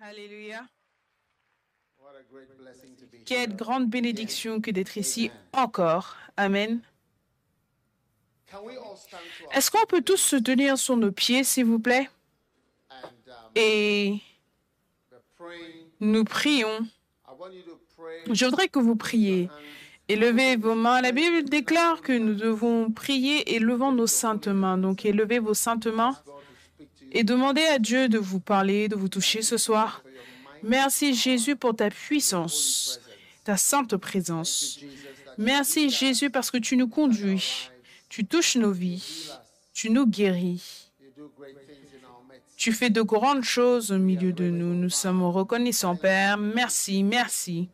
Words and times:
Alléluia. 0.00 0.64
Quelle 3.26 3.56
grande 3.56 3.88
bénédiction 3.88 4.60
que 4.60 4.70
d'être 4.70 4.96
ici 4.96 5.30
encore. 5.52 6.16
Amen. 6.36 6.80
Est-ce 9.52 9.70
qu'on 9.70 9.84
peut 9.86 10.02
tous 10.02 10.16
se 10.16 10.36
tenir 10.36 10.78
sur 10.78 10.96
nos 10.96 11.10
pieds, 11.12 11.42
s'il 11.44 11.64
vous 11.64 11.80
plaît? 11.80 12.08
Um, 12.90 12.96
Et 13.56 14.20
nous 16.00 16.24
prions. 16.24 16.86
Je 18.30 18.44
voudrais 18.44 18.68
que 18.68 18.78
vous 18.78 18.96
priez. 18.96 19.50
Élevez 20.08 20.56
vos 20.56 20.74
mains. 20.74 21.02
La 21.02 21.12
Bible 21.12 21.44
déclare 21.44 22.00
que 22.00 22.12
nous 22.12 22.34
devons 22.34 22.90
prier 22.90 23.54
élevant 23.54 23.92
nos 23.92 24.06
saintes 24.06 24.48
mains. 24.48 24.78
Donc 24.78 25.04
élevez 25.04 25.40
vos 25.40 25.54
saintes 25.54 25.86
mains 25.86 26.16
et 27.12 27.24
demandez 27.24 27.64
à 27.64 27.78
Dieu 27.78 28.08
de 28.08 28.18
vous 28.18 28.40
parler, 28.40 28.88
de 28.88 28.96
vous 28.96 29.08
toucher 29.08 29.42
ce 29.42 29.56
soir. 29.56 30.02
Merci 30.62 31.14
Jésus 31.14 31.56
pour 31.56 31.74
ta 31.76 31.90
puissance, 31.90 33.00
ta 33.44 33.56
sainte 33.56 33.96
présence. 33.96 34.78
Merci 35.36 35.90
Jésus 35.90 36.30
parce 36.30 36.50
que 36.50 36.58
tu 36.58 36.76
nous 36.76 36.88
conduis, 36.88 37.70
tu 38.08 38.26
touches 38.26 38.56
nos 38.56 38.72
vies, 38.72 39.30
tu 39.72 39.90
nous 39.90 40.06
guéris. 40.06 40.90
Tu 42.56 42.72
fais 42.72 42.90
de 42.90 43.02
grandes 43.02 43.44
choses 43.44 43.92
au 43.92 43.98
milieu 43.98 44.32
de 44.32 44.50
nous. 44.50 44.74
Nous 44.74 44.90
sommes 44.90 45.22
reconnaissants, 45.22 45.94
Père. 45.94 46.36
Merci, 46.36 47.04
merci. 47.04 47.70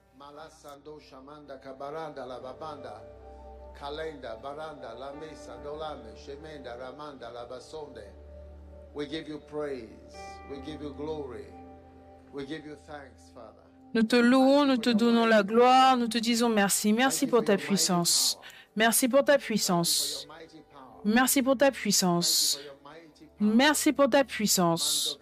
Nous 13.94 14.02
te 14.02 14.16
louons, 14.16 14.66
nous 14.66 14.76
te 14.76 14.90
donnons 14.90 15.26
la 15.26 15.42
gloire, 15.42 15.96
nous 15.96 16.08
te 16.08 16.18
disons 16.18 16.48
merci. 16.48 16.92
Merci 16.92 17.26
pour 17.26 17.44
ta 17.44 17.56
puissance. 17.56 18.38
Merci 18.76 19.08
pour 19.08 19.24
ta 19.24 19.38
puissance. 19.38 20.26
Merci 21.04 21.42
pour 21.42 21.56
ta 21.56 21.70
puissance. 21.70 22.58
Merci 23.40 23.92
pour 23.92 24.08
ta 24.08 24.24
puissance. 24.24 25.18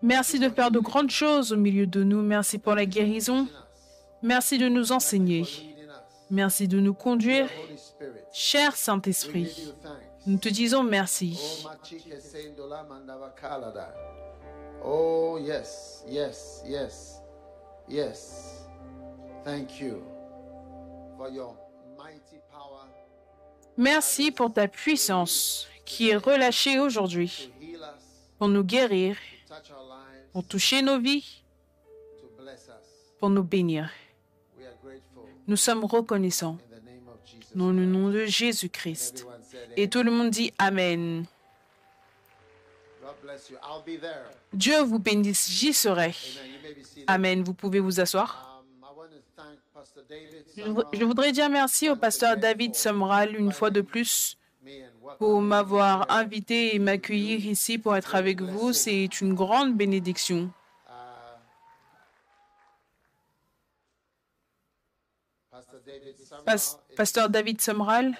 Merci 0.00 0.38
de 0.38 0.48
faire 0.48 0.70
de 0.70 0.78
grandes 0.78 1.10
choses 1.10 1.52
au 1.52 1.56
milieu 1.56 1.86
de 1.86 2.04
nous. 2.04 2.22
Merci 2.22 2.58
pour 2.58 2.74
la 2.74 2.86
guérison. 2.86 3.48
Merci 4.22 4.58
de 4.58 4.68
nous 4.68 4.92
enseigner. 4.92 5.44
Merci 6.30 6.68
de 6.68 6.78
nous 6.80 6.94
conduire. 6.94 7.48
Cher 8.32 8.76
Saint-Esprit, 8.76 9.72
nous 10.26 10.38
te 10.38 10.48
disons 10.48 10.82
merci. 10.82 11.64
Oh, 14.84 15.38
yes, 15.40 16.04
yes, 16.06 16.62
yes, 16.66 17.22
yes. 17.88 18.66
Thank 19.44 19.80
you 19.80 20.02
for 21.16 21.30
your 21.30 21.56
mighty 21.96 22.38
power 22.50 22.86
Merci 23.76 24.30
pour 24.30 24.52
ta 24.52 24.68
puissance 24.68 25.66
qui 25.84 26.10
est 26.10 26.16
relâchée 26.16 26.78
aujourd'hui 26.78 27.50
pour 28.38 28.48
nous 28.48 28.62
guérir, 28.62 29.16
pour 30.32 30.44
toucher 30.44 30.82
nos 30.82 31.00
vies, 31.00 31.42
pour 33.18 33.30
nous 33.30 33.42
bénir. 33.42 33.90
Nous 35.48 35.56
sommes 35.56 35.84
reconnaissants 35.84 36.58
dans 37.54 37.70
le 37.70 37.84
nom 37.86 38.10
de 38.10 38.26
Jésus-Christ. 38.26 39.26
Et 39.76 39.88
tout 39.88 40.02
le 40.02 40.10
monde 40.10 40.30
dit 40.30 40.52
Amen. 40.58 41.24
Dieu 44.52 44.80
vous 44.82 44.98
bénisse, 44.98 45.50
j'y 45.50 45.72
serai. 45.72 46.14
Amen. 47.06 47.42
Vous 47.42 47.54
pouvez 47.54 47.80
vous 47.80 47.98
asseoir. 48.00 48.62
Je 50.56 50.62
vou- 50.64 50.82
je 50.92 51.04
voudrais 51.04 51.32
dire 51.32 51.48
merci 51.48 51.88
au 51.88 51.96
pasteur 51.96 52.36
David 52.36 52.74
Somral 52.74 53.34
une 53.36 53.52
fois 53.52 53.70
de 53.70 53.80
plus 53.80 54.36
pour 55.18 55.40
m'avoir 55.40 56.10
invité 56.10 56.74
et 56.74 56.78
m'accueillir 56.78 57.46
ici 57.46 57.78
pour 57.78 57.96
être 57.96 58.14
avec 58.14 58.42
vous. 58.42 58.72
C'est 58.72 59.20
une 59.20 59.34
grande 59.34 59.76
bénédiction. 59.76 60.50
uh, 60.88 60.90
Pastor 65.50 65.80
David 65.86 66.16
Samuel 66.16 66.16
Pas- 66.16 66.17
is 66.17 66.17
pasteur 66.96 67.28
David 67.28 67.60
Somral, 67.60 68.16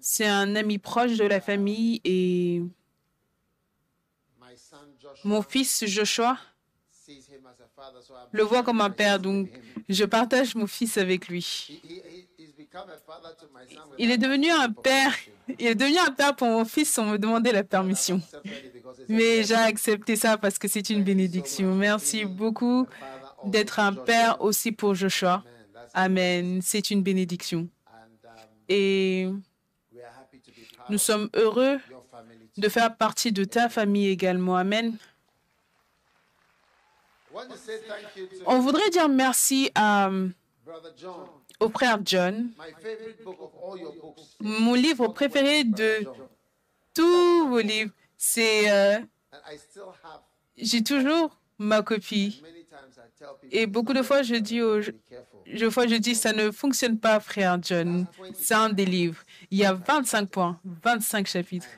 c'est 0.00 0.26
un 0.26 0.56
ami 0.56 0.78
proche 0.78 1.16
de 1.16 1.24
la 1.24 1.40
famille 1.40 2.00
et 2.04 2.62
mon 5.24 5.42
fils 5.42 5.84
Joshua 5.86 6.36
le 8.32 8.42
voit 8.42 8.62
comme 8.62 8.80
un 8.80 8.90
père, 8.90 9.18
donc 9.18 9.48
je 9.88 10.04
partage 10.04 10.54
mon 10.54 10.66
fils 10.66 10.96
avec 10.98 11.28
lui. 11.28 11.80
Il 13.98 14.10
est 14.10 14.18
devenu 14.18 14.50
un 14.50 14.70
père, 14.70 15.12
il 15.58 15.66
est 15.66 15.74
devenu 15.74 15.98
un 15.98 16.12
père 16.12 16.36
pour 16.36 16.46
mon 16.46 16.64
fils 16.64 16.90
sans 16.90 17.04
me 17.06 17.18
demander 17.18 17.52
la 17.52 17.64
permission. 17.64 18.20
Mais 19.08 19.42
j'ai 19.42 19.54
accepté 19.54 20.14
ça 20.16 20.38
parce 20.38 20.58
que 20.58 20.68
c'est 20.68 20.88
une 20.90 21.02
bénédiction. 21.02 21.74
Merci 21.74 22.24
beaucoup 22.24 22.86
d'être 23.44 23.80
un 23.80 23.92
père 23.92 24.40
aussi 24.40 24.72
pour 24.72 24.94
Joshua. 24.94 25.42
Amen. 25.94 26.60
C'est 26.62 26.90
une 26.90 27.02
bénédiction. 27.02 27.68
Et 28.68 29.28
nous 30.88 30.98
sommes 30.98 31.28
heureux 31.34 31.78
de 32.56 32.68
faire 32.68 32.96
partie 32.96 33.32
de 33.32 33.44
ta 33.44 33.68
famille 33.68 34.08
également. 34.08 34.56
Amen. 34.56 34.96
On 38.46 38.60
voudrait 38.60 38.90
dire 38.90 39.08
merci 39.08 39.70
à, 39.74 40.10
John. 40.96 41.26
au 41.60 41.68
frère 41.68 41.98
John, 42.04 42.50
mon 44.40 44.74
livre 44.74 45.08
préféré 45.08 45.64
de 45.64 46.06
tous 46.94 47.48
vos 47.48 47.60
livres. 47.60 47.92
C'est, 48.16 48.70
euh, 48.70 48.98
j'ai 50.56 50.82
toujours 50.82 51.38
ma 51.58 51.82
copie. 51.82 52.42
Et 53.50 53.66
beaucoup 53.66 53.92
de 53.92 54.02
fois, 54.02 54.22
je 54.22 54.36
dis 54.36 54.58
je 54.58 54.90
je 55.46 55.96
dis, 55.96 56.14
ça 56.14 56.32
ne 56.32 56.50
fonctionne 56.50 56.98
pas, 56.98 57.20
frère 57.20 57.58
John. 57.62 58.06
C'est 58.34 58.54
un 58.54 58.70
des 58.70 58.86
livres. 58.86 59.22
Il 59.50 59.58
y 59.58 59.64
a 59.64 59.72
25 59.72 60.28
points, 60.28 60.60
25 60.64 61.26
chapitres. 61.26 61.68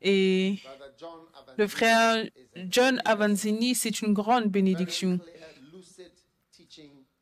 Et 0.00 0.58
le 1.56 1.66
frère 1.66 2.24
John 2.56 3.00
Avanzini, 3.04 3.74
c'est 3.74 4.02
une 4.02 4.12
grande 4.12 4.46
bénédiction. 4.46 5.18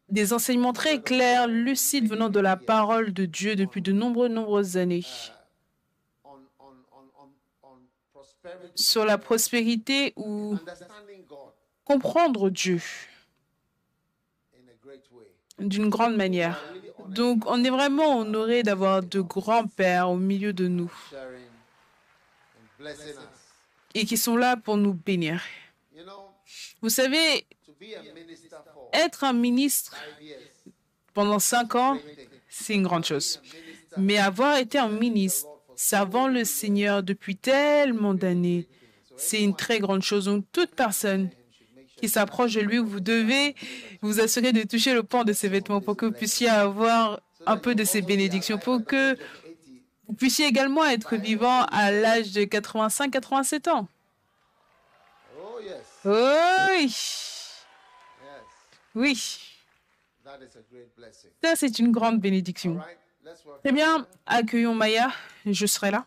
Des 0.09 0.33
enseignements 0.33 0.75
très 0.75 1.01
clairs, 1.01 1.49
lucides 1.49 2.09
venant 2.09 2.29
de 2.29 2.41
la 2.41 2.57
parole 2.57 3.13
de 3.13 3.25
Dieu 3.25 3.57
depuis 3.57 3.81
de 3.81 3.93
nombreuses, 3.93 4.31
nombreuses 4.31 4.77
années 4.77 5.05
sur 8.75 9.05
la 9.05 9.19
prospérité 9.19 10.13
ou 10.17 10.57
comprendre 11.93 12.49
Dieu 12.51 12.81
d'une 15.59 15.89
grande 15.91 16.17
manière. 16.17 16.59
Donc, 17.09 17.45
on 17.47 17.63
est 17.65 17.71
vraiment 17.71 18.21
honoré 18.21 18.63
d'avoir 18.63 19.03
de 19.03 19.21
grands-pères 19.21 20.09
au 20.09 20.17
milieu 20.17 20.53
de 20.53 20.69
nous 20.69 20.93
et 23.95 24.07
qui 24.07 24.17
sont 24.17 24.37
là 24.37 24.57
pour 24.57 24.77
nous 24.77 24.95
bénir. 24.95 25.43
Vous 26.81 26.89
savez, 26.89 27.47
être 28.93 29.25
un 29.25 29.35
ministre 29.35 29.95
pendant 31.13 31.39
cinq 31.39 31.75
ans, 31.75 31.99
c'est 32.49 32.75
une 32.75 32.85
grande 32.85 33.05
chose. 33.05 33.41
Mais 33.99 34.17
avoir 34.17 34.57
été 34.57 34.79
un 34.79 34.89
ministre 34.89 35.47
servant 35.77 36.29
le 36.29 36.45
Seigneur 36.45 37.03
depuis 37.03 37.37
tellement 37.37 38.15
d'années, 38.15 38.67
c'est 39.17 39.43
une 39.43 39.55
très 39.55 39.79
grande 39.79 40.03
chose. 40.03 40.25
Donc, 40.25 40.47
toute 40.53 40.75
personne 40.75 41.29
qui 42.03 42.09
s'approche 42.09 42.55
de 42.55 42.61
lui, 42.61 42.79
vous 42.79 42.99
devez 42.99 43.55
vous 44.01 44.19
assurer 44.19 44.53
de 44.53 44.65
toucher 44.65 44.93
le 44.93 45.05
pan 45.05 45.23
de 45.23 45.33
ses 45.33 45.49
vêtements 45.49 45.81
pour 45.81 45.97
que 45.97 46.07
vous 46.07 46.13
puissiez 46.13 46.49
avoir 46.49 47.21
un 47.47 47.57
peu 47.57 47.77
de 47.77 47.85
ses 47.85 48.03
bénédictions, 48.03 48.59
pour 48.59 48.85
que 48.85 49.15
80, 49.15 49.25
vous 50.09 50.15
puissiez 50.15 50.47
également 50.47 50.85
être 50.85 51.15
vivant 51.15 51.63
à 51.67 51.93
l'âge 51.93 52.33
de 52.33 52.43
85-87 52.43 53.71
ans. 53.71 53.87
Oh 55.39 55.61
Oui, 56.05 56.93
oui, 58.97 59.39
ça 61.45 61.55
c'est 61.55 61.79
une 61.79 61.93
grande 61.93 62.19
bénédiction. 62.21 62.81
Eh 63.65 63.71
bien, 63.71 64.09
accueillons 64.27 64.75
Maya, 64.75 65.13
je 65.47 65.67
serai 65.67 65.93
là. 65.93 66.05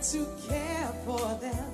to 0.00 0.24
care 0.48 0.92
for 1.04 1.38
them, 1.40 1.72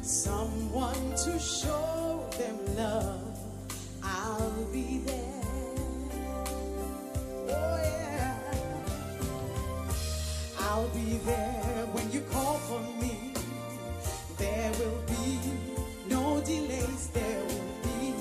someone 0.00 1.14
to 1.16 1.38
show 1.38 2.24
them 2.38 2.76
love. 2.76 3.38
I'll 4.02 4.64
be 4.72 5.02
there. 5.04 5.42
Oh, 7.48 7.76
yeah. 7.82 8.38
I'll 10.60 10.88
be 10.88 11.18
there 11.26 11.86
when 11.92 12.10
you 12.10 12.22
call 12.32 12.56
for 12.56 12.80
me. 12.98 13.34
There 14.38 14.72
will 14.78 15.02
be 15.08 15.38
no 16.08 16.40
delays, 16.40 17.08
there 17.12 17.42
will 17.44 17.74
be 17.82 18.14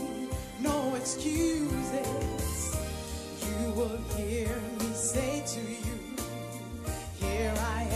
no 0.59 0.93
excuses. 0.95 2.75
You 3.41 3.71
will 3.71 3.97
hear 4.17 4.49
me 4.79 4.91
say 4.93 5.41
to 5.47 5.61
you 5.61 5.98
here 7.39 7.53
I 7.57 7.88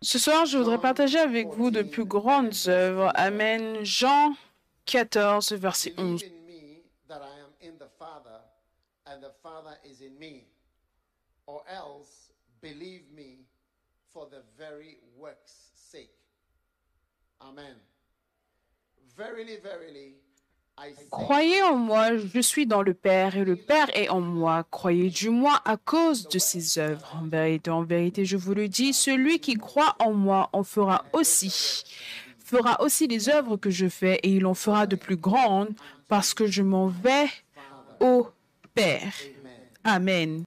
Ce 0.00 0.18
soir, 0.18 0.46
je 0.46 0.58
voudrais 0.58 0.80
partager 0.80 1.18
avec 1.18 1.48
vous 1.48 1.72
de 1.72 1.82
plus 1.82 2.04
grandes 2.04 2.54
œuvres. 2.68 3.10
Amen. 3.16 3.84
Jean 3.84 4.36
14, 4.86 5.52
verset 5.52 5.92
11. 5.98 6.22
Amen. 17.40 17.76
Verily, 19.16 19.56
verily, 19.56 20.14
Croyez 21.10 21.62
en 21.62 21.76
moi, 21.76 22.16
je 22.16 22.40
suis 22.40 22.66
dans 22.66 22.82
le 22.82 22.94
Père 22.94 23.36
et 23.36 23.44
le 23.44 23.56
Père 23.56 23.88
est 23.96 24.08
en 24.08 24.20
moi. 24.20 24.64
Croyez 24.70 25.10
du 25.10 25.30
moi 25.30 25.60
à 25.64 25.76
cause 25.76 26.28
de 26.28 26.38
ses 26.38 26.78
œuvres. 26.78 27.16
En 27.20 27.26
vérité, 27.26 27.70
en 27.70 27.82
vérité, 27.82 28.24
je 28.24 28.36
vous 28.36 28.54
le 28.54 28.68
dis, 28.68 28.92
celui 28.92 29.40
qui 29.40 29.54
croit 29.54 29.96
en 29.98 30.12
moi 30.12 30.48
en 30.52 30.62
fera 30.62 31.04
aussi, 31.12 31.84
fera 32.38 32.80
aussi 32.82 33.06
les 33.06 33.28
œuvres 33.28 33.56
que 33.56 33.70
je 33.70 33.88
fais 33.88 34.20
et 34.22 34.30
il 34.30 34.46
en 34.46 34.54
fera 34.54 34.86
de 34.86 34.96
plus 34.96 35.16
grandes 35.16 35.74
parce 36.08 36.34
que 36.34 36.46
je 36.46 36.62
m'en 36.62 36.86
vais 36.86 37.28
au 38.00 38.28
Père. 38.74 39.12
Amen 39.84 40.44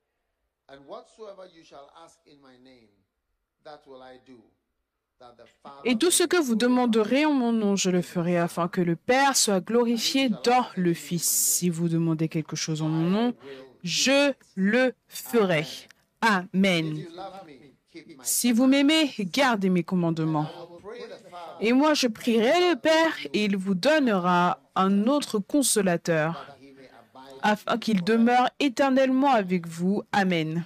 tout 5.95 6.11
ce 6.11 6.23
que 6.23 6.37
vous 6.37 6.55
demanderez 6.55 7.25
en 7.25 7.33
mon 7.33 7.51
nom, 7.51 7.75
je 7.75 7.89
le 7.89 8.01
ferai 8.01 8.37
afin 8.37 8.67
que 8.67 8.81
le 8.81 8.95
Père 8.95 9.35
soit 9.35 9.59
glorifié 9.59 10.29
dans 10.43 10.65
le 10.75 10.93
Fils. 10.93 11.27
Si 11.27 11.69
vous 11.69 11.89
demandez 11.89 12.27
quelque 12.27 12.55
chose 12.55 12.81
en 12.81 12.89
mon 12.89 13.09
nom, 13.09 13.33
je 13.83 14.33
le 14.55 14.93
ferai. 15.07 15.65
Amen. 16.21 17.05
Si 18.23 18.51
vous 18.51 18.67
m'aimez, 18.67 19.11
gardez 19.19 19.69
mes 19.69 19.83
commandements. 19.83 20.47
Et 21.59 21.73
moi, 21.73 21.93
je 21.93 22.07
prierai 22.07 22.71
le 22.71 22.75
Père 22.75 23.13
et 23.33 23.45
il 23.45 23.57
vous 23.57 23.75
donnera 23.75 24.59
un 24.75 25.07
autre 25.07 25.39
consolateur 25.39 26.47
afin 27.41 27.77
qu'il 27.77 28.03
demeure 28.03 28.49
éternellement 28.59 29.31
avec 29.31 29.67
vous. 29.67 30.03
Amen. 30.11 30.63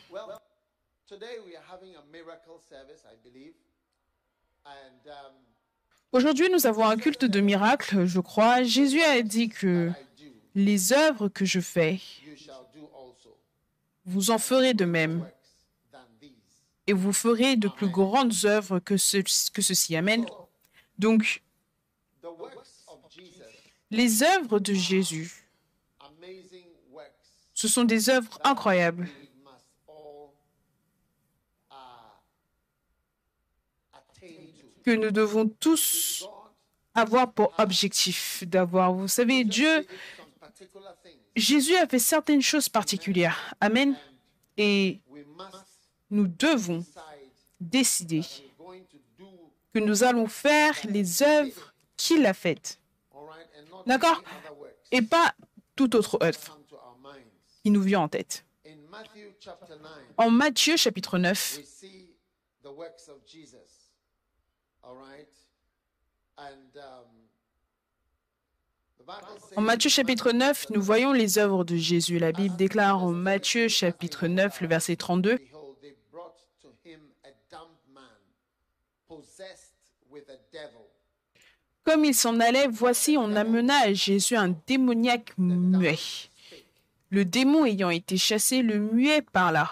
Aujourd'hui, 6.12 6.50
nous 6.50 6.66
avons 6.66 6.86
un 6.86 6.96
culte 6.96 7.26
de 7.26 7.42
miracle, 7.42 8.06
je 8.06 8.20
crois. 8.22 8.64
Jésus 8.64 9.02
a 9.02 9.22
dit 9.22 9.50
que 9.50 9.92
les 10.56 10.94
œuvres 10.94 11.28
que 11.28 11.44
je 11.44 11.60
fais, 11.60 12.00
vous 14.06 14.32
en 14.32 14.38
ferez 14.38 14.74
de 14.74 14.86
même. 14.86 15.28
Et 16.88 16.94
vous 16.94 17.12
ferez 17.12 17.58
de 17.58 17.68
plus 17.68 17.90
grandes 17.90 18.46
œuvres 18.46 18.80
que, 18.80 18.96
ce, 18.96 19.18
que 19.52 19.62
ceci. 19.62 19.96
Amen. 19.96 20.26
Donc, 21.00 21.42
of 22.24 22.40
Jesus, 23.10 23.44
les 23.92 24.24
œuvres 24.24 24.60
de 24.60 24.74
Jésus, 24.74 25.46
ce 27.54 27.68
sont 27.68 27.84
des 27.84 28.10
œuvres 28.10 28.40
incroyables 28.44 29.04
we 29.04 29.30
must 29.44 29.66
all 29.88 30.34
uh, 31.72 31.76
attain 33.94 34.54
to. 34.60 34.75
Que 34.86 34.92
nous 34.92 35.10
devons 35.10 35.50
tous 35.50 36.28
avoir 36.94 37.34
pour 37.34 37.54
objectif 37.58 38.44
d'avoir. 38.46 38.94
Vous 38.94 39.08
savez, 39.08 39.44
Dieu. 39.44 39.86
Jésus 41.36 41.76
a 41.76 41.88
fait 41.88 42.00
certaines 42.00 42.42
choses 42.42 42.70
particulières. 42.70 43.56
Amen. 43.60 43.98
Et 44.58 45.02
nous 46.12 46.28
devons 46.28 46.86
décider 47.60 48.22
que 49.74 49.80
nous 49.80 50.04
allons 50.04 50.28
faire 50.28 50.76
les 50.88 51.24
œuvres 51.24 51.74
qu'il 51.98 52.26
a 52.26 52.34
faites. 52.34 52.80
D'accord? 53.88 54.24
Et 54.92 55.02
pas 55.02 55.34
toute 55.76 55.96
autre 55.96 56.20
œuvre 56.22 56.60
qui 57.64 57.72
nous 57.72 57.82
vient 57.82 58.02
en 58.02 58.08
tête. 58.08 58.46
In 58.66 58.78
Matthew 58.90 59.34
chapter 59.40 59.74
9, 59.82 59.92
En 60.18 60.30
Matthieu 60.30 60.78
chapitre 60.78 61.18
9, 61.18 61.60
en 69.56 69.62
Matthieu 69.62 69.90
chapitre 69.90 70.32
9, 70.32 70.68
nous 70.72 70.82
voyons 70.82 71.12
les 71.12 71.38
œuvres 71.38 71.64
de 71.64 71.76
Jésus. 71.76 72.20
La 72.20 72.32
Bible 72.32 72.56
déclare 72.56 73.04
en 73.04 73.12
Matthieu 73.12 73.68
chapitre 73.68 74.28
9, 74.28 74.62
le 74.62 74.68
verset 74.68 74.96
32, 74.96 75.38
Behold, 75.38 75.76
they 75.82 75.96
brought 76.12 76.36
to 76.62 76.70
him 76.84 77.00
a 77.24 77.30
dumb 77.50 77.70
man, 77.94 78.04
possessed 79.08 79.74
with 80.10 80.30
a 80.30 80.38
devil. 80.52 80.86
Comme 81.84 82.04
il 82.04 82.16
s'en 82.16 82.40
allait, 82.40 82.68
voici, 82.68 83.16
on 83.18 83.36
amena 83.36 83.76
à 83.78 83.94
Jésus 83.94 84.36
un 84.36 84.56
démoniaque 84.66 85.38
muet. 85.38 86.00
Le 87.12 87.24
démon 87.24 87.66
ayant 87.66 87.92
été 87.92 88.18
chassé, 88.18 88.64
le 88.64 88.80
muet 88.80 89.22
parla. 89.22 89.72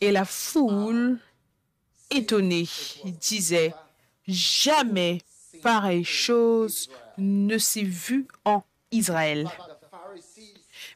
Et 0.00 0.10
la 0.10 0.24
foule, 0.24 1.18
étonnée, 2.10 2.68
disait, 3.04 3.74
jamais 4.26 5.22
pareille 5.62 6.04
chose 6.04 6.88
ne 7.16 7.58
s'est 7.58 7.82
vue 7.82 8.26
en 8.44 8.62
Israël. 8.90 9.48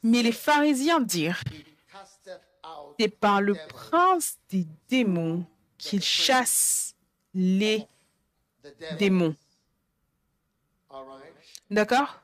Mais 0.03 0.23
les 0.23 0.33
pharisiens 0.33 1.01
dirent, 1.01 1.43
c'est 2.99 3.09
par 3.09 3.41
le 3.41 3.55
prince 3.69 4.39
des 4.51 4.67
démons 4.89 5.45
qu'il 5.79 6.03
chasse 6.03 6.95
les 7.35 7.87
démons. 8.99 9.35
D'accord? 11.71 12.21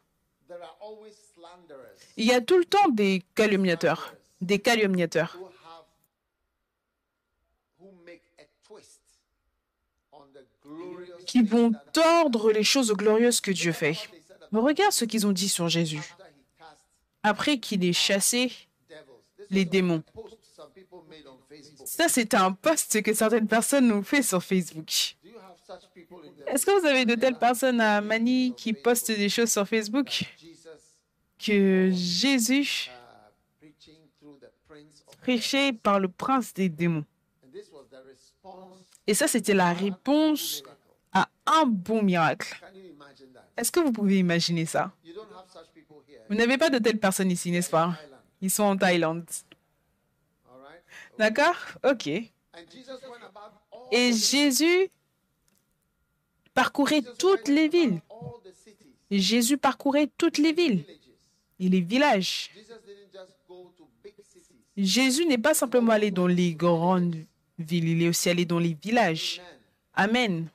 Il 2.17 2.27
y 2.27 2.33
a 2.33 2.41
tout 2.41 2.59
le 2.59 2.65
temps 2.65 2.89
des 2.89 3.23
calomniateurs, 3.35 4.15
des 4.41 4.59
calomniateurs 4.59 5.37
who 5.39 5.47
have 5.47 5.85
who 7.81 7.93
make 8.05 8.23
a 8.39 8.45
twist 8.67 9.01
on 10.13 10.25
the 10.33 10.45
glorious 10.63 11.18
qui 11.29 11.43
vont 11.43 11.73
tordre 11.93 12.51
les 12.51 12.65
choses 12.65 12.91
glorieuses 12.93 13.41
que 13.41 13.51
Dieu 13.51 13.73
fait. 13.73 13.97
regarde 14.51 14.93
ce 14.93 15.05
qu'ils 15.05 15.27
ont 15.27 15.33
dit 15.33 15.49
sur 15.49 15.69
Jésus. 15.69 16.03
Après 17.23 17.59
qu'il 17.59 17.85
ait 17.85 17.93
chassé 17.93 18.51
les 19.51 19.67
démons. 19.67 20.03
Ça, 21.85 22.09
c'est 22.09 22.35
un 22.35 22.53
post 22.53 23.03
que 23.03 23.13
certaines 23.13 23.47
personnes 23.47 23.93
ont 23.93 24.03
fait 24.03 24.23
sur 24.23 24.43
Facebook. 24.43 25.17
Est-ce 26.47 26.65
que 26.65 26.81
vous 26.81 26.87
avez 26.87 27.05
de 27.05 27.15
telles 27.15 27.39
personnes 27.39 27.81
à 27.81 28.01
Manille 28.01 28.55
qui 28.55 28.73
postent 28.73 29.11
des 29.11 29.29
choses 29.29 29.53
sur 29.53 29.69
Facebook? 29.69 30.25
Que 31.39 31.91
Jésus 31.93 32.91
prêchait 35.21 35.73
par 35.75 36.01
le 36.01 36.09
prince 36.09 36.55
des 36.55 36.71
démons 36.71 37.05
Et 39.07 39.15
ça, 39.15 39.29
c'était 39.29 39.55
la 39.55 39.75
réponse. 39.75 40.63
Un 41.47 41.65
bon 41.67 42.03
miracle. 42.03 42.61
Est-ce 43.57 43.73
que 43.73 43.81
vous 43.81 43.93
pouvez 43.93 44.19
imaginer 44.19 44.67
ça? 44.67 44.93
Vous 46.29 46.37
n'avez 46.37 46.59
pas 46.59 46.71
de 46.71 46.79
telles 46.79 46.99
personnes 46.99 47.31
ici, 47.31 47.51
n'est-ce 47.51 47.71
pas? 47.71 47.99
Ils 48.41 48.51
sont 48.51 48.65
en 48.65 48.77
Thaïlande. 48.77 49.25
D'accord? 51.19 51.57
Ok. 51.85 52.07
Et 53.91 54.13
Jésus 54.13 54.91
parcourait 56.55 57.03
toutes 57.19 57.49
les 57.49 57.69
villes. 57.69 58.01
Jésus 59.11 59.57
parcourait 59.57 60.11
toutes 60.19 60.39
les 60.39 60.53
villes 60.53 60.85
et 61.59 61.69
les 61.69 61.81
villages. 61.81 62.51
Jésus 64.77 65.27
n'est 65.27 65.39
pas 65.39 65.55
simplement 65.55 65.93
allé 65.93 66.11
dans 66.11 66.27
les 66.27 66.55
grandes 66.55 67.17
villes, 67.59 67.89
il 67.89 68.03
est 68.03 68.09
aussi 68.09 68.29
allé 68.29 68.45
dans 68.45 68.61
les 68.61 68.75
villages. 68.81 69.41
Amen. 69.95 70.49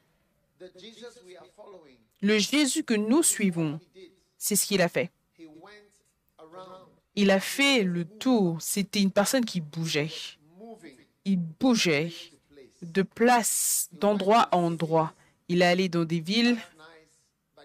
Le 2.22 2.38
Jésus 2.38 2.84
que 2.84 2.94
nous 2.94 3.24
suivons, 3.24 3.80
c'est 4.38 4.56
ce 4.56 4.66
qu'il 4.66 4.82
a 4.82 4.90
fait. 4.90 5.12
Il 7.16 7.30
a 7.32 7.40
fait 7.40 7.84
le 7.84 8.06
tour. 8.06 8.62
C'était 8.62 9.02
une 9.02 9.12
personne 9.12 9.46
qui 9.46 9.62
bougeait. 9.62 10.12
Il 11.26 11.38
bougeait 11.38 12.12
de 12.82 13.02
place, 13.02 13.90
d'endroit 13.92 14.50
en 14.52 14.66
endroit. 14.66 15.14
Il 15.48 15.62
est 15.62 15.66
allé 15.66 15.90
dans 15.90 16.06
des 16.06 16.20
villes, 16.20 16.58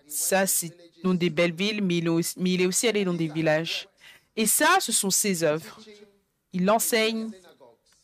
ça 0.07 0.47
c'est 0.47 0.73
dans 1.03 1.15
des 1.15 1.31
belles 1.31 1.55
villes, 1.55 1.83
mais 1.83 1.99
il, 1.99 2.07
est 2.61 2.67
aussi, 2.67 2.89
allé 2.89 3.05
dans 3.05 3.15
des 3.15 3.29
villages. 3.29 3.89
Et 4.37 4.47
ça, 4.47 4.79
ce 4.81 4.93
sont 4.93 5.11
ses 5.11 5.43
œuvres. 5.43 5.81
Il 6.53 6.69
enseigne 6.71 7.31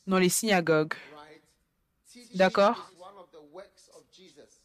dans 0.07 0.19
les 0.19 0.29
synagogues. 0.29 0.95
D'accord? 2.35 2.91
is 2.93 3.01
one 3.01 3.17
of 3.17 3.31
the 3.33 3.43
works 3.53 3.89
of 3.97 4.03
Jesus. 4.13 4.61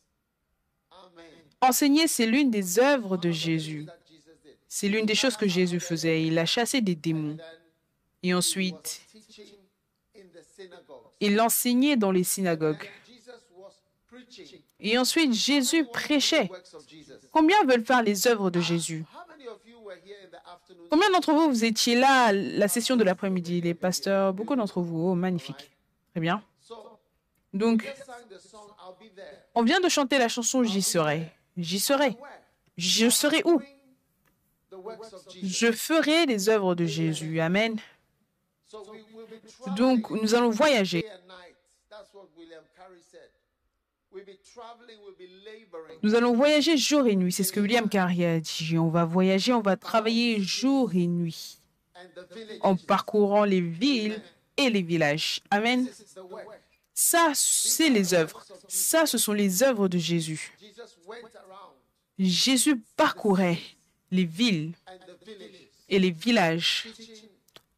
Amen. 0.91 1.48
Enseigner, 1.61 2.07
c'est 2.07 2.25
l'une 2.25 2.51
des 2.51 2.79
œuvres 2.79 3.17
de 3.17 3.31
Jésus. 3.31 3.85
C'est 4.67 4.87
l'une 4.87 5.05
des 5.05 5.15
choses 5.15 5.35
que 5.35 5.47
Jésus 5.47 5.79
faisait. 5.79 6.23
Il 6.23 6.37
a 6.37 6.45
chassé 6.45 6.81
des 6.81 6.95
démons. 6.95 7.37
Et 8.23 8.33
ensuite, 8.33 9.01
il 11.19 11.39
enseignait 11.41 11.97
dans 11.97 12.11
les 12.11 12.23
synagogues. 12.23 12.89
Et 14.79 14.97
ensuite, 14.97 15.33
Jésus 15.33 15.85
prêchait. 15.85 16.49
Combien 17.31 17.63
veulent 17.65 17.85
faire 17.85 18.03
les 18.03 18.27
œuvres 18.27 18.49
de 18.49 18.61
Jésus? 18.61 19.03
Combien 20.89 21.09
d'entre 21.11 21.33
vous, 21.33 21.49
vous 21.49 21.65
étiez 21.65 21.95
là 21.95 22.25
à 22.25 22.33
la 22.33 22.67
session 22.67 22.95
de 22.95 23.03
l'après-midi? 23.03 23.61
Les 23.61 23.73
pasteurs, 23.73 24.33
beaucoup 24.33 24.55
d'entre 24.55 24.81
vous. 24.81 25.09
Oh, 25.09 25.15
magnifique. 25.15 25.71
Très 26.11 26.21
bien. 26.21 26.41
Donc, 27.53 27.87
on 29.55 29.63
vient 29.63 29.79
de 29.79 29.89
chanter 29.89 30.17
la 30.17 30.29
chanson 30.29 30.63
J'y 30.63 30.81
serai. 30.81 31.31
J'y 31.57 31.79
serai. 31.79 32.15
Je 32.77 33.09
serai 33.09 33.41
où? 33.45 33.61
Je 35.43 35.71
ferai 35.71 36.25
les 36.25 36.49
œuvres 36.49 36.75
de 36.75 36.85
Jésus. 36.85 37.39
Amen. 37.39 37.77
Donc, 39.75 40.09
nous 40.11 40.35
allons 40.35 40.49
voyager. 40.49 41.03
Carey. 41.03 41.19
Nous 46.03 46.15
allons 46.15 46.33
voyager 46.33 46.77
jour 46.77 47.07
et 47.07 47.15
nuit. 47.15 47.31
C'est 47.31 47.43
ce 47.43 47.51
que 47.51 47.59
William 47.59 47.89
Carrier 47.89 48.25
a 48.25 48.39
dit. 48.39 48.77
On 48.77 48.89
va 48.89 49.05
voyager, 49.05 49.53
on 49.53 49.61
va 49.61 49.77
travailler 49.77 50.41
jour 50.41 50.93
et 50.93 51.07
nuit 51.07 51.59
en 52.61 52.75
parcourant 52.75 53.43
les 53.43 53.61
villes 53.61 54.21
et 54.57 54.69
les 54.69 54.81
villages. 54.81 55.41
Amen. 55.51 55.87
Ça, 56.93 57.31
c'est 57.33 57.89
les 57.89 58.13
œuvres. 58.13 58.43
Ça, 58.67 59.05
ce 59.05 59.17
sont 59.17 59.33
les 59.33 59.63
œuvres 59.63 59.87
de 59.87 59.97
Jésus. 59.97 60.51
Jésus 62.17 62.81
parcourait 62.97 63.59
les 64.11 64.25
villes 64.25 64.73
et 65.87 65.99
les 65.99 66.11
villages, 66.11 66.87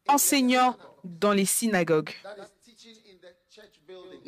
enseignant 0.08 0.76
dans 1.04 1.32
les 1.32 1.44
synagogues. 1.44 2.14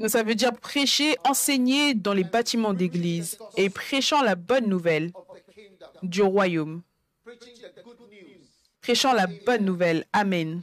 Ça 0.06 0.22
veut 0.22 0.34
dire 0.34 0.52
prêcher, 0.52 1.16
enseigner 1.24 1.94
dans 1.94 2.12
les 2.12 2.24
bâtiments 2.24 2.74
d'église 2.74 3.38
et 3.56 3.70
prêchant 3.70 4.22
la 4.22 4.34
bonne 4.34 4.66
nouvelle 4.66 5.12
du 6.02 6.22
royaume. 6.22 6.82
Prêchant 8.80 9.12
la 9.12 9.26
bonne 9.26 9.64
nouvelle. 9.64 10.04
Amen. 10.12 10.62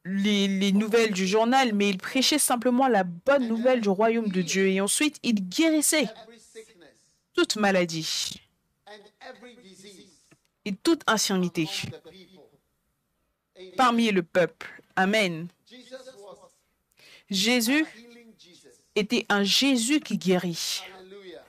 les, 0.10 0.48
les 0.48 0.72
nouvelles 0.72 1.13
du 1.13 1.28
journal, 1.28 1.74
mais 1.74 1.89
il 1.89 1.98
prêchait 1.98 2.39
simplement 2.39 2.88
la 2.88 3.04
bonne 3.04 3.48
nouvelle 3.48 3.82
du 3.82 3.89
royaume 3.89 4.30
de 4.30 4.42
Dieu. 4.42 4.68
Et 4.68 4.82
ensuite, 4.82 5.18
il 5.24 5.48
guérissait 5.48 6.10
toute 7.34 7.56
maladie 7.56 8.42
et 10.66 10.74
toute 10.75 11.01
infirmité 11.08 11.70
parmi 13.78 14.12
le 14.12 14.24
peuple. 14.24 14.82
Amen. 14.96 15.48
Jésus 17.30 17.86
était 18.96 19.25
un 19.30 19.44
Jésus 19.44 20.00
qui 20.00 20.18
guérit. 20.18 20.82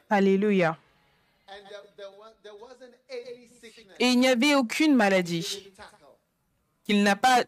Alléluia. 0.09 0.79
Et 3.99 4.07
il 4.07 4.21
n'y 4.21 4.29
avait 4.29 4.55
aucune 4.55 4.95
maladie. 4.95 5.71
Qu'il 6.91 7.05
n'a 7.05 7.15
pas 7.15 7.39
what 7.39 7.45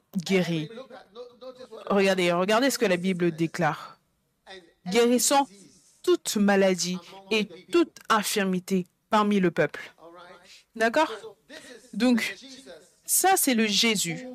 Regardez, 1.87 2.30
regardez 2.32 2.70
ce 2.70 2.78
que 2.78 2.87
la 2.87 2.96
Bible 2.96 3.32
déclare. 3.32 3.99
disease. 4.87 5.34
toute 6.02 6.37
maladie 6.37 6.99
et 7.30 7.49
toute 7.72 7.96
infirmité 8.08 8.87
parmi 9.11 9.40
le 9.40 9.50
peuple. 9.50 9.92
D'accord? 10.76 11.11
Donc, 11.92 12.37
ça, 13.04 13.37
c'est 13.37 13.54
le 13.54 13.66
Jésus 13.66 14.26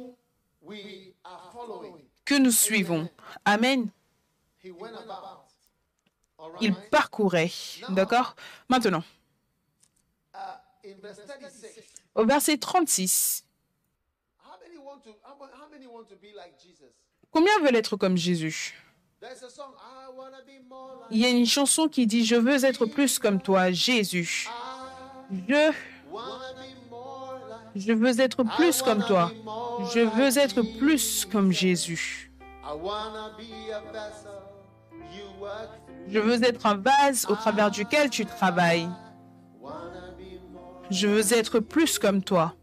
que 2.26 2.36
nous 2.36 2.52
suivons. 2.52 3.10
Amen. 3.46 3.90
Il 6.62 6.76
parcourait. 6.92 7.52
D'accord? 7.90 8.36
Maintenant, 8.68 9.04
in 10.86 10.96
verse 11.02 11.22
36, 11.26 11.84
au 12.16 12.26
verset 12.26 12.58
36, 12.58 13.47
combien 17.32 17.60
veulent 17.60 17.76
être 17.76 17.96
comme 17.96 18.18
Jésus? 18.18 18.76
Il 21.10 21.18
y 21.18 21.26
a 21.26 21.30
une 21.30 21.46
chanson 21.46 21.88
qui 21.88 22.06
dit 22.06 22.26
Je 22.26 22.36
veux 22.36 22.66
être 22.66 22.86
plus 22.86 23.20
comme 23.20 23.42
toi, 23.42 23.72
Jésus. 23.72 24.48
Je, 27.76 27.94
veux 27.94 28.20
être 28.20 28.44
plus 28.56 28.82
comme 28.82 29.04
toi. 29.04 29.32
Je 29.94 30.00
veux 30.00 30.38
être 30.38 30.62
plus 30.78 31.26
comme 31.26 31.52
Jésus. 31.52 32.32
Je 36.08 36.20
veux 36.20 36.44
être 36.44 36.66
un 36.66 36.78
vase 36.78 37.26
au 37.30 37.36
travers 37.36 37.72
duquel 37.72 38.10
tu 38.10 38.26
travailles. 38.26 38.90
Je 40.90 41.08
veux 41.08 41.34
être 41.34 41.60
plus 41.60 42.00
comme 42.00 42.24
toi. 42.24 42.57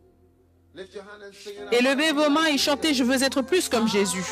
Lift 0.76 0.92
your 0.92 1.04
hand 1.04 1.22
and 1.24 1.32
sing 1.32 1.54
it. 1.54 1.72
Et 1.72 1.78
out. 1.78 1.96
levez 1.96 2.12
vos 2.12 2.30
mains 2.30 2.46
et 2.46 2.58
chantez 2.58 2.94
Je 2.94 3.04
veux 3.04 3.22
être 3.22 3.42
plus 3.42 3.68
comme 3.68 3.86
Jésus. 3.86 4.24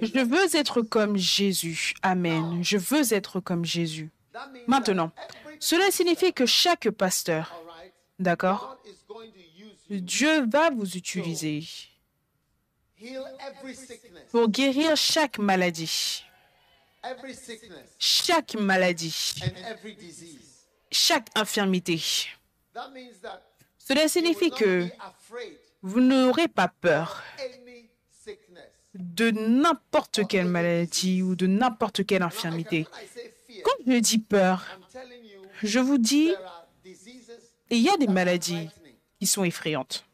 Je 0.00 0.20
veux 0.20 0.56
être 0.56 0.82
comme 0.82 1.16
Jésus. 1.16 1.94
Amen. 2.02 2.62
Je 2.62 2.76
veux 2.76 3.12
être 3.12 3.40
comme 3.40 3.64
Jésus. 3.64 4.10
Maintenant, 4.66 5.12
cela 5.60 5.90
signifie 5.90 6.32
que 6.32 6.46
chaque 6.46 6.90
pasteur, 6.90 7.52
d'accord. 8.18 8.78
Dieu 9.90 10.46
va 10.46 10.70
vous 10.70 10.96
utiliser 10.96 11.64
pour 14.30 14.48
guérir 14.48 14.96
chaque 14.96 15.38
maladie, 15.38 16.24
chaque 17.98 18.54
maladie, 18.54 19.34
chaque 20.90 21.28
infirmité. 21.34 22.00
Cela 23.78 24.08
signifie 24.08 24.50
que 24.50 24.88
vous 25.82 26.00
n'aurez 26.00 26.48
pas 26.48 26.68
peur. 26.68 27.22
De 28.94 29.30
n'importe 29.30 30.26
quelle 30.28 30.46
maladie 30.46 31.22
ou 31.22 31.34
de 31.34 31.46
n'importe 31.46 32.04
quelle 32.04 32.22
infirmité. 32.22 32.86
Quand 33.64 33.72
je 33.86 33.98
dis 33.98 34.18
peur, 34.18 34.78
je 35.62 35.78
vous 35.78 35.98
dis, 35.98 36.34
il 37.70 37.78
y 37.78 37.88
a 37.88 37.96
des 37.96 38.08
maladies 38.08 38.68
qui 39.18 39.26
sont 39.26 39.44
effrayantes. 39.44 40.04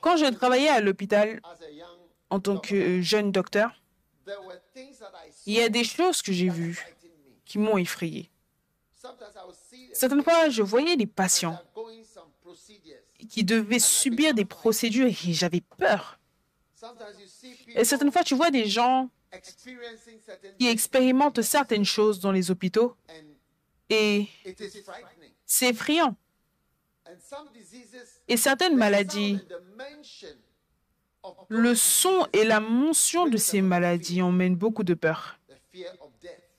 Quand 0.00 0.16
je 0.16 0.26
travaillais 0.26 0.68
à 0.68 0.80
l'hôpital 0.80 1.40
en 2.30 2.40
tant 2.40 2.58
que 2.58 3.00
jeune 3.00 3.32
docteur, 3.32 3.82
il 5.46 5.54
y 5.54 5.62
a 5.62 5.68
des 5.68 5.84
choses 5.84 6.22
que 6.22 6.32
j'ai 6.32 6.48
vues 6.48 6.86
qui 7.44 7.58
m'ont 7.58 7.78
effrayé. 7.78 8.30
Certaines 9.92 10.22
fois, 10.22 10.50
je 10.50 10.62
voyais 10.62 10.96
des 10.96 11.06
patients 11.06 11.58
qui 13.28 13.44
devaient 13.44 13.78
subir 13.78 14.34
des 14.34 14.44
procédures 14.44 15.06
et 15.06 15.32
j'avais 15.32 15.62
peur. 15.78 16.17
Et 17.74 17.84
certaines 17.84 18.12
fois, 18.12 18.22
tu 18.22 18.34
vois 18.34 18.50
des 18.50 18.66
gens 18.66 19.10
qui 20.58 20.66
expérimentent 20.68 21.42
certaines 21.42 21.84
choses 21.84 22.20
dans 22.20 22.32
les 22.32 22.50
hôpitaux. 22.50 22.96
Et 23.90 24.26
c'est 25.46 25.70
effrayant. 25.70 26.16
Et 28.26 28.36
certaines 28.36 28.76
maladies, 28.76 29.40
le 31.48 31.74
son 31.74 32.26
et 32.32 32.44
la 32.44 32.60
mention 32.60 33.26
de 33.26 33.36
ces 33.36 33.62
maladies 33.62 34.22
emmènent 34.22 34.56
beaucoup 34.56 34.84
de 34.84 34.94
peur. 34.94 35.38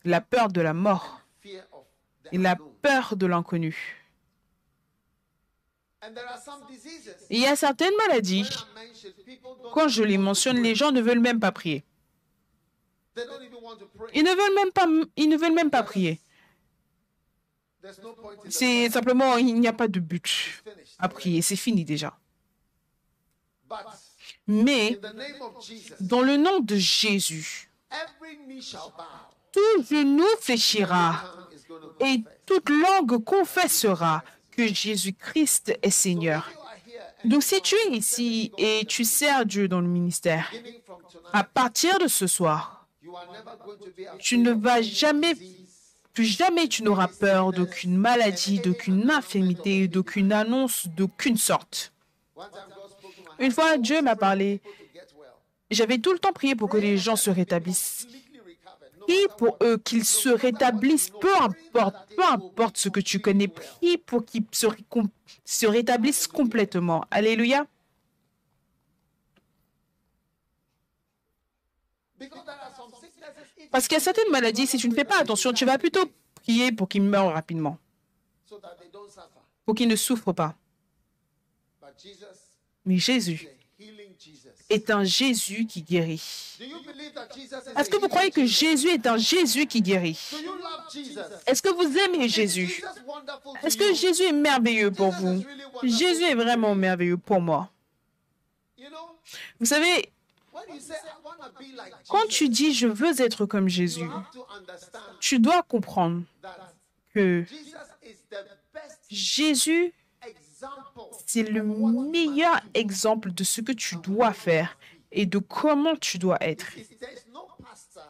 La 0.06 0.22
peur 0.22 0.50
de 0.50 0.62
la 0.62 0.74
mort 0.74 1.22
et 2.32 2.38
la 2.38 2.56
peur 2.82 3.16
de 3.16 3.26
l'inconnu. 3.26 3.96
And 3.98 3.98
there 3.98 4.18
are 4.18 4.38
some 4.78 5.78
diseases. 5.78 5.89
Il 7.30 7.40
y 7.40 7.46
a 7.46 7.56
certaines 7.56 7.96
maladies, 8.08 8.48
quand 9.74 9.88
je 9.88 10.04
les 10.04 10.18
mentionne, 10.18 10.62
les 10.62 10.76
gens 10.76 10.92
ne 10.92 11.02
veulent 11.02 11.20
même 11.20 11.40
pas 11.40 11.52
prier. 11.52 11.84
Ils 14.14 14.24
ne 14.24 14.30
veulent 14.30 14.56
même 14.56 14.72
pas, 14.72 14.88
ils 15.18 15.30
ne 15.30 15.38
veulent 15.38 15.54
même 15.54 15.70
pas 15.70 15.84
prier. 15.84 16.20
C'est 18.50 18.90
simplement, 18.90 19.38
il 19.38 19.60
n'y 19.60 19.68
a 19.68 19.74
pas 19.74 19.88
de 19.88 20.00
but 20.00 20.64
à 20.98 21.10
prier. 21.10 21.42
C'est 21.42 21.56
fini 21.56 21.84
déjà. 21.84 22.18
Mais 24.48 25.00
dans 26.00 26.22
le 26.22 26.38
nom 26.38 26.60
de 26.60 26.76
Jésus, 26.76 27.70
tout 29.52 29.84
genou 29.90 30.26
fléchira 30.40 31.24
et 32.00 32.24
toute 32.46 32.70
langue 32.70 33.24
confessera 33.24 34.24
Jésus-Christ 34.68 35.78
est 35.82 35.90
Seigneur. 35.90 36.50
Donc 37.26 37.44
si 37.44 37.62
tu 37.62 37.76
es 37.76 37.92
ici 37.92 38.52
et 38.58 38.86
tu 38.88 39.04
sers 39.04 39.46
Dieu 39.46 39.68
dans 39.68 39.82
le 39.82 39.88
ministère, 39.88 40.52
à 41.34 41.44
partir 41.44 42.00
de 42.00 42.08
ce 42.08 42.28
soir, 42.28 42.88
tu 44.20 44.38
ne 44.38 44.52
vas 44.52 44.82
jamais, 44.82 45.34
plus 46.14 46.26
jamais 46.26 46.68
tu 46.68 46.84
n'auras 46.84 47.08
peur 47.08 47.52
d'aucune 47.52 47.98
maladie, 47.98 48.60
d'aucune 48.60 49.10
infirmité, 49.10 49.88
d'aucune 49.88 50.32
annonce, 50.32 50.88
d'aucune 50.88 51.38
sorte. 51.38 51.92
Une 53.40 53.52
fois, 53.52 53.78
Dieu 53.78 54.02
m'a 54.02 54.16
parlé. 54.16 54.62
J'avais 55.72 55.98
tout 55.98 56.14
le 56.14 56.20
temps 56.20 56.34
prié 56.34 56.56
pour 56.56 56.70
que 56.70 56.78
les 56.78 56.98
gens 56.98 57.16
se 57.16 57.30
rétablissent. 57.30 58.08
Prie 59.10 59.28
pour 59.40 59.58
eux 59.64 59.80
qu'ils 59.80 60.06
se 60.06 60.30
rétablissent, 60.30 61.10
peu 61.10 61.36
importe, 61.36 61.96
peu 62.16 62.24
importe 62.24 62.78
ce 62.78 62.90
que 62.90 63.00
tu 63.00 63.20
connais. 63.20 63.48
Prie 63.48 63.98
pour 63.98 64.24
qu'ils 64.24 64.44
se, 64.52 65.66
rétablissent 65.66 66.28
complètement. 66.28 67.04
Alléluia. 67.10 67.66
Parce 73.72 73.88
qu'il 73.88 73.96
y 73.96 73.98
a 73.98 74.04
certaines 74.04 74.30
maladies, 74.30 74.68
si 74.68 74.78
tu 74.78 74.88
ne 74.88 74.94
fais 74.94 75.06
pas 75.06 75.20
attention, 75.20 75.54
tu 75.54 75.66
vas 75.66 75.80
plutôt 75.80 76.06
prier 76.36 76.72
pour 76.72 76.88
qu'ils 76.88 77.02
meurent 77.02 77.34
rapidement, 77.34 77.80
pour 79.66 79.74
qu'ils 79.74 79.88
ne 79.88 79.96
souffrent 79.96 80.34
pas. 80.34 80.56
Mais 82.86 82.96
is 82.96 83.00
Jésus. 83.00 83.59
Est 84.70 84.90
un 84.90 85.04
Jésus 85.04 85.66
qui 85.66 85.82
guérit. 85.82 86.58
Est-ce 87.76 87.90
que 87.90 87.98
vous 87.98 88.08
croyez 88.08 88.32
que? 88.32 88.46
Jésus 88.46 88.90
est 88.90 89.08
un 89.08 89.18
Jésus 89.18 89.66
qui 89.66 89.82
guérit? 89.82 90.20
Est-ce 91.48 91.62
que 91.62 91.70
vous 91.70 91.98
aimez 91.98 92.30
Jésus? 92.30 92.84
Est-ce 93.64 93.78
que? 93.78 93.94
Jésus 93.94 94.24
est 94.24 94.34
merveilleux 94.34 94.92
pour 94.92 95.12
vous? 95.12 95.44
Jésus 95.84 96.24
est 96.24 96.36
vraiment 96.36 96.76
merveilleux 96.76 97.18
pour 97.18 97.42
moi. 97.42 97.72
Vous 99.60 99.66
savez, 99.66 100.12
quand 102.08 102.28
tu 102.28 102.50
dis 102.50 102.74
je 102.74 102.88
veux 102.88 103.22
être 103.22 103.46
comme 103.46 103.68
Jésus, 103.68 104.10
tu 105.20 105.40
dois 105.40 105.64
comprendre 105.64 106.24
que 107.14 107.46
Jésus. 109.10 109.94
C'est 111.26 111.44
le 111.44 111.64
meilleur 111.64 112.60
exemple 112.74 113.32
de 113.32 113.44
ce 113.44 113.62
que 113.62 113.72
tu 113.72 113.96
dois 113.98 114.34
faire 114.34 114.78
et 115.12 115.26
de 115.26 115.38
comment 115.38 115.96
tu 115.96 116.18
dois 116.18 116.38
être. 116.42 116.68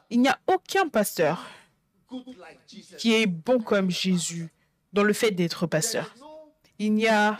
Il 0.09 0.21
n'y 0.21 0.29
a 0.29 0.39
aucun 0.47 0.87
pasteur 0.87 1.45
qui 2.97 3.13
est 3.13 3.27
bon 3.27 3.59
comme 3.59 3.91
Jésus 3.91 4.49
dans 4.93 5.03
le 5.03 5.13
fait 5.13 5.31
d'être 5.31 5.67
pasteur. 5.67 6.13
Il 6.79 6.93
n'y 6.93 7.07
a 7.07 7.37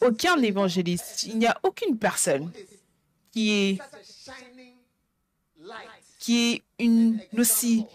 aucun 0.00 0.40
évangéliste, 0.42 1.24
il 1.24 1.38
n'y 1.38 1.46
a 1.46 1.58
aucune 1.62 1.98
personne 1.98 2.52
qui 3.32 3.78
est, 6.28 6.62
une 6.78 7.20
aussi 7.38 7.86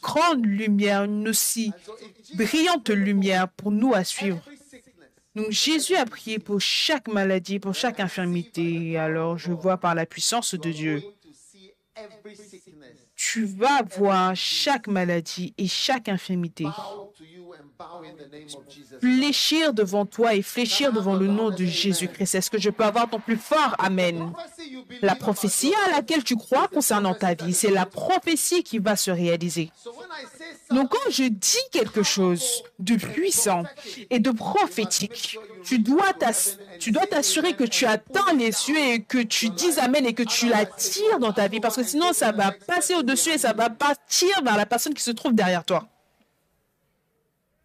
grande 0.00 0.46
lumière, 0.46 1.04
une 1.04 1.28
aussi 1.28 1.72
brillante 2.34 2.90
lumière 2.90 3.48
pour 3.48 3.70
nous 3.70 3.94
à 3.94 4.04
suivre. 4.04 4.40
Donc 5.38 5.52
Jésus 5.52 5.94
a 5.94 6.04
prié 6.04 6.40
pour 6.40 6.60
chaque 6.60 7.06
maladie, 7.06 7.60
pour 7.60 7.72
chaque 7.72 8.00
infirmité. 8.00 8.98
Alors 8.98 9.38
je 9.38 9.52
vois 9.52 9.76
par 9.76 9.94
la 9.94 10.04
puissance 10.04 10.56
de 10.56 10.72
Dieu, 10.72 11.00
tu 13.14 13.44
vas 13.44 13.82
voir 13.82 14.34
chaque 14.34 14.88
maladie 14.88 15.54
et 15.56 15.68
chaque 15.68 16.08
infirmité 16.08 16.64
fléchir 19.00 19.72
devant 19.72 20.06
toi 20.06 20.34
et 20.34 20.42
fléchir 20.42 20.92
devant 20.92 21.14
le 21.14 21.26
nom 21.26 21.50
de 21.50 21.64
Jésus-Christ. 21.64 22.34
Est-ce 22.34 22.50
que 22.50 22.58
je 22.58 22.70
peux 22.70 22.84
avoir 22.84 23.08
ton 23.08 23.20
plus 23.20 23.36
fort 23.36 23.74
Amen? 23.78 24.32
La 25.02 25.14
prophétie 25.14 25.72
à 25.86 25.90
laquelle 25.92 26.24
tu 26.24 26.36
crois 26.36 26.68
concernant 26.68 27.14
ta 27.14 27.34
vie, 27.34 27.54
c'est 27.54 27.70
la 27.70 27.86
prophétie 27.86 28.62
qui 28.62 28.78
va 28.78 28.96
se 28.96 29.10
réaliser. 29.10 29.70
Donc 30.70 30.90
quand 30.90 31.10
je 31.10 31.24
dis 31.24 31.56
quelque 31.72 32.02
chose 32.02 32.62
de 32.78 32.96
puissant 32.96 33.62
et 34.10 34.18
de 34.18 34.30
prophétique, 34.30 35.38
tu 35.64 35.78
dois 35.78 36.12
t'ass- 36.12 36.58
tu 36.78 36.90
dois 36.92 37.06
t'assurer 37.06 37.54
que 37.54 37.64
tu 37.64 37.86
atteins 37.86 38.32
les 38.36 38.52
cieux 38.52 38.78
et 38.78 39.02
que 39.02 39.18
tu 39.18 39.50
dis 39.50 39.78
Amen 39.80 40.04
et 40.06 40.14
que 40.14 40.22
tu 40.22 40.48
l'attires 40.48 41.18
dans 41.18 41.32
ta 41.32 41.48
vie 41.48 41.60
parce 41.60 41.76
que 41.76 41.84
sinon 41.84 42.12
ça 42.12 42.32
va 42.32 42.52
passer 42.52 42.94
au-dessus 42.94 43.30
et 43.30 43.38
ça 43.38 43.52
va 43.52 43.70
partir 43.70 44.28
vers 44.42 44.56
la 44.56 44.66
personne 44.66 44.94
qui 44.94 45.02
se 45.02 45.10
trouve 45.10 45.34
derrière 45.34 45.64
toi. 45.64 45.86
Can 45.86 45.86
I 45.86 45.86
have 45.86 45.86
an 45.86 45.86
amen 45.88 47.48
from 47.48 47.57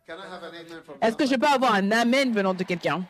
Est-ce 1.01 1.15
que 1.15 1.25
je 1.25 1.35
peux 1.35 1.47
avoir 1.47 1.73
un 1.75 1.91
Amen 1.91 2.33
venant 2.33 2.53
de 2.53 2.63
quelqu'un? 2.63 3.05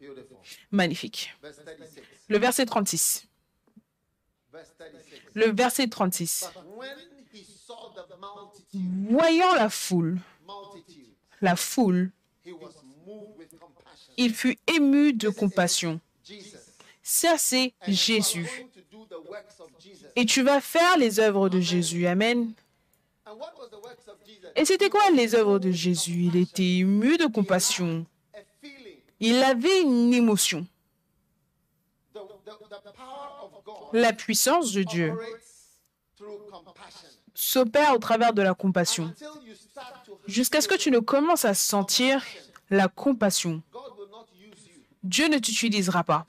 Beautiful. 0.00 0.36
Magnifique. 0.70 1.34
Verse 1.42 1.60
36. 1.64 2.02
Le 2.28 2.38
verset 2.38 2.66
36. 2.66 3.26
Verse 4.52 4.72
36. 4.78 5.20
Le 5.34 5.50
verset 5.52 5.88
36. 5.88 6.50
But 6.54 6.64
when 6.76 6.98
he 7.32 7.44
saw 7.44 7.92
the 7.94 8.16
multitude, 8.18 9.10
Voyant 9.10 9.54
la 9.54 9.70
foule, 9.70 10.18
la 11.40 11.56
foule, 11.56 12.10
il 14.16 14.34
fut 14.34 14.58
ému 14.66 15.12
de 15.12 15.28
compassion. 15.30 16.00
Ça, 17.02 17.36
c'est 17.38 17.74
Jésus. 17.86 18.48
Et 20.16 20.26
tu 20.26 20.42
vas 20.42 20.60
faire 20.60 20.96
les 20.96 21.20
œuvres 21.20 21.48
de 21.48 21.60
Jésus. 21.60 22.06
Amen. 22.06 22.52
Et 24.56 24.64
c'était 24.64 24.90
quoi 24.90 25.10
les 25.10 25.34
œuvres 25.34 25.58
de 25.58 25.70
Jésus? 25.70 26.30
Il 26.32 26.36
était 26.36 26.78
ému 26.78 27.16
de 27.16 27.26
compassion. 27.26 28.06
Il 29.20 29.42
avait 29.42 29.82
une 29.82 30.12
émotion. 30.12 30.66
La 33.92 34.12
puissance 34.12 34.72
de 34.72 34.82
Dieu 34.82 35.12
s'opère 37.34 37.94
au 37.94 37.98
travers 37.98 38.32
de 38.32 38.42
la 38.42 38.54
compassion. 38.54 39.12
Jusqu'à 40.26 40.60
ce 40.60 40.68
que 40.68 40.76
tu 40.76 40.90
ne 40.90 40.98
commences 40.98 41.44
à 41.44 41.54
sentir 41.54 42.24
la 42.70 42.88
compassion. 42.88 43.62
Dieu 45.02 45.28
ne 45.28 45.38
t'utilisera 45.38 46.02
pas 46.02 46.26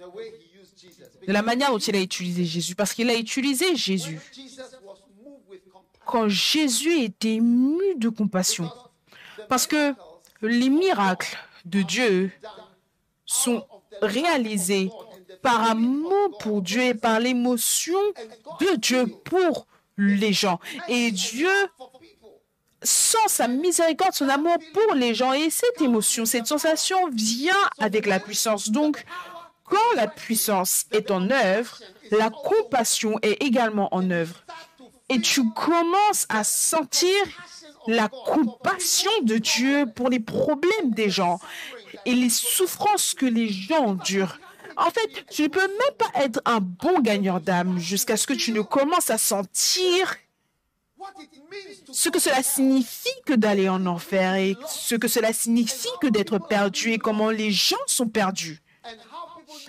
de 1.28 1.34
la 1.34 1.42
manière 1.42 1.72
dont 1.72 1.80
il 1.80 1.96
a 1.96 2.02
utilisé 2.02 2.46
Jésus. 2.46 2.76
Parce 2.76 2.94
qu'il 2.94 3.10
a 3.10 3.16
utilisé 3.16 3.76
Jésus. 3.76 4.20
Jesus 4.34 4.62
was 4.84 4.98
moved 5.24 5.48
with 5.50 5.62
compassion. 5.72 5.95
Quand 6.06 6.28
Jésus 6.30 7.02
était 7.02 7.36
ému 7.36 7.96
de 7.98 8.10
compassion. 8.10 8.72
Parce 9.50 9.68
que 9.68 9.94
les 10.42 10.70
miracles 10.70 11.38
de 11.66 11.82
Dieu 11.82 12.32
sont 13.26 13.66
réalisés 14.02 14.90
par 15.42 15.70
amour 15.70 16.38
pour 16.40 16.62
Dieu 16.62 16.82
et 16.84 16.94
par 16.94 17.20
l'émotion 17.20 17.98
de 18.60 18.76
Dieu 18.76 19.08
pour 19.24 19.68
les 19.98 20.34
gens. 20.34 20.60
Et 20.88 21.12
Dieu 21.12 21.50
sent 22.82 23.18
sa 23.28 23.48
miséricorde, 23.48 24.14
son 24.14 24.30
amour 24.30 24.58
pour 24.74 24.96
les 24.96 25.14
gens. 25.14 25.34
Et 25.34 25.50
cette 25.50 25.82
émotion, 25.82 26.26
cette 26.26 26.48
sensation 26.48 27.10
vient 27.12 27.54
avec 27.80 28.06
la 28.06 28.20
puissance. 28.20 28.70
Donc, 28.70 29.04
quand 29.64 29.96
la 29.96 30.08
puissance 30.08 30.86
est 30.92 31.10
en 31.10 31.30
œuvre, 31.32 31.80
la 32.12 32.30
compassion 32.30 33.18
est 33.22 33.42
également 33.44 33.94
en 33.94 34.12
œuvre. 34.12 34.44
Et 35.10 35.22
tu 35.22 35.42
commences 35.52 36.26
à 36.30 36.44
sentir 36.44 37.12
la 37.88 38.10
compassion 38.10 39.12
de 39.22 39.38
Dieu 39.38 39.86
pour 39.96 40.10
les 40.10 40.20
problèmes 40.20 40.92
des 40.92 41.10
gens 41.10 41.40
et 42.06 42.14
les 42.14 42.30
souffrances 42.30 43.14
que 43.14 43.26
les 43.26 43.50
gens 43.50 43.86
endurent. 43.86 44.40
En 44.78 44.90
fait, 44.90 45.26
tu 45.30 45.44
ne 45.44 45.48
peux 45.48 45.68
même 45.68 45.96
pas 45.98 46.24
être 46.24 46.42
un 46.46 46.60
bon 46.60 47.00
gagneur 47.00 47.40
d'âme 47.40 47.78
jusqu'à 47.80 48.18
ce 48.18 48.28
que 48.28 48.34
tu 48.34 48.52
ne 48.52 48.62
commences 48.62 49.10
à 49.10 49.18
sentir 49.18 50.16
ce 51.92 52.10
que 52.10 52.20
cela 52.20 52.42
signifie 52.42 53.10
que 53.26 53.34
d'aller 53.34 53.70
en 53.70 53.86
enfer 53.86 54.36
et 54.36 54.58
ce 54.68 54.96
que 54.96 55.08
cela 55.08 55.34
signifie 55.34 55.88
que 56.02 56.08
d'être 56.08 56.40
perdu 56.40 56.94
et 56.94 56.98
comment 56.98 57.30
les 57.30 57.52
gens 57.52 57.78
sont 57.86 58.08
perdus 58.08 58.62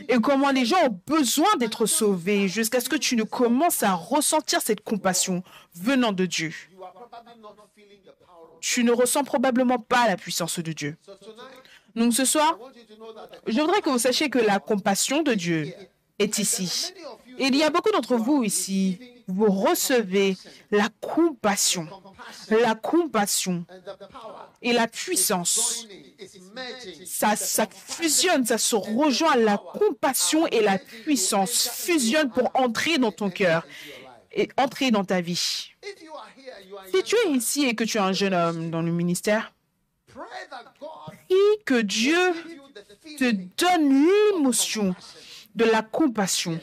et 0.09 0.18
comment 0.20 0.51
les 0.51 0.64
gens 0.64 0.77
ont 0.87 1.01
besoin 1.07 1.49
d'être 1.59 1.87
sauvés 1.87 2.49
jusqu'à 2.49 2.81
ce 2.81 2.88
que 2.88 2.96
tu 2.96 3.16
ne 3.16 3.22
commences 3.22 3.83
à 3.83 3.92
ressentir 3.94 4.61
cette 4.61 4.83
compassion 4.83 5.42
venant 5.75 6.12
de 6.12 6.27
Dieu. 6.27 6.53
Tu 8.61 8.85
ne 8.85 8.92
ressens 8.92 9.25
probablement 9.25 9.79
pas 9.79 10.09
la 10.09 10.16
puissance 10.16 10.59
de 10.59 10.72
Dieu. 10.72 10.96
Donc 11.94 12.12
ce 12.12 12.25
soir, 12.25 12.59
je 13.46 13.61
voudrais 13.61 13.81
que 13.81 13.90
vous 13.90 13.99
sachiez 13.99 14.29
que 14.29 14.38
la 14.38 14.59
compassion 14.59 15.22
de 15.22 15.35
Dieu 15.35 15.72
est 16.18 16.38
ici. 16.38 16.92
Il 17.38 17.57
y 17.57 17.62
a 17.62 17.70
beaucoup 17.70 17.90
d'entre 17.90 18.16
vous 18.16 18.42
ici, 18.42 18.99
vous 19.27 19.51
recevez 19.51 20.37
la 20.70 20.88
compassion, 21.01 21.88
la 22.51 22.75
compassion 22.75 23.64
et 24.62 24.72
la 24.72 24.87
puissance. 24.87 25.87
ça, 27.05 27.37
ça 27.37 27.66
fusionne, 27.70 28.44
ça 28.46 28.59
se 28.59 28.77
rejoint. 28.77 29.37
La 29.37 29.59
compassion 29.59 30.46
et 30.49 30.61
la 30.61 30.79
puissance 30.79 31.68
fusionnent 31.68 32.31
pour 32.31 32.51
entrer 32.55 32.99
dans 32.99 33.12
ton 33.12 33.31
cœur 33.31 33.66
et 34.33 34.49
entrer 34.57 34.90
dans 34.90 35.05
ta 35.05 35.20
vie. 35.20 35.72
Si 36.94 37.03
tu 37.05 37.16
es 37.27 37.31
ici 37.31 37.64
et 37.64 37.75
que 37.75 37.85
tu 37.85 37.96
es 37.96 38.01
un 38.01 38.12
jeune 38.12 38.35
homme 38.35 38.70
dans 38.70 38.83
le 38.83 38.92
ministère, 38.92 39.53
prie 40.07 41.64
que 41.64 41.81
Dieu 41.81 42.33
te 43.18 43.31
donne 43.33 44.07
l'émotion 44.07 44.94
de 45.55 45.64
la 45.64 45.83
compassion. 45.83 46.61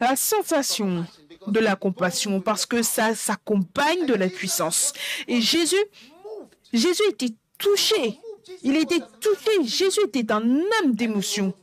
La 0.00 0.16
sensation 0.16 1.06
de 1.46 1.60
la 1.60 1.76
compassion 1.76 2.40
parce 2.40 2.66
que 2.66 2.82
ça 2.82 3.14
s'accompagne 3.14 4.06
de 4.06 4.14
la 4.14 4.28
puissance. 4.28 4.92
Et 5.28 5.40
Jésus, 5.40 5.76
Jésus 6.72 7.02
était 7.10 7.34
touché. 7.58 8.18
Il 8.62 8.76
était 8.76 9.00
touché. 9.20 9.64
Jésus 9.64 10.00
était 10.06 10.32
un 10.32 10.42
homme 10.42 10.94
d'émotion. 10.94 11.54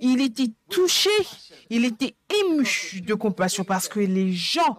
Il 0.00 0.20
était 0.20 0.50
touché. 0.68 1.10
Il 1.70 1.84
était 1.84 2.14
ému 2.42 2.66
de 3.02 3.14
compassion 3.14 3.64
parce 3.64 3.88
que 3.88 4.00
les 4.00 4.32
gens 4.32 4.78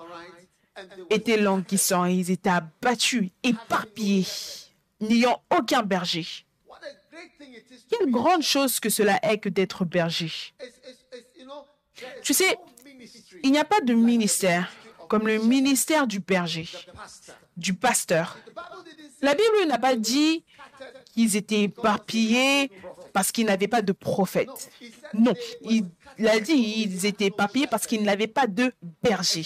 étaient 1.09 1.37
languissants 1.37 2.05
ils 2.05 2.31
étaient 2.31 2.49
abattus, 2.49 3.29
éparpillés, 3.43 4.27
n'ayant 4.99 5.41
aucun 5.55 5.83
berger. 5.83 6.27
Quelle 7.89 8.11
grande 8.11 8.43
chose 8.43 8.79
que 8.79 8.89
cela 8.89 9.19
est 9.23 9.39
que 9.39 9.49
d'être 9.49 9.85
berger. 9.85 10.31
Tu 12.21 12.33
sais, 12.33 12.57
il 13.43 13.51
n'y 13.51 13.59
a 13.59 13.65
pas 13.65 13.81
de 13.81 13.93
ministère 13.93 14.71
comme 15.07 15.27
le 15.27 15.39
ministère 15.39 16.05
du 16.05 16.19
berger, 16.19 16.67
du 17.55 17.73
pasteur. 17.73 18.37
La 19.21 19.33
Bible 19.33 19.67
n'a 19.67 19.79
pas 19.79 19.95
dit 19.95 20.43
qu'ils 21.13 21.35
étaient 21.35 21.63
éparpillés 21.63 22.69
parce 23.13 23.31
qu'ils 23.31 23.45
n'avaient 23.45 23.67
pas 23.67 23.81
de 23.81 23.93
prophète. 23.93 24.49
Non, 25.13 25.33
il 25.61 25.85
a 26.27 26.39
dit 26.39 26.73
qu'ils 26.73 27.05
étaient 27.05 27.27
éparpillés 27.27 27.67
parce 27.67 27.87
qu'ils 27.87 28.03
n'avaient 28.03 28.27
pas 28.27 28.47
de 28.47 28.71
berger. 29.01 29.45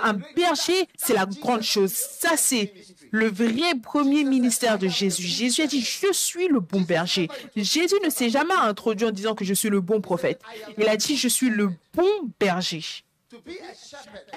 Un 0.00 0.14
berger, 0.34 0.88
c'est 0.96 1.12
la 1.12 1.26
grande 1.26 1.62
chose. 1.62 1.92
Ça, 1.92 2.36
c'est 2.36 2.72
le 3.14 3.30
vrai 3.30 3.76
premier 3.80 4.24
ministère 4.24 4.76
de 4.76 4.88
Jésus. 4.88 5.22
Jésus 5.22 5.62
a 5.62 5.66
dit, 5.68 5.80
je 5.80 6.12
suis 6.12 6.48
le 6.48 6.58
bon 6.58 6.80
berger. 6.80 7.28
Jésus 7.54 7.94
ne 8.04 8.10
s'est 8.10 8.28
jamais 8.28 8.54
introduit 8.54 9.06
en 9.06 9.12
disant 9.12 9.36
que 9.36 9.44
je 9.44 9.54
suis 9.54 9.68
le 9.68 9.80
bon 9.80 10.00
prophète. 10.00 10.42
Il 10.78 10.88
a 10.88 10.96
dit, 10.96 11.16
je 11.16 11.28
suis 11.28 11.48
le 11.48 11.70
bon 11.94 12.10
berger. 12.40 12.84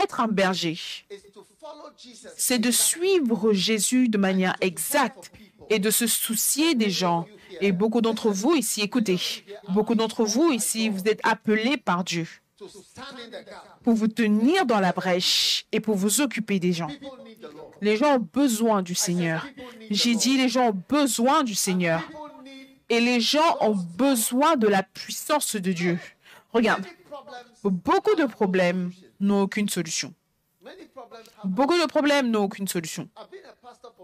Être 0.01 0.21
un 0.21 0.27
berger, 0.27 0.79
c'est 2.35 2.59
de 2.59 2.69
suivre 2.69 3.51
Jésus 3.51 4.09
de 4.09 4.17
manière 4.19 4.55
exacte 4.61 5.31
et 5.71 5.79
de 5.79 5.89
se 5.89 6.05
soucier 6.05 6.75
des 6.75 6.91
gens. 6.91 7.25
Et 7.61 7.71
beaucoup 7.71 8.01
d'entre 8.01 8.29
vous 8.29 8.53
ici, 8.53 8.81
écoutez, 8.81 9.19
beaucoup 9.69 9.95
d'entre 9.95 10.23
vous 10.23 10.51
ici, 10.51 10.89
vous 10.89 11.01
êtes 11.05 11.21
appelés 11.23 11.77
par 11.77 12.03
Dieu 12.03 12.27
pour 13.83 13.93
vous 13.93 14.07
tenir 14.07 14.65
dans 14.65 14.79
la 14.79 14.91
brèche 14.91 15.65
et 15.71 15.79
pour 15.79 15.95
vous 15.95 16.21
occuper 16.21 16.59
des 16.59 16.73
gens. 16.73 16.89
Les 17.81 17.97
gens 17.97 18.15
ont 18.15 18.27
besoin 18.33 18.81
du 18.81 18.95
Seigneur. 18.95 19.45
J'ai 19.89 20.15
dit, 20.15 20.37
les 20.37 20.49
gens 20.49 20.69
ont 20.69 20.83
besoin 20.89 21.43
du 21.43 21.55
Seigneur. 21.55 22.01
Et 22.89 22.99
les 22.99 23.19
gens 23.19 23.57
ont 23.59 23.75
besoin 23.75 24.55
de 24.55 24.67
la 24.67 24.83
puissance 24.83 25.55
de 25.55 25.71
Dieu. 25.71 25.99
Regarde, 26.53 26.85
beaucoup 27.63 28.15
de 28.15 28.25
problèmes 28.25 28.91
n'ont 29.19 29.41
aucune 29.41 29.69
solution. 29.69 30.13
Beaucoup 31.43 31.77
de 31.77 31.85
problèmes 31.85 32.29
n'ont 32.29 32.43
aucune 32.43 32.67
solution. 32.67 33.09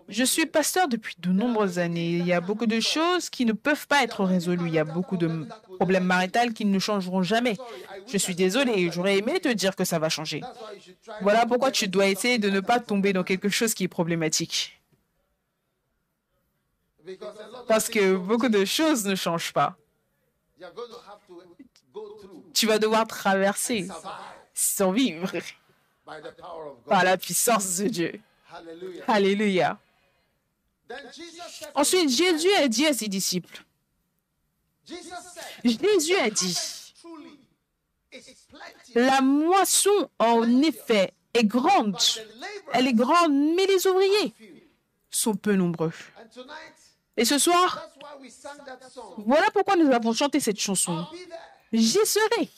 Je 0.09 0.23
suis 0.23 0.45
pasteur 0.45 0.87
depuis 0.87 1.15
de 1.19 1.29
nombreuses 1.29 1.79
années. 1.79 2.11
Il 2.11 2.25
y 2.25 2.33
a 2.33 2.41
beaucoup 2.41 2.65
de 2.65 2.79
choses 2.79 3.29
qui 3.29 3.45
ne 3.45 3.53
peuvent 3.53 3.87
pas 3.87 4.03
être 4.03 4.23
résolues. 4.23 4.67
Il 4.67 4.73
y 4.73 4.79
a 4.79 4.83
beaucoup 4.83 5.17
de 5.17 5.47
problèmes 5.79 6.03
maritaux 6.03 6.51
qui 6.53 6.65
ne 6.65 6.79
changeront 6.79 7.23
jamais. 7.23 7.57
Je 8.07 8.17
suis 8.17 8.35
désolé, 8.35 8.89
j'aurais 8.91 9.17
aimé 9.17 9.39
te 9.39 9.49
dire 9.49 9.75
que 9.75 9.85
ça 9.85 9.99
va 9.99 10.09
changer. 10.09 10.41
Voilà 11.21 11.45
pourquoi 11.45 11.71
tu 11.71 11.87
dois 11.87 12.07
essayer 12.07 12.37
de 12.37 12.49
ne 12.49 12.59
pas 12.59 12.79
tomber 12.79 13.13
dans 13.13 13.23
quelque 13.23 13.49
chose 13.49 13.73
qui 13.73 13.85
est 13.85 13.87
problématique. 13.87 14.81
Parce 17.67 17.89
que 17.89 18.15
beaucoup 18.15 18.49
de 18.49 18.65
choses 18.65 19.05
ne 19.05 19.15
changent 19.15 19.53
pas. 19.53 19.77
Tu 22.53 22.67
vas 22.67 22.79
devoir 22.79 23.07
traverser 23.07 23.87
sans 24.53 24.91
vivre 24.91 25.31
par 26.87 27.03
la 27.03 27.17
puissance 27.17 27.77
de 27.77 27.87
Dieu. 27.87 28.21
Alléluia. 29.07 29.79
Ensuite, 31.75 32.09
Jésus 32.09 32.53
a 32.55 32.67
dit 32.67 32.85
à 32.85 32.93
ses 32.93 33.07
disciples, 33.07 33.63
Jésus 35.63 36.15
a 36.15 36.29
dit, 36.29 36.57
la 38.95 39.21
moisson, 39.21 40.09
en 40.19 40.61
effet, 40.61 41.13
est 41.33 41.45
grande. 41.45 41.97
Elle 42.73 42.87
est 42.87 42.93
grande, 42.93 43.33
mais 43.33 43.65
les 43.65 43.87
ouvriers 43.87 44.33
sont 45.09 45.35
peu 45.35 45.55
nombreux. 45.55 45.93
Et 47.15 47.25
ce 47.25 47.37
soir, 47.37 47.87
voilà 49.17 49.49
pourquoi 49.51 49.75
nous 49.75 49.91
avons 49.91 50.13
chanté 50.13 50.39
cette 50.39 50.59
chanson. 50.59 51.05
J'y 51.71 52.05
serai. 52.05 52.49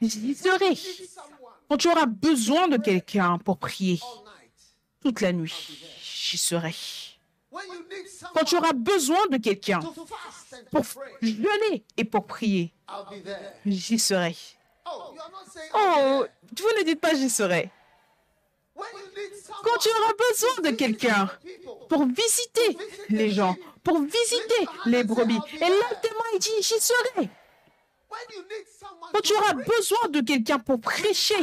J'y 0.00 0.34
serai. 0.34 0.78
Quand 1.68 1.76
tu 1.76 1.88
auras 1.88 2.06
besoin 2.06 2.68
de 2.68 2.76
quelqu'un 2.76 3.38
pour 3.38 3.58
prier 3.58 4.00
toute 5.00 5.20
la 5.20 5.32
nuit, 5.32 5.84
j'y 6.28 6.38
serai. 6.38 6.74
Quand 8.34 8.44
tu 8.44 8.56
auras 8.56 8.72
besoin 8.72 9.26
de 9.28 9.38
quelqu'un 9.38 9.80
pour 10.70 10.84
jeûner 11.22 11.84
et 11.96 12.04
pour 12.04 12.26
prier, 12.26 12.72
j'y 13.64 13.98
serai. 13.98 14.36
Oh, 15.74 16.26
vous 16.56 16.78
ne 16.78 16.84
dites 16.84 17.00
pas 17.00 17.14
j'y 17.14 17.30
serai. 17.30 17.70
Quand 18.76 19.78
tu 19.80 19.88
auras 19.88 20.12
besoin 20.30 20.70
de 20.70 20.76
quelqu'un 20.76 21.30
pour 21.88 22.04
visiter 22.06 22.78
les 23.08 23.30
gens, 23.30 23.56
pour 23.82 24.00
visiter 24.00 24.68
les 24.86 25.04
brebis, 25.04 25.40
et 25.54 25.68
lentement 25.68 26.24
il 26.34 26.38
dit 26.38 26.50
j'y 26.60 26.80
serai. 26.80 27.30
Quand 29.12 29.20
tu 29.22 29.34
auras 29.34 29.54
besoin 29.54 30.08
de 30.10 30.20
quelqu'un 30.20 30.58
pour 30.58 30.80
prêcher 30.80 31.42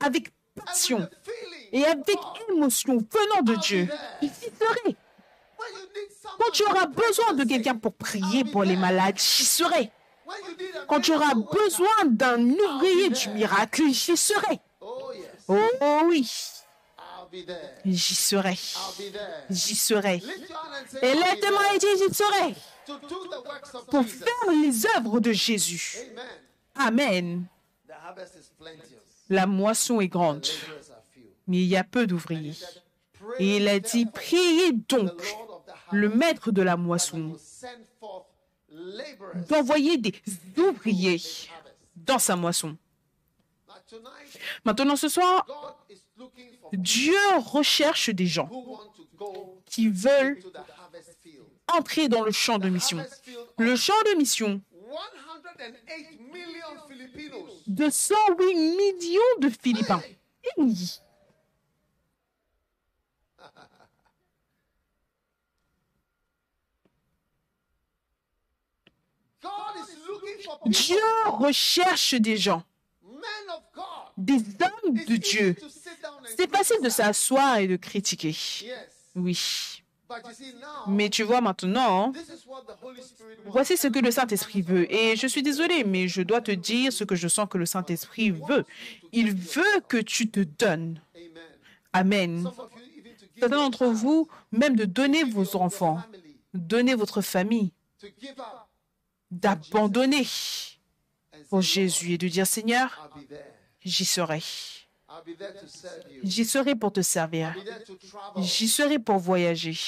avec 0.00 0.32
passion 0.54 1.08
et 1.76 1.84
avec 1.84 2.18
émotion 2.48 2.96
venant 2.96 3.42
de 3.42 3.54
Dieu, 3.56 3.88
j'y 4.22 4.28
serai. 4.28 4.96
Quand 6.38 6.50
tu 6.52 6.64
auras 6.64 6.86
besoin 6.86 7.34
de 7.34 7.44
quelqu'un 7.44 7.76
pour 7.76 7.92
prier 7.92 8.44
pour 8.44 8.64
les 8.64 8.76
malades, 8.76 9.18
j'y 9.18 9.44
serai. 9.44 9.90
Quand 10.88 11.00
tu 11.00 11.12
auras 11.12 11.34
besoin 11.34 12.06
d'un 12.06 12.40
ouvrier 12.40 13.10
du 13.10 13.28
miracle, 13.28 13.82
j'y 13.90 14.16
serai. 14.16 14.58
Oh 14.80 16.00
oui, 16.06 16.26
j'y 17.84 18.14
serai. 18.14 18.58
J'y 19.50 19.76
serai. 19.76 20.22
Et 21.02 21.14
lentement 21.14 21.60
il 21.74 21.78
dit, 21.78 21.86
j'y 21.98 22.14
serai. 22.14 22.54
Pour 23.90 24.04
faire 24.04 24.50
les 24.50 24.86
œuvres 24.96 25.20
de 25.20 25.32
Jésus. 25.32 25.98
Amen. 26.74 27.44
La 29.28 29.46
moisson 29.46 30.00
est 30.00 30.08
grande, 30.08 30.46
mais 31.46 31.58
il 31.58 31.66
y 31.66 31.76
a 31.76 31.84
peu 31.84 32.06
d'ouvriers. 32.06 32.54
Et 33.38 33.56
il 33.56 33.68
a 33.68 33.78
dit, 33.78 34.06
priez 34.06 34.72
donc 34.72 35.22
le 35.92 36.08
maître 36.08 36.50
de 36.50 36.62
la 36.62 36.76
moisson 36.76 37.36
d'envoyer 39.48 39.96
des 39.98 40.14
ouvriers 40.58 41.20
dans 41.94 42.18
sa 42.18 42.36
moisson. 42.36 42.76
Maintenant, 44.64 44.96
ce 44.96 45.08
soir, 45.08 45.46
Dieu 46.72 47.16
recherche 47.38 48.10
des 48.10 48.26
gens 48.26 48.50
qui 49.66 49.88
veulent 49.88 50.38
entrer 51.72 52.08
dans 52.08 52.22
le 52.22 52.32
champ 52.32 52.58
de 52.58 52.68
mission. 52.68 53.04
Le 53.58 53.76
champ 53.76 54.00
de 54.12 54.18
mission 54.18 54.60
de 57.66 57.90
108 57.90 58.54
millions 58.54 59.20
de 59.40 59.48
Philippins. 59.48 60.02
Oui. 60.56 61.00
Dieu 70.66 70.96
recherche 71.26 72.14
des 72.14 72.36
gens, 72.36 72.62
des 74.16 74.34
hommes 74.34 74.94
de 74.94 75.16
Dieu. 75.16 75.56
C'est 76.36 76.50
facile 76.50 76.80
de 76.82 76.88
s'asseoir 76.88 77.58
et 77.58 77.66
de 77.66 77.76
critiquer. 77.76 78.36
Oui. 79.14 79.82
Mais 80.86 81.10
tu 81.10 81.24
vois 81.24 81.40
maintenant, 81.40 82.12
voici 83.46 83.76
ce 83.76 83.88
que 83.88 83.98
le 83.98 84.10
Saint-Esprit 84.10 84.62
veut. 84.62 84.92
Et 84.92 85.16
je 85.16 85.26
suis 85.26 85.42
désolé, 85.42 85.84
mais 85.84 86.06
je 86.06 86.22
dois 86.22 86.40
te 86.40 86.52
dire 86.52 86.92
ce 86.92 87.04
que 87.04 87.16
je 87.16 87.28
sens 87.28 87.48
que 87.48 87.58
le 87.58 87.66
Saint-Esprit 87.66 88.30
veut. 88.30 88.64
Il 89.12 89.34
veut 89.34 89.80
que 89.88 89.96
tu 89.96 90.30
te 90.30 90.40
donnes. 90.40 91.00
Amen. 91.92 92.48
Certains 93.38 93.56
d'entre 93.56 93.86
vous, 93.86 94.28
même 94.52 94.76
de 94.76 94.84
donner 94.84 95.24
vos 95.24 95.56
enfants, 95.56 96.00
donner 96.54 96.94
votre 96.94 97.20
famille, 97.20 97.72
d'abandonner 99.40 100.26
pour 101.48 101.60
Jésus 101.60 102.12
et 102.12 102.18
de 102.18 102.28
dire, 102.28 102.46
Seigneur, 102.46 103.10
j'y 103.80 104.04
serai. 104.04 104.42
J'y 106.22 106.44
serai 106.44 106.74
pour 106.74 106.92
te 106.92 107.02
servir. 107.02 107.54
J'y 108.36 108.68
serai 108.68 108.98
pour 108.98 109.18
voyager. 109.18 109.78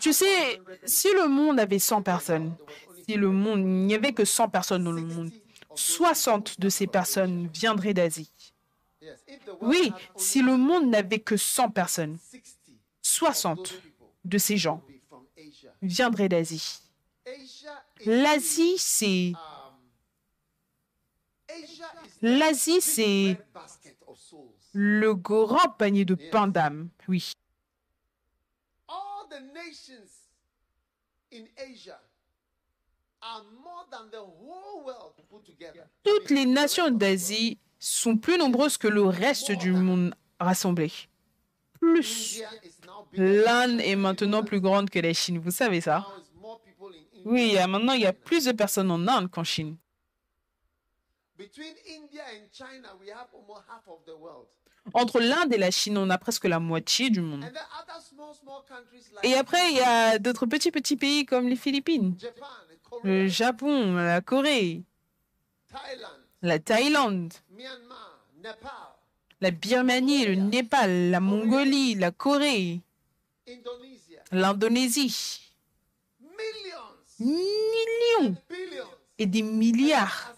Tu 0.00 0.12
sais, 0.12 0.60
si 0.84 1.08
le 1.12 1.28
monde 1.28 1.60
avait 1.60 1.78
100 1.78 2.02
personnes, 2.02 2.56
si 3.06 3.14
le 3.14 3.30
monde, 3.30 3.60
il 3.60 3.86
n'y 3.86 3.94
avait 3.94 4.12
que 4.12 4.24
100 4.24 4.48
personnes 4.48 4.84
dans 4.84 4.92
le 4.92 5.02
monde, 5.02 5.30
60 5.74 6.58
de 6.58 6.68
ces 6.68 6.86
personnes 6.86 7.48
viendraient 7.48 7.94
d'Asie. 7.94 8.30
Oui, 9.60 9.92
si 10.16 10.42
le 10.42 10.56
monde 10.56 10.88
n'avait 10.88 11.20
que 11.20 11.36
100 11.36 11.70
personnes, 11.70 12.18
60 13.02 13.74
de 14.24 14.38
ces 14.38 14.56
gens 14.56 14.82
viendrait 15.82 16.28
d'Asie. 16.28 16.80
L'Asie, 18.04 18.76
c'est 18.78 19.32
um, 19.32 19.74
l'Asie, 22.22 22.80
c'est 22.80 23.38
le 24.72 25.14
grand 25.14 25.70
panier 25.78 26.04
de 26.04 26.14
pain 26.14 26.48
d'âme. 26.48 26.90
Oui. 27.08 27.32
All 28.88 29.28
the 29.30 29.40
nations 29.54 30.28
in 31.32 31.46
Asia 31.56 31.98
are 33.22 33.42
more 33.64 33.86
than 33.90 34.10
the 34.10 34.22
whole 34.22 34.84
world 34.84 35.14
put 35.28 35.44
together. 35.44 35.86
Toutes 36.04 36.30
les 36.30 36.46
nations 36.46 36.90
d'Asie 36.90 37.58
sont 37.78 38.16
plus 38.16 38.38
nombreuses 38.38 38.76
que 38.76 38.88
le 38.88 39.02
reste 39.02 39.52
du 39.52 39.72
monde 39.72 40.14
rassemblé. 40.38 40.92
Plus. 41.80 42.42
L'Inde 43.12 43.80
est 43.80 43.96
maintenant 43.96 44.44
plus 44.44 44.60
grande 44.60 44.90
que 44.90 44.98
la 44.98 45.12
Chine, 45.12 45.38
vous 45.38 45.50
savez 45.50 45.80
ça 45.80 45.98
Now 46.00 46.18
it's 46.18 46.30
more 46.40 46.60
people 46.60 46.88
in 46.88 46.94
India. 46.94 47.15
Oui, 47.26 47.58
a- 47.58 47.66
maintenant 47.66 47.92
il 47.92 48.02
y 48.02 48.06
a 48.06 48.12
plus 48.12 48.44
de 48.44 48.52
personnes 48.52 48.90
en 48.90 49.06
Inde 49.08 49.30
qu'en 49.30 49.44
Chine. 49.44 49.76
Entre 54.94 55.20
l'Inde 55.20 55.52
et 55.52 55.58
la 55.58 55.70
Chine, 55.72 55.98
on 55.98 56.08
a 56.10 56.18
presque 56.18 56.44
la 56.44 56.60
moitié 56.60 57.10
du 57.10 57.20
monde. 57.20 57.44
Et 59.24 59.34
après, 59.34 59.70
il 59.72 59.76
y 59.76 59.80
a 59.80 60.18
d'autres 60.20 60.46
petits 60.46 60.70
petits 60.70 60.96
pays 60.96 61.26
comme 61.26 61.48
les 61.48 61.56
Philippines, 61.56 62.16
le 63.02 63.26
Japon, 63.26 63.94
la 63.96 64.20
Corée, 64.20 64.84
la 66.42 66.58
Thaïlande, 66.60 67.34
la 69.40 69.50
Birmanie, 69.50 70.24
le 70.26 70.34
Népal, 70.36 71.10
la 71.10 71.20
Mongolie, 71.20 71.96
la 71.96 72.12
Corée, 72.12 72.80
l'Indonésie. 74.30 75.45
Millions 77.18 78.36
et 79.18 79.26
des 79.26 79.42
milliards. 79.42 80.34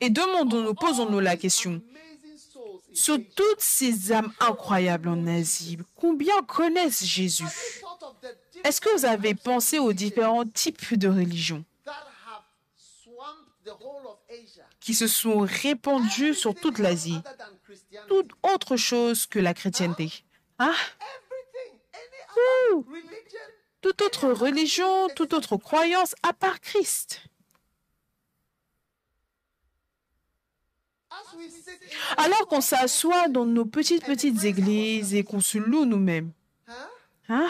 Et 0.00 0.10
demandons-nous, 0.10 0.74
posons-nous 0.74 1.20
la 1.20 1.36
question. 1.36 1.80
Sur 2.92 3.18
toutes 3.36 3.60
ces 3.60 4.12
âmes 4.12 4.32
incroyables 4.40 5.08
en 5.08 5.26
Asie, 5.26 5.78
combien 5.94 6.42
connaissent 6.42 7.04
Jésus? 7.04 7.46
Est-ce 8.64 8.80
que 8.80 8.90
vous 8.96 9.04
avez 9.04 9.34
pensé 9.34 9.78
aux 9.78 9.92
différents 9.92 10.44
types 10.44 10.98
de 10.98 11.08
religions 11.08 11.64
qui 14.80 14.94
se 14.94 15.06
sont 15.06 15.40
répandues 15.40 16.34
sur 16.34 16.54
toute 16.54 16.78
l'Asie? 16.78 17.20
Toute 18.08 18.32
autre 18.42 18.76
chose 18.76 19.26
que 19.26 19.38
la 19.38 19.54
chrétienté. 19.54 20.24
Other 20.58 20.74
religion, 22.34 22.84
toute 23.82 24.00
autre 24.00 24.28
religion, 24.30 25.08
toute 25.14 25.34
autre 25.34 25.56
croyance 25.56 26.14
à 26.22 26.32
part 26.32 26.60
Christ. 26.60 27.20
Alors 32.16 32.46
qu'on 32.46 32.60
s'assoit 32.60 33.28
dans 33.28 33.44
nos 33.44 33.64
petites 33.64 34.04
petites 34.04 34.44
églises 34.44 35.14
et 35.14 35.24
qu'on 35.24 35.40
se 35.40 35.58
loue 35.58 35.84
nous-mêmes. 35.84 36.32
Hein? 37.28 37.48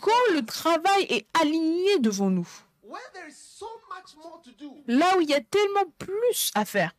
Quand 0.00 0.32
le 0.32 0.44
travail 0.44 1.04
est 1.08 1.26
aligné 1.40 1.98
devant 2.00 2.30
nous, 2.30 2.48
là 4.86 5.16
où 5.16 5.20
il 5.20 5.30
y 5.30 5.34
a 5.34 5.40
tellement 5.40 5.90
plus 5.98 6.50
à 6.54 6.64
faire. 6.64 6.92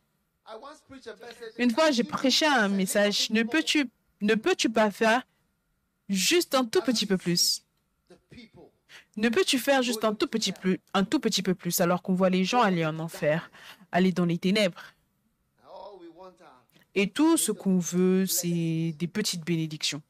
Une 1.58 1.72
fois, 1.72 1.90
j'ai 1.90 2.04
prêché 2.04 2.46
un 2.46 2.68
message. 2.68 3.30
Ne 3.30 3.42
peux-tu 3.42 4.70
pas 4.70 4.90
faire 4.90 5.22
juste 6.08 6.54
un 6.54 6.64
tout 6.64 6.82
petit 6.82 7.06
peu 7.06 7.16
plus 7.16 7.62
Ne 9.16 9.28
peux-tu 9.28 9.58
faire 9.58 9.82
juste 9.82 10.04
un 10.04 10.14
tout 10.14 10.28
petit 10.28 10.52
peu, 10.52 11.54
plus 11.54 11.80
alors 11.80 12.02
qu'on 12.02 12.14
voit 12.14 12.30
les 12.30 12.44
gens 12.44 12.60
aller 12.60 12.84
en 12.84 12.98
enfer, 12.98 13.50
aller 13.92 14.12
dans 14.12 14.26
les 14.26 14.38
ténèbres? 14.38 14.92
Et 16.94 17.10
tout 17.10 17.36
ce 17.36 17.52
qu'on 17.52 17.78
veut, 17.78 18.26
c'est 18.26 18.94
des 18.98 19.06
petites 19.06 19.44
bénédictions. 19.44 20.02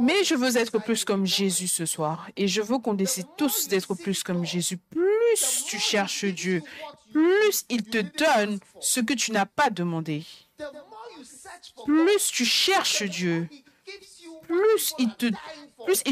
Mais 0.00 0.24
je 0.24 0.34
veux 0.34 0.56
être 0.56 0.78
plus 0.78 1.04
comme 1.04 1.26
Jésus 1.26 1.68
ce 1.68 1.86
soir. 1.86 2.28
Et 2.36 2.48
je 2.48 2.60
veux 2.60 2.78
qu'on 2.78 2.94
décide 2.94 3.26
tous 3.36 3.68
d'être 3.68 3.94
plus 3.94 4.22
comme 4.22 4.44
Jésus. 4.44 4.78
Plus 4.78 5.64
tu 5.66 5.78
cherches 5.78 6.24
Dieu, 6.24 6.62
plus 7.12 7.64
il 7.68 7.84
te 7.84 7.98
donne 7.98 8.58
ce 8.80 9.00
que 9.00 9.14
tu 9.14 9.32
n'as 9.32 9.46
pas 9.46 9.70
demandé. 9.70 10.24
Plus 11.84 12.30
tu 12.32 12.44
cherches 12.44 13.02
Dieu, 13.04 13.48
plus 14.46 14.94
il 14.98 15.14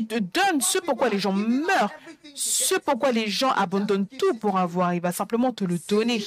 te, 0.07 0.19
donne 0.19 0.61
ce 0.61 0.79
pourquoi 0.79 1.09
les 1.09 1.19
gens 1.19 1.33
meurent, 1.33 1.93
ce 2.35 2.75
pourquoi 2.77 3.13
les 3.13 3.29
gens 3.29 3.51
abandonnent 3.51 4.07
tout 4.07 4.35
pour 4.35 4.59
avoir. 4.59 4.95
Il 4.95 5.01
va 5.01 5.13
simplement 5.13 5.53
te 5.53 5.65
le 5.65 5.79
donner. 5.89 6.25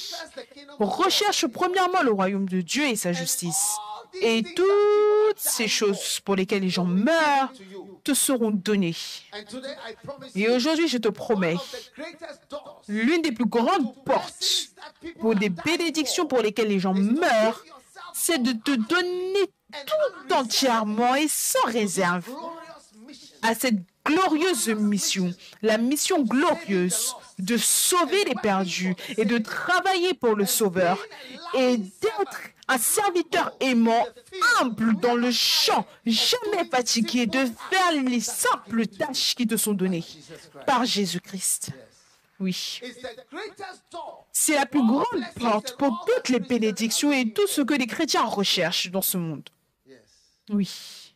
Recherche 0.80 1.48
premièrement 1.48 2.02
le 2.04 2.12
royaume 2.12 2.48
de 2.48 2.62
Dieu 2.62 2.86
et 2.88 2.96
sa 2.96 3.14
justice. 3.14 3.78
Et 4.22 4.42
toutes 4.42 5.38
ces 5.38 5.68
choses 5.68 6.20
pour 6.22 6.36
lesquelles 6.36 6.62
les 6.62 6.70
gens 6.70 6.86
meurent 6.86 7.52
te 8.04 8.14
seront 8.14 8.52
données. 8.52 8.96
Et 10.34 10.50
aujourd'hui, 10.50 10.88
je 10.88 10.98
te 10.98 11.10
promets, 11.10 11.58
l'une 12.88 13.22
des 13.22 13.32
plus 13.32 13.46
grandes 13.46 13.94
portes 14.06 14.70
pour 15.20 15.36
des 15.36 15.50
bénédictions 15.50 16.26
pour 16.26 16.42
lesquelles 16.42 16.70
les 16.70 16.80
gens 16.80 16.94
meurent, 16.94 17.64
c'est 18.18 18.42
de 18.42 18.52
te 18.52 18.72
donner 18.72 19.52
tout 19.86 20.34
entièrement 20.34 21.16
et 21.16 21.28
sans 21.30 21.66
réserve 21.66 22.28
à 23.44 23.54
cette 23.54 23.78
glorieuse 24.06 24.70
mission, 24.70 25.34
la 25.62 25.78
mission 25.78 26.24
glorieuse 26.24 27.16
de 27.40 27.58
sauver 27.58 28.24
les 28.26 28.36
perdus 28.42 28.96
et 29.18 29.26
de 29.26 29.38
travailler 29.38 30.14
pour 30.14 30.36
le 30.36 30.46
Sauveur 30.46 30.98
et 31.54 31.78
d'être 31.78 32.42
un 32.68 32.78
serviteur 32.78 33.54
aimant, 33.60 34.06
humble 34.60 35.00
dans 35.00 35.16
le 35.16 35.32
champ, 35.32 35.86
jamais 36.06 36.68
fatigué 36.70 37.28
de 37.28 37.46
faire 37.70 37.92
les 38.04 38.20
simples 38.20 38.88
tâches 38.88 39.36
qui 39.36 39.46
te 39.46 39.56
sont 39.56 39.74
données 39.74 40.04
par 40.66 40.86
Jésus-Christ. 40.86 41.72
Oui. 42.40 42.80
C'est 44.32 44.56
la 44.56 44.66
plus 44.66 44.86
grande 44.86 45.06
porte 45.40 45.76
pour 45.78 46.06
toutes 46.06 46.30
les 46.30 46.40
bénédictions 46.40 47.12
et 47.12 47.32
tout 47.34 47.48
ce 47.48 47.62
que 47.62 47.74
les 47.74 47.88
chrétiens 47.88 48.26
recherchent 48.26 48.92
dans 48.92 49.02
ce 49.02 49.18
monde. 49.18 49.50
Oui. 50.50 51.14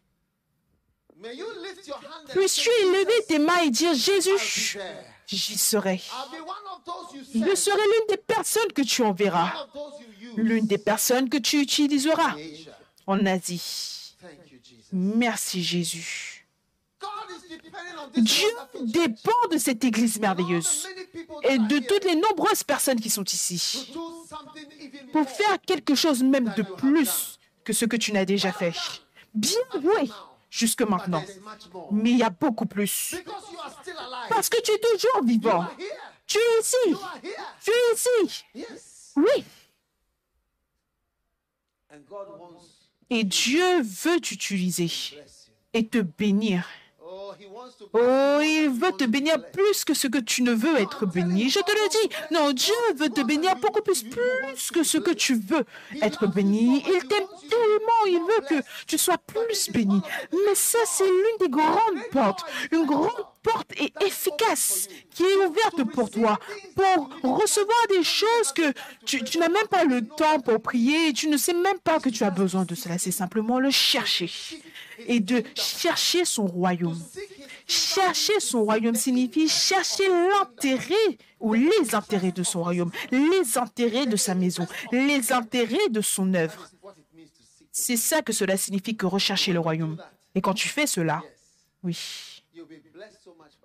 Puisses-tu 2.30 2.70
élever 2.82 3.26
tes 3.28 3.40
mains 3.40 3.60
et 3.60 3.70
dire 3.70 3.92
"I'll 3.92 3.98
Jésus, 3.98 4.78
be 4.78 4.80
there." 4.80 5.06
j'y 5.28 5.58
serai. 5.58 6.02
Je 7.34 7.56
serai 7.56 7.78
l'une 7.78 8.08
des 8.10 8.18
personnes 8.18 8.74
que 8.74 8.82
tu 8.82 9.04
enverras, 9.04 9.68
l'une 10.36 10.66
des 10.66 10.80
personnes 10.80 11.30
que 11.30 11.38
tu 11.38 11.62
utiliseras 11.62 12.36
en 13.06 13.26
Asie. 13.26 14.16
Merci 14.92 15.64
Jésus. 15.64 16.48
God 17.00 17.10
is 17.30 17.41
depending 17.41 17.41
on 17.41 17.41
this 17.41 17.41
Dieu 18.18 18.50
dépend 18.82 19.48
de 19.52 19.58
cette 19.58 19.84
église 19.84 20.20
merveilleuse 20.20 20.88
et 21.44 21.58
de 21.58 21.80
toutes 21.80 22.06
les 22.06 22.16
nombreuses 22.16 22.64
personnes 22.64 23.00
qui 23.00 23.10
sont 23.10 23.24
ici 23.24 23.94
pour 25.12 25.30
faire 25.30 25.60
quelque 25.66 25.96
chose 25.96 26.24
même 26.24 26.54
de 26.56 26.64
plus 26.64 27.40
que 27.64 27.74
ce 27.74 27.86
que 27.86 27.96
tu 27.96 28.12
n'as 28.12 28.26
déjà 28.26 28.52
fait. 28.52 28.74
Bien 29.34 29.60
oui, 29.76 30.12
jusque 30.50 30.82
maintenant. 30.82 31.24
Mais 31.92 32.12
il 32.12 32.18
y 32.18 32.24
a 32.24 32.30
beaucoup 32.30 32.66
plus. 32.66 33.16
Parce 34.30 34.50
que 34.50 34.62
tu 34.62 34.72
es 34.72 34.80
toujours 34.80 35.24
vivant. 35.24 35.66
Tu 36.28 36.38
es 36.38 36.62
ici. 36.62 36.96
Tu 37.64 37.72
es 37.72 37.94
ici. 37.94 38.46
Oui. 39.16 39.44
Et 43.10 43.24
Dieu 43.26 43.82
veut 43.82 44.20
t'utiliser 44.22 44.90
et 45.74 45.86
te 45.86 45.98
bénir. 46.00 46.66
Oh, 47.94 48.40
il 48.42 48.70
veut 48.70 48.92
te 48.94 49.04
bénir 49.04 49.36
plus 49.52 49.84
que 49.84 49.94
ce 49.94 50.08
que 50.08 50.18
tu 50.18 50.44
ne 50.44 50.52
veux 50.52 50.80
être 50.80 51.06
béni. 51.06 51.50
Je 51.50 51.60
te 51.60 51.72
le 51.72 51.90
dis. 51.90 52.16
Non, 52.32 52.54
Dieu 52.54 52.74
veut 52.96 53.10
te 53.10 53.22
bénir 53.22 53.56
beaucoup 53.58 53.82
plus, 53.82 54.04
plus 54.04 54.72
que 54.74 54.84
ce 54.84 54.98
que 54.98 55.12
tu 55.12 55.36
veux 55.36 55.66
être 56.02 56.28
béni. 56.28 56.84
Il 56.86 57.08
t'aime 57.08 57.28
tellement, 57.50 58.06
il 58.08 58.20
veut 58.20 58.48
que 58.48 58.66
tu 58.88 58.98
sois 58.98 59.18
plus 59.18 59.70
béni. 59.72 60.02
Mais 60.32 60.56
ça, 60.56 60.80
c'est 60.86 61.06
l'une 61.06 61.38
des 61.40 61.50
grandes 61.50 62.08
portes, 62.12 62.46
une 62.72 62.86
grande 62.86 63.10
porte 63.44 63.72
et 63.78 63.92
efficace 64.06 64.88
qui 65.14 65.24
est 65.24 65.36
ouverte 65.48 65.84
pour 65.94 66.10
toi, 66.10 66.40
pour 66.76 67.40
recevoir 67.40 67.88
des 67.90 68.04
choses 68.04 68.54
que 68.56 68.72
tu, 69.06 69.24
tu 69.24 69.40
n'as 69.40 69.50
même 69.50 69.68
pas 69.68 69.84
le 69.84 70.08
temps 70.08 70.40
pour 70.40 70.62
prier, 70.62 71.12
tu 71.14 71.28
ne 71.28 71.38
sais 71.38 71.54
même 71.54 71.80
pas 71.80 72.00
que 72.00 72.10
tu 72.10 72.24
as 72.24 72.30
besoin 72.30 72.64
de 72.64 72.76
cela. 72.76 72.98
C'est 72.98 73.12
simplement 73.12 73.60
le 73.60 73.72
chercher 73.72 74.32
et 75.08 75.20
de 75.20 75.44
chercher 75.56 76.26
son 76.26 76.46
royaume. 76.46 77.02
Chercher 77.68 78.40
son 78.40 78.64
royaume 78.64 78.96
signifie 78.96 79.48
chercher 79.48 80.08
l'intérêt 80.10 81.18
ou 81.40 81.54
les 81.54 81.96
intérêts 81.96 82.32
de 82.32 82.44
son 82.44 82.64
royaume, 82.64 82.92
les 83.12 83.58
intérêts 83.58 84.06
de 84.06 84.16
sa 84.18 84.36
maison, 84.36 84.68
les 84.92 85.32
intérêts 85.32 85.90
de 85.90 86.02
son 86.02 86.34
œuvre. 86.34 86.70
C'est 87.72 87.98
ça 87.98 88.22
que 88.22 88.34
cela 88.34 88.58
signifie 88.58 88.98
que 88.98 89.06
rechercher 89.06 89.54
le 89.54 89.60
royaume. 89.60 90.02
Et 90.36 90.42
quand 90.42 90.54
tu 90.54 90.68
fais 90.68 90.88
cela, 90.88 91.24
oui, 91.84 92.44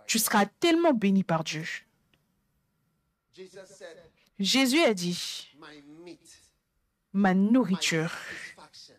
tu 0.07 0.18
seras 0.18 0.47
tellement 0.47 0.93
béni 0.93 1.24
par 1.24 1.43
Dieu. 1.45 1.64
Jésus 4.39 4.82
a 4.82 4.95
dit, 4.95 5.49
ma 7.12 7.34
nourriture, 7.34 8.12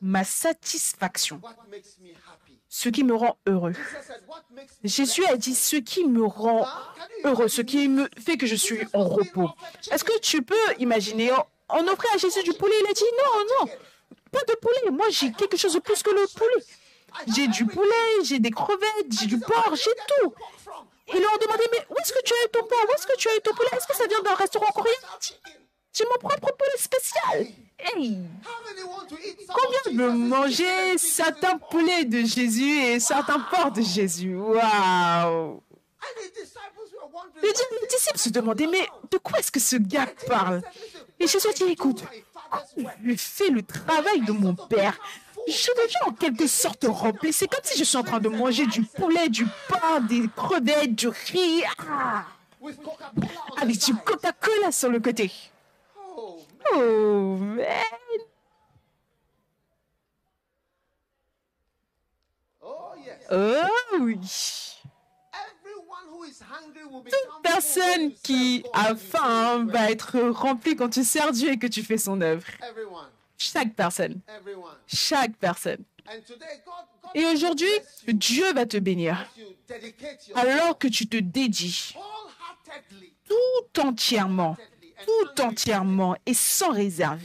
ma 0.02 0.24
satisfaction, 0.24 1.42
ce 2.80 2.90
qui 2.90 3.04
me 3.04 3.16
rend 3.16 3.38
heureux. 3.48 3.74
Jésus 4.84 5.26
a 5.26 5.36
dit, 5.36 5.56
ce 5.56 5.78
qui 5.78 6.06
me 6.06 6.24
rend 6.24 6.68
heureux, 7.24 7.48
ce 7.48 7.62
qui 7.64 7.88
me 7.88 8.08
fait 8.24 8.38
que 8.38 8.46
je 8.46 8.56
suis 8.56 8.82
en 8.94 9.04
repos. 9.08 9.50
Est-ce 9.92 10.04
que 10.04 10.18
tu 10.20 10.44
peux 10.44 10.66
imaginer, 10.78 11.32
on- 11.32 11.46
on 11.80 11.88
offrait 11.88 12.10
à 12.14 12.18
Jésus 12.18 12.44
du 12.44 12.54
poulet, 12.54 12.76
il 12.84 12.88
a 12.88 12.94
dit, 12.94 13.12
non, 13.22 13.36
non, 13.66 13.72
pas 14.32 14.44
de 14.48 14.56
poulet, 14.64 14.92
moi 14.92 15.08
j'ai 15.10 15.32
quelque 15.32 15.58
chose 15.58 15.74
de 15.74 15.80
plus 15.80 16.04
que 16.04 16.12
le 16.12 16.24
poulet. 16.36 16.64
J'ai 17.36 17.48
du 17.48 17.66
poulet, 17.66 18.06
j'ai 18.24 18.38
des 18.38 18.52
crevettes, 18.52 19.12
j'ai 19.20 19.26
du 19.26 19.40
porc, 19.40 19.74
j'ai 19.76 19.96
tout. 20.12 20.34
Ils 21.16 21.20
leur 21.22 21.34
ont 21.34 21.38
demandé, 21.42 21.64
mais 21.72 21.84
où 21.90 21.96
est-ce 22.00 22.14
que 22.14 22.22
tu 22.24 22.34
as 22.34 22.46
eu 22.46 22.50
ton 22.52 22.64
porc? 22.68 22.86
Où 22.90 22.94
est-ce 22.94 23.08
que 23.08 23.18
tu 23.18 23.28
as 23.30 23.36
eu 23.38 23.42
ton 23.42 23.54
poulet? 23.56 23.70
Est-ce 23.76 23.88
que 23.88 23.96
ça 23.96 24.06
vient 24.08 24.22
d'un 24.22 24.36
restaurant 24.36 24.68
coréen? 24.72 25.02
J'ai 25.98 26.04
mon 26.06 26.18
propre 26.30 26.52
poulet 26.56 26.78
spécial. 26.78 27.48
Hey. 27.80 28.20
Combien 29.48 30.06
veut 30.06 30.12
manger 30.14 30.98
certains 30.98 31.58
poulets 31.58 32.06
de 32.06 32.24
Jésus 32.24 32.70
et 32.84 33.00
certains 33.00 33.40
porcs 33.40 33.72
de 33.72 33.82
Jésus? 33.82 34.36
Waouh. 34.36 35.64
Les 37.42 37.52
dis- 37.52 37.62
les 37.82 37.88
disciples 37.88 38.20
se 38.20 38.30
demandaient, 38.30 38.68
mais 38.68 38.88
de 39.12 39.18
quoi 39.18 39.40
est-ce 39.40 39.52
que 39.52 39.60
ce 39.60 39.78
gars 39.78 40.08
parle? 40.28 40.62
Et 41.20 41.28
Jésus 41.28 41.48
dit, 41.56 41.64
écoute, 41.64 42.04
quand 42.52 42.62
je 43.04 43.16
fais 43.16 43.50
le 43.50 43.64
travail 43.64 44.22
de 44.22 44.32
mon 44.32 44.54
Père, 44.54 44.98
je 45.48 45.70
deviens 45.84 46.02
en 46.08 46.12
quelque 46.12 46.46
sorte 46.46 46.86
rempli. 46.88 47.34
C'est 47.34 47.48
comme 47.48 47.64
si 47.64 47.78
je 47.80 47.84
suis 47.84 47.98
en 47.98 48.04
train 48.04 48.20
de 48.20 48.30
manger 48.30 48.68
du 48.68 48.84
poulet, 48.84 49.30
du 49.30 49.48
pain, 49.68 50.00
des 50.02 50.28
crevettes, 50.36 50.94
du 50.94 51.08
riz, 51.08 51.64
ah, 51.90 52.26
avec 53.62 53.78
du 53.80 53.96
Coca-Cola 53.96 54.72
sur 54.72 54.90
le 54.90 55.00
côté. 55.00 55.32
Oh, 56.74 57.38
man. 57.40 57.68
Oh, 62.62 62.94
yes. 63.04 63.18
Oh 63.32 63.98
oui. 64.02 64.20
Toute 66.90 67.42
personne 67.44 68.14
qui 68.24 68.64
a 68.74 68.96
faim 68.96 69.60
do 69.60 69.72
va 69.72 69.92
être 69.92 70.20
remplie 70.20 70.76
quand 70.76 70.90
tu 70.90 71.04
sers 71.04 71.32
Dieu 71.32 71.52
et 71.52 71.58
que 71.58 71.68
tu 71.68 71.84
fais 71.84 71.98
son 71.98 72.22
œuvre. 72.22 72.46
Chaque 73.38 73.74
personne. 73.74 74.20
Chaque 74.88 75.36
personne. 75.38 75.84
Et 77.14 77.26
aujourd'hui, 77.26 77.70
Dieu 78.08 78.54
va 78.54 78.66
te 78.66 78.78
bénir 78.78 79.30
alors 80.36 80.78
que 80.78 80.88
tu 80.88 81.08
te 81.08 81.18
dédies 81.18 81.94
tout 83.28 83.82
entièrement, 83.82 84.56
tout 85.06 85.42
entièrement 85.42 86.16
et 86.26 86.34
sans 86.34 86.72
réserve 86.72 87.22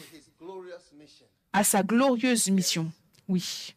à 1.52 1.64
sa 1.64 1.82
glorieuse 1.82 2.48
mission. 2.48 2.90
Oui. 3.28 3.74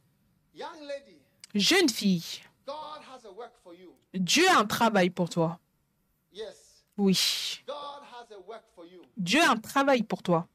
Jeune 1.53 1.89
fille. 1.89 2.41
Dieu 4.13 4.47
a 4.49 4.59
un 4.59 4.65
travail 4.65 5.09
pour 5.09 5.29
toi. 5.29 5.59
Oui. 6.97 7.61
Dieu 9.17 9.41
a 9.41 9.51
un 9.51 9.57
travail 9.57 10.03
pour 10.03 10.23
toi. 10.23 10.47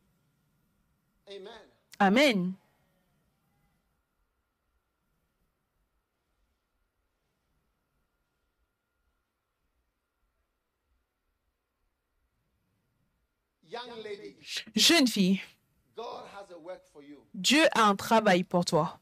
Amen. 1.99 2.55
Jeune 14.75 15.07
fille. 15.07 15.41
Dieu 17.35 17.62
a 17.73 17.85
un 17.89 17.97
travail 17.97 18.45
pour 18.45 18.64
toi. 18.64 18.99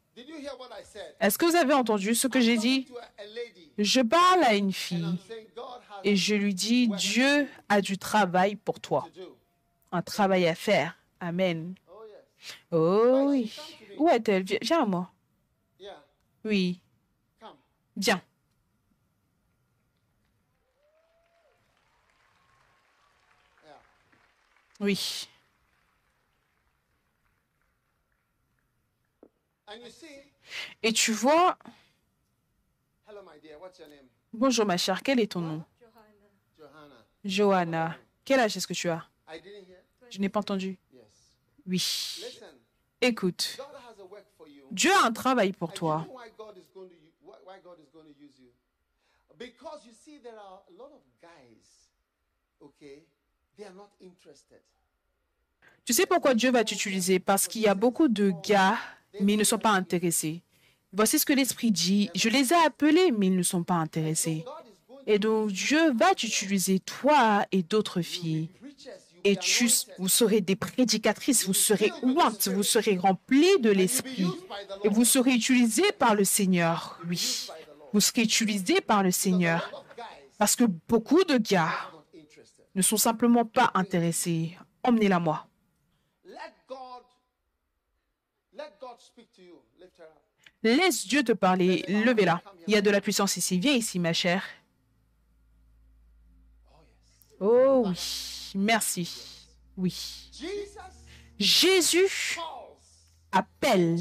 Est-ce 1.20 1.38
que 1.38 1.46
vous 1.46 1.56
avez 1.56 1.74
entendu 1.74 2.14
ce 2.14 2.26
que 2.26 2.40
j'ai 2.40 2.56
dit? 2.58 2.86
Je 3.78 4.00
parle 4.00 4.42
à 4.42 4.54
une 4.54 4.72
fille 4.72 5.04
et 6.04 6.16
je 6.16 6.34
lui 6.34 6.54
dis, 6.54 6.88
Dieu 6.88 7.48
a 7.68 7.80
du 7.80 7.96
travail 7.98 8.56
pour 8.56 8.80
toi, 8.80 9.06
un 9.92 10.02
travail 10.02 10.46
à 10.46 10.54
faire. 10.54 10.96
Amen. 11.20 11.74
Oh. 12.70 12.76
Oh 12.76 13.26
oui. 13.30 13.52
Où 13.98 14.08
est-elle? 14.08 14.42
Vi- 14.44 14.58
Viens 14.62 14.82
à 14.82 14.86
moi. 14.86 15.10
Oui, 16.44 16.80
viens. 17.96 18.22
Oui. 24.80 25.28
Et 30.82 30.92
tu 30.92 31.12
vois, 31.12 31.58
bonjour 34.32 34.64
ma 34.64 34.76
chère, 34.76 35.02
quel 35.02 35.20
est 35.20 35.32
ton 35.32 35.40
nom? 35.40 35.64
Johanna. 36.56 37.04
Johanna. 37.24 37.98
Quel 38.24 38.40
âge 38.40 38.56
est-ce 38.56 38.66
que 38.66 38.72
tu 38.72 38.88
as? 38.88 39.06
Je 40.10 40.18
n'ai 40.20 40.28
pas 40.28 40.40
entendu. 40.40 40.78
Oui. 41.66 42.22
Écoute. 43.00 43.58
Dieu 44.70 44.92
a 44.92 45.04
un 45.04 45.12
travail 45.12 45.52
pour 45.52 45.72
toi. 45.72 46.06
Because 49.38 49.86
you 49.86 49.92
see, 49.92 50.18
there 50.18 50.36
are 50.36 50.62
a 50.68 50.72
lot 50.76 50.90
of 50.92 51.00
guys, 51.22 51.92
okay, 52.60 53.04
Tu 55.84 55.92
sais 55.92 56.06
pourquoi 56.06 56.34
Dieu 56.34 56.50
va 56.50 56.64
t'utiliser? 56.64 57.18
Parce 57.18 57.48
qu'il 57.48 57.62
y 57.62 57.66
a 57.66 57.74
beaucoup 57.74 58.08
de 58.08 58.32
gars, 58.46 58.78
mais 59.20 59.34
ils 59.34 59.38
ne 59.38 59.44
sont 59.44 59.58
pas 59.58 59.70
intéressés. 59.70 60.42
Voici 60.92 61.18
ce 61.18 61.26
que 61.26 61.32
l'Esprit 61.32 61.70
dit. 61.70 62.10
Je 62.14 62.28
les 62.28 62.52
ai 62.52 62.56
appelés, 62.56 63.10
mais 63.10 63.26
ils 63.26 63.36
ne 63.36 63.42
sont 63.42 63.62
pas 63.62 63.74
intéressés. 63.74 64.44
Et 65.06 65.18
donc 65.18 65.50
Dieu 65.50 65.92
va 65.94 66.14
t'utiliser, 66.14 66.80
toi 66.80 67.46
et 67.52 67.62
d'autres 67.62 68.02
filles. 68.02 68.50
Et 69.24 69.36
tu, 69.36 69.68
vous 69.98 70.08
serez 70.08 70.40
des 70.40 70.56
prédicatrices, 70.56 71.46
vous 71.46 71.54
serez 71.54 71.90
ointes, 72.02 72.48
vous 72.48 72.62
serez 72.62 72.96
remplis 72.96 73.58
de 73.60 73.70
l'Esprit. 73.70 74.26
Et 74.84 74.88
vous 74.88 75.04
serez 75.04 75.32
utilisés 75.32 75.92
par 75.98 76.14
le 76.14 76.24
Seigneur. 76.24 76.98
Oui, 77.08 77.48
vous 77.92 78.00
serez 78.00 78.22
utilisés 78.22 78.80
par 78.80 79.02
le 79.02 79.10
Seigneur. 79.10 79.84
Parce 80.38 80.54
que 80.54 80.64
beaucoup 80.64 81.24
de 81.24 81.38
gars. 81.38 81.90
Ne 82.78 82.82
sont 82.82 82.96
simplement 82.96 83.44
pas 83.44 83.72
intéressés. 83.74 84.56
Emmenez-la 84.84 85.18
moi. 85.18 85.48
Laisse 90.62 91.06
Dieu 91.06 91.24
te 91.24 91.32
parler. 91.32 91.84
Levez-la. 91.88 92.40
Il 92.68 92.74
y 92.74 92.76
a 92.76 92.80
de 92.80 92.90
la 92.90 93.00
puissance 93.00 93.36
ici. 93.36 93.58
Viens 93.58 93.72
ici, 93.72 93.98
ma 93.98 94.12
chère. 94.12 94.44
Oh. 97.40 97.46
Oh 97.48 97.82
oui. 97.88 98.52
Merci. 98.54 99.46
Oui. 99.76 100.30
Jésus 101.38 102.38
appelle 103.32 103.98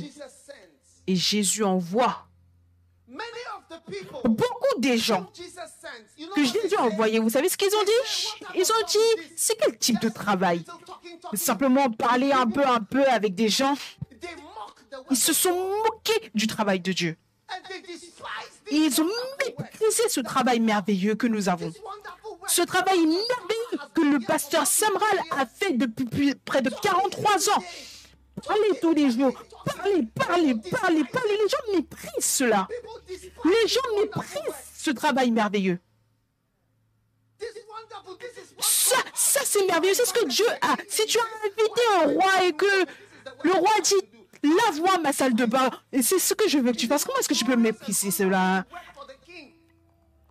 et 1.07 1.15
Jésus 1.15 1.63
envoie. 1.63 2.25
Many 2.25 2.25
of 2.25 2.25
the 2.25 2.25
people 2.25 2.97
Beaucoup 4.26 4.80
des 4.80 4.97
gens 4.97 5.32
que 6.36 6.43
Jésus 6.43 6.76
a 6.78 6.84
envoyés, 6.84 7.20
vous 7.20 7.30
savez 7.30 7.47
ce 7.49 7.58
qu'ils 7.58 7.74
ont 7.74 7.84
dit? 7.84 8.28
Ils 8.55 8.72
ont 8.72 8.86
dit, 8.88 9.32
c'est 9.36 9.55
quel 9.55 9.78
type 9.78 9.99
de 10.01 10.10
travail? 10.10 10.64
Simplement 11.34 11.89
parler 11.89 12.32
un 12.32 12.47
peu, 12.47 12.66
un 12.66 12.82
peu 12.82 13.05
avec 13.05 13.34
des 13.36 13.49
gens. 13.49 13.76
Ils 15.10 15.18
se 15.18 15.34
sont 15.34 15.53
moqués 15.86 16.32
du 16.36 16.47
travail 16.47 16.80
de 16.80 16.91
Dieu. 16.91 17.18
Et 18.70 18.76
ils 18.76 19.01
ont 19.01 19.10
méprisé 19.45 20.10
ce 20.10 20.20
travail 20.20 20.60
merveilleux 20.60 21.16
que 21.16 21.28
nous 21.28 21.47
avons. 21.47 21.72
Ce 22.47 22.62
travail 22.62 22.99
merveilleux 22.99 23.89
que 23.93 24.01
le 24.01 24.20
pasteur 24.20 24.68
Samral 24.68 25.22
a 25.32 25.45
fait 25.45 25.74
depuis 25.74 26.36
près 26.36 26.62
de 26.62 26.70
43 26.70 27.49
ans. 27.49 27.64
Parlez 28.45 28.79
tous 28.81 28.93
les 28.93 29.11
jours. 29.11 29.33
Parlez, 29.65 30.03
parlez, 30.13 30.55
parlez, 30.55 31.03
parlez. 31.05 31.38
Les 31.38 31.49
gens 31.49 31.73
méprisent 31.73 32.25
cela. 32.25 32.67
Les 33.07 33.67
gens 33.67 33.99
méprisent 33.99 34.55
ce 34.75 34.91
travail 34.91 35.31
merveilleux. 35.31 35.79
Ça, 38.59 39.41
c'est 39.43 39.65
merveilleux. 39.65 39.93
C'est 39.93 40.05
ce 40.05 40.13
que 40.13 40.25
Dieu 40.25 40.45
a. 40.61 40.75
Si 40.88 41.05
tu 41.05 41.17
as 41.19 41.23
invité 41.45 41.81
un 41.95 42.07
roi 42.13 42.45
et 42.45 42.53
que 42.53 42.85
le 43.43 43.51
roi 43.53 43.71
dit 43.83 43.95
lave-moi 44.43 44.99
ma 44.99 45.11
salle 45.13 45.33
de 45.33 45.45
bain, 45.45 45.69
et 45.91 46.01
c'est 46.01 46.19
ce 46.19 46.33
que 46.33 46.47
je 46.47 46.57
veux 46.59 46.71
que 46.71 46.77
tu 46.77 46.88
fasses, 46.88 47.03
comment 47.05 47.17
est-ce 47.19 47.29
que 47.29 47.33
tu 47.33 47.45
peux 47.45 47.55
mépriser 47.55 48.11
cela? 48.11 48.65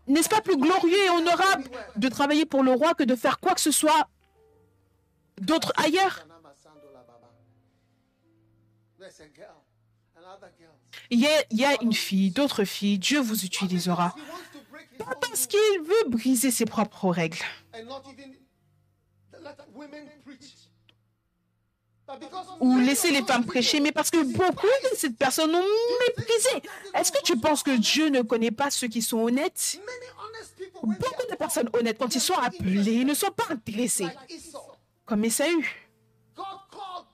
N'est-ce 0.07 0.29
pas 0.29 0.41
plus 0.41 0.57
glorieux 0.57 1.05
et 1.05 1.11
honorable 1.11 1.65
de 1.97 2.09
travailler 2.09 2.47
pour 2.47 2.63
le 2.63 2.73
roi 2.73 2.95
que 2.95 3.03
de 3.03 3.17
faire 3.17 3.41
quoi 3.41 3.55
que 3.55 3.61
ce 3.61 3.73
soit 3.73 4.09
d'autre 5.41 5.73
ailleurs? 5.77 6.27
Il 11.11 11.21
y 11.51 11.65
a, 11.65 11.83
une 11.83 11.93
fille, 11.93 12.31
d'autres 12.31 12.65
filles, 12.65 12.99
Dieu 12.99 13.21
vous 13.21 13.45
utilisera. 13.45 14.15
Pas 14.99 15.15
parce 15.21 15.47
qu'il 15.47 15.83
veut 15.83 16.11
briser 16.11 16.51
ses 16.51 16.65
propres 16.65 17.11
règles. 17.11 17.43
ou 22.61 22.79
laisser 22.79 23.11
les 23.11 23.23
femmes 23.23 23.45
prêcher, 23.45 23.81
mais 23.81 23.93
parce 23.93 24.11
que 24.11 24.23
beaucoup 24.23 24.67
de 24.67 24.97
ces 24.97 25.11
personnes 25.11 25.55
ont 25.55 25.65
méprisé. 26.07 26.69
Est-ce 26.95 27.13
que 27.13 27.23
tu 27.23 27.39
penses 27.39 27.63
que 27.63 27.77
Dieu 27.77 28.09
ne 28.09 28.23
connaît 28.23 28.51
pas 28.51 28.71
ceux 28.71 28.89
qui 28.89 29.03
sont 29.03 29.19
honnêtes? 29.19 29.81
Beaucoup 30.83 31.27
de 31.31 31.37
personnes 31.37 31.69
honnêtes, 31.73 31.99
quand 31.99 32.15
ils 32.15 32.21
sont 32.21 32.35
appelés, 32.35 32.93
ils 32.93 33.07
ne 33.07 33.15
sont 33.15 33.31
pas 33.31 33.47
intéressés, 33.51 34.07
comme 35.05 35.25
Esaü. 35.25 35.53
God 36.35 36.45
called, 36.71 37.07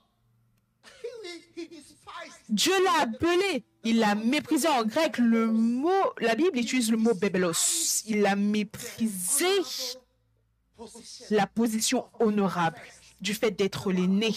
he, 1.03 1.61
he 1.61 1.69
despised. 1.69 2.42
Dieu 2.53 2.73
l'a 2.85 3.05
appelé, 3.05 3.65
il 3.83 3.99
l'a 3.99 4.15
méprisé 4.15 4.69
en 4.69 4.85
grec. 4.85 5.17
Le 5.17 5.47
mot, 5.47 6.13
la 6.19 6.35
Bible 6.35 6.59
utilise 6.59 6.91
le 6.91 6.99
mot 6.99 7.15
bébelos. 7.15 8.03
Il 8.07 8.27
a 8.27 8.37
méprisé 8.37 9.47
la 11.31 11.47
position 11.47 12.05
honorable 12.21 12.77
du 13.23 13.33
fait 13.33 13.53
d'être 13.53 13.91
l'aîné, 13.91 14.35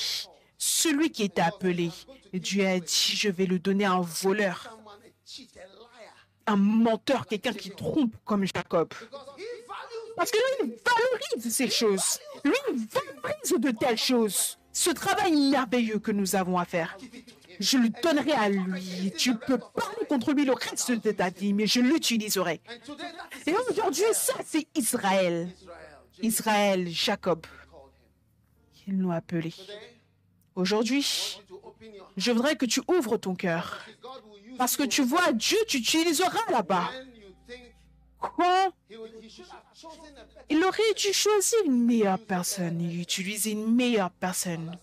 celui 0.58 1.12
qui 1.12 1.24
était 1.24 1.42
appelé. 1.42 1.92
Dieu 2.32 2.66
a 2.66 2.80
dit, 2.80 3.12
je 3.16 3.28
vais 3.28 3.48
le 3.48 3.60
donner 3.60 3.84
à 3.84 3.92
un 3.92 4.02
voleur, 4.02 4.78
un 6.48 6.56
menteur, 6.56 7.26
quelqu'un 7.28 7.54
qui 7.54 7.72
trompe 7.72 8.16
comme 8.24 8.46
Jacob. 8.46 8.94
Parce 10.16 10.32
que 10.32 10.38
lui, 10.38 10.72
il 10.72 10.78
valorise 10.86 11.54
ces 11.54 11.70
choses. 11.70 12.20
Lui, 12.46 12.54
valorise 12.70 13.60
de 13.60 13.72
telles 13.72 13.98
choses. 13.98 14.58
Ce 14.72 14.90
travail 14.90 15.36
merveilleux 15.36 16.00
que 16.00 16.12
nous 16.12 16.36
avons 16.36 16.58
à 16.58 16.66
faire, 16.66 16.98
je 17.60 17.78
le 17.78 17.90
donnerai 18.02 18.34
à 18.34 18.50
lui. 18.50 19.12
Tu 19.18 19.36
peux 19.36 19.58
parler 19.58 20.06
contre 20.08 20.34
lui 20.34 20.46
le 20.46 20.54
reste 20.54 20.92
de 20.92 21.12
ta 21.12 21.30
vie, 21.30 21.54
mais 21.54 21.68
je 21.68 21.80
l'utiliserai. 21.80 22.62
Et 23.46 23.54
aujourd'hui, 23.70 24.04
ça, 24.14 24.34
c'est 24.46 24.68
Israël. 24.76 25.50
Israël, 26.22 26.88
Jacob, 26.88 27.46
ils 28.88 29.00
l'ont 29.00 29.12
appelé. 29.12 29.54
Aujourd'hui, 30.56 31.40
je 32.18 32.32
voudrais 32.32 32.56
que 32.56 32.66
tu 32.66 32.82
ouvres 32.88 33.18
ton 33.18 33.36
cœur. 33.36 33.86
Parce 34.58 34.78
que 34.78 34.84
tu 34.84 35.04
vois, 35.04 35.34
Dieu 35.34 35.58
t'utilisera 35.68 36.40
là-bas. 36.50 36.90
Quand 38.20 38.72
il 40.50 40.64
aurait 40.64 40.94
dû 40.96 41.14
choisir 41.14 41.60
une 41.66 41.86
meilleure 41.86 42.20
personne 42.20 42.82
et 42.82 42.96
utiliser 42.96 43.52
une 43.52 43.76
meilleure 43.76 44.12
personne. 44.12 44.78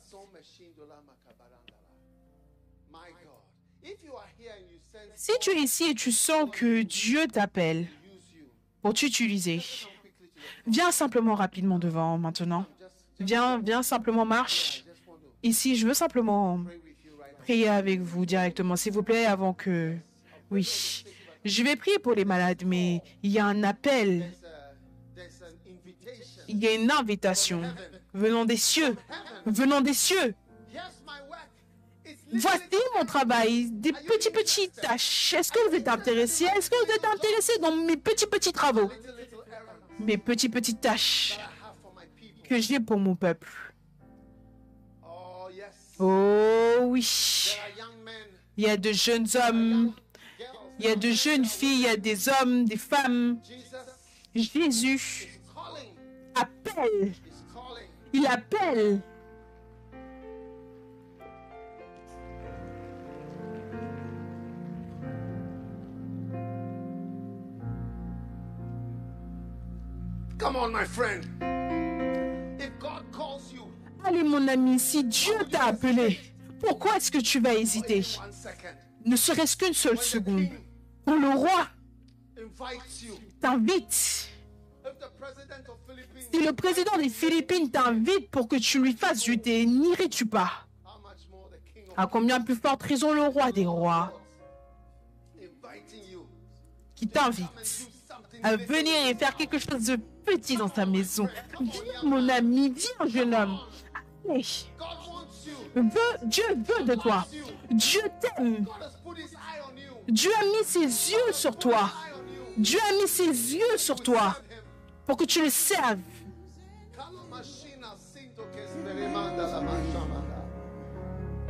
Si 5.22 5.30
tu 5.40 5.50
es 5.50 5.60
ici 5.62 5.84
et 5.84 5.94
tu 5.94 6.10
sens 6.10 6.50
que 6.50 6.82
Dieu 6.82 7.28
t'appelle 7.28 7.86
pour 8.80 8.92
t'utiliser, 8.92 9.62
viens 10.66 10.90
simplement 10.90 11.36
rapidement 11.36 11.78
devant 11.78 12.18
maintenant. 12.18 12.66
Viens, 13.20 13.60
viens 13.60 13.84
simplement 13.84 14.24
marche. 14.24 14.84
Ici, 15.44 15.76
je 15.76 15.86
veux 15.86 15.94
simplement 15.94 16.64
prier 17.38 17.68
avec 17.68 18.00
vous 18.00 18.26
directement, 18.26 18.74
s'il 18.74 18.94
vous 18.94 19.04
plaît, 19.04 19.24
avant 19.24 19.54
que... 19.54 19.96
Oui, 20.50 21.04
je 21.44 21.62
vais 21.62 21.76
prier 21.76 22.00
pour 22.00 22.14
les 22.14 22.24
malades, 22.24 22.64
mais 22.66 23.00
il 23.22 23.30
y 23.30 23.38
a 23.38 23.46
un 23.46 23.62
appel, 23.62 24.28
il 26.48 26.58
y 26.58 26.66
a 26.66 26.74
une 26.74 26.90
invitation 26.90 27.62
venant 28.12 28.44
des 28.44 28.56
cieux, 28.56 28.96
venant 29.46 29.82
des 29.82 29.94
cieux. 29.94 30.34
Voici 32.32 32.82
mon 32.96 33.04
travail, 33.04 33.70
des 33.70 33.92
petits 33.92 34.30
petits 34.30 34.70
tâches. 34.70 35.34
Est-ce 35.34 35.52
que 35.52 35.68
vous 35.68 35.74
êtes 35.76 35.88
intéressé? 35.88 36.44
Est-ce 36.44 36.70
que 36.70 36.76
vous 36.84 36.90
êtes 36.90 37.04
intéressé 37.04 37.58
dans 37.58 37.76
mes 37.76 37.96
petits 37.96 38.26
petits 38.26 38.52
travaux? 38.52 38.90
Mes 40.00 40.16
petits 40.16 40.48
petites 40.48 40.80
tâches 40.80 41.38
que 42.48 42.58
j'ai 42.58 42.80
pour 42.80 42.98
mon 42.98 43.14
peuple. 43.14 43.48
Oh, 45.98 46.78
oui, 46.80 47.56
il 48.56 48.64
y 48.64 48.68
a 48.68 48.76
de 48.76 48.92
jeunes 48.92 49.28
hommes, 49.34 49.94
il 50.78 50.86
y 50.86 50.88
a 50.88 50.96
de 50.96 51.10
jeunes 51.10 51.44
filles, 51.44 51.80
il 51.80 51.82
y 51.82 51.88
a 51.88 51.96
des 51.96 52.28
hommes, 52.28 52.64
des 52.64 52.76
femmes. 52.76 53.38
Jésus 54.34 55.40
appelle, 56.34 57.12
il 58.12 58.26
appelle. 58.26 59.02
Come 70.42 70.56
on, 70.56 70.72
my 70.72 70.84
friend. 70.84 71.24
If 72.58 72.76
God 72.80 73.04
calls 73.12 73.52
you, 73.52 73.62
Allez 74.04 74.24
mon 74.24 74.48
ami, 74.48 74.80
si 74.80 75.04
Dieu 75.04 75.32
t'a 75.48 75.66
appelé, 75.66 76.18
pourquoi 76.58 76.96
est-ce 76.96 77.12
que 77.12 77.18
tu 77.18 77.38
vas 77.38 77.54
hésiter? 77.54 78.04
Ne 79.04 79.14
serait-ce 79.14 79.56
qu'une 79.56 79.72
seule 79.72 79.98
seconde. 79.98 80.48
Quand 81.06 81.20
le 81.20 81.28
roi 81.28 81.68
t'invite, 83.40 83.92
si 83.92 84.30
le 86.44 86.52
président 86.52 86.96
des 86.96 87.08
Philippines 87.08 87.70
t'invite 87.70 88.28
pour 88.32 88.48
que 88.48 88.56
tu 88.56 88.82
lui 88.82 88.94
fasses 88.94 89.24
jeter, 89.24 89.64
n'irais-tu 89.64 90.26
pas? 90.26 90.50
À 91.96 92.08
combien 92.08 92.40
plus 92.40 92.56
forte 92.56 92.82
raison 92.82 93.12
le 93.14 93.22
roi 93.22 93.52
des 93.52 93.66
rois 93.66 94.12
qui 96.96 97.06
t'invite 97.06 97.46
à 98.42 98.56
venir 98.56 99.06
et 99.06 99.14
faire 99.14 99.36
quelque 99.36 99.58
chose 99.58 99.84
de 99.84 100.00
petit 100.24 100.56
dans 100.56 100.72
sa 100.72 100.86
maison. 100.86 101.28
Viens 101.60 102.02
mon 102.02 102.28
ami, 102.28 102.74
viens 102.74 103.06
jeune 103.06 103.34
homme. 103.34 103.58
Allez, 104.28 104.44
Dieu 106.24 106.44
veut 106.48 106.84
de 106.84 106.94
toi. 106.94 107.26
Dieu 107.70 108.02
t'aime. 108.20 108.66
Dieu 110.08 110.30
a 110.40 110.44
mis 110.44 110.64
ses 110.64 111.12
yeux 111.12 111.32
sur 111.32 111.56
toi. 111.56 111.90
Dieu 112.56 112.78
a 112.88 112.92
mis 112.92 113.08
ses 113.08 113.54
yeux 113.54 113.76
sur 113.76 113.96
toi 113.96 114.36
pour 115.06 115.16
que 115.16 115.24
tu 115.24 115.42
le 115.42 115.50
serves. 115.50 115.98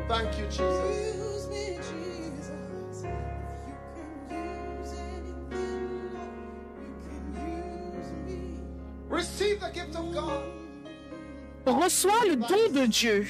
Thank 0.09 0.37
you. 0.37 1.92
Reçois 11.67 12.25
le 12.27 12.37
don 12.37 12.81
de 12.81 12.87
Dieu. 12.87 13.27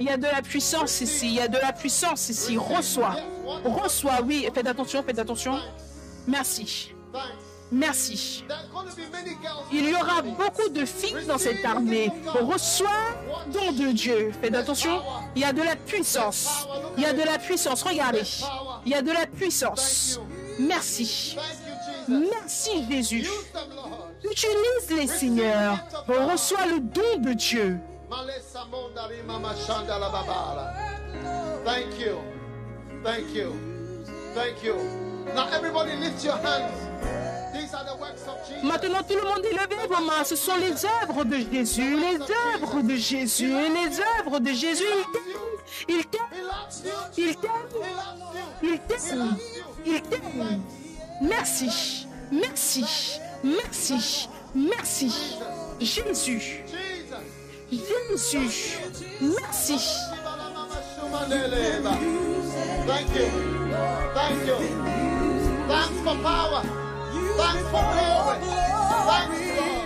Il 0.00 0.06
y 0.06 0.10
a 0.10 0.16
de 0.16 0.26
la 0.26 0.42
puissance 0.42 1.00
ici. 1.00 1.26
Il 1.28 1.34
y 1.34 1.40
a 1.40 1.48
de 1.48 1.58
la 1.58 1.72
puissance 1.72 2.28
ici. 2.28 2.56
Reçois. 2.56 3.16
Reçois, 3.64 4.20
oui. 4.24 4.46
Faites 4.52 4.66
attention, 4.66 5.02
faites 5.02 5.18
attention. 5.18 5.58
Merci. 6.26 6.92
Merci. 7.72 8.44
Il 9.72 9.88
y 9.88 9.94
aura 9.94 10.22
beaucoup 10.22 10.68
de 10.68 10.84
filles 10.84 11.24
dans 11.26 11.38
cette 11.38 11.64
armée. 11.64 12.10
Reçois 12.26 12.88
don 13.52 13.72
de 13.72 13.92
Dieu. 13.92 14.32
Faites 14.40 14.54
attention. 14.54 15.00
Il 15.34 15.42
y 15.42 15.44
a 15.44 15.52
de 15.52 15.62
la 15.62 15.76
puissance. 15.76 16.68
Il 16.96 17.02
y 17.02 17.06
a 17.06 17.12
de 17.12 17.22
la 17.22 17.38
puissance. 17.38 17.82
Regardez. 17.82 18.22
Il 18.84 18.92
y 18.92 18.94
a 18.94 19.02
de 19.02 19.10
la 19.10 19.26
puissance. 19.26 20.20
Merci. 20.58 21.36
Merci 22.08 22.84
Jésus. 22.90 23.26
Utilise-les, 24.22 25.06
Seigneur. 25.06 25.78
Reçois 26.06 26.66
le 26.66 26.80
don 26.80 27.18
de 27.18 27.32
Dieu. 27.32 27.78
Thank 31.64 31.98
you. 31.98 32.18
Thank 33.02 33.34
you. 33.34 33.52
Thank 34.34 34.62
you. 34.62 34.76
Now 35.34 35.48
everybody 35.52 35.96
lift 35.96 36.24
your 36.24 36.36
hands. 36.36 36.72
These 37.54 37.72
are 37.72 37.84
the 37.84 37.96
works 38.00 38.22
of 38.26 38.36
Jesus. 38.48 38.64
Maintenant, 38.64 39.02
tout 39.02 39.14
le 39.14 39.22
monde 39.22 39.44
est 39.44 39.52
levé 39.52 39.86
vos 39.88 40.04
mains. 40.04 40.24
Ce 40.24 40.36
sont 40.36 40.56
les 40.56 40.84
œuvres 40.84 41.24
de 41.24 41.36
Jésus, 41.36 41.96
les 41.96 42.18
œuvres 42.20 42.82
de 42.82 42.96
Jésus, 42.96 43.48
les 43.48 44.00
œuvres 44.20 44.40
de 44.40 44.52
Jésus. 44.52 44.84
Il 45.88 46.04
t'aime, 46.06 46.20
il 47.16 47.36
t'aime, 47.36 47.50
il 48.62 48.76
t'aime, 48.76 48.76
il 48.76 48.78
t'aime, 48.80 49.36
il 49.86 50.00
t'aime. 50.02 50.60
Merci, 51.20 52.06
merci, 52.32 52.84
merci, 53.42 54.28
merci. 54.54 55.12
Jésus. 55.80 56.58
Jésus, 57.70 58.78
merci. 59.20 59.78
Thank 62.86 63.14
you. 63.14 63.28
Thank 64.14 64.46
you. 64.46 64.58
Thanks 65.68 66.00
for 66.04 66.16
power. 66.22 66.62
Thanks 67.36 67.62
for 67.70 67.82
glory. 67.92 68.38
Thanks, 69.06 69.58
Lord. 69.58 69.83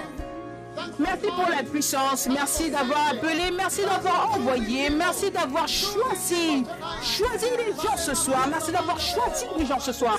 Merci 0.99 1.27
pour 1.27 1.49
la 1.49 1.63
puissance. 1.63 2.29
Merci 2.29 2.71
d'avoir 2.71 3.09
appelé. 3.11 3.51
Merci 3.57 3.83
d'avoir 3.83 4.35
envoyé. 4.35 4.91
Merci 4.91 5.31
d'avoir 5.31 5.69
choisi. 5.69 6.65
Choisi 7.03 7.47
les 7.57 7.73
gens 7.73 7.97
ce 7.97 8.15
soir. 8.15 8.47
Merci 8.51 8.73
d'avoir 8.73 8.99
choisi 8.99 9.47
les 9.57 9.67
gens 9.67 9.79
ce 9.79 9.93
soir. 9.93 10.19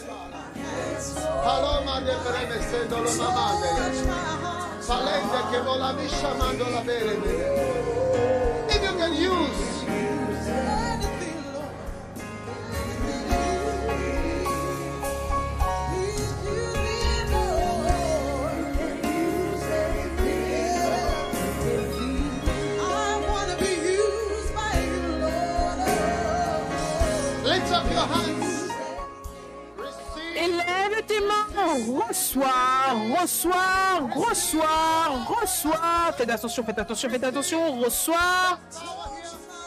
Reçois, 31.70 32.96
reçois, 33.20 34.10
reçois, 34.16 35.26
reçois. 35.28 36.14
Faites 36.18 36.30
attention, 36.30 36.64
faites 36.64 36.80
attention, 36.80 37.10
faites 37.10 37.24
attention. 37.24 37.80
Reçois. 37.80 38.60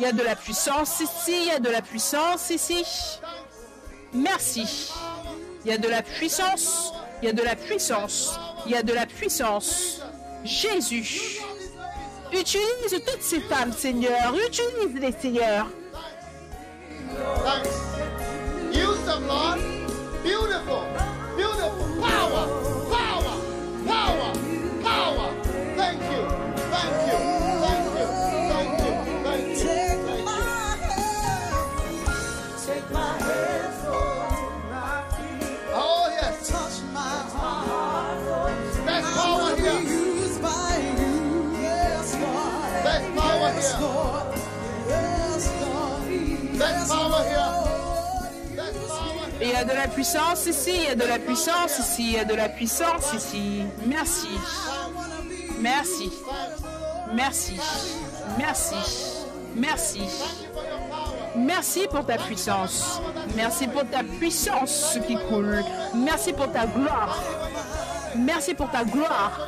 Il 0.00 0.02
y 0.02 0.06
a 0.06 0.12
de 0.12 0.22
la 0.22 0.34
puissance 0.34 1.00
ici. 1.00 1.32
Il 1.42 1.46
y 1.46 1.50
a 1.50 1.60
de 1.60 1.70
la 1.70 1.80
puissance 1.80 2.50
ici. 2.50 2.84
Merci. 4.12 4.92
Il 5.64 5.70
y 5.70 5.74
a 5.74 5.78
de 5.78 5.88
la 5.88 6.02
puissance. 6.02 6.92
Il 7.22 7.26
y 7.26 7.28
a 7.28 7.32
de 7.32 7.42
la 7.42 7.54
puissance. 7.54 8.38
Il 8.66 8.72
y 8.72 8.74
a 8.74 8.82
de 8.82 8.92
la 8.92 9.06
puissance. 9.06 10.00
Jésus. 10.44 11.40
Utilise 12.32 13.00
toutes 13.06 13.22
ces 13.22 13.40
femmes, 13.42 13.72
Seigneur. 13.72 14.34
Utilise-les, 14.34 15.12
Seigneur. 15.12 15.68
Use 18.72 19.04
them, 19.04 19.26
Lord. 19.28 19.58
Beautiful. 20.24 21.21
Beautiful. 21.36 22.02
Power. 22.02 22.44
Power. 22.90 23.36
Power. 23.86 24.34
Power. 24.82 25.28
Thank 25.76 26.02
you. 26.02 26.22
Thank 26.72 26.96
you. 27.08 27.18
Thank 27.64 27.84
you. 27.98 28.06
Thank 28.52 28.80
you. 28.80 28.92
Thank 29.24 29.48
you. 29.48 29.54
Take 29.62 30.00
Thank 30.06 30.24
my 30.24 30.32
you. 30.34 30.86
hand, 30.88 32.66
take 32.66 32.90
my 32.92 33.18
hand, 33.18 33.74
Lord, 33.88 34.70
my 34.70 35.04
feet, 35.16 35.58
Oh, 35.74 36.08
yes. 36.10 36.48
touch 36.48 36.82
my 36.92 37.16
heart. 37.34 38.52
There's 38.86 39.04
power 39.16 39.56
here. 39.56 39.80
used 39.82 40.42
by 40.42 40.76
you, 40.98 41.52
yes, 41.62 42.14
Lord. 42.20 42.84
There's 42.84 43.20
power 43.20 43.50
Yes, 43.54 43.72
here. 43.72 43.80
Lord. 43.88 44.26
Yes, 44.88 45.62
Lord. 45.62 46.02
There's 46.60 46.60
Yes, 46.60 46.90
power 46.92 47.21
il 49.42 49.50
y 49.50 49.54
a 49.54 49.64
de 49.64 49.72
la 49.72 49.88
puissance 49.88 50.46
ici, 50.46 50.72
il 50.74 50.84
y 50.84 50.86
a 50.88 50.94
de 50.94 51.04
la 51.04 51.18
puissance 51.18 51.78
ici, 51.78 52.02
il 52.04 52.12
y 52.12 52.18
a 52.18 52.24
de 52.24 52.34
la 52.34 52.48
puissance 52.48 53.12
ici. 53.14 53.64
Merci. 53.86 54.28
Merci. 55.60 56.12
Merci. 57.12 57.60
Merci. 58.38 58.74
Merci. 59.54 60.02
Merci 61.34 61.86
pour 61.90 62.06
ta 62.06 62.16
puissance. 62.18 63.00
Merci 63.36 63.66
pour 63.66 63.84
ta 63.88 64.02
puissance 64.02 64.98
qui 65.06 65.16
coule. 65.28 65.64
Merci 65.94 66.32
pour 66.32 66.50
ta 66.52 66.66
gloire. 66.66 67.22
Merci 68.16 68.54
pour 68.54 68.70
ta 68.70 68.84
gloire. 68.84 69.40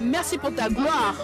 Merci 0.00 0.38
pour 0.38 0.54
ta 0.54 0.68
gloire. 0.68 1.14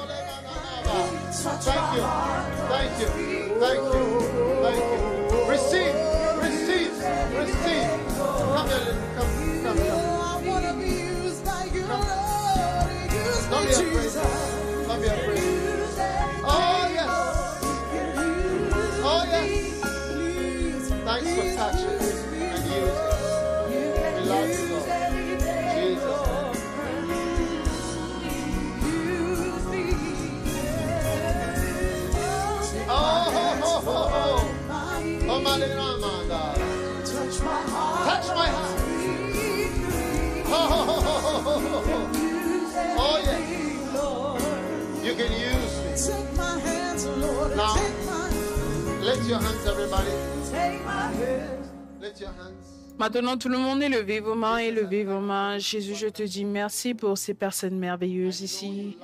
Maintenant, 52.99 53.37
tout 53.37 53.49
le 53.49 53.59
monde, 53.59 53.83
élevez 53.83 54.21
vos 54.21 54.35
mains, 54.35 54.59
élevez 54.59 55.05
vos 55.05 55.21
mains. 55.21 55.59
Jésus, 55.59 55.95
je 55.95 56.07
te 56.07 56.23
dis 56.23 56.45
merci 56.45 56.95
pour 56.95 57.19
ces 57.19 57.35
personnes 57.35 57.79
merveilleuses 57.79 58.41
ici. 58.41 58.97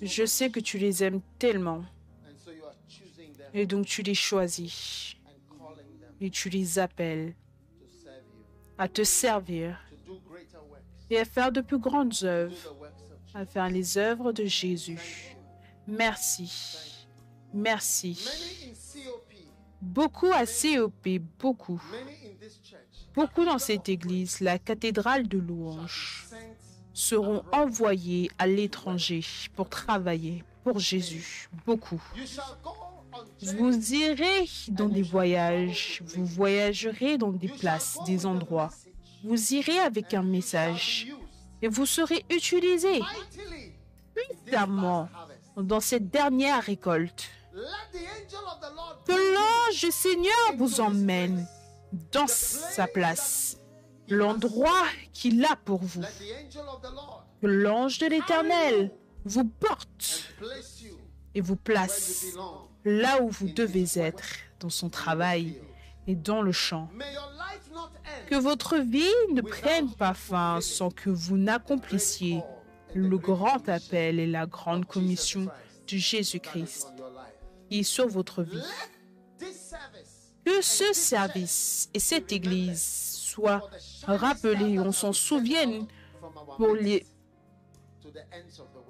Je 0.00 0.24
sais 0.24 0.50
que 0.50 0.58
tu 0.58 0.78
les 0.78 1.04
aimes 1.04 1.20
tellement 1.38 1.84
et 3.54 3.66
donc 3.66 3.86
tu 3.86 4.02
les 4.02 4.14
choisis 4.14 5.11
et 6.22 6.30
tu 6.30 6.48
les 6.48 6.78
you, 6.78 7.34
à 8.78 8.88
te 8.88 9.02
servir 9.02 9.78
et 11.10 11.18
à 11.18 11.24
faire 11.24 11.50
de 11.50 11.60
plus 11.60 11.78
grandes 11.78 12.14
œuvres, 12.22 12.76
à 13.34 13.44
faire 13.44 13.68
les 13.68 13.98
œuvres 13.98 14.32
de 14.32 14.44
Jésus. 14.44 15.36
Merci. 15.86 17.06
Merci. 17.52 18.24
Beaucoup 19.80 20.32
à 20.32 20.46
COP, 20.46 21.08
beaucoup. 21.40 21.82
this 22.38 22.60
church, 22.62 22.78
Beaucoup 23.14 23.44
dans 23.44 23.58
cette 23.58 23.88
église, 23.88 24.38
la 24.40 24.60
cathédrale 24.60 25.26
de 25.26 25.38
louange, 25.38 26.28
seront 26.94 27.42
envoyés 27.52 28.30
à 28.38 28.46
l'étranger 28.46 29.24
pour 29.56 29.68
travailler 29.68 30.44
pour 30.62 30.78
Jésus. 30.78 31.48
Beaucoup. 31.66 32.00
Vous 33.42 33.94
irez 33.94 34.48
dans 34.68 34.88
des 34.88 35.02
voyages, 35.02 36.02
vous 36.06 36.24
voyagerez 36.24 37.18
dans 37.18 37.32
des 37.32 37.48
places, 37.48 37.98
des 38.06 38.26
endroits. 38.26 38.70
Vous 39.24 39.54
irez 39.54 39.78
avec 39.78 40.14
un 40.14 40.22
message 40.22 41.08
et 41.60 41.68
vous 41.68 41.86
serez 41.86 42.24
utilisé 42.30 43.00
puissamment 44.14 45.08
dans 45.56 45.80
cette 45.80 46.10
dernière 46.10 46.62
récolte. 46.62 47.28
Que 49.06 49.12
l'ange 49.12 49.80
du 49.80 49.90
Seigneur 49.90 50.56
vous 50.56 50.80
emmène 50.80 51.46
dans 52.10 52.26
sa 52.26 52.86
place, 52.86 53.58
l'endroit 54.08 54.86
qu'il 55.12 55.44
a 55.44 55.56
pour 55.56 55.82
vous. 55.82 56.02
Que 57.40 57.46
l'ange 57.46 57.98
de 57.98 58.06
l'Éternel 58.06 58.90
vous 59.24 59.44
porte 59.44 60.32
et 61.34 61.40
vous 61.40 61.56
place. 61.56 62.26
Là 62.84 63.22
où 63.22 63.28
vous 63.28 63.48
devez 63.48 63.98
être, 63.98 64.24
dans 64.60 64.70
son 64.70 64.88
travail 64.88 65.60
et 66.06 66.14
dans 66.14 66.42
le 66.42 66.52
champ. 66.52 66.88
Que 68.28 68.36
votre 68.36 68.78
vie 68.78 69.02
ne 69.32 69.40
prenne 69.40 69.90
pas 69.90 70.14
fin 70.14 70.60
sans 70.60 70.90
que 70.90 71.10
vous 71.10 71.36
n'accomplissiez 71.36 72.42
le 72.94 73.18
grand 73.18 73.68
appel 73.68 74.18
et 74.18 74.26
la 74.26 74.46
grande 74.46 74.86
commission 74.86 75.46
de 75.90 75.96
Jésus-Christ 75.96 76.88
qui 77.68 77.80
est 77.80 77.82
sur 77.82 78.08
votre 78.08 78.42
vie. 78.42 78.62
Que 80.44 80.60
ce 80.60 80.92
service 80.92 81.88
et 81.94 82.00
cette 82.00 82.32
Église 82.32 82.82
soient 82.82 83.68
rappelés, 84.06 84.78
on 84.78 84.92
s'en 84.92 85.12
souvienne 85.12 85.86
pour 86.56 86.74
les 86.74 87.06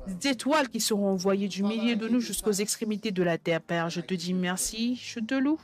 world. 0.07 0.27
étoiles 0.27 0.69
qui 0.69 0.81
seront 0.81 1.11
envoyées 1.11 1.49
du 1.49 1.63
milieu 1.63 1.97
de 1.97 2.09
nous 2.09 2.21
jusqu'aux 2.21 2.53
extrémités 2.53 3.11
de 3.11 3.23
la 3.23 3.39
terre. 3.39 3.61
Père, 3.61 3.91
je 3.91 4.01
te 4.01 4.15
dis 4.15 4.35
merci, 4.35 4.97
je 4.97 5.21
te 5.21 5.35
loue 5.35 5.61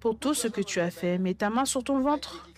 pour 0.00 0.18
tout 0.18 0.34
ce 0.34 0.48
que 0.48 0.62
tu 0.62 0.80
as 0.80 0.90
fait. 0.90 1.18
Mets 1.18 1.34
ta 1.34 1.50
main 1.50 1.64
sur 1.64 1.84
ton 1.84 2.00
ventre. 2.00 2.48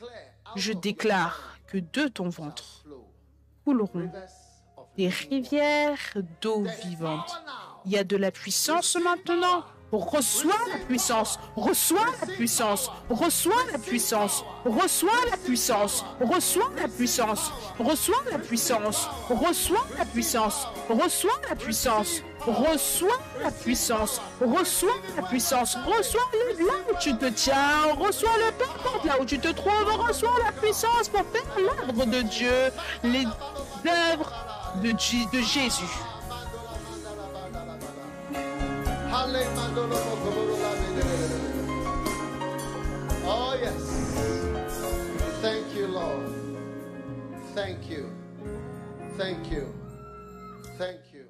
Je 0.56 0.72
déclare 0.72 1.58
que 1.66 1.78
de 1.78 2.08
ton 2.08 2.28
ventre 2.28 2.84
couleront 3.64 4.10
des 4.96 5.08
rivières 5.08 6.16
d'eau 6.40 6.64
vivante. 6.84 7.42
Il 7.84 7.92
y 7.92 7.98
a 7.98 8.04
de 8.04 8.16
la 8.16 8.30
puissance 8.30 8.96
maintenant. 9.02 9.64
Reçois 9.92 10.54
la 10.72 10.78
puissance, 10.86 11.38
reçois 11.54 12.06
la 12.18 12.26
puissance, 12.26 12.90
reçois 13.10 13.52
la 13.70 13.78
puissance, 13.78 14.42
reçois 14.64 15.10
la 15.30 15.36
puissance, 15.36 16.02
reçois 16.18 16.70
la 16.80 16.88
puissance, 16.88 17.52
reçois 17.78 18.24
la 18.30 18.38
puissance, 18.38 19.10
reçois 19.28 19.84
la 19.98 20.04
puissance, 20.06 20.66
reçois 20.88 21.40
la 21.46 21.54
puissance, 21.54 22.22
reçois 22.40 23.20
la 23.44 23.50
puissance, 23.50 24.22
reçois 24.40 24.96
la 25.14 25.22
puissance, 25.24 25.76
reçois 25.84 26.30
le 26.32 26.66
là 26.66 26.72
où 26.90 26.94
tu 26.98 27.14
te 27.14 27.26
tiens, 27.26 27.92
reçois 27.98 28.30
le 28.38 28.50
peu 28.52 28.64
importe 28.64 29.04
là 29.04 29.20
où 29.20 29.26
tu 29.26 29.38
te 29.38 29.48
trouves, 29.48 30.06
reçois 30.08 30.38
la 30.42 30.52
puissance 30.52 31.10
pour 31.10 31.24
faire 31.26 31.44
l'œuvre 31.58 32.06
de 32.06 32.22
Dieu, 32.22 32.72
les 33.04 33.26
œuvres 33.86 34.32
de 34.82 34.96
Jésus. 34.98 36.11
Oh, 43.24 43.56
yes. 43.60 43.74
Thank 45.40 45.74
you, 45.74 45.86
Lord. 45.86 46.28
Thank 47.54 47.90
you. 47.90 48.10
Thank 49.16 49.50
you. 49.50 49.66
Thank 50.78 51.00
you. 51.12 51.26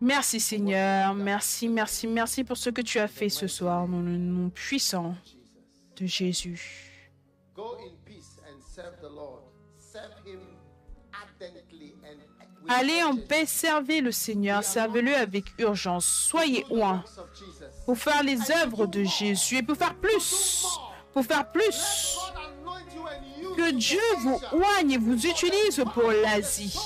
Merci 0.00 0.40
Seigneur, 0.40 1.14
merci, 1.14 1.68
merci, 1.68 2.06
merci 2.06 2.44
pour 2.44 2.58
ce 2.58 2.68
que 2.68 2.82
tu 2.82 2.98
as 2.98 3.08
fait 3.08 3.30
ce 3.30 3.46
soir 3.46 3.88
dans 3.88 4.02
le 4.02 4.16
nom 4.16 4.50
puissant 4.50 5.14
de 5.96 6.06
Jésus. 6.06 6.92
Go 7.54 7.78
in 7.80 7.94
peace 8.04 8.38
and 8.46 8.60
serve 8.62 9.00
the 9.00 9.10
Lord. 9.10 9.40
Serve 9.78 10.12
Him 10.26 10.40
ardently 11.14 11.94
and 12.04 12.18
with 12.62 12.72
Allez 12.72 13.02
en 13.02 13.16
paix, 13.16 13.46
servez 13.46 14.00
le 14.00 14.12
Seigneur, 14.12 14.62
servez-le 14.62 15.14
avec 15.14 15.44
urgence. 15.58 16.04
Soyez 16.04 16.64
oint 16.70 17.02
pour 17.86 17.96
faire 17.96 18.24
les 18.24 18.50
œuvres 18.50 18.86
de 18.86 19.04
Jésus 19.04 19.58
et 19.58 19.62
pour 19.62 19.76
faire 19.76 19.94
plus, 19.94 20.66
pour 21.12 21.24
faire 21.24 21.50
plus. 21.50 22.18
Que 23.56 23.70
Dieu 23.70 24.00
vous 24.18 24.40
oigne 24.52 24.90
et 24.90 24.98
vous 24.98 25.24
utilise 25.24 25.82
pour 25.94 26.10
l'Asie. 26.10 26.76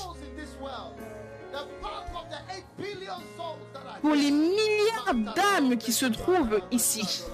Pour 4.03 4.15
les 4.15 4.31
milliards 4.31 5.35
d'âmes 5.35 5.79
qui 5.79 5.93
se 5.93 6.07
trouvent 6.07 6.61
ici. 6.71 7.25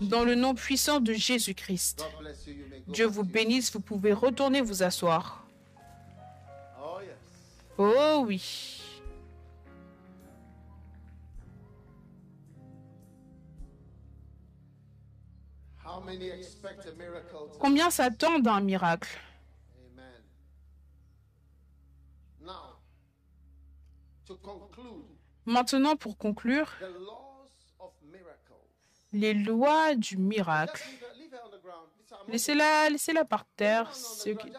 Dans 0.00 0.24
le 0.24 0.36
nom 0.36 0.54
puissant 0.54 1.00
de 1.00 1.12
Jésus-Christ. 1.12 2.04
Dieu 2.86 3.06
vous 3.06 3.24
bénisse, 3.24 3.72
vous 3.72 3.80
pouvez 3.80 4.12
retourner 4.12 4.60
vous 4.60 4.84
asseoir. 4.84 5.44
Oh 7.78 8.24
oui. 8.26 8.79
Combien 17.58 17.90
s'attendent 17.90 18.46
à 18.46 18.54
un 18.54 18.60
miracle 18.60 19.08
Maintenant, 25.44 25.96
pour 25.96 26.16
conclure, 26.16 26.72
les 29.12 29.34
lois 29.34 29.94
du 29.94 30.16
miracle. 30.16 30.82
Laissez-la 32.28 32.90
laissez 32.90 33.12
-la 33.12 33.24
par 33.24 33.44
terre. 33.56 33.90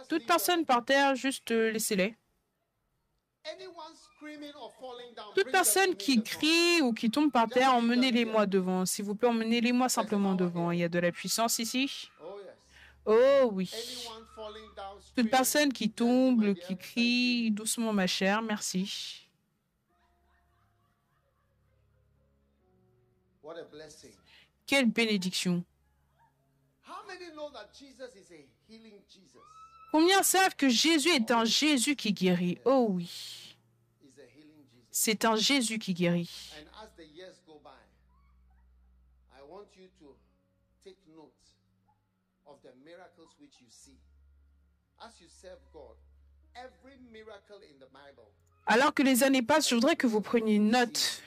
Toute 0.09 0.25
personne 0.25 0.65
par 0.65 0.83
terre, 0.83 1.15
juste 1.15 1.51
euh, 1.51 1.71
laissez-les. 1.71 2.15
Toute 5.35 5.51
personne 5.51 5.95
qui 5.95 6.21
crie 6.21 6.81
ou 6.81 6.93
qui 6.93 7.09
tombe 7.09 7.31
par 7.31 7.47
terre, 7.47 7.73
emmenez-les-moi 7.73 8.45
devant. 8.45 8.85
S'il 8.85 9.05
vous 9.05 9.15
plaît, 9.15 9.29
emmenez-les-moi 9.29 9.89
simplement 9.89 10.35
devant. 10.35 10.71
Il 10.71 10.79
y 10.79 10.83
a 10.83 10.89
de 10.89 10.99
la 10.99 11.11
puissance 11.11 11.59
ici. 11.59 12.09
Oh 13.05 13.49
oui. 13.51 13.71
Toute 15.15 15.29
personne 15.29 15.73
qui 15.73 15.89
tombe, 15.89 16.53
qui 16.53 16.77
crie 16.77 17.51
doucement, 17.51 17.93
ma 17.93 18.07
chère, 18.07 18.41
merci. 18.41 19.27
Quelle 24.67 24.85
bénédiction. 24.85 25.63
Combien 29.91 30.23
savent 30.23 30.55
que 30.55 30.69
Jésus 30.69 31.09
est 31.09 31.31
un 31.31 31.43
Jésus 31.43 31.95
qui 31.95 32.13
guérit? 32.13 32.59
Oh 32.63 32.87
oui. 32.91 33.40
C'est 35.03 35.25
un 35.25 35.35
Jésus 35.35 35.79
qui 35.79 35.95
guérit. 35.95 36.29
And 36.59 36.67
as 36.79 36.89
the 36.95 37.07
years 37.17 37.41
go 37.47 37.59
by, 37.63 37.71
I 39.35 39.41
want 39.49 39.65
you 39.75 39.87
to 39.99 40.15
take 40.83 40.95
note 41.07 41.33
of 42.45 42.61
the 42.61 42.69
miracles 42.85 43.35
which 43.41 43.59
you 43.59 43.67
see. 43.71 43.97
As 45.03 45.19
you 45.19 45.27
serve 45.27 45.57
God, 45.73 45.95
every 46.53 46.99
miracle 47.11 47.57
in 47.63 47.79
the 47.79 47.89
Bible 47.89 48.29
Alors 48.67 48.93
que 48.93 49.01
les 49.01 49.23
années 49.23 49.41
passent, 49.41 49.69
je 49.69 49.73
voudrais 49.73 49.95
que 49.95 50.05
vous 50.05 50.21
preniez 50.21 50.59
note 50.59 51.23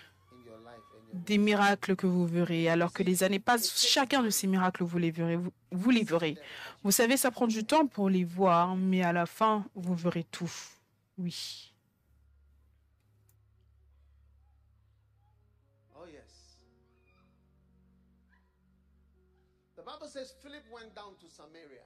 des 1.13 1.39
miracles 1.39 1.97
que 1.97 2.07
vous 2.07 2.29
verrez. 2.29 2.69
Alors 2.69 2.93
que 2.93 3.03
les 3.03 3.25
années 3.25 3.41
passent, 3.41 3.85
chacun 3.85 4.23
de 4.23 4.31
ces 4.31 4.47
miracles, 4.47 4.85
vous 4.85 4.99
les 4.99 5.11
verrez. 5.11 5.35
Vous, 5.35 5.53
vous 5.73 5.91
les 5.91 6.05
verrez. 6.05 6.39
Vous 6.85 6.93
savez, 6.93 7.17
ça 7.17 7.33
prend 7.33 7.49
du 7.49 7.65
temps 7.65 7.89
pour 7.89 8.09
les 8.09 8.23
voir, 8.23 8.77
mais 8.77 9.03
à 9.03 9.13
la 9.13 9.27
fin, 9.27 9.65
vous 9.75 9.97
verrez 9.97 10.23
tout. 10.23 10.53
Oui. 11.19 11.74
Bible 20.05 20.11
says 20.11 20.35
Philip 20.43 20.63
went 20.71 20.95
down 20.95 21.15
to 21.21 21.29
Samaria 21.31 21.85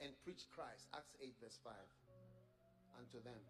and 0.00 0.10
preached 0.22 0.48
Christ. 0.50 0.86
Acts 0.92 1.14
8 1.20 1.34
verse 1.40 1.58
5 1.64 1.72
unto 2.98 3.22
them. 3.24 3.40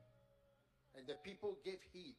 And 0.97 1.07
the 1.07 1.17
people 1.25 1.57
gave 1.65 1.81
heed. 1.93 2.15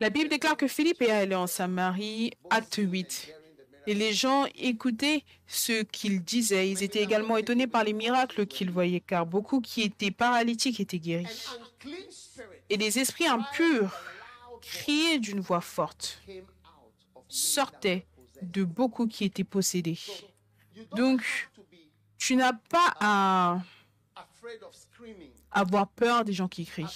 La 0.00 0.10
Bible 0.10 0.28
déclare 0.30 0.56
que 0.56 0.66
Philippe 0.66 1.02
est 1.02 1.10
allé 1.10 1.34
en 1.34 1.46
Samarie, 1.46 2.30
acte 2.50 2.76
8. 2.76 3.28
Hearing 3.28 3.42
the 3.56 3.70
miracle. 3.70 3.90
Et 3.90 3.94
les 3.94 4.12
gens 4.14 4.46
écoutaient 4.54 5.22
ce 5.46 5.82
qu'il 5.82 6.22
disait. 6.22 6.70
Ils 6.70 6.82
étaient 6.82 7.02
également 7.02 7.36
étonnés 7.36 7.66
par 7.66 7.84
les 7.84 7.92
miracles 7.92 8.46
qu'ils 8.46 8.70
voyaient, 8.70 9.00
car 9.00 9.26
beaucoup 9.26 9.60
qui 9.60 9.82
étaient 9.82 10.10
paralytiques 10.10 10.80
étaient 10.80 10.98
guéris. 10.98 11.46
Et 12.70 12.78
les 12.78 12.98
esprits 12.98 13.26
impurs 13.26 13.94
criaient 14.62 15.18
d'une 15.18 15.40
voix 15.40 15.60
forte, 15.60 16.22
sortaient 17.28 18.06
de 18.40 18.64
beaucoup 18.64 19.06
qui 19.06 19.24
étaient 19.24 19.44
possédés. 19.44 19.98
Donc, 20.96 21.22
tu 22.18 22.36
n'as 22.36 22.52
pas 22.52 22.94
à 23.00 23.58
avoir 25.50 25.88
peur 25.88 26.24
des 26.24 26.32
gens 26.32 26.48
qui 26.48 26.64
crient, 26.64 26.86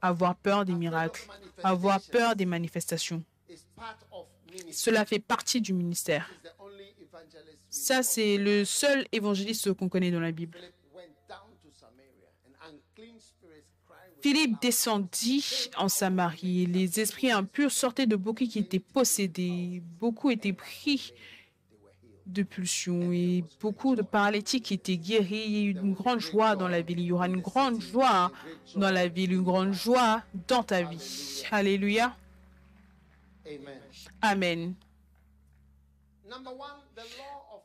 avoir 0.00 0.34
peur 0.36 0.64
des 0.64 0.74
miracles, 0.74 1.26
avoir 1.62 2.00
peur 2.00 2.36
des 2.36 2.46
manifestations. 2.46 3.22
Cela 4.72 5.04
fait 5.04 5.18
partie 5.18 5.60
du 5.60 5.72
ministère. 5.72 6.30
Ça, 7.70 8.02
c'est 8.02 8.36
le 8.36 8.64
seul 8.64 9.06
évangéliste 9.12 9.72
qu'on 9.74 9.88
connaît 9.88 10.10
dans 10.10 10.20
la 10.20 10.32
Bible. 10.32 10.58
Philippe 14.22 14.62
descendit 14.62 15.70
en 15.76 15.90
Samarie. 15.90 16.64
Les 16.64 16.98
esprits 16.98 17.30
impurs 17.30 17.70
sortaient 17.70 18.06
de 18.06 18.16
beaucoup 18.16 18.46
qui 18.46 18.58
étaient 18.58 18.78
possédés. 18.78 19.82
Beaucoup 20.00 20.30
étaient 20.30 20.54
pris 20.54 21.12
de 22.26 22.42
pulsions 22.42 23.12
et 23.12 23.44
beaucoup 23.60 23.96
de 23.96 24.02
paralytiques 24.02 24.72
étaient 24.72 24.96
guéris. 24.96 25.44
Il 25.46 25.52
y 25.52 25.58
a 25.58 25.64
eu 25.64 25.70
une 25.72 25.94
grande 25.94 26.20
joie 26.20 26.56
dans 26.56 26.68
la 26.68 26.80
ville. 26.82 27.00
Il 27.00 27.06
y 27.06 27.12
aura 27.12 27.28
une 27.28 27.40
grande 27.40 27.80
joie 27.80 28.32
dans 28.76 28.90
la 28.90 29.08
ville, 29.08 29.32
une 29.32 29.42
grande 29.42 29.72
joie 29.72 30.22
dans 30.48 30.62
ta 30.62 30.82
vie. 30.82 31.44
Alléluia. 31.50 32.16
Amen. 34.22 34.74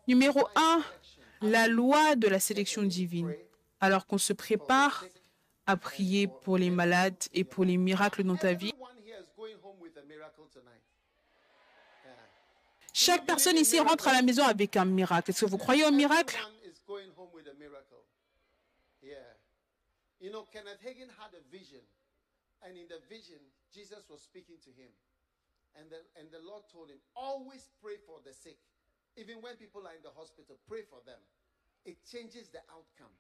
Numéro 0.08 0.40
divine 0.40 0.52
1, 0.56 0.84
selection. 1.02 1.24
la 1.42 1.68
loi 1.68 2.16
de 2.16 2.28
la 2.28 2.40
sélection 2.40 2.84
divine. 2.84 3.34
Alors 3.80 4.06
qu'on 4.06 4.18
se 4.18 4.34
prépare 4.34 5.06
à 5.66 5.78
prier 5.78 6.28
pour 6.28 6.58
les 6.58 6.70
malades 6.70 7.16
et 7.34 7.44
pour 7.44 7.64
les 7.64 7.78
miracles 7.78 8.24
dans 8.24 8.36
ta 8.36 8.54
vie, 8.54 8.74
chaque 13.02 13.26
personne 13.26 13.56
ici 13.56 13.80
rentre 13.80 14.10
à 14.10 14.12
la 14.12 14.22
maison 14.22 14.44
avec 14.44 14.76
un 14.76 14.84
miracle. 14.84 15.32
Est-ce 15.32 15.46
que 15.46 15.50
vous 15.50 15.58
croyez 15.58 15.86
au 15.86 15.92
miracle? 15.92 16.38
Even 29.16 29.42
when 29.42 29.56
people 29.58 29.86
are 29.86 29.94
in 29.94 30.02
the 30.02 30.12
hospital, 30.16 30.56
pray 30.68 30.84
for 30.84 31.02
them. 31.06 31.20
It 31.86 31.98
changes 32.06 32.50
the 32.52 32.62
outcome. 32.70 33.12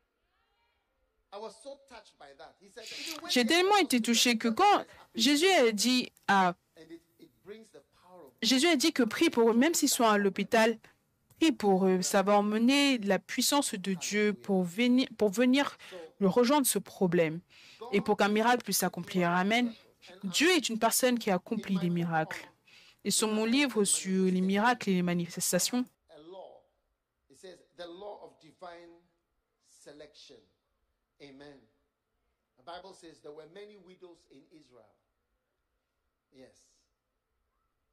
J'ai 3.29 3.45
tellement 3.45 3.77
été 3.77 4.01
touché 4.01 4.37
que 4.37 4.47
quand 4.47 4.85
Jésus 5.13 5.47
a 5.47 5.71
dit 5.71 6.11
à 6.27 6.55
Jésus 8.41 8.67
a 8.67 8.75
dit 8.75 8.93
que 8.93 9.03
prie 9.03 9.29
pour 9.29 9.51
eux, 9.51 9.53
même 9.53 9.73
s'ils 9.73 9.89
sont 9.89 10.05
à 10.05 10.17
l'hôpital, 10.17 10.77
prie 11.39 11.51
pour 11.51 11.85
eux. 11.85 12.01
Ça 12.01 12.23
va 12.23 12.37
emmener 12.37 12.97
la 12.99 13.19
puissance 13.19 13.75
de 13.75 13.93
Dieu 13.93 14.33
pour 14.33 14.63
venir, 14.63 15.07
pour 15.17 15.29
venir 15.29 15.77
rejoindre 16.21 16.67
ce 16.67 16.79
problème 16.79 17.39
et 17.91 18.01
pour 18.01 18.17
qu'un 18.17 18.29
miracle 18.29 18.63
puisse 18.63 18.79
s'accomplir. 18.79 19.29
Amen. 19.29 19.73
Dieu 20.23 20.49
est 20.51 20.69
une 20.69 20.79
personne 20.79 21.19
qui 21.19 21.31
accomplit 21.31 21.77
des 21.77 21.89
miracles. 21.89 22.49
Et 23.03 23.11
sur 23.11 23.29
mon 23.29 23.45
livre 23.45 23.83
sur 23.83 24.25
les 24.25 24.41
miracles 24.41 24.89
et 24.89 24.95
les 24.95 25.01
manifestations. 25.01 25.85
Amen. 31.21 31.59
The 32.57 32.63
Bible 32.63 32.93
says 32.93 33.19
there 33.19 33.33
were 33.33 33.47
many 33.53 33.75
widows 33.75 34.23
in 34.31 34.39
Israel. 34.55 34.95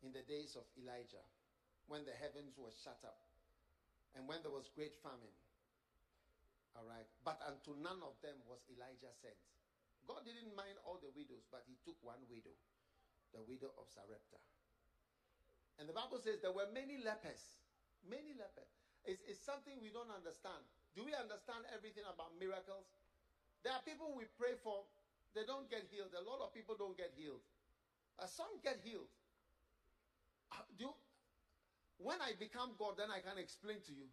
In 0.05 0.13
the 0.13 0.25
days 0.29 0.57
of 0.57 0.69
Elijah, 0.77 1.25
when 1.89 2.05
the 2.05 2.15
heavens 2.17 2.59
were 2.59 2.75
shut 2.85 3.01
up 3.07 3.21
and 4.17 4.25
when 4.25 4.41
there 4.43 4.53
was 4.53 4.69
great 4.73 4.97
famine. 5.05 5.37
All 6.77 6.85
right. 6.85 7.09
But 7.25 7.41
unto 7.45 7.77
none 7.81 8.01
of 8.05 8.17
them 8.21 8.37
was 8.49 8.61
Elijah 8.69 9.13
sent. 9.21 9.37
God 10.09 10.25
didn't 10.25 10.53
mind 10.57 10.77
all 10.85 11.01
the 11.01 11.11
widows, 11.13 11.45
but 11.49 11.67
he 11.67 11.77
took 11.83 11.99
one 12.05 12.21
widow, 12.31 12.55
the 13.35 13.43
widow 13.45 13.75
of 13.77 13.89
Sarepta. 13.91 14.39
And 15.77 15.89
the 15.89 15.97
Bible 15.97 16.23
says 16.23 16.41
there 16.41 16.55
were 16.55 16.69
many 16.73 17.01
lepers. 17.03 17.59
Many 18.07 18.33
lepers. 18.39 18.71
It's, 19.05 19.21
it's 19.27 19.43
something 19.43 19.77
we 19.83 19.91
don't 19.91 20.13
understand. 20.13 20.63
Do 20.95 21.05
we 21.05 21.13
understand 21.13 21.69
everything 21.75 22.07
about 22.09 22.33
miracles? 22.39 22.87
There 23.67 23.75
are 23.75 23.83
people 23.83 24.15
we 24.15 24.31
pray 24.39 24.55
for, 24.63 24.87
they 25.37 25.45
don't 25.45 25.69
get 25.69 25.85
healed. 25.93 26.15
A 26.17 26.25
lot 26.25 26.41
of 26.41 26.55
people 26.57 26.79
don't 26.79 26.97
get 26.97 27.13
healed. 27.13 27.45
Uh, 28.17 28.25
some 28.25 28.49
get 28.65 28.81
healed. 28.81 29.11
Do 30.79 30.91
when 31.99 32.21
I 32.21 32.33
become 32.39 32.71
God, 32.79 32.99
then 32.99 33.09
I 33.11 33.21
can 33.21 33.39
explain 33.39 33.81
to 33.87 33.93
you. 33.93 34.07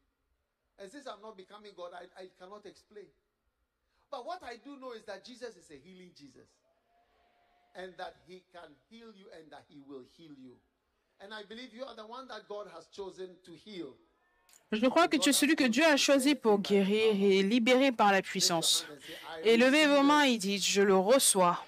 And 0.80 0.90
since 0.90 1.06
I'm 1.06 1.22
not 1.22 1.38
becoming 1.38 1.72
God, 1.76 1.92
I, 1.94 2.08
I 2.18 2.26
cannot 2.40 2.66
explain. 2.66 3.06
But 4.10 4.26
what 4.26 4.42
I 4.44 4.58
do 4.64 4.78
know 4.80 4.94
is 4.94 5.04
that 5.06 5.26
Jesus 5.26 5.56
is 5.56 5.70
a 5.70 5.78
healing 5.78 6.12
Jesus. 6.18 6.48
And 7.76 7.94
that 7.98 8.16
he 8.28 8.44
can 8.54 8.70
heal 8.90 9.10
you 9.18 9.26
and 9.36 9.50
that 9.52 9.66
he 9.68 9.82
will 9.88 10.06
heal 10.16 10.34
you. 10.38 10.54
And 11.22 11.34
I 11.34 11.44
believe 11.44 11.74
you 11.74 11.84
are 11.84 11.96
the 11.96 12.06
one 12.06 12.28
that 12.28 12.48
God 12.48 12.68
has 12.74 12.88
chosen 12.88 13.30
to 13.46 13.52
heal. 13.54 13.94
je 14.72 14.88
crois 14.88 15.08
que 15.08 15.18
tu 15.18 15.30
es 15.30 15.34
celui 15.34 15.56
que 15.56 15.68
Dieu 15.68 15.86
a 15.86 15.98
choisi 15.98 16.34
pour 16.34 16.60
guérir 16.60 17.14
et 17.22 17.44
libérer 17.44 17.92
par 17.92 18.12
la 18.12 18.22
puissance. 18.22 18.88
Et 19.44 19.58
levez 19.58 19.86
vos 19.86 20.02
mains 20.02 20.24
et 20.24 20.38
dites, 20.38 20.64
je 20.64 20.82
le 20.82 20.98
reçois. 20.98 21.64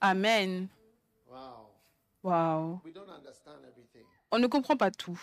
Amen. 0.00 0.68
Waouh. 2.24 2.80
On 4.30 4.38
ne 4.38 4.46
comprend 4.46 4.76
pas 4.76 4.90
tout. 4.90 5.20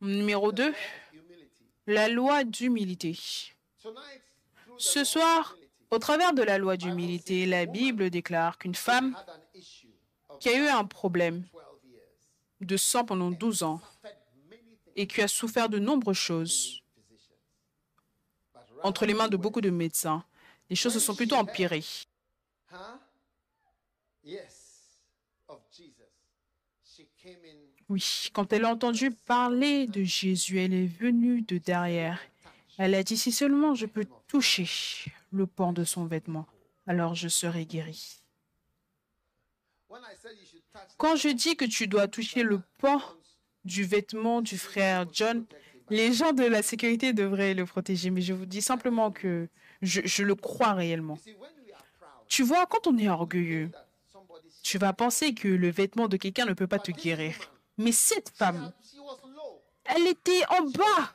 Numéro 0.00 0.52
2, 0.52 0.72
humility. 1.12 1.64
la 1.86 2.08
loi 2.08 2.44
d'humilité. 2.44 3.18
Ce 4.78 5.04
soir, 5.04 5.56
au 5.90 5.98
travers 5.98 6.32
de 6.32 6.42
la 6.42 6.56
loi 6.56 6.76
d'humilité, 6.76 7.44
la 7.46 7.66
Bible 7.66 8.08
déclare 8.08 8.56
qu'une 8.56 8.74
femme 8.74 9.16
qui 10.38 10.48
a 10.48 10.56
eu 10.56 10.68
un 10.68 10.84
problème 10.84 11.44
12 11.52 11.52
years, 11.84 12.06
de 12.60 12.76
sang 12.76 13.04
pendant 13.04 13.30
12 13.30 13.62
ans 13.62 13.80
et 14.96 15.06
qui 15.06 15.20
a 15.20 15.28
souffert 15.28 15.68
de 15.68 15.78
nombreuses 15.78 16.16
choses 16.16 16.82
entre 18.82 19.04
les 19.04 19.12
mains 19.14 19.28
de 19.28 19.36
beaucoup 19.36 19.60
de 19.60 19.68
médecins, 19.70 20.24
les 20.70 20.76
choses 20.76 20.94
se 20.94 21.00
sont 21.00 21.14
plutôt 21.14 21.36
empirées. 21.36 21.84
Huh? 22.72 22.76
Yes, 24.24 24.96
of 25.48 25.60
Jesus. 25.70 26.08
She 26.84 27.06
came 27.22 27.44
in 27.44 27.58
Oui, 27.90 28.30
quand 28.32 28.52
elle 28.52 28.66
a 28.66 28.70
entendu 28.70 29.10
parler 29.10 29.88
de 29.88 30.04
Jésus, 30.04 30.60
elle 30.60 30.72
est 30.72 30.86
venue 30.86 31.42
de 31.42 31.58
derrière. 31.58 32.20
Elle 32.78 32.94
a 32.94 33.02
dit, 33.02 33.16
si 33.16 33.32
seulement 33.32 33.74
je 33.74 33.86
peux 33.86 34.06
toucher 34.28 35.10
le 35.32 35.44
pan 35.48 35.72
de 35.72 35.82
son 35.82 36.06
vêtement, 36.06 36.46
alors 36.86 37.16
je 37.16 37.26
serai 37.26 37.66
guérie. 37.66 38.22
Quand 40.98 41.16
je 41.16 41.30
dis 41.30 41.56
que 41.56 41.64
tu 41.64 41.88
dois 41.88 42.06
toucher 42.06 42.44
le 42.44 42.62
pan 42.78 43.02
du 43.64 43.82
vêtement 43.82 44.40
du 44.40 44.56
frère 44.56 45.06
John, 45.12 45.44
les 45.90 46.12
gens 46.12 46.32
de 46.32 46.44
la 46.44 46.62
sécurité 46.62 47.12
devraient 47.12 47.54
le 47.54 47.66
protéger, 47.66 48.10
mais 48.10 48.20
je 48.20 48.32
vous 48.32 48.46
dis 48.46 48.62
simplement 48.62 49.10
que 49.10 49.48
je, 49.82 50.00
je 50.04 50.22
le 50.22 50.36
crois 50.36 50.74
réellement. 50.74 51.18
Tu 52.28 52.44
vois, 52.44 52.66
quand 52.66 52.86
on 52.86 52.96
est 52.98 53.08
orgueilleux, 53.08 53.72
tu 54.62 54.78
vas 54.78 54.92
penser 54.92 55.34
que 55.34 55.48
le 55.48 55.70
vêtement 55.70 56.06
de 56.06 56.16
quelqu'un 56.16 56.46
ne 56.46 56.52
peut 56.52 56.68
pas 56.68 56.78
te 56.78 56.92
guérir. 56.92 57.34
Mais 57.80 57.92
cette 57.92 58.28
femme, 58.28 58.72
elle 59.84 60.06
était 60.06 60.42
en 60.50 60.64
bas, 60.64 61.14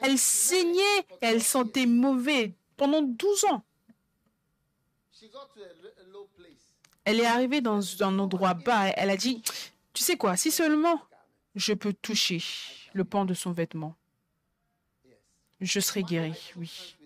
elle 0.00 0.18
saignait, 0.18 1.04
elle 1.20 1.42
sentait 1.42 1.86
mauvais 1.86 2.54
pendant 2.76 3.02
12 3.02 3.44
ans. 3.46 3.64
Elle 7.04 7.18
est 7.18 7.26
arrivée 7.26 7.60
dans 7.60 7.80
un 8.04 8.18
endroit 8.20 8.54
bas, 8.54 8.86
elle 8.90 9.10
a 9.10 9.16
dit, 9.16 9.42
tu 9.92 10.04
sais 10.04 10.16
quoi, 10.16 10.36
si 10.36 10.52
seulement 10.52 11.02
je 11.56 11.72
peux 11.72 11.92
toucher 11.92 12.40
le 12.92 13.04
pan 13.04 13.24
de 13.24 13.34
son 13.34 13.50
vêtement, 13.50 13.96
je 15.60 15.80
serai 15.80 16.04
guérie, 16.04 16.52
oui. 16.54 16.96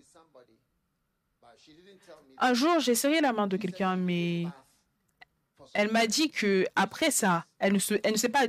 Un 2.37 2.53
jour, 2.53 2.79
j'ai 2.79 2.93
serré 2.93 3.19
la 3.19 3.33
main 3.33 3.47
de 3.47 3.57
quelqu'un, 3.57 3.95
mais 3.95 4.45
elle 5.73 5.91
m'a 5.91 6.05
dit 6.05 6.29
que 6.29 6.65
après 6.75 7.09
ça, 7.09 7.45
elle 7.57 7.73
ne 7.73 7.79
se, 7.79 8.27
pas 8.27 8.45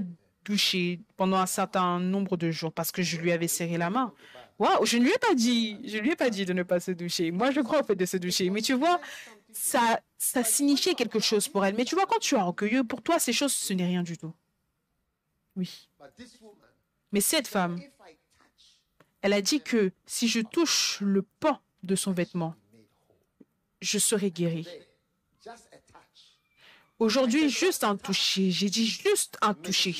douchée 0.46 1.00
pendant 1.16 1.36
un 1.36 1.46
certain 1.46 1.98
nombre 1.98 2.36
de 2.36 2.50
jours 2.50 2.72
parce 2.72 2.92
que 2.92 3.02
je 3.02 3.18
lui 3.18 3.32
avais 3.32 3.48
serré 3.48 3.76
la 3.76 3.90
main. 3.90 4.12
Waouh, 4.58 4.86
je 4.86 4.96
ne 4.96 5.04
lui 5.04 5.10
ai 5.10 5.18
pas 5.18 5.34
dit, 5.34 5.78
je 5.84 5.98
lui 5.98 6.12
ai 6.12 6.16
pas 6.16 6.30
dit 6.30 6.46
de 6.46 6.52
ne 6.52 6.62
pas 6.62 6.80
se 6.80 6.92
doucher. 6.92 7.30
Moi, 7.30 7.50
je 7.50 7.60
crois 7.60 7.82
au 7.82 7.84
fait 7.84 7.96
de 7.96 8.06
se 8.06 8.16
doucher, 8.16 8.48
mais 8.48 8.62
tu 8.62 8.72
vois, 8.72 9.00
ça, 9.52 10.00
ça 10.16 10.44
signifiait 10.44 10.94
quelque 10.94 11.18
chose 11.18 11.48
pour 11.48 11.64
elle. 11.66 11.74
Mais 11.74 11.84
tu 11.84 11.94
vois, 11.94 12.06
quand 12.06 12.18
tu 12.20 12.36
es 12.36 12.38
orgueilleux, 12.38 12.84
pour 12.84 13.02
toi, 13.02 13.18
ces 13.18 13.32
choses, 13.32 13.52
ce 13.52 13.72
n'est 13.74 13.84
rien 13.84 14.02
du 14.02 14.16
tout. 14.16 14.32
Oui. 15.56 15.88
Mais 17.12 17.20
cette 17.20 17.48
femme, 17.48 17.80
elle 19.20 19.32
a 19.32 19.42
dit 19.42 19.60
que 19.60 19.92
si 20.06 20.28
je 20.28 20.40
touche 20.40 20.98
le 21.00 21.22
pan 21.22 21.60
de 21.82 21.96
son 21.96 22.12
vêtement, 22.12 22.54
je 23.80 23.98
serai 23.98 24.30
touch, 24.30 24.66
Aujourd'hui, 26.98 27.50
juste 27.50 27.84
un 27.84 27.96
toucher, 27.96 28.50
j'ai 28.50 28.70
dit 28.70 28.86
juste 28.86 29.36
un 29.42 29.52
toucher, 29.52 29.94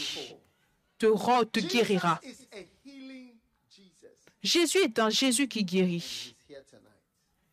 te 0.98 1.06
rend, 1.06 1.44
te 1.44 1.60
guérira. 1.60 2.20
Jésus 4.42 4.78
est 4.78 4.98
un 4.98 5.10
Jésus 5.10 5.48
qui 5.48 5.64
guérit. 5.64 6.36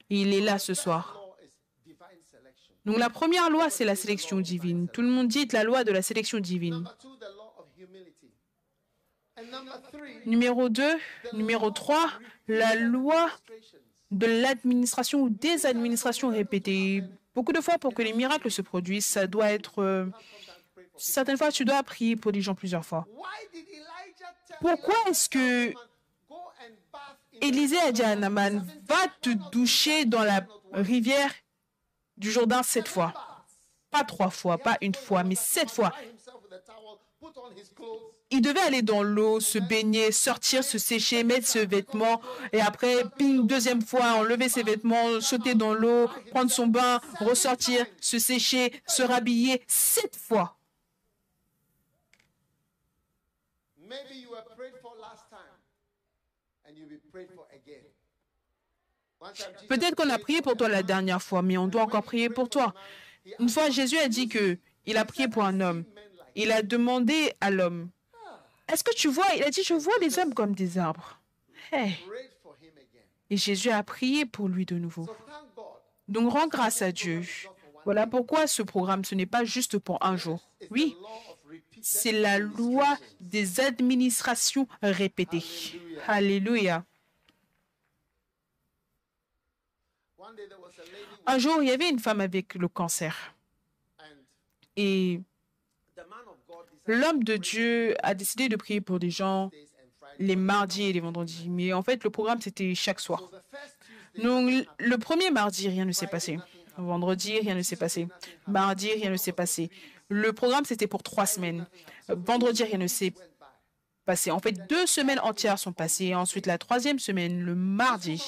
Il 0.09 0.33
est 0.33 0.41
là 0.41 0.59
ce 0.59 0.73
soir. 0.73 1.19
Donc 2.85 2.97
la 2.97 3.09
première 3.09 3.49
loi, 3.49 3.69
c'est 3.69 3.85
la 3.85 3.95
sélection 3.95 4.41
divine. 4.41 4.87
Tout 4.91 5.01
le 5.01 5.07
monde 5.07 5.27
dit 5.27 5.47
la 5.51 5.63
loi 5.63 5.83
de 5.83 5.91
la 5.91 6.01
sélection 6.01 6.39
divine. 6.39 6.83
Numéro 10.25 10.69
2, 10.69 10.83
numéro 11.33 11.71
3, 11.71 12.11
la 12.47 12.75
loi 12.75 13.29
de 14.11 14.27
l'administration 14.27 15.21
ou 15.21 15.29
des 15.29 15.65
administrations 15.65 16.29
répétées. 16.29 17.03
Beaucoup 17.33 17.53
de 17.53 17.61
fois, 17.61 17.79
pour 17.79 17.93
que 17.93 18.03
les 18.03 18.13
miracles 18.13 18.51
se 18.51 18.61
produisent, 18.61 19.05
ça 19.05 19.25
doit 19.25 19.51
être... 19.51 20.11
certaines 20.97 21.37
fois, 21.37 21.51
tu 21.51 21.65
dois 21.65 21.81
prier 21.83 22.15
pour 22.15 22.31
les 22.31 22.41
gens 22.41 22.55
plusieurs 22.55 22.85
fois. 22.85 23.05
Pourquoi 24.61 24.95
est-ce 25.07 25.29
que 25.29 25.71
"Go 25.71 26.35
and 26.35 26.75
bath 26.91 27.17
in 27.33 27.39
the 27.39 27.43
Élisée 27.43 27.79
a 27.79 27.91
dit 27.91 28.03
à 28.03 28.13
seven 28.15 28.65
va 28.87 29.07
te 29.21 29.29
doucher 29.51 30.05
do 30.05 30.17
dans 30.17 30.23
la 30.23 30.45
rivière 30.71 31.31
du 32.17 32.31
Jourdain 32.31 32.63
sept 32.63 32.87
fois. 32.87 33.13
Pas 33.91 34.03
trois 34.03 34.29
fois, 34.29 34.57
pas 34.57 34.77
une 34.81 34.95
fois, 34.95 35.23
mais 35.23 35.35
sept 35.35 35.69
fois. 35.69 35.91
Il 38.31 38.41
devait 38.41 38.61
aller 38.61 38.81
dans 38.81 39.03
l'eau, 39.03 39.39
se 39.39 39.59
baigner, 39.59 40.11
sortir, 40.11 40.63
se 40.63 40.77
sécher, 40.77 41.23
mettre 41.23 41.47
ce 41.47 41.59
vêtement, 41.59 42.19
et 42.51 42.61
après, 42.61 43.03
ping, 43.17 43.45
deuxième 43.45 43.81
fois, 43.81 44.13
enlever 44.13 44.49
ses 44.49 44.63
vêtements, 44.63 45.21
sauter 45.21 45.53
dans 45.53 45.73
l'eau, 45.73 46.09
prendre 46.31 46.51
son 46.51 46.67
bain, 46.67 46.99
ressortir, 47.19 47.85
se 48.01 48.17
sécher, 48.17 48.81
se 48.87 49.03
rhabiller, 49.03 49.61
sept 49.67 50.15
fois. 50.15 50.57
Maybe 53.93 54.21
you 54.21 54.29
were 54.31 54.43
prayed 54.57 54.73
for 54.81 54.91
last 54.99 55.29
time 55.29 55.57
and 56.65 56.75
you'll 56.75 56.89
be 56.89 56.99
prayed 57.11 57.29
for 57.35 57.45
again. 57.53 57.85
Peut-être 59.69 59.95
qu'on 59.95 60.09
a 60.09 60.17
prié 60.17 60.41
pour 60.41 60.57
toi 60.57 60.67
la 60.67 60.83
dernière 60.83 61.21
fois, 61.21 61.41
mais 61.41 61.57
on 61.57 61.67
doit 61.67 61.83
encore 61.83 62.03
prier 62.03 62.29
pour 62.29 62.49
toi. 62.49 62.73
Une 63.39 63.47
fois, 63.47 63.69
Jésus 63.69 63.97
a 63.97 64.09
dit 64.09 64.27
que 64.27 64.57
il 64.85 64.97
a 64.97 65.05
prié 65.05 65.27
pour 65.29 65.43
un 65.43 65.61
homme. 65.61 65.85
Il 66.35 66.51
a 66.51 66.61
demandé 66.61 67.31
à 67.39 67.51
l'homme, 67.51 67.89
est-ce 68.67 68.83
que 68.83 68.93
tu 68.93 69.07
vois? 69.07 69.27
Il 69.35 69.43
a 69.43 69.49
dit, 69.49 69.63
je 69.63 69.75
vois 69.75 69.93
les 70.01 70.17
hommes 70.19 70.33
comme 70.33 70.55
des 70.55 70.77
arbres. 70.77 71.21
Hey. 71.71 71.95
Et 73.29 73.37
Jésus 73.37 73.69
a 73.69 73.83
prié 73.83 74.25
pour 74.25 74.49
lui 74.49 74.65
de 74.65 74.75
nouveau. 74.75 75.07
Donc 76.07 76.31
rends 76.31 76.47
grâce 76.47 76.81
à 76.81 76.91
Dieu. 76.91 77.21
Voilà 77.86 78.07
pourquoi 78.07 78.47
ce 78.47 78.61
programme, 78.61 79.03
ce 79.03 79.15
n'est 79.15 79.25
pas 79.25 79.43
juste 79.43 79.77
pour 79.77 80.03
un 80.05 80.15
jour. 80.17 80.49
Oui, 80.71 80.95
c'est 81.81 82.11
la 82.11 82.39
loi 82.39 82.97
des 83.19 83.59
administrations 83.59 84.67
répétées. 84.81 85.43
Alléluia. 86.07 86.86
Un 91.25 91.38
jour, 91.38 91.61
il 91.61 91.69
y 91.69 91.71
avait 91.71 91.89
une 91.89 91.99
femme 91.99 92.21
avec 92.21 92.55
le 92.55 92.67
cancer. 92.67 93.34
Et 94.75 95.21
l'homme 96.88 97.23
de 97.23 97.38
Dieu 97.38 97.95
a 98.01 98.13
décidé 98.13 98.49
de 98.49 98.55
prier 98.55 98.81
pour 98.81 98.99
des 98.99 99.09
gens 99.09 99.51
les 100.19 100.36
mardis 100.36 100.84
et 100.84 100.93
les 100.93 100.99
vendredis. 100.99 101.49
Mais 101.49 101.73
en 101.73 101.84
fait, 101.84 102.03
le 102.03 102.09
programme, 102.09 102.41
c'était 102.41 102.73
chaque 102.75 102.99
soir. 102.99 103.29
Donc, 104.21 104.65
le 104.77 104.97
premier 104.97 105.31
mardi, 105.31 105.67
rien 105.67 105.86
ne 105.86 105.91
s'est 105.91 106.07
passé. 106.07 106.39
Vendredi, 106.78 107.39
rien 107.39 107.55
ne 107.55 107.61
s'est 107.61 107.76
passé. 107.76 108.07
Mardi, 108.47 108.91
rien 108.91 109.09
ne 109.09 109.17
s'est 109.17 109.32
passé. 109.32 109.69
Le 110.09 110.34
programme, 110.34 110.65
c'était 110.65 110.88
pour 110.88 111.03
trois 111.03 111.26
semaines. 111.26 111.65
Vendredi, 112.07 112.63
rien 112.63 112.78
ne 112.78 112.88
s'est 112.88 113.13
passé. 114.05 114.32
En 114.32 114.39
fait, 114.39 114.53
deux 114.67 114.86
semaines 114.86 115.19
entières 115.19 115.59
sont 115.59 115.74
passées. 115.74 116.15
Ensuite, 116.15 116.45
la 116.45 116.57
troisième 116.57 116.99
semaine, 116.99 117.41
le 117.41 117.55
mardi, 117.55 118.21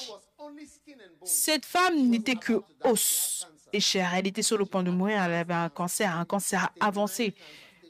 cette 1.23 1.65
femme 1.65 2.09
n'était 2.09 2.35
que 2.35 2.61
os 2.83 3.47
et 3.73 3.79
chair. 3.79 4.11
Elle 4.15 4.27
était 4.27 4.43
sur 4.43 4.57
le 4.57 4.65
point 4.65 4.83
de 4.83 4.91
mourir. 4.91 5.21
Elle 5.23 5.33
avait 5.33 5.53
un 5.53 5.69
cancer, 5.69 6.15
un 6.15 6.25
cancer 6.25 6.71
avancé. 6.79 7.35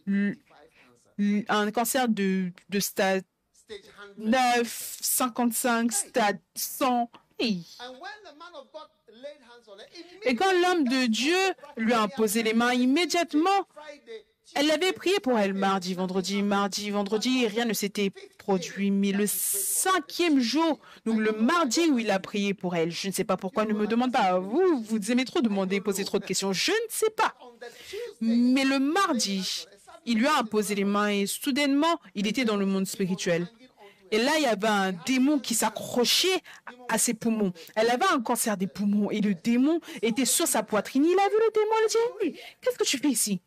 Un 0.08 1.72
cancer 1.72 2.08
de, 2.10 2.52
de 2.70 2.80
stade 2.80 3.24
Stage 3.66 3.82
100. 4.18 4.30
9, 4.30 4.98
55, 5.02 5.92
stade 5.92 6.40
100. 6.56 7.10
Et 7.40 7.62
quand 10.36 10.52
l'homme 10.62 10.84
de 10.86 11.08
Dieu 11.08 11.38
lui 11.78 11.94
a 11.94 12.04
imposé 12.04 12.44
les 12.44 12.54
mains, 12.54 12.74
immédiatement, 12.74 13.68
elle 14.54 14.72
avait 14.72 14.94
prié 14.94 15.20
pour 15.20 15.38
elle 15.38 15.54
mardi, 15.54 15.94
vendredi, 15.94 16.42
mardi, 16.42 16.90
vendredi, 16.90 17.48
rien 17.48 17.66
ne 17.66 17.74
s'était 17.74 18.12
produit. 18.38 18.92
Mais 18.92 19.12
le 19.12 19.26
cinquième 19.28 20.40
jour, 20.40 20.80
donc 21.06 21.20
le 21.20 21.34
mardi 21.34 21.90
où 21.90 22.00
il 22.00 22.12
a 22.12 22.20
prié 22.20 22.54
pour 22.54 22.76
elle, 22.76 22.92
je 22.92 23.08
ne 23.08 23.14
sais 23.14 23.24
pas 23.24 23.38
pourquoi, 23.38 23.66
ne 23.66 23.74
me 23.74 23.88
demande 23.88 24.12
pas. 24.12 24.40
Vous, 24.40 24.82
vous 24.82 25.12
aimez 25.12 25.26
trop 25.26 25.42
demander, 25.42 25.82
poser 25.82 26.06
trop 26.06 26.20
de 26.20 26.26
questions. 26.26 26.54
Je 26.54 26.72
ne 26.72 26.90
sais 26.90 27.10
pas. 27.10 27.36
Mais 28.22 28.64
le 28.64 28.80
mardi, 28.80 29.66
il 30.06 30.20
lui 30.20 30.28
a 30.28 30.40
imposé 30.40 30.76
les 30.76 30.86
mains 30.86 31.10
et 31.10 31.26
soudainement, 31.26 32.00
il 32.14 32.28
était 32.28 32.46
dans 32.46 32.58
le 32.58 32.66
monde 32.66 32.86
spirituel. 32.86 33.48
Et 34.12 34.18
là, 34.18 34.34
il 34.38 34.44
y 34.44 34.46
avait 34.46 34.68
un 34.68 34.92
démon 34.92 35.40
qui 35.40 35.56
s'accrochait 35.56 36.42
à 36.90 36.98
ses 36.98 37.14
poumons. 37.14 37.54
Elle 37.76 37.90
avait 37.90 38.06
un 38.06 38.22
cancer 38.22 38.58
des 38.58 38.68
poumons 38.68 39.10
et 39.12 39.22
le 39.22 39.34
démon 39.34 39.80
était 40.02 40.26
sur 40.26 40.48
sa 40.48 40.64
poitrine. 40.64 41.06
Il 41.06 41.20
a 41.20 41.30
vu 41.30 41.36
le 41.36 41.52
démon, 41.54 41.76
il 41.80 41.86
a 41.86 42.32
dit, 42.32 42.40
qu'est-ce 42.62 42.78
que 42.78 42.84
tu 42.84 42.98
fais 42.98 43.10
ici? 43.10 43.42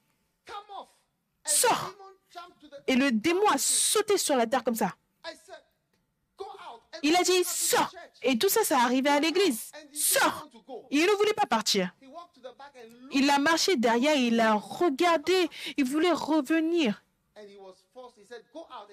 Sors. 1.45 1.95
Et 2.87 2.97
le 2.97 3.13
démon 3.13 3.47
a 3.51 3.59
sauté 3.59 4.19
sur 4.19 4.37
la 4.37 4.47
terre 4.47 4.65
comme 4.65 4.75
ça. 4.75 4.95
Il 7.03 7.15
a 7.17 7.23
dit, 7.23 7.45
sors. 7.45 7.95
Et 8.23 8.39
tout 8.39 8.49
ça, 8.49 8.65
ça 8.65 8.79
arrivait 8.81 9.11
à 9.11 9.21
l'église. 9.21 9.71
Sors. 9.93 10.49
Il 10.91 11.05
ne 11.05 11.17
voulait 11.17 11.35
pas 11.35 11.47
partir. 11.47 11.95
Il 13.13 13.31
a 13.31 13.39
marché 13.39 13.77
derrière, 13.77 14.17
il 14.17 14.41
a 14.41 14.55
regardé, 14.55 15.49
il 15.77 15.85
voulait 15.85 16.13
revenir. 16.13 17.03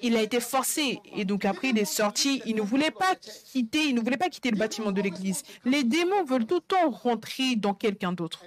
Il 0.01 0.15
a 0.15 0.21
été 0.21 0.39
forcé 0.39 0.99
et 1.13 1.25
donc 1.25 1.45
après 1.45 1.69
il 1.69 1.77
est 1.77 1.85
sorti. 1.85 2.41
Il 2.45 2.55
ne 2.55 2.61
voulait 2.61 2.91
pas 2.91 3.15
quitter, 3.15 3.85
il 3.85 3.95
ne 3.95 4.01
voulait 4.01 4.17
pas 4.17 4.29
quitter 4.29 4.51
le 4.51 4.57
bâtiment 4.57 4.91
de 4.91 5.01
l'église. 5.01 5.43
Les 5.63 5.83
démons 5.83 6.23
veulent 6.23 6.45
tout 6.45 6.55
le 6.55 6.61
temps 6.61 6.89
rentrer 6.89 7.55
dans 7.55 7.73
quelqu'un 7.73 8.13
d'autre. 8.13 8.43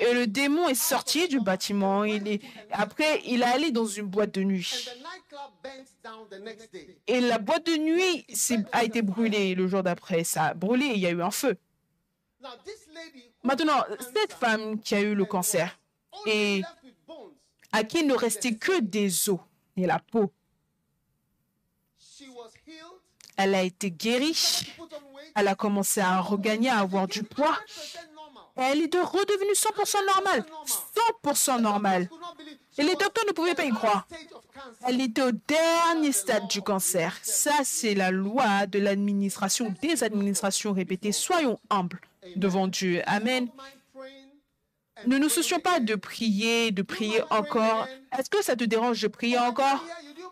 Et 0.00 0.12
le 0.12 0.26
démon 0.26 0.68
est 0.68 0.74
sorti 0.74 1.28
du 1.28 1.40
bâtiment. 1.40 2.04
Il 2.04 2.28
est... 2.28 2.42
Après, 2.70 3.22
il 3.24 3.42
est 3.42 3.46
allé 3.46 3.70
dans 3.70 3.86
une 3.86 4.06
boîte 4.06 4.34
de 4.34 4.42
nuit. 4.42 4.88
Et 7.06 7.20
la 7.20 7.38
boîte 7.38 7.66
de 7.66 7.76
nuit 7.76 8.26
a 8.72 8.84
été 8.84 9.02
brûlée 9.02 9.54
le 9.54 9.66
jour 9.66 9.82
d'après. 9.82 10.24
Ça 10.24 10.44
a 10.46 10.54
brûlé 10.54 10.86
il 10.86 11.00
y 11.00 11.06
a 11.06 11.10
eu 11.10 11.22
un 11.22 11.30
feu. 11.30 11.56
Maintenant, 13.42 13.84
cette 14.14 14.32
femme 14.32 14.80
qui 14.80 14.94
a 14.94 15.00
eu 15.00 15.14
le 15.14 15.24
cancer, 15.24 15.78
et. 16.26 16.62
À 17.72 17.84
qui 17.84 18.00
il 18.00 18.06
ne 18.06 18.14
restait 18.14 18.54
que 18.54 18.80
des 18.80 19.28
os 19.28 19.40
et 19.76 19.86
la 19.86 19.98
peau, 19.98 20.32
elle 23.36 23.54
a 23.54 23.62
été 23.62 23.90
guérie. 23.90 24.66
Elle 25.34 25.48
a 25.48 25.54
commencé 25.54 26.00
à 26.00 26.20
regagner, 26.20 26.68
à 26.68 26.80
avoir 26.80 27.08
du 27.08 27.22
poids. 27.22 27.56
100% 27.66 28.14
normal. 28.14 28.44
Elle 28.56 28.82
est 28.82 28.92
de 28.92 28.98
redevenue 28.98 29.52
100% 29.52 30.06
normale. 30.06 30.44
100% 31.24 31.60
normale. 31.60 32.08
Et 32.78 32.82
les 32.82 32.94
docteurs 32.94 33.24
ne 33.26 33.32
pouvaient 33.32 33.54
pas 33.54 33.64
y 33.64 33.70
croire. 33.70 34.06
Elle 34.86 35.00
était 35.00 35.22
au 35.22 35.32
dernier 35.32 36.12
stade 36.12 36.48
du 36.48 36.60
cancer. 36.60 37.18
Ça, 37.22 37.64
c'est 37.64 37.94
la 37.94 38.10
loi 38.10 38.66
de 38.66 38.78
l'administration, 38.78 39.74
des 39.80 40.04
administrations 40.04 40.72
répétées. 40.72 41.12
Soyons 41.12 41.58
humbles 41.70 42.00
devant 42.36 42.68
Dieu. 42.68 43.02
Amen. 43.06 43.48
Ne 45.06 45.18
nous 45.18 45.28
soucions 45.28 45.60
pas 45.60 45.80
de 45.80 45.94
prier, 45.94 46.70
de 46.70 46.82
prier 46.82 47.22
encore. 47.30 47.88
Est-ce 48.16 48.30
que 48.30 48.42
ça 48.42 48.56
te 48.56 48.64
dérange 48.64 49.00
de 49.00 49.08
prier 49.08 49.38
encore? 49.38 49.84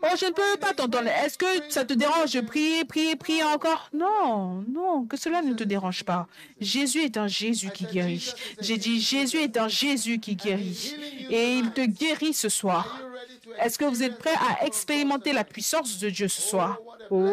Oh, 0.02 0.16
je 0.18 0.26
ne 0.26 0.30
peux 0.30 0.58
pas 0.58 0.72
t'entendre. 0.72 1.08
Est-ce 1.08 1.36
que 1.36 1.46
ça 1.68 1.84
te 1.84 1.92
dérange 1.92 2.32
de 2.32 2.40
prier, 2.40 2.84
prier, 2.84 3.16
prier 3.16 3.44
encore? 3.44 3.90
Non, 3.92 4.64
non, 4.66 5.04
que 5.04 5.18
cela 5.18 5.42
ne 5.42 5.52
te 5.52 5.64
dérange 5.64 6.04
pas. 6.04 6.26
Jésus 6.58 7.02
est 7.02 7.18
un 7.18 7.26
Jésus 7.26 7.70
qui 7.70 7.84
guérit. 7.84 8.32
J'ai 8.60 8.78
dit, 8.78 9.00
Jésus 9.00 9.38
est 9.38 9.58
un 9.58 9.68
Jésus 9.68 10.18
qui 10.18 10.36
guérit. 10.36 10.96
Et 11.28 11.54
il 11.54 11.72
te 11.72 11.82
guérit 11.82 12.32
ce 12.32 12.48
soir. 12.48 13.00
Est-ce 13.60 13.78
que 13.78 13.84
vous 13.84 14.02
êtes 14.02 14.16
prêts 14.16 14.36
à 14.36 14.64
expérimenter 14.64 15.32
la 15.32 15.44
puissance 15.44 15.98
de 15.98 16.08
Dieu 16.08 16.28
ce 16.28 16.40
soir? 16.40 16.78
Oh, 17.10 17.28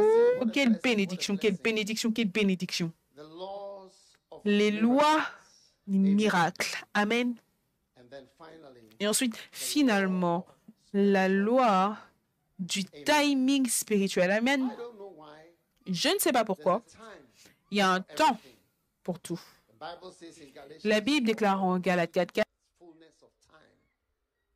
quelle 0.51 0.79
bénédiction, 0.83 1.37
quelle 1.37 1.55
bénédiction, 1.55 2.11
quelle 2.11 2.29
bénédiction. 2.29 2.91
Les 4.43 4.71
lois 4.71 5.21
miracles. 5.87 6.75
Amen. 6.93 7.35
Et 8.99 9.07
ensuite, 9.07 9.35
finalement, 9.51 10.45
la 10.93 11.27
loi 11.27 11.97
du 12.59 12.83
timing 12.83 13.67
spirituel. 13.67 14.31
Amen. 14.31 14.69
Je 15.85 16.09
ne 16.09 16.19
sais 16.19 16.31
pas 16.31 16.43
pourquoi. 16.43 16.83
Il 17.71 17.77
y 17.77 17.81
a 17.81 17.91
un 17.91 18.01
temps 18.01 18.39
pour 19.03 19.19
tout. 19.19 19.39
La 20.83 21.01
Bible 21.01 21.27
déclare 21.27 21.63
en 21.63 21.77
Galates 21.79 22.11
4, 22.11 22.31
4 22.31 22.45
fullness 22.79 23.21
of 23.21 23.29
time 23.47 23.77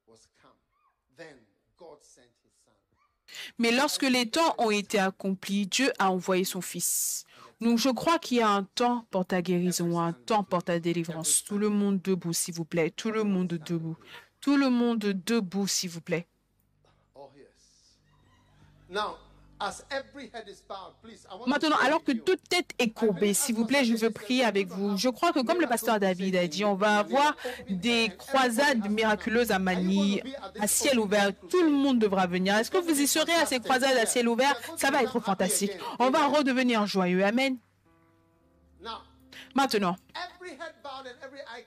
was 0.08 0.28
come 0.42 0.52
then 1.16 1.38
God 1.78 2.00
sent 2.02 2.30
his 2.44 2.52
son 2.66 2.72
Mais 3.60 3.72
lorsque 3.72 4.04
les 4.04 4.30
temps 4.30 4.56
ont 4.58 4.72
été 4.72 4.98
accomplis, 4.98 5.68
Dieu 5.68 5.92
a 6.00 6.12
envoyé 6.12 6.44
son 6.44 6.62
Fils. 6.62 7.26
Donc 7.62 7.78
je 7.78 7.90
crois 7.90 8.18
qu'il 8.18 8.38
y 8.38 8.42
a 8.42 8.50
un 8.50 8.64
temps 8.64 9.06
pour 9.12 9.26
ta 9.26 9.44
guérison, 9.44 10.00
un 10.00 10.14
temps 10.14 10.44
pour 10.44 10.64
ta 10.64 10.80
délivrance. 10.80 11.44
Tout 11.44 11.60
le 11.60 11.70
monde 11.70 12.02
debout, 12.02 12.34
s'il 12.34 12.56
vous 12.56 12.66
plaît. 12.66 12.90
Tout 12.90 13.12
le 13.12 13.24
monde 13.24 13.48
debout. 13.48 13.98
Tout 14.40 14.58
le 14.58 14.72
monde 14.72 15.00
debout, 15.00 15.68
s'il 15.68 15.92
vous 15.92 16.02
plaît. 16.02 16.28
Maintenant, 21.48 21.78
alors 21.84 22.04
que 22.04 22.12
toute 22.12 22.42
tête 22.50 22.70
est 22.80 22.90
courbée, 22.90 23.34
s'il 23.34 23.56
vous 23.56 23.66
plaît, 23.66 23.86
je 23.86 23.96
veux 23.96 24.10
prier 24.10 24.44
avec 24.44 24.68
vous. 24.68 24.98
Je 24.98 25.10
crois 25.10 25.32
que 25.32 25.40
comme 25.40 25.62
le 25.62 25.68
pasteur 25.68 26.00
David 26.00 26.36
a 26.36 26.48
dit, 26.48 26.66
on 26.66 26.76
va 26.76 27.00
avoir 27.00 27.36
des 27.70 28.12
croisades 28.18 28.90
miraculeuses 28.90 29.52
à 29.52 29.60
Manille, 29.60 30.24
à 30.60 30.68
ciel 30.68 31.00
ouvert. 31.00 31.32
Tout 31.50 31.62
le 31.64 31.72
monde 31.72 32.00
devra 32.00 32.28
venir. 32.28 32.56
Est-ce 32.56 32.72
que 32.72 32.78
vous 32.78 33.00
y 33.00 33.08
serez 33.08 33.34
à 33.34 33.46
ces 33.46 33.60
croisades 33.60 33.98
à 33.98 34.06
ciel 34.06 34.28
ouvert? 34.28 34.56
Ça 34.78 34.92
va 34.92 35.04
être 35.04 35.20
fantastique. 35.20 35.72
On 36.00 36.10
va 36.10 36.28
redevenir 36.28 36.86
joyeux. 36.88 37.24
Amen. 37.24 37.58
For 39.54 39.68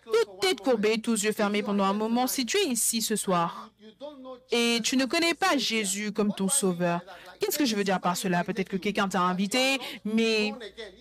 toute 0.04 0.40
tête 0.40 0.60
courbée, 0.60 0.98
tous 0.98 1.24
yeux 1.24 1.32
fermés 1.32 1.62
pendant 1.62 1.84
un 1.84 1.92
moment. 1.92 2.26
Si 2.26 2.46
tu 2.46 2.56
es 2.58 2.66
ici 2.66 3.02
ce 3.02 3.16
soir. 3.16 3.70
You 3.80 3.90
don't 4.00 4.20
know 4.20 4.34
et 4.50 4.80
tu 4.82 4.96
ne 4.96 5.04
connais 5.04 5.34
pas 5.34 5.56
Jésus 5.56 6.12
comme 6.12 6.32
ton 6.34 6.48
sauveur, 6.48 7.00
qu'est-ce 7.40 7.58
que 7.58 7.64
je 7.64 7.74
veux 7.74 7.84
dire 7.84 8.00
par 8.00 8.16
cela? 8.16 8.44
Peut-être 8.44 8.68
que 8.68 8.76
quelqu'un 8.76 9.08
t'a 9.08 9.20
invité, 9.20 9.78
mais 10.04 10.52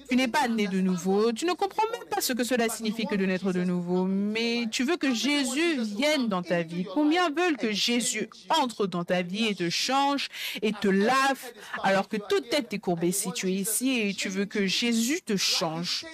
tu 0.09 0.15
n'es 0.15 0.27
pas 0.27 0.47
né 0.47 0.67
de 0.67 0.81
nouveau. 0.81 1.31
Tu 1.31 1.45
ne 1.45 1.53
comprends 1.53 1.83
même 1.91 2.07
pas 2.09 2.21
ce 2.21 2.33
que 2.33 2.43
cela 2.43 2.69
signifie 2.69 3.05
que 3.05 3.15
de 3.15 3.25
naître 3.25 3.51
de 3.53 3.63
nouveau. 3.63 4.05
Mais 4.05 4.65
tu 4.71 4.83
veux 4.83 4.97
que 4.97 5.13
Jésus 5.13 5.81
vienne 5.81 6.27
dans 6.27 6.41
ta 6.41 6.63
vie? 6.63 6.85
Combien 6.85 7.29
veulent 7.29 7.57
que 7.57 7.71
Jésus 7.71 8.29
entre 8.49 8.87
dans 8.87 9.03
ta 9.03 9.21
vie 9.21 9.47
et 9.47 9.55
te 9.55 9.69
change 9.69 10.29
et 10.61 10.73
te 10.73 10.87
lave 10.87 11.39
alors 11.83 12.07
que 12.07 12.17
toute 12.17 12.49
tête 12.49 12.73
est 12.73 12.79
courbée? 12.79 13.11
Si 13.11 13.31
tu 13.33 13.49
es 13.49 13.53
ici 13.53 13.99
et 13.99 14.13
tu 14.13 14.29
veux 14.29 14.45
que 14.45 14.65
Jésus 14.65 15.21
te 15.21 15.37
change 15.37 16.05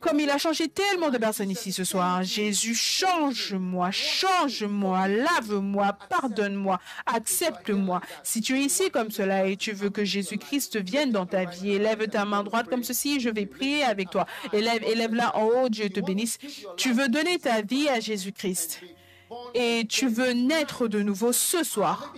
comme 0.00 0.20
il 0.20 0.30
a 0.30 0.38
changé 0.38 0.68
tellement 0.68 1.10
de 1.10 1.18
personnes 1.18 1.50
ici 1.50 1.72
ce 1.72 1.84
soir. 1.84 2.22
Jésus, 2.22 2.74
change-moi, 2.74 3.90
change-moi, 3.90 5.08
lave-moi, 5.08 5.96
pardonne-moi, 6.08 6.78
accepte-moi. 7.06 8.00
Si 8.22 8.40
tu 8.40 8.58
es 8.58 8.62
ici 8.62 8.90
comme 8.90 9.10
cela 9.10 9.46
et 9.46 9.56
tu 9.56 9.72
veux 9.72 9.90
que 9.90 10.04
Jésus-Christ 10.04 10.78
vienne 10.78 11.10
dans 11.10 11.26
ta 11.26 11.44
vie, 11.44 11.72
élève 11.72 12.06
ta 12.08 12.24
main 12.24 12.42
droite 12.42 12.68
comme 12.68 12.84
ceci, 12.84 13.20
je 13.20 13.30
vais 13.30 13.46
prier 13.46 13.82
avec 13.82 14.10
toi. 14.10 14.26
Élève, 14.52 14.82
élève-la 14.84 15.36
en 15.36 15.44
haut, 15.44 15.68
Dieu 15.68 15.88
te 15.88 16.00
bénisse. 16.00 16.38
Tu 16.76 16.92
veux 16.92 17.08
donner 17.08 17.38
ta 17.38 17.62
vie 17.62 17.88
à 17.88 18.00
Jésus-Christ? 18.00 18.80
Et 19.54 19.84
tu 19.88 20.08
veux 20.08 20.32
naître 20.32 20.88
de 20.88 21.00
nouveau 21.00 21.32
ce 21.32 21.62
soir. 21.64 22.14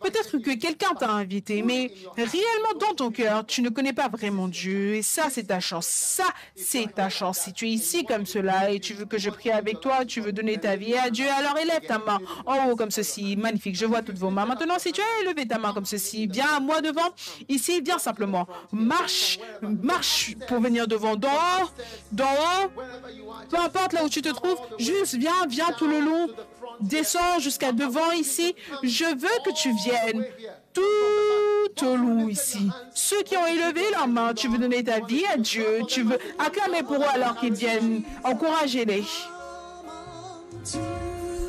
Peut-être 0.00 0.38
que 0.38 0.54
quelqu'un 0.54 0.94
t'a 0.94 1.10
invité, 1.10 1.62
mais 1.62 1.92
réellement 2.16 2.78
dans 2.80 2.94
ton 2.94 3.10
cœur, 3.10 3.44
tu 3.46 3.62
ne 3.62 3.68
connais 3.68 3.92
pas 3.92 4.08
vraiment 4.08 4.48
Dieu. 4.48 4.94
Et 4.94 5.02
ça, 5.02 5.28
c'est 5.30 5.44
ta 5.44 5.60
chance. 5.60 5.86
Ça, 5.86 6.24
c'est 6.54 6.94
ta 6.94 7.08
chance. 7.08 7.38
Si 7.40 7.52
tu 7.52 7.66
es 7.66 7.70
ici 7.70 8.04
comme 8.04 8.26
cela 8.26 8.70
et 8.70 8.80
tu 8.80 8.94
veux 8.94 9.04
que 9.04 9.18
je 9.18 9.30
prie 9.30 9.50
avec 9.50 9.80
toi, 9.80 10.04
tu 10.04 10.20
veux 10.20 10.32
donner 10.32 10.58
ta 10.58 10.76
vie 10.76 10.94
à 10.94 11.10
Dieu, 11.10 11.26
alors 11.28 11.58
élève 11.58 11.86
ta 11.86 11.98
main 11.98 12.18
en 12.46 12.68
haut 12.68 12.76
comme 12.76 12.90
ceci. 12.90 13.36
Magnifique. 13.36 13.76
Je 13.76 13.86
vois 13.86 14.02
toutes 14.02 14.18
vos 14.18 14.30
mains. 14.30 14.46
Maintenant, 14.46 14.78
si 14.78 14.92
tu 14.92 15.00
as 15.00 15.22
élevé 15.24 15.46
ta 15.46 15.58
main 15.58 15.72
comme 15.72 15.86
ceci, 15.86 16.26
viens 16.26 16.56
à 16.56 16.60
moi 16.60 16.80
devant. 16.80 17.08
Ici, 17.48 17.80
viens 17.80 17.98
simplement. 17.98 18.46
Marche, 18.72 19.38
marche 19.62 20.36
pour 20.46 20.60
venir 20.60 20.86
devant. 20.86 21.16
D'en 21.16 21.28
haut, 21.28 21.68
d'en 22.12 22.24
haut, 22.24 22.70
peu 23.50 23.58
importe 23.58 23.92
là 23.92 24.04
où 24.04 24.08
tu 24.08 24.22
te 24.22 24.28
trouves, 24.28 24.58
juste 24.78 25.16
viens, 25.16 25.46
viens 25.48 25.72
tout 25.72 25.86
le 25.86 26.00
long. 26.00 26.27
Descends 26.80 27.38
jusqu'à 27.38 27.72
devant 27.72 28.12
ici. 28.12 28.54
Je 28.82 29.04
veux 29.04 29.42
que 29.44 29.50
tu 29.56 29.72
viennes 29.72 30.24
tout 30.72 31.86
au 31.86 31.96
long 31.96 32.28
ici. 32.28 32.70
Ceux 32.94 33.22
qui 33.22 33.36
ont 33.36 33.46
élevé 33.46 33.82
leur 33.92 34.06
main, 34.08 34.34
tu 34.34 34.48
veux 34.48 34.58
donner 34.58 34.84
ta 34.84 35.00
vie 35.00 35.24
à 35.32 35.36
Dieu. 35.36 35.80
Tu 35.88 36.02
veux 36.02 36.18
acclamer 36.38 36.82
pour 36.82 36.96
eux 36.96 37.10
alors 37.12 37.36
qu'ils 37.36 37.54
viennent. 37.54 38.02
Encouragez-les. 38.24 39.04
to 40.72 40.78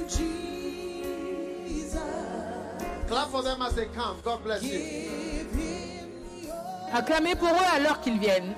Jesus. 0.08 1.98
Clap 3.08 3.30
for 3.30 3.44
them 3.44 3.62
as 3.62 3.74
they 3.76 3.86
come. 3.88 4.18
God 4.24 4.44
bless 4.44 4.64
you. 4.64 4.80
Give 4.80 5.52
him 5.54 6.10
your 6.44 6.56
Acclamez 6.94 7.36
pour 7.36 7.50
eux 7.50 7.76
alors 7.76 8.00
qu'ils 8.02 8.20
viennent. 8.20 8.56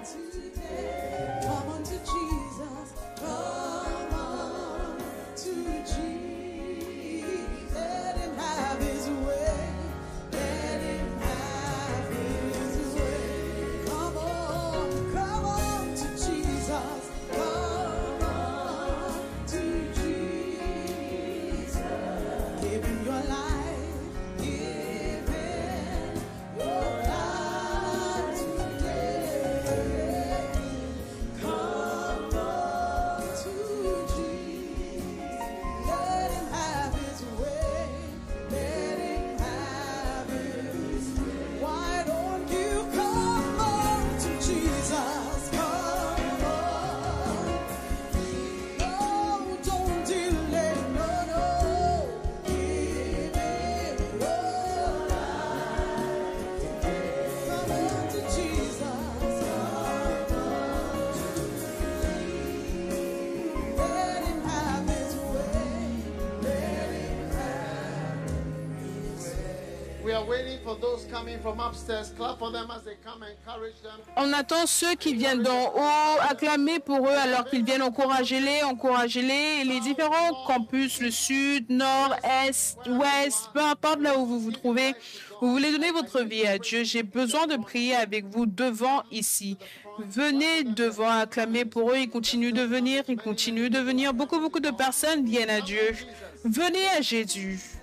On 74.17 74.33
attend 74.33 74.65
ceux 74.65 74.95
qui 74.95 75.13
viennent 75.13 75.43
d'en 75.43 75.73
haut, 75.73 76.19
acclamer 76.29 76.79
pour 76.79 77.07
eux 77.07 77.17
alors 77.23 77.45
qu'ils 77.45 77.63
viennent 77.63 77.81
encourager-les, 77.81 78.63
encourager-les. 78.63 79.63
Les 79.63 79.79
différents 79.79 80.33
campus, 80.45 81.01
le 81.01 81.11
sud, 81.11 81.69
nord, 81.69 82.15
est, 82.23 82.77
ouest, 82.89 83.49
peu 83.53 83.61
importe 83.61 83.99
là 84.01 84.17
où 84.17 84.25
vous 84.25 84.39
vous 84.39 84.51
trouvez, 84.51 84.93
vous 85.41 85.51
voulez 85.51 85.71
donner 85.71 85.91
votre 85.91 86.21
vie 86.21 86.45
à 86.45 86.57
Dieu. 86.57 86.83
J'ai 86.83 87.03
besoin 87.03 87.47
de 87.47 87.57
prier 87.57 87.95
avec 87.95 88.25
vous 88.25 88.45
devant 88.45 89.03
ici. 89.11 89.57
Venez 89.99 90.63
devant 90.63 91.09
acclamer 91.09 91.65
pour 91.65 91.91
eux. 91.91 91.97
Ils 91.97 92.09
continuent 92.09 92.53
de 92.53 92.63
venir, 92.63 93.03
ils 93.07 93.17
continuent 93.17 93.69
de 93.69 93.79
venir. 93.79 94.13
Beaucoup, 94.13 94.39
beaucoup 94.39 94.59
de 94.59 94.71
personnes 94.71 95.25
viennent 95.25 95.49
à 95.49 95.61
Dieu. 95.61 95.95
Venez 96.43 96.87
à 96.97 97.01
Jésus. 97.01 97.80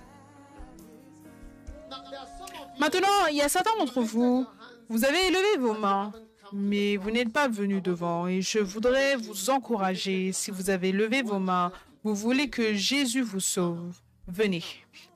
Maintenant, 2.79 3.27
il 3.29 3.35
y 3.35 3.41
a 3.41 3.49
certains 3.49 3.75
d'entre 3.77 4.01
vous, 4.01 4.47
vous 4.87 5.05
avez 5.05 5.27
élevé 5.27 5.57
vos 5.59 5.73
mains, 5.73 6.13
mais 6.53 6.95
vous 6.95 7.11
n'êtes 7.11 7.31
pas 7.31 7.47
venus 7.47 7.83
devant. 7.83 8.27
Et 8.27 8.41
je 8.41 8.59
voudrais 8.59 9.17
vous 9.17 9.49
encourager, 9.49 10.31
si 10.31 10.49
vous 10.49 10.69
avez 10.69 10.91
levé 10.91 11.21
vos 11.21 11.39
mains, 11.39 11.71
vous 12.03 12.15
voulez 12.15 12.49
que 12.49 12.73
Jésus 12.73 13.21
vous 13.21 13.41
sauve. 13.41 13.95
Venez, 14.27 14.63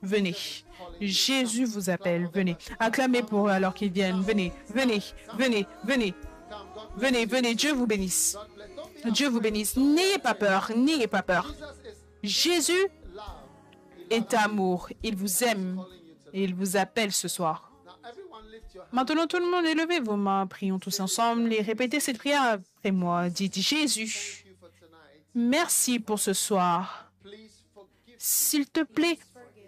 venez. 0.02 0.34
Jésus 1.00 1.64
vous 1.64 1.88
appelle, 1.88 2.28
venez. 2.32 2.56
Acclamez 2.78 3.22
pour 3.22 3.48
eux 3.48 3.52
alors 3.52 3.74
qu'ils 3.74 3.92
viennent. 3.92 4.20
Venez, 4.20 4.52
venez, 4.68 5.00
venez, 5.38 5.66
venez. 5.84 6.14
Venez, 6.96 7.24
venez. 7.24 7.54
Dieu 7.54 7.72
vous 7.72 7.86
bénisse. 7.86 8.36
Dieu 9.06 9.28
vous 9.28 9.40
bénisse. 9.40 9.76
N'ayez 9.76 10.18
pas 10.18 10.34
peur, 10.34 10.70
n'ayez 10.76 11.06
pas 11.06 11.22
peur. 11.22 11.54
Jésus 12.22 12.86
est 14.10 14.34
amour. 14.34 14.88
Il 15.02 15.16
vous 15.16 15.44
aime 15.44 15.82
et 16.34 16.42
il 16.42 16.54
vous 16.54 16.76
appelle 16.76 17.12
ce 17.12 17.28
soir. 17.28 17.70
Maintenant, 18.92 19.26
tout 19.26 19.38
le 19.38 19.50
monde, 19.50 19.64
élevez 19.64 20.00
vos 20.00 20.16
mains. 20.16 20.46
Prions 20.46 20.80
tous 20.80 20.98
ensemble 21.00 21.52
et 21.52 21.62
répétez 21.62 22.00
cette 22.00 22.18
prière 22.18 22.42
après 22.42 22.90
moi. 22.90 23.30
Dites 23.30 23.58
Jésus, 23.58 24.44
merci 25.34 26.00
pour 26.00 26.18
ce 26.18 26.32
soir. 26.32 27.10
S'il 28.18 28.66
te 28.68 28.82
plaît, 28.82 29.18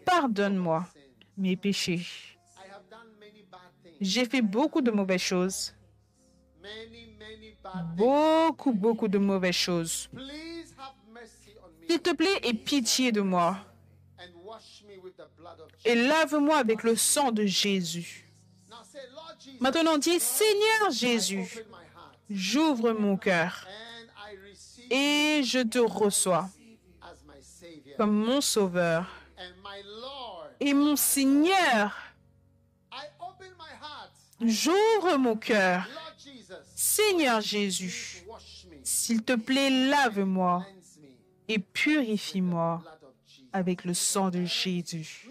pardonne-moi 0.05 0.87
mes 1.39 1.57
péchés. 1.57 2.05
J'ai 4.01 4.25
fait 4.25 4.43
beaucoup 4.43 4.81
de 4.81 4.91
mauvaises 4.91 5.21
choses. 5.23 5.73
Beaucoup, 7.97 8.73
beaucoup 8.73 9.09
de 9.09 9.19
mauvaises 9.19 9.55
choses. 9.55 10.11
S'il 11.89 12.01
te 12.01 12.12
plaît, 12.12 12.41
aie 12.43 12.55
pitié 12.55 13.12
de 13.12 13.21
moi 13.21 13.57
and 14.19 14.33
wash 14.45 14.83
me 14.89 14.97
with 14.97 15.06
the 15.06 15.06
blood 15.06 15.06
of 15.06 15.06
Jesus. 15.06 15.06
Et 15.85 15.95
lave-moi 15.95 16.57
avec 16.57 16.83
le 16.83 16.97
sang 16.97 17.33
de 17.33 17.45
Jésus. 17.47 18.29
Maintenant, 19.61 19.99
dis 19.99 20.21
Seigneur 20.21 20.91
Jésus, 20.91 21.64
j'ouvre 22.29 22.93
mon 22.93 23.17
cœur 23.17 23.67
et 24.91 25.43
je 25.45 25.63
te 25.63 25.79
reçois 25.79 26.49
comme 27.97 28.13
mon 28.13 28.41
sauveur 28.41 29.07
et 30.61 30.75
mon 30.75 30.97
Seigneur. 30.97 31.97
J'ouvre 34.41 35.17
mon 35.17 35.37
cœur. 35.37 35.88
Seigneur 36.75 37.41
Jésus, 37.41 38.25
s'il 38.83 39.22
te 39.22 39.34
plaît, 39.34 39.71
lave-moi 39.71 40.67
et 41.49 41.59
purifie-moi. 41.59 42.83
Avec 43.57 43.84
le 43.84 43.95
sang 43.95 44.28
de 44.28 44.45
Jésus. 44.45 45.26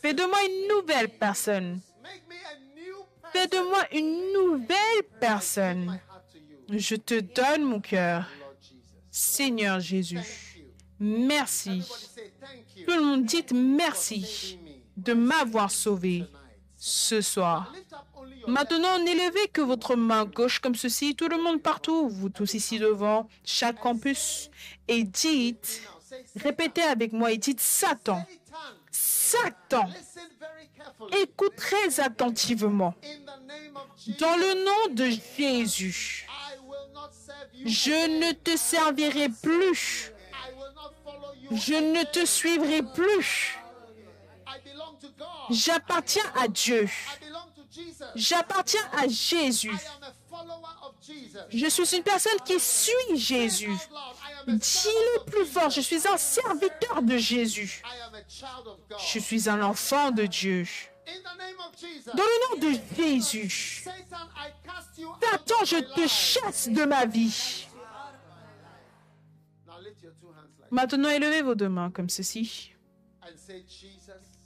Fais 0.00 0.14
de 0.14 0.22
moi 0.22 0.38
une 0.44 0.68
nouvelle 0.68 1.08
personne. 1.08 1.80
Fais 3.32 3.46
de 3.48 3.58
moi 3.68 3.82
une 3.92 4.32
nouvelle 4.32 5.02
personne. 5.20 5.98
Je 6.70 6.94
te 6.94 7.18
donne 7.20 7.64
mon 7.64 7.80
cœur. 7.80 8.26
Seigneur 9.10 9.80
Jésus, 9.80 10.20
merci. 11.00 11.82
Tout 12.86 12.94
le 12.94 13.02
monde 13.02 13.24
dit 13.24 13.44
merci 13.52 14.58
de 14.96 15.12
m'avoir 15.12 15.72
sauvé 15.72 16.24
ce 16.76 17.20
soir. 17.20 17.72
Maintenant, 18.46 18.98
n'élevez 19.00 19.48
que 19.52 19.60
votre 19.60 19.96
main 19.96 20.24
gauche 20.24 20.60
comme 20.60 20.76
ceci, 20.76 21.16
tout 21.16 21.28
le 21.28 21.42
monde 21.42 21.60
partout, 21.60 22.08
vous 22.08 22.28
tous 22.28 22.54
ici 22.54 22.78
devant, 22.78 23.28
chaque 23.44 23.80
campus, 23.80 24.50
et 24.86 25.02
dites, 25.02 25.82
répétez 26.36 26.82
avec 26.82 27.12
moi 27.12 27.32
et 27.32 27.38
dites 27.38 27.60
Satan, 27.60 28.24
Satan, 28.90 29.88
écoute 31.22 31.56
très 31.56 32.00
attentivement. 32.00 32.94
Dans 34.18 34.36
le 34.36 34.64
nom 34.64 34.94
de 34.94 35.10
Jésus, 35.36 36.26
Je 37.64 37.90
ne 37.90 38.32
te 38.32 38.56
servirai 38.56 39.28
plus. 39.28 40.12
Je 41.50 41.74
ne 41.74 42.04
te 42.04 42.24
suivrai 42.24 42.82
plus. 42.82 43.58
J'appartiens 45.50 46.30
à 46.36 46.48
Dieu. 46.48 46.88
J'appartiens 48.14 48.88
à 48.92 49.08
Jésus. 49.08 49.76
Je 51.50 51.66
suis 51.66 51.96
une 51.96 52.02
personne 52.02 52.38
qui 52.44 52.58
suit 52.60 53.16
Jésus. 53.16 53.76
Dis-le 54.46 55.24
plus 55.24 55.46
fort, 55.46 55.70
je 55.70 55.80
suis 55.80 56.06
un 56.08 56.16
serviteur 56.16 57.02
de 57.02 57.16
Jésus. 57.16 57.82
Je 59.12 59.18
suis 59.18 59.48
un 59.48 59.62
enfant 59.62 60.10
de 60.10 60.26
Dieu. 60.26 60.66
Dans 62.14 62.22
le 62.22 62.62
nom 62.62 62.70
de 62.70 62.78
Jésus, 62.96 63.84
Satan, 65.20 65.64
je 65.64 65.94
te 65.94 66.06
chasse 66.06 66.68
de 66.68 66.84
ma 66.84 67.06
vie. 67.06 67.66
Maintenant, 70.70 71.08
élevez 71.08 71.42
vos 71.42 71.54
deux 71.54 71.68
mains 71.68 71.90
comme 71.90 72.10
ceci. 72.10 72.72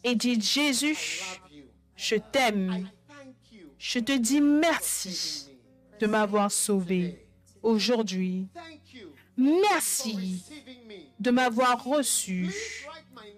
et 0.04 0.14
dites, 0.14 0.44
Jésus, 0.44 1.22
je 1.96 2.16
t'aime. 2.16 2.88
Je 3.78 3.98
te 3.98 4.16
dis 4.16 4.40
merci 4.40 5.51
de 6.02 6.08
m'avoir 6.08 6.50
sauvé 6.50 7.24
aujourd'hui. 7.62 8.48
Merci 9.36 10.42
de 11.20 11.30
m'avoir 11.30 11.84
reçu. 11.84 12.52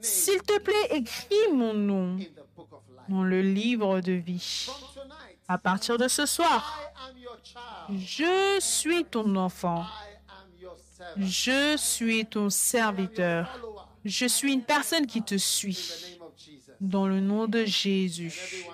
S'il 0.00 0.40
te 0.40 0.58
plaît, 0.60 0.96
écris 0.96 1.52
mon 1.52 1.74
nom 1.74 2.16
dans 3.10 3.22
le 3.22 3.42
livre 3.42 4.00
de 4.00 4.12
vie. 4.12 4.66
À 5.46 5.58
partir 5.58 5.98
de 5.98 6.08
ce 6.08 6.24
soir, 6.24 6.80
je 7.90 8.56
suis 8.60 9.04
ton 9.04 9.36
enfant. 9.36 9.84
Je 11.18 11.76
suis 11.76 12.24
ton 12.24 12.48
serviteur. 12.48 13.86
Je 14.06 14.24
suis 14.24 14.54
une 14.54 14.62
personne 14.64 15.06
qui 15.06 15.20
te 15.20 15.36
suit 15.36 16.18
dans 16.80 17.06
le 17.06 17.20
nom 17.20 17.46
de 17.46 17.66
Jésus. 17.66 18.64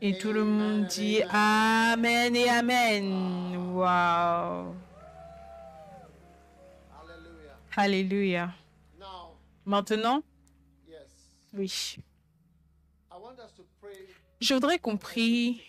Et 0.00 0.18
tout 0.18 0.32
le 0.32 0.44
monde 0.44 0.84
Amen, 0.84 0.86
dit 0.86 1.22
amen. 1.30 2.36
Et 2.36 2.48
Amen. 2.48 3.56
Wow. 3.74 4.74
Hallelujah. 6.92 7.56
Alléluia. 7.76 8.54
Maintenant, 9.64 10.22
oui. 11.52 11.96
Je 14.40 14.54
voudrais 14.54 14.78
qu'on 14.78 14.96
prie 14.96 15.60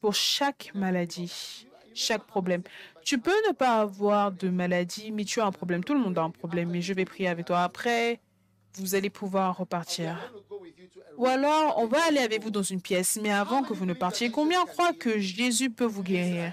pour 0.00 0.14
chaque 0.14 0.70
maladie, 0.74 1.66
chaque 1.94 2.24
problème. 2.24 2.62
Tu 3.02 3.18
peux 3.18 3.36
ne 3.48 3.52
pas 3.52 3.80
avoir 3.80 4.32
de 4.32 4.48
maladie, 4.48 5.10
mais 5.12 5.24
tu 5.24 5.40
as 5.40 5.46
un 5.46 5.52
problème. 5.52 5.84
Tout 5.84 5.94
le 5.94 6.00
monde 6.00 6.16
a 6.16 6.22
un 6.22 6.30
problème, 6.30 6.74
et 6.74 6.80
je 6.80 6.94
vais 6.94 7.04
prier 7.04 7.28
avec 7.28 7.46
toi. 7.46 7.62
Après, 7.62 8.20
vous 8.76 8.94
allez 8.94 9.10
pouvoir 9.10 9.56
repartir. 9.56 10.18
Ou 11.16 11.26
alors, 11.26 11.78
on 11.78 11.86
va 11.86 12.04
aller 12.06 12.18
avec 12.18 12.42
vous 12.42 12.50
dans 12.50 12.62
une 12.62 12.80
pièce, 12.80 13.18
mais 13.20 13.30
avant 13.30 13.62
que 13.62 13.72
vous 13.72 13.86
ne 13.86 13.94
partiez, 13.94 14.30
combien 14.30 14.64
croient 14.64 14.92
que 14.92 15.18
Jésus 15.18 15.70
peut 15.70 15.84
vous 15.84 16.02
guérir? 16.02 16.52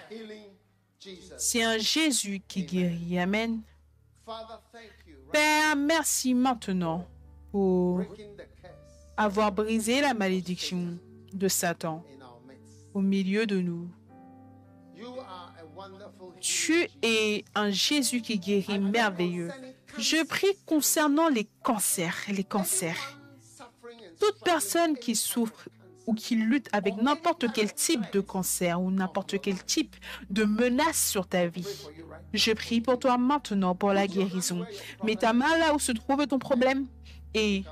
C'est 1.38 1.64
un 1.64 1.78
Jésus 1.78 2.42
qui 2.48 2.64
guérit. 2.64 3.20
Amen. 3.20 3.62
Père, 5.32 5.76
merci 5.76 6.34
maintenant 6.34 7.08
pour 7.52 8.02
avoir 9.18 9.52
brisé 9.52 10.02
la 10.02 10.14
malédiction 10.14 10.98
de 11.34 11.48
Satan 11.48 12.04
au 12.94 13.02
milieu 13.02 13.46
de 13.46 13.60
nous. 13.60 13.90
Tu 16.40 16.88
es 17.02 17.44
un 17.56 17.72
Jésus 17.72 18.22
qui 18.22 18.38
guérit 18.38 18.80
merveilleux. 18.80 19.50
Je 19.98 20.24
prie 20.26 20.56
concernant 20.66 21.30
les 21.30 21.48
cancers, 21.64 22.18
les 22.28 22.44
cancers. 22.44 23.20
Toute 24.20 24.44
personne 24.44 24.98
qui 24.98 25.16
souffre 25.16 25.68
ou 26.08 26.14
qui 26.14 26.36
lutte 26.36 26.70
avec 26.72 26.96
n'importe 27.02 27.52
quel 27.54 27.74
type 27.74 28.02
de 28.14 28.20
cancer 28.20 28.82
ou 28.82 28.92
n'importe 28.92 29.40
quel 29.42 29.64
type 29.64 29.96
de 30.30 30.44
menace 30.44 31.10
sur 31.10 31.28
ta 31.28 31.48
vie. 31.48 31.88
Je 32.34 32.52
prie 32.54 32.82
pour 32.82 33.00
toi 33.00 33.18
maintenant 33.18 33.76
pour 33.76 33.94
la 33.94 34.08
guérison. 34.08 34.66
Mets 35.04 35.16
ta 35.16 35.34
main 35.34 35.58
là 35.58 35.74
où 35.74 35.80
se 35.80 35.92
trouve 35.92 36.26
ton 36.28 36.40
problème 36.40 36.88
et 37.34 37.64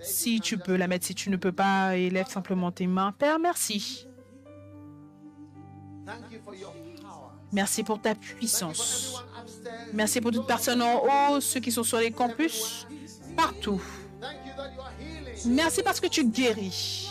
si 0.00 0.40
tu 0.40 0.58
peux 0.58 0.76
la 0.76 0.86
mettre, 0.86 1.06
si 1.06 1.14
tu 1.14 1.30
ne 1.30 1.36
peux 1.36 1.52
pas, 1.52 1.96
élève 1.96 2.28
simplement 2.28 2.70
tes 2.70 2.86
mains. 2.86 3.12
Père, 3.12 3.38
merci. 3.38 4.06
Merci 7.52 7.82
pour 7.82 8.00
ta 8.00 8.14
puissance. 8.14 9.24
Merci 9.92 10.20
pour 10.20 10.30
toutes 10.32 10.46
personnes 10.46 10.82
en 10.82 11.02
haut, 11.02 11.40
ceux 11.40 11.60
qui 11.60 11.72
sont 11.72 11.82
sur 11.82 11.98
les 11.98 12.10
campus, 12.10 12.86
partout. 13.36 13.80
Merci 15.46 15.82
parce 15.82 16.00
que 16.00 16.06
tu 16.08 16.24
guéris. 16.24 17.08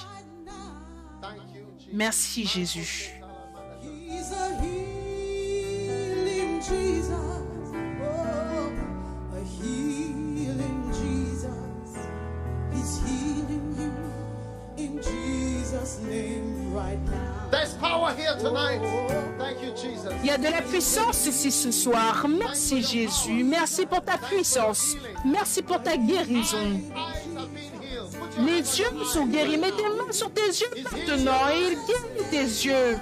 Merci 1.91 2.45
Jésus. 2.45 3.11
Healing. 9.61 10.19
Oh, 13.77 13.93
you 14.77 14.85
in 14.85 15.01
Jesus' 15.01 15.99
name 15.99 16.73
right 16.73 16.99
now. 17.05 17.36
There's 17.49 17.73
power 17.75 18.11
here 18.13 18.35
tonight. 18.37 18.81
Thank 19.37 19.61
you, 19.63 19.71
Jesus. 19.71 20.13
Il 20.21 20.27
y 20.27 20.31
a 20.31 20.37
de 20.37 20.49
la 20.49 20.61
puissance 20.61 21.25
ici 21.25 21.51
ce 21.51 21.71
soir. 21.71 22.25
Merci 22.27 22.81
Jésus. 22.81 23.43
Merci 23.43 23.85
pour 23.85 24.01
ta 24.03 24.17
puissance. 24.17 24.95
Merci 25.23 25.61
pour 25.61 25.81
ta 25.81 25.95
guérison. 25.95 26.81
Les 28.39 28.59
yeux 28.79 29.05
sont 29.05 29.25
guéris. 29.27 29.57
Mets 29.57 29.71
tes 29.71 29.83
mains 29.83 30.11
sur 30.11 30.31
tes 30.31 30.47
yeux 30.47 30.83
maintenant 30.91 31.47
et 31.53 31.71
il 31.71 31.77
guérit 31.87 32.29
tes 32.29 32.67
yeux. 32.67 32.99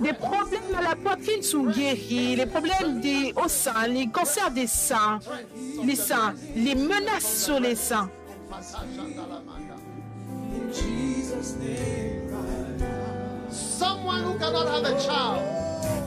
Les 0.00 0.12
problèmes 0.12 0.74
à 0.76 0.82
la 0.82 0.96
poitrine 0.96 1.42
sont 1.42 1.64
guéris. 1.64 2.36
Les 2.36 2.46
problèmes 2.46 3.00
des 3.00 3.32
au 3.36 3.48
sein, 3.48 3.86
les 3.88 4.06
cancers 4.08 4.50
des 4.50 4.66
seins, 4.66 5.18
les 5.84 5.96
seins, 5.96 6.34
les 6.54 6.74
menaces 6.74 7.44
sur 7.44 7.58
les 7.58 7.74
seins. 7.74 8.08
Jesus' 10.74 11.56
name 11.56 12.28
right 12.30 12.80
now. 12.80 13.50
Someone 13.50 14.22
who 14.24 14.38
cannot 14.38 14.66
have 14.68 14.84
a 14.84 15.00
child. 15.04 15.40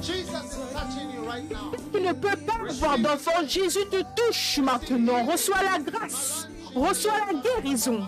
Jesus 0.01 0.57
is 0.57 0.73
touching 0.73 1.11
you 1.11 1.21
right 1.25 1.49
now. 1.49 1.71
Tu 1.93 2.01
ne 2.01 2.13
peux 2.13 2.35
pas 2.35 2.69
avoir 2.69 2.97
d'enfant. 2.99 3.47
Jésus 3.47 3.85
te 3.89 4.03
touche 4.15 4.59
maintenant. 4.59 5.23
Reçois 5.25 5.63
la 5.63 5.79
grâce. 5.79 6.47
Reçois 6.75 7.13
la 7.27 7.39
guérison. 7.39 8.07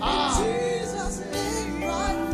Ah, 0.00 0.32
Jesus' 0.38 1.20
name 1.32 1.82
right 1.82 2.16
now. 2.16 2.27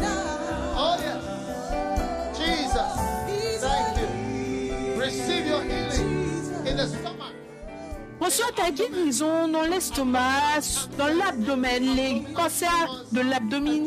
Reçois 8.24 8.52
ta 8.56 8.70
guérison 8.70 9.48
dans 9.48 9.62
l'estomac, 9.62 10.62
dans 10.96 11.08
l'abdomen, 11.08 11.94
les 11.94 12.22
cancers 12.34 13.04
de 13.12 13.20
l'abdomen, 13.20 13.86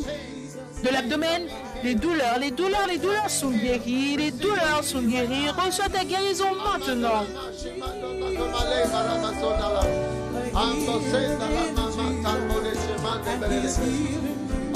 de 0.83 0.89
l'abdomen, 0.89 1.41
les 1.83 1.95
douleurs, 1.95 2.37
les 2.39 2.51
douleurs, 2.51 2.85
les 2.87 2.99
douleurs 2.99 3.31
sont 3.31 3.49
guéries, 3.49 4.15
les 4.15 4.29
douleurs 4.29 4.83
sont 4.83 5.01
guéries. 5.01 5.49
Reçois 5.49 5.89
ta 5.89 6.05
guérison 6.05 6.53
maintenant. 6.53 7.25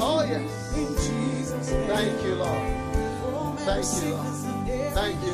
Oh 0.00 0.22
yes. 0.28 0.42
Thank 1.86 2.24
you, 2.24 2.34
Lord. 2.34 3.58
Thank 3.64 3.86
you, 4.02 4.10
Lord. 4.10 4.26
Thank 4.94 5.16
you, 5.22 5.32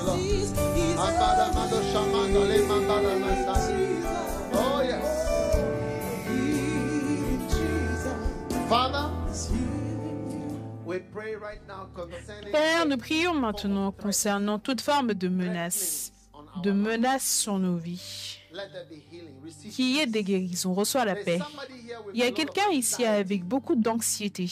Lord. 3.74 3.88
Father, 8.69 9.09
we 10.85 10.99
pray 11.11 11.35
right 11.36 11.61
now 11.66 11.89
concerning 11.95 12.53
Père, 12.53 12.86
nous 12.86 12.99
prions 12.99 13.35
maintenant 13.35 13.93
concernant 13.93 14.59
toute 14.59 14.82
forme 14.82 15.15
de 15.15 15.28
menace, 15.28 16.12
de 16.62 16.73
menace 16.73 17.27
sur 17.27 17.59
nos 17.59 17.77
vies. 17.77 18.39
Qu'il 19.70 19.97
y 19.97 20.01
ait 20.01 20.07
des 20.07 20.23
guérisons, 20.23 20.74
reçois 20.74 21.07
la 21.07 21.15
paix. 21.15 21.39
Il 22.12 22.20
y 22.20 22.23
a 22.23 22.31
quelqu'un 22.31 22.70
ici 22.73 23.07
avec 23.07 23.43
beaucoup 23.43 23.74
d'anxiété 23.74 24.51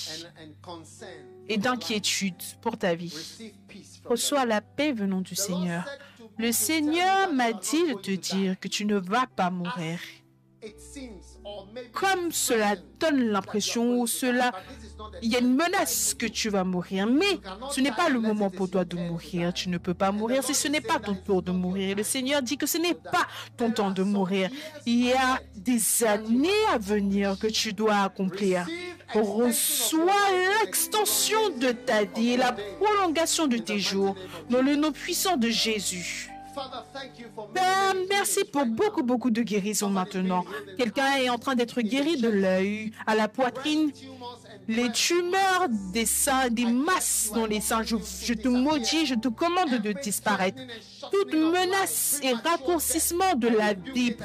et 1.49 1.59
d'inquiétude 1.59 2.43
pour 2.63 2.79
ta 2.79 2.95
vie. 2.95 3.15
Reçois 4.07 4.47
la 4.47 4.63
paix 4.63 4.93
venant 4.93 5.21
du 5.21 5.35
Seigneur. 5.35 5.87
Le 6.39 6.53
Seigneur 6.53 7.33
m'a 7.35 7.53
dit 7.53 7.87
de 7.89 7.95
te 7.95 8.11
dire 8.13 8.59
que 8.59 8.69
tu 8.69 8.87
ne 8.87 8.97
vas 8.97 9.27
pas 9.27 9.51
mourir. 9.51 9.99
Comme 11.93 12.33
cela 12.33 12.77
donne 12.99 13.29
l'impression 13.29 14.07
cela 14.07 14.53
il 15.23 15.33
y 15.33 15.37
a 15.37 15.41
une 15.41 15.55
menace 15.55 16.15
que 16.15 16.27
tu 16.27 16.49
vas 16.51 16.65
mourir, 16.65 17.07
mais 17.07 17.39
ce 17.71 17.81
n'est 17.81 17.93
pas 17.93 18.09
le 18.09 18.21
moment 18.21 18.51
pour 18.51 18.71
toi 18.71 18.85
de 18.85 18.97
mourir. 18.97 19.53
Tu 19.53 19.69
ne 19.69 19.79
peux 19.79 19.95
pas 19.95 20.13
mourir 20.13 20.43
si 20.43 20.55
ce 20.55 20.69
n'est 20.69 20.81
pas 20.81 20.99
ton 20.99 21.15
tour 21.15 21.43
de 21.43 21.53
mourir. 21.53 21.97
Le 21.97 22.03
Seigneur 22.03 22.43
dit 22.43 22.57
que 22.57 22.67
ce 22.67 22.79
n'est 22.79 22.95
pas 22.95 23.27
ton 23.57 23.71
temps 23.71 23.91
de 23.91 24.03
mourir. 24.03 24.51
Il 24.85 25.07
y 25.07 25.13
a 25.13 25.41
des 25.55 26.05
années 26.05 26.65
à 26.73 26.79
venir 26.79 27.39
que 27.39 27.47
tu 27.47 27.73
dois 27.73 27.97
accomplir. 27.97 28.67
Reçois 29.15 30.13
l'extension 30.63 31.51
de 31.59 31.73
ta 31.73 32.05
vie 32.05 32.37
la 32.37 32.53
prolongation 32.53 33.47
de 33.47 33.57
tes 33.57 33.79
jours 33.79 34.17
dans 34.51 34.63
le 34.63 34.77
nom 34.77 34.93
puissant 34.93 35.37
de 35.37 35.49
Jésus. 35.49 36.31
Père, 37.53 37.95
merci 38.09 38.45
pour 38.45 38.65
beaucoup, 38.65 39.03
beaucoup 39.03 39.31
de 39.31 39.43
guérisons 39.43 39.91
maintenant. 39.91 40.45
Quelqu'un 40.79 41.17
est 41.17 41.29
en 41.29 41.39
train 41.39 41.55
d'être 41.55 41.81
guéri 41.83 42.21
de 42.21 42.29
l'œil, 42.29 42.93
à 43.07 43.15
la 43.15 43.29
poitrine, 43.29 43.93
les 44.67 44.91
tumeurs 44.91 45.69
des 45.93 46.07
seins, 46.07 46.49
des 46.49 46.65
masses 46.65 47.31
dans 47.35 47.47
les 47.47 47.61
seins. 47.61 47.83
Je, 47.83 47.97
je 48.23 48.33
te 48.33 48.49
maudis, 48.49 49.07
je 49.07 49.15
te 49.15 49.29
commande 49.29 49.81
de 49.83 49.93
disparaître. 49.93 50.61
Toute 51.13 51.35
menace 51.35 52.21
et 52.23 52.33
raccourcissement 52.33 53.35
de 53.35 53.49
la 53.49 53.75
vie, 53.75 54.17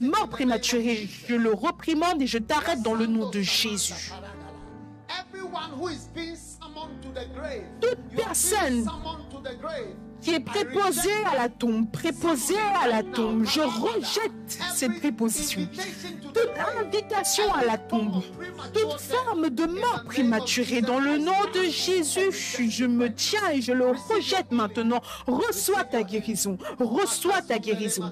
mort 0.00 0.28
prématurée, 0.28 1.08
je 1.28 1.34
le 1.34 1.52
reprimande 1.52 2.20
et 2.20 2.26
je 2.26 2.38
t'arrête 2.38 2.82
dans 2.82 2.94
le 2.94 3.06
nom 3.06 3.30
de 3.30 3.40
Jésus. 3.40 4.12
Toute 7.80 7.98
personne 8.16 8.86
qui 10.24 10.34
est 10.34 10.40
préposé 10.40 11.10
à 11.30 11.36
la 11.36 11.48
tombe, 11.48 11.90
préposé 11.90 12.54
à 12.82 12.88
la 12.88 13.02
tombe, 13.02 13.44
je 13.44 13.60
rejette 13.60 14.32
cette 14.74 14.98
préposition. 14.98 15.68
Toute 16.32 16.50
invitation 16.80 17.52
à 17.52 17.64
la 17.64 17.76
tombe, 17.78 18.22
toute 18.72 19.00
forme 19.00 19.50
de 19.50 19.66
mort 19.66 20.04
prématurée, 20.06 20.80
dans 20.80 20.98
le 20.98 21.18
nom 21.18 21.32
de 21.54 21.64
Jésus, 21.64 22.32
je 22.68 22.86
me 22.86 23.12
tiens 23.12 23.50
et 23.52 23.60
je 23.60 23.72
le 23.72 23.88
rejette 23.88 24.50
maintenant. 24.50 25.00
Reçois 25.26 25.84
ta 25.84 26.02
guérison, 26.02 26.56
reçois 26.78 27.42
ta 27.42 27.58
guérison. 27.58 28.10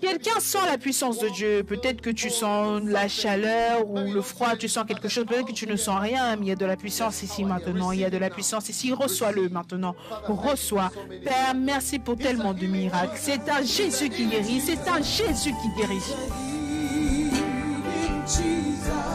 Quelqu'un 0.00 0.40
sent 0.40 0.58
la 0.66 0.78
puissance 0.78 1.18
de 1.18 1.28
Dieu. 1.28 1.64
Peut-être 1.64 2.00
que 2.00 2.10
tu 2.10 2.30
sens 2.30 2.82
la 2.84 3.08
chaleur 3.08 3.88
ou 3.88 3.98
le 3.98 4.20
froid, 4.22 4.56
tu 4.56 4.68
sens 4.68 4.84
quelque 4.86 5.08
chose. 5.08 5.24
Peut-être 5.26 5.46
que 5.46 5.52
tu 5.52 5.66
ne 5.66 5.76
sens 5.76 6.00
rien, 6.00 6.36
mais 6.36 6.46
il 6.46 6.48
y 6.48 6.52
a 6.52 6.56
de 6.56 6.66
la 6.66 6.76
puissance 6.76 7.22
ici 7.22 7.44
maintenant. 7.44 7.92
Il 7.92 8.00
y 8.00 8.04
a 8.04 8.10
de 8.10 8.18
la 8.18 8.30
puissance 8.30 8.68
ici. 8.68 8.92
Reçois-le 8.92 9.48
maintenant. 9.48 9.94
Reçois. 10.28 10.90
Père, 11.24 11.54
merci 11.54 11.98
pour 11.98 12.16
tellement 12.16 12.54
de 12.54 12.66
miracles. 12.66 13.16
C'est 13.16 13.48
un 13.48 13.62
Jésus 13.62 14.10
qui 14.10 14.26
guérit. 14.26 14.60
C'est 14.60 14.88
un 14.88 15.02
Jésus 15.02 15.54
qui 15.62 15.68
guérit. 15.76 16.02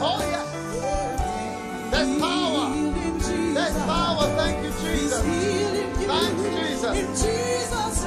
Oh 0.03 0.17
yeah. 0.19 0.41
There's 3.61 3.77
power. 3.77 3.77
There's 3.77 3.85
power. 3.85 4.27
Thank 4.38 4.63
you, 4.63 4.71
Jesus. 4.81 5.21
Thanks, 6.07 7.23
Jesus. 7.23 7.97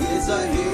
He's 0.00 0.28
a 0.28 0.46
healing 0.46 0.65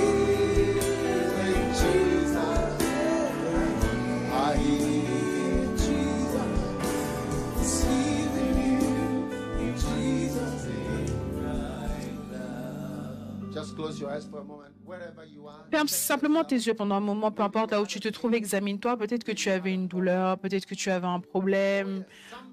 Ferme 15.71 15.89
simplement 15.89 16.45
tes 16.45 16.57
yeux 16.57 16.75
pendant 16.75 16.97
un 16.97 17.01
moment, 17.01 17.31
peu 17.33 17.43
importe 17.43 17.71
là 17.73 17.81
où 17.83 17.87
tu 17.87 18.01
te 18.01 18.09
trouves, 18.09 18.35
examine-toi. 18.35 18.97
Peut-être 18.97 19.25
que 19.25 19.33
tu 19.33 19.51
avais 19.51 19.73
une 19.73 19.89
douleur, 19.89 20.39
peut-être 20.39 20.67
que 20.67 20.75
tu 20.75 20.91
avais 20.91 21.07
un 21.07 21.21
problème. 21.21 22.05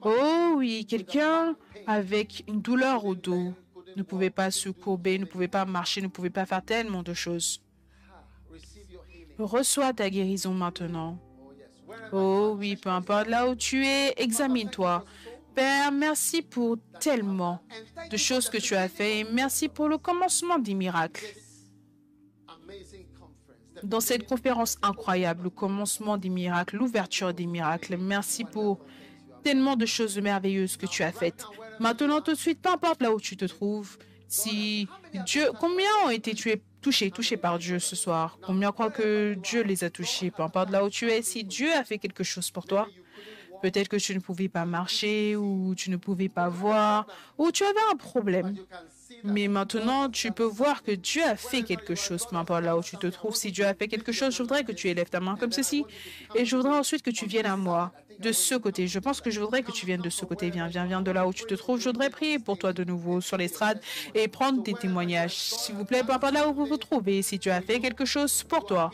Oh 0.02 0.54
oui, 0.56 0.86
quelqu'un 0.88 1.56
avec 1.86 2.44
une 2.48 2.62
douleur 2.62 3.06
au 3.06 3.16
dos 3.16 3.54
ne 3.96 4.04
pouvait 4.04 4.30
pas 4.30 4.52
se 4.52 4.70
courber, 4.70 5.18
ne 5.20 5.26
pouvait 5.26 5.48
pas 5.48 5.66
marcher, 5.66 6.02
ne 6.02 6.08
pouvait 6.08 6.30
pas 6.30 6.46
faire 6.46 6.64
tellement 6.64 7.04
de 7.04 7.14
choses. 7.14 7.62
Healing. 8.52 9.28
Reçois 9.38 9.94
ta 9.94 10.10
guérison 10.10 10.54
maintenant. 10.54 11.18
Oh 12.12 12.52
Oh 12.52 12.56
oui, 12.58 12.76
peu 12.76 12.90
importe 12.90 13.28
là 13.28 13.48
où 13.50 13.56
tu 13.56 13.86
es, 13.86 14.14
examine-toi. 14.18 15.04
Père, 15.60 15.92
merci 15.92 16.42
pour 16.42 16.78
tellement 17.02 17.62
de 18.10 18.16
choses 18.16 18.50
que 18.50 18.60
tu 18.60 18.76
as 18.76 18.88
fait 18.88 19.20
et 19.20 19.24
merci 19.26 19.68
pour 19.68 19.90
le 19.90 19.98
commencement 19.98 20.58
des 20.58 20.74
miracles. 20.74 21.26
dans 23.84 24.00
cette 24.00 24.26
conférence 24.26 24.78
incroyable, 24.82 25.44
le 25.44 25.50
commencement 25.50 26.18
des 26.18 26.30
miracles, 26.30 26.78
l'ouverture 26.78 27.34
des 27.34 27.46
miracles. 27.46 27.98
Merci 27.98 28.46
pour 28.46 28.80
tellement 29.44 29.76
de 29.76 29.86
choses 29.86 30.18
merveilleuses 30.18 30.78
que 30.78 30.86
tu 30.86 31.04
as 31.04 31.12
faites. 31.12 31.44
Maintenant, 31.80 32.22
tout 32.22 32.32
de 32.32 32.38
suite, 32.38 32.62
peu 32.62 32.70
importe 32.70 33.02
là 33.02 33.12
où 33.14 33.20
tu 33.20 33.36
te 33.36 33.46
trouves, 33.46 33.98
si 34.30 34.88
Dieu, 35.26 35.46
combien 35.60 35.90
ont 36.06 36.10
été 36.10 36.34
tués, 36.36 36.62
touchés, 36.82 37.12
touchés 37.12 37.38
par 37.38 37.60
Dieu 37.60 37.80
ce 37.80 37.98
soir? 37.98 38.38
Combien 38.42 38.72
croient 38.72 38.92
que 38.92 39.34
Dieu 39.34 39.64
les 39.64 39.84
a 39.84 39.90
touchés? 39.90 40.32
Peu 40.32 40.44
importe 40.44 40.70
là 40.70 40.86
où 40.86 40.90
tu 40.90 41.10
es, 41.10 41.22
si 41.22 41.44
Dieu 41.44 41.70
a 41.74 41.84
fait 41.84 41.98
quelque 41.98 42.24
chose 42.24 42.50
pour 42.50 42.66
toi, 42.66 42.88
peut-être 43.62 43.88
que 43.88 43.98
tu 43.98 44.14
ne 44.16 44.20
pouvais 44.20 44.50
pas 44.50 44.66
marcher 44.66 45.36
ou 45.36 45.74
tu 45.76 45.90
ne 45.90 45.98
pouvais 45.98 46.30
pas 46.30 46.50
voir 46.50 47.06
ou 47.38 47.52
tu 47.52 47.64
avais 47.64 47.80
un 47.92 47.96
problème. 47.96 48.56
Mais 49.24 49.48
maintenant, 49.48 50.10
tu 50.10 50.32
peux 50.32 50.44
voir 50.44 50.84
que 50.84 50.92
Dieu 50.92 51.24
a 51.24 51.36
fait 51.36 51.64
quelque 51.64 51.96
chose, 51.96 52.26
peu 52.30 52.36
importe 52.36 52.64
là 52.64 52.78
où 52.78 52.84
tu 52.84 52.96
te 52.98 53.08
trouves. 53.08 53.36
Si 53.36 53.52
Dieu 53.52 53.66
a 53.66 53.74
fait 53.74 53.88
quelque 53.88 54.12
chose, 54.12 54.36
je 54.36 54.42
voudrais 54.42 54.64
que 54.64 54.72
tu 54.72 54.88
élèves 54.88 55.10
ta 55.10 55.20
main 55.20 55.36
comme 55.36 55.52
ceci. 55.52 55.84
Et 56.36 56.46
je 56.46 56.56
voudrais 56.56 56.78
ensuite 56.78 57.02
que 57.02 57.10
tu 57.10 57.26
viennes 57.26 57.48
à 57.48 57.58
moi, 57.58 57.92
de 58.20 58.32
ce 58.32 58.56
côté. 58.56 58.88
Je 58.88 59.00
pense 59.00 59.22
que 59.22 59.32
je 59.32 59.40
voudrais 59.40 59.64
que 59.64 59.72
tu 59.72 59.86
viennes 59.86 60.02
de 60.02 60.10
ce 60.10 60.26
côté. 60.26 60.50
Viens, 60.50 60.68
viens, 60.68 60.86
viens 60.86 61.02
de 61.02 61.12
là 61.12 61.28
où 61.28 61.34
tu 61.34 61.46
te 61.46 61.54
trouves. 61.54 61.80
Je 61.80 61.90
voudrais 61.90 62.10
prier 62.10 62.40
pour 62.40 62.58
toi 62.58 62.74
de 62.74 62.84
nouveau 62.84 63.22
sur 63.22 63.38
l'estrade 63.38 63.82
et 64.14 64.28
prendre 64.28 64.62
tes 64.62 64.74
témoignages. 64.74 65.36
S'il 65.36 65.76
vous 65.76 65.86
plaît, 65.86 66.02
importe 66.02 66.34
là 66.34 66.48
où 66.48 66.54
vous 66.54 66.66
vous 66.66 66.78
trouvez. 66.78 67.22
Si 67.22 67.40
tu 67.40 67.50
as 67.50 67.62
fait 67.62 67.80
quelque 67.80 68.06
chose 68.06 68.44
pour 68.44 68.66
toi, 68.66 68.92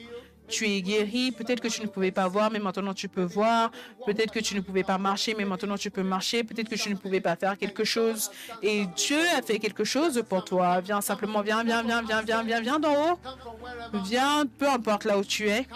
tu 0.48 0.68
es 0.68 0.82
guéri, 0.82 1.32
peut-être 1.32 1.60
que 1.60 1.68
tu 1.68 1.82
ne 1.82 1.88
pouvais 1.88 2.12
pas 2.12 2.28
voir, 2.28 2.52
mais 2.52 2.60
maintenant 2.60 2.94
tu 2.94 3.08
peux 3.08 3.24
voir. 3.24 3.72
Peut-être 4.06 4.32
que 4.32 4.40
tu 4.40 4.56
ne 4.56 4.62
pouvais 4.62 4.84
pas 4.84 4.98
marcher, 4.98 5.36
mais 5.38 5.46
maintenant 5.46 5.78
tu 5.78 5.90
peux 5.90 6.04
marcher. 6.04 6.44
Peut-être 6.44 6.70
que 6.70 6.76
tu 6.76 6.90
ne 6.90 6.96
pouvais 6.96 7.22
pas 7.22 7.36
faire 7.36 7.58
quelque 7.58 7.84
chose. 7.84 8.30
Et 8.62 8.86
Dieu 8.96 9.20
a 9.38 9.42
fait 9.42 9.60
quelque 9.60 9.84
chose 9.84 10.24
pour 10.28 10.46
toi. 10.46 10.82
Viens 10.82 11.02
simplement, 11.02 11.42
viens, 11.42 11.64
viens, 11.64 11.84
viens, 11.84 12.02
viens, 12.02 12.22
viens, 12.22 12.44
viens, 12.44 12.62
viens 12.62 12.80
d'en 12.80 12.94
haut. 12.94 13.20
Viens, 14.04 14.46
peu 14.46 14.68
importe 14.70 15.06
là 15.06 15.18
où 15.18 15.24
tu 15.24 15.50
es. 15.50 15.68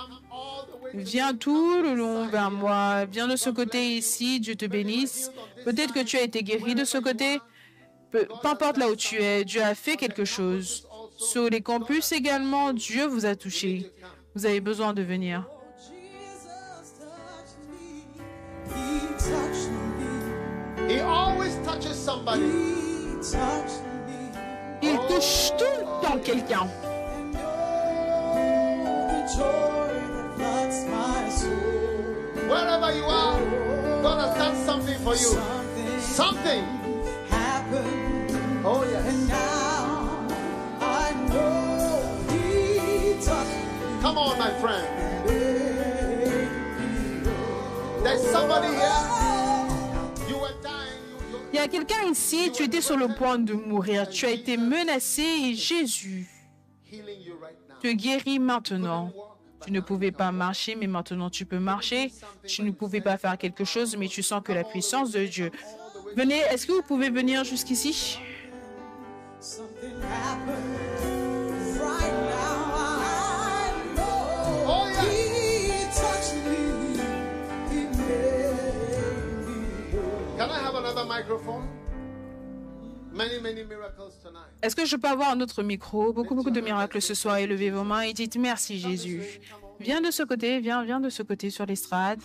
Viens 0.93 1.35
tout 1.35 1.81
le 1.81 1.93
long 1.93 2.27
vers 2.27 2.51
moi. 2.51 3.05
Viens 3.05 3.27
de 3.27 3.35
ce 3.35 3.49
côté 3.49 3.97
ici. 3.97 4.39
Dieu 4.39 4.55
te 4.55 4.65
bénisse. 4.65 5.31
Peut-être 5.65 5.93
que 5.93 6.03
tu 6.03 6.17
as 6.17 6.23
été 6.23 6.43
guéri 6.43 6.75
de 6.75 6.85
ce 6.85 6.97
côté. 6.97 7.39
Peu, 8.11 8.27
peu 8.41 8.47
importe 8.47 8.77
là 8.77 8.89
où 8.89 8.95
tu 8.95 9.21
es, 9.21 9.45
Dieu 9.45 9.61
a 9.61 9.75
fait 9.75 9.95
quelque 9.95 10.25
chose. 10.25 10.87
Sur 11.17 11.49
les 11.49 11.61
campus 11.61 12.11
également, 12.11 12.73
Dieu 12.73 13.05
vous 13.05 13.25
a 13.25 13.35
touché. 13.35 13.91
Vous 14.39 14.45
avez 14.45 14.61
besoin 14.61 14.93
de 14.93 15.01
venir. 15.01 15.43
Il 24.81 24.97
touche 25.09 25.51
tout 25.57 25.65
le 25.77 26.01
temps 26.01 26.17
quelqu'un. 26.23 26.67
Wherever 32.47 32.95
you 32.95 33.03
are, 33.03 33.41
God 34.01 34.19
has 34.21 34.37
done 34.37 34.55
something 34.65 34.97
for 34.99 35.15
you. 35.15 35.35
Something 35.99 35.99
Something. 35.99 36.63
happened. 37.29 38.63
Oh 38.63 38.85
yes. 38.89 39.05
And 39.05 39.27
now 39.27 40.27
I 40.79 41.11
know. 41.27 41.68
Come 44.01 44.17
on, 44.17 44.37
my 44.37 44.51
friend. 44.61 44.87
There's 48.03 48.21
somebody 48.31 48.67
here. 48.67 49.03
You 50.29 50.37
were 50.39 50.53
dying. 50.63 51.03
You, 51.31 51.37
you, 51.37 51.39
Il 51.51 51.55
y 51.57 51.59
a 51.59 51.67
quelqu'un 51.67 52.03
ici, 52.09 52.51
tu 52.53 52.63
étais 52.63 52.81
sur 52.81 52.97
le 52.97 53.09
point 53.09 53.39
de 53.39 53.53
mourir. 53.53 54.07
Tu 54.09 54.25
as 54.25 54.31
été 54.31 54.55
menacé 54.57 55.21
et 55.21 55.53
Jésus 55.55 56.27
te 57.81 57.91
guérit 57.91 58.39
maintenant. 58.39 59.11
Tu 59.65 59.71
ne 59.71 59.81
pouvais 59.81 60.11
pas 60.11 60.31
marcher, 60.31 60.75
mais 60.75 60.87
maintenant 60.87 61.29
tu 61.29 61.45
peux 61.45 61.59
marcher. 61.59 62.11
Tu 62.47 62.63
ne 62.63 62.71
pouvais 62.71 63.01
pas 63.01 63.17
faire 63.17 63.37
quelque 63.37 63.65
chose, 63.65 63.97
mais 63.97 64.07
tu 64.07 64.23
sens 64.23 64.41
que 64.43 64.53
la 64.53 64.63
puissance 64.63 65.11
de 65.11 65.25
Dieu. 65.25 65.51
Venez, 66.15 66.39
est-ce 66.51 66.65
que 66.65 66.71
vous 66.71 66.81
pouvez 66.81 67.09
venir 67.09 67.43
jusqu'ici? 67.43 68.19
Est-ce 84.61 84.75
que 84.75 84.85
je 84.85 84.95
peux 84.95 85.07
avoir 85.07 85.31
un 85.31 85.41
autre 85.41 85.63
micro? 85.63 86.13
Beaucoup, 86.13 86.35
beaucoup 86.35 86.51
de 86.51 86.61
miracles 86.61 87.01
ce 87.01 87.13
soir. 87.13 87.37
Élevez 87.37 87.69
vos 87.71 87.83
mains 87.83 88.01
et 88.01 88.13
dites 88.13 88.37
merci 88.37 88.79
Jésus. 88.79 89.41
Viens 89.79 90.01
de 90.01 90.11
ce 90.11 90.23
côté, 90.23 90.59
viens, 90.59 90.83
viens 90.83 90.99
de 90.99 91.09
ce 91.09 91.23
côté 91.23 91.49
sur 91.49 91.65
l'estrade. 91.65 92.21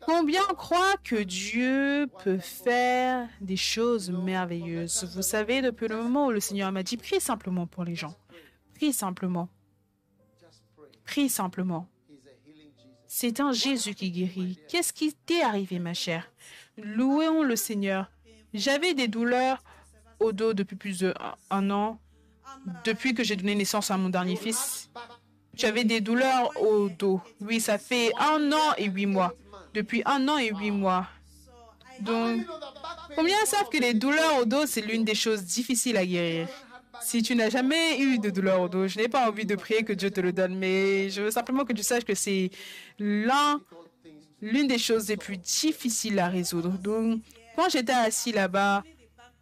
Combien 0.00 0.42
croient 0.56 0.96
que 1.04 1.16
Dieu 1.22 2.08
peut 2.24 2.38
faire 2.38 3.28
des 3.40 3.56
choses 3.56 4.10
merveilleuses? 4.10 5.04
Vous 5.14 5.22
savez, 5.22 5.62
depuis 5.62 5.88
le 5.88 5.96
moment 5.96 6.26
où 6.26 6.30
le 6.30 6.40
Seigneur 6.40 6.72
m'a 6.72 6.82
dit, 6.82 6.96
prie 6.96 7.20
simplement 7.20 7.66
pour 7.66 7.84
les 7.84 7.94
gens. 7.94 8.14
Prie 8.74 8.92
simplement. 8.92 9.48
Prie 11.04 11.28
simplement. 11.28 11.88
C'est 13.12 13.40
un 13.40 13.50
Jésus 13.50 13.96
qui 13.96 14.12
guérit. 14.12 14.56
Qu'est-ce 14.68 14.92
qui 14.92 15.12
t'est 15.12 15.42
arrivé, 15.42 15.80
ma 15.80 15.94
chère? 15.94 16.30
Louons 16.80 17.42
le 17.42 17.56
Seigneur. 17.56 18.08
J'avais 18.54 18.94
des 18.94 19.08
douleurs 19.08 19.64
au 20.20 20.30
dos 20.30 20.54
depuis 20.54 20.76
plus 20.76 21.00
d'un 21.00 21.70
an, 21.70 21.98
depuis 22.84 23.12
que 23.12 23.24
j'ai 23.24 23.34
donné 23.34 23.56
naissance 23.56 23.90
à 23.90 23.96
mon 23.96 24.10
dernier 24.10 24.36
fils. 24.36 24.90
J'avais 25.54 25.82
des 25.82 26.00
douleurs 26.00 26.52
au 26.62 26.88
dos. 26.88 27.20
Oui, 27.40 27.60
ça 27.60 27.78
fait 27.78 28.12
un 28.16 28.52
an 28.52 28.74
et 28.78 28.86
huit 28.86 29.06
mois. 29.06 29.34
Depuis 29.74 30.02
un 30.06 30.28
an 30.28 30.38
et 30.38 30.50
huit 30.50 30.70
mois. 30.70 31.08
Donc, 32.02 32.46
combien 33.16 33.44
savent 33.44 33.70
que 33.70 33.78
les 33.78 33.92
douleurs 33.92 34.38
au 34.38 34.44
dos, 34.44 34.66
c'est 34.66 34.82
l'une 34.82 35.04
des 35.04 35.16
choses 35.16 35.42
difficiles 35.42 35.96
à 35.96 36.06
guérir? 36.06 36.48
Si 37.02 37.22
tu 37.22 37.34
n'as 37.34 37.50
jamais 37.50 37.98
eu 38.00 38.18
de 38.18 38.30
douleurs 38.30 38.60
au 38.60 38.68
dos, 38.68 38.86
je 38.86 38.98
n'ai 38.98 39.08
pas 39.08 39.28
envie 39.28 39.46
de 39.46 39.54
prier 39.56 39.82
que 39.82 39.92
Dieu 39.92 40.10
te 40.10 40.20
le 40.20 40.32
donne, 40.32 40.54
mais 40.56 41.10
je 41.10 41.22
veux 41.22 41.30
simplement 41.30 41.64
que 41.64 41.72
tu 41.72 41.82
saches 41.82 42.04
que 42.04 42.14
c'est 42.14 42.50
l'un 42.98 43.60
l'une 44.42 44.66
des 44.66 44.78
choses 44.78 45.08
les 45.08 45.16
plus 45.18 45.36
difficiles 45.36 46.18
à 46.18 46.28
résoudre. 46.28 46.70
Donc, 46.70 47.20
quand 47.56 47.68
j'étais 47.68 47.92
assis 47.92 48.32
là-bas, 48.32 48.82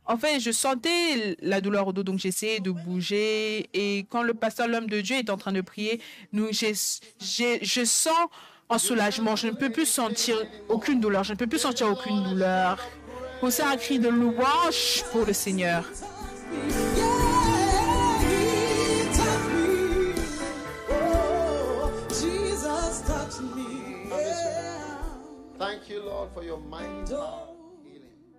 en 0.07 0.17
fait, 0.17 0.41
je 0.41 0.51
sentais 0.51 1.37
la 1.41 1.61
douleur 1.61 1.87
au 1.87 1.93
dos, 1.93 2.03
donc 2.03 2.19
j'essayais 2.19 2.59
de 2.61 2.71
bouger. 2.71 3.69
Et 3.75 4.07
quand 4.11 4.23
le 4.23 4.35
pasteur, 4.35 4.67
l'homme 4.67 4.89
de 4.89 5.01
Dieu, 5.01 5.17
est 5.17 5.31
en 5.31 5.37
train 5.37 5.53
de 5.53 5.61
prier, 5.61 6.01
nous, 6.33 6.49
j'ai, 6.51 6.73
j'ai- 7.21 7.59
je 7.63 7.85
sens 7.85 8.29
un 8.71 8.79
soulagement. 8.79 9.37
Je 9.37 9.49
ne 9.49 9.53
peux 9.53 9.71
plus 9.71 9.87
sentir 9.87 10.37
aucune 10.69 11.01
douleur. 11.01 11.23
Je 11.25 11.33
ne 11.33 11.39
peux 11.39 11.47
plus 11.47 11.59
sentir 11.61 11.89
aucune 11.91 12.23
douleur. 12.25 12.79
Poussez 13.41 13.63
un 13.63 13.77
cri 13.77 13.99
de 13.99 14.09
louange 14.09 15.05
pour 15.13 15.27
le 15.27 15.33
Seigneur. 15.33 15.85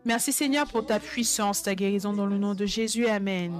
Merci 0.05 0.31
Seigneur 0.31 0.65
pour 0.67 0.85
ta 0.85 0.99
puissance, 0.99 1.63
ta 1.63 1.75
guérison 1.75 2.13
dans 2.13 2.25
le 2.25 2.37
nom 2.37 2.53
de 2.53 2.65
Jésus. 2.65 3.07
Amen. 3.07 3.53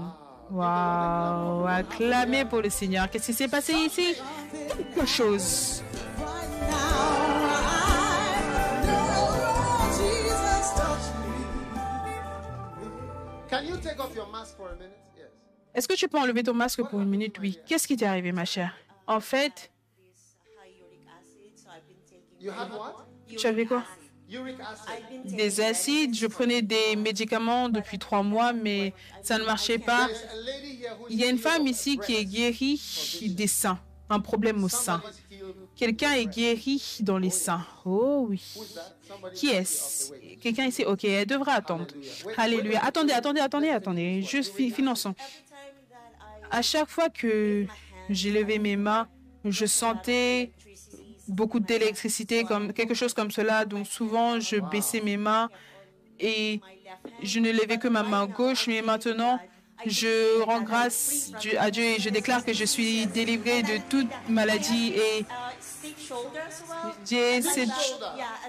Waouh, 0.52 1.68
acclamez 1.68 2.46
pour 2.46 2.62
le 2.62 2.70
Seigneur. 2.70 3.10
Qu'est-ce 3.10 3.28
qui 3.28 3.34
s'est 3.34 3.48
passé 3.48 3.74
ici? 3.74 4.16
Quelque 4.52 5.06
chose. 5.06 5.84
Est-ce 15.74 15.88
que 15.88 15.94
tu 15.94 16.08
peux 16.08 16.18
enlever 16.18 16.44
ton 16.44 16.54
masque 16.54 16.84
pour 16.84 17.00
une 17.00 17.10
minute? 17.10 17.38
Oui. 17.40 17.60
Qu'est-ce 17.68 17.88
qui 17.88 17.96
t'est 17.96 18.06
arrivé, 18.06 18.32
ma 18.32 18.46
chère? 18.46 18.74
En 19.06 19.20
fait, 19.20 19.72
tu 23.38 23.48
avais 23.48 23.66
quoi? 23.66 23.84
Des 25.26 25.60
acides. 25.62 26.16
Je 26.16 26.28
prenais 26.28 26.62
des 26.62 26.96
médicaments 26.96 27.68
depuis 27.70 27.98
trois 27.98 28.22
mois, 28.24 28.54
mais 28.54 28.94
ça 29.24 29.38
ne 29.40 29.44
marchait 29.46 29.80
pas. 29.80 30.08
Il 31.10 31.20
y 31.20 31.24
a 31.24 31.30
une 31.30 31.40
femme 31.40 31.66
ici 31.68 31.98
qui 31.98 32.16
est 32.16 32.26
guérie 32.26 32.80
des 33.36 33.48
seins, 33.48 33.80
un 34.10 34.20
problème 34.20 34.64
au 34.64 34.70
sein. 34.70 35.02
Quelqu'un 35.76 36.12
est 36.14 36.26
guéri 36.26 36.98
dans 37.02 37.18
les 37.18 37.30
seins. 37.30 37.66
Oh 37.86 38.28
oui. 38.30 38.44
Qui 39.34 39.50
est-ce? 39.50 40.12
Quelqu'un 40.42 40.66
ici? 40.68 40.84
Ok, 40.86 41.06
elle 41.06 41.26
devrait 41.26 41.54
attendre. 41.54 41.88
Alléluia. 42.38 42.84
Attendez, 42.84 43.14
attendez, 43.14 43.40
attendez, 43.42 43.70
attendez. 43.70 44.22
Juste 44.22 44.54
fi- 44.56 44.70
finançons. 44.70 45.16
À 46.52 46.62
chaque 46.62 46.90
fois 46.90 47.10
que 47.10 47.66
j'ai 48.10 48.32
levé 48.32 48.60
mes 48.60 48.76
mains, 48.76 49.08
je 49.46 49.66
sentais 49.66 50.52
beaucoup 51.30 51.60
d'électricité, 51.60 52.44
comme 52.44 52.74
quelque 52.74 52.94
chose 52.94 53.14
comme 53.14 53.32
cela. 53.32 53.66
Donc 53.66 53.88
souvent, 53.88 54.40
je 54.40 54.58
baissais 54.58 55.02
mes 55.02 55.18
mains 55.18 55.50
et 56.20 56.60
je 57.24 57.40
ne 57.40 57.52
levais 57.52 57.78
que 57.78 57.88
ma 57.88 58.04
main 58.04 58.26
gauche. 58.26 58.68
Mais 58.68 58.82
maintenant, 58.82 59.40
je 59.86 60.42
rends 60.42 60.62
grâce 60.62 61.32
à 61.58 61.72
Dieu 61.72 61.84
et 61.84 62.00
je 62.00 62.10
déclare 62.10 62.44
que 62.44 62.54
je 62.54 62.66
suis 62.66 63.06
délivrée 63.08 63.64
de 63.64 63.80
toute 63.90 64.10
maladie 64.28 64.94
et 64.96 65.26
j'ai 67.06 67.42
cette, 67.42 67.70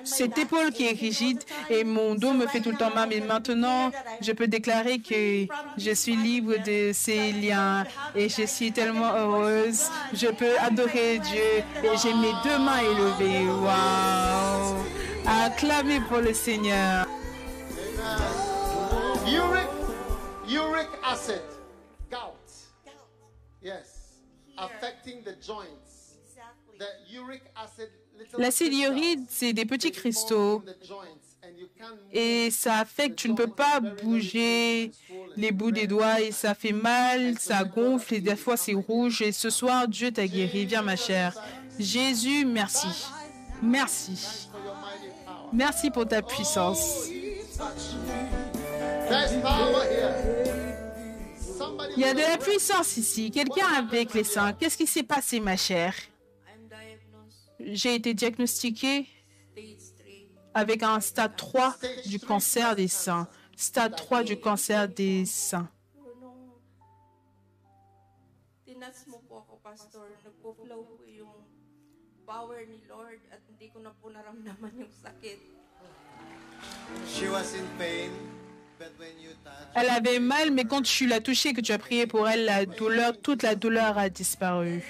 cette 0.05 0.39
épaule 0.39 0.73
qui 0.73 0.87
est 0.87 0.99
rigide 0.99 1.43
et 1.69 1.85
mon 1.85 2.15
dos 2.15 2.32
me 2.32 2.47
fait 2.47 2.61
tout 2.61 2.70
le 2.70 2.77
temps 2.77 2.95
mal. 2.95 3.09
Mais 3.09 3.20
maintenant, 3.20 3.91
je 4.20 4.32
peux 4.32 4.47
déclarer 4.47 4.99
que 5.01 5.47
je 5.77 5.91
suis 5.95 6.16
libre 6.16 6.55
de 6.65 6.93
ces 6.93 7.32
liens 7.32 7.85
et 8.15 8.28
je 8.28 8.47
suis 8.47 8.73
tellement 8.73 9.15
heureuse. 9.15 9.91
Je 10.12 10.28
peux 10.28 10.59
adorer 10.59 11.19
Dieu 11.19 11.65
et 11.82 11.97
j'ai 12.03 12.15
mes 12.15 12.32
deux 12.45 12.59
mains 12.59 12.81
élevées. 12.81 13.47
Waouh! 13.49 14.77
Acclamez 15.27 16.01
pour 16.09 16.19
le 16.19 16.35
Seigneur. 16.35 17.07
Uric, 19.27 19.69
uric 20.49 20.89
acid, 21.05 21.43
gout. 22.11 22.35
Yes, 23.62 24.19
affecting 24.59 25.23
the 25.23 25.37
joints. 25.41 25.90
L'acide 28.39 28.73
urique, 28.74 29.20
c'est 29.28 29.52
des 29.52 29.65
petits 29.65 29.90
cristaux 29.90 30.62
et 32.12 32.51
ça 32.51 32.78
affecte, 32.78 33.16
tu 33.16 33.28
ne 33.28 33.35
peux 33.35 33.47
pas 33.47 33.81
bouger 33.81 34.90
les 35.36 35.52
bouts 35.52 35.70
des 35.70 35.86
doigts 35.86 36.20
et 36.20 36.32
ça 36.32 36.55
fait 36.55 36.73
mal, 36.73 37.39
ça 37.39 37.65
gonfle 37.65 38.15
et 38.15 38.20
des 38.20 38.36
fois 38.36 38.57
c'est 38.57 38.74
rouge. 38.74 39.23
Et 39.23 39.32
ce 39.32 39.51
soir, 39.51 39.89
Dieu 39.89 40.11
t'a 40.11 40.27
guéri. 40.27 40.66
Viens, 40.66 40.82
ma 40.82 40.97
chère. 40.97 41.35
Jésus, 41.78 42.44
merci. 42.44 42.89
Merci. 43.62 44.48
Merci 45.52 45.90
pour 45.90 46.07
ta 46.07 46.23
puissance. 46.23 47.09
Somebody 51.59 51.93
Il 51.97 52.02
y 52.02 52.05
a 52.05 52.15
de 52.15 52.20
la 52.20 52.39
puissance 52.39 52.97
ici. 52.97 53.31
Quelqu'un 53.31 53.66
avec 53.77 54.15
les 54.15 54.24
seins. 54.24 54.52
Qu'est-ce 54.52 54.77
qui 54.77 54.86
s'est 54.86 55.02
passé, 55.02 55.40
ma 55.40 55.57
chère? 55.57 55.94
J'ai 57.66 57.95
été 57.95 58.15
diagnostiquée 58.15 59.07
stage 59.55 59.95
3. 59.99 60.61
avec 60.61 60.82
un 60.82 61.01
stade 61.01 61.37
3 61.37 61.77
du 62.07 62.19
cancer 62.19 62.74
des 62.74 62.89
seins. 62.89 63.28
Stade 63.57 63.97
3 63.97 64.23
du 64.24 64.39
cancer 64.39 64.89
des 64.89 65.27
seins. 65.27 65.69
Elle 79.74 79.89
avait 79.91 80.19
mal, 80.19 80.51
mais 80.51 80.65
quand 80.65 80.82
tu 80.82 81.07
l'as 81.07 81.20
touchée, 81.20 81.53
que 81.53 81.61
tu 81.61 81.73
as 81.73 81.78
prié 81.78 82.07
pour 82.07 82.28
elle, 82.28 82.45
la 82.45 82.65
douleur, 82.65 83.20
toute 83.20 83.43
la 83.43 83.55
douleur 83.55 83.99
a 83.99 84.09
disparu. 84.09 84.82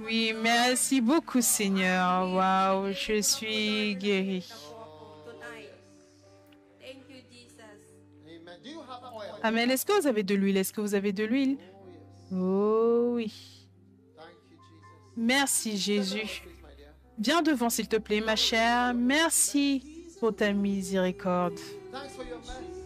Oui, 0.00 0.32
merci 0.40 1.00
beaucoup, 1.00 1.40
Seigneur. 1.40 2.32
Waouh, 2.32 2.92
je 2.92 3.20
suis 3.20 3.98
Jesus. 4.00 4.54
Amen. 9.42 9.70
Est-ce 9.70 9.84
que 9.86 10.00
vous 10.00 10.06
avez 10.06 10.22
de 10.22 10.34
l'huile? 10.34 10.56
Est-ce 10.56 10.72
que 10.72 10.80
vous 10.80 10.94
avez 10.94 11.12
de 11.12 11.24
l'huile? 11.24 11.58
Oh 12.32 13.12
oui. 13.14 13.66
Merci, 15.16 15.76
Jésus. 15.76 16.42
Viens 17.18 17.42
devant, 17.42 17.70
s'il 17.70 17.88
te 17.88 17.96
plaît, 17.96 18.20
ma 18.20 18.36
chère. 18.36 18.94
Merci 18.94 19.82
pour 20.20 20.34
ta 20.34 20.52
miséricorde. 20.52 21.58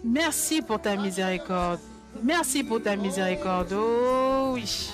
Merci 0.04 0.62
pour 0.62 0.80
ta 0.80 0.96
miséricorde. 0.96 1.80
Merci 2.22 2.64
pour 2.64 2.82
ta 2.82 2.96
miséricorde. 2.96 3.72
Oh 3.72 4.52
oui. 4.54 4.90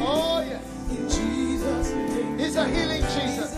Oh, 0.00 0.40
yes. 0.40 0.69
He's 0.90 2.56
a 2.56 2.66
healing 2.66 3.02
Jesus. 3.02 3.54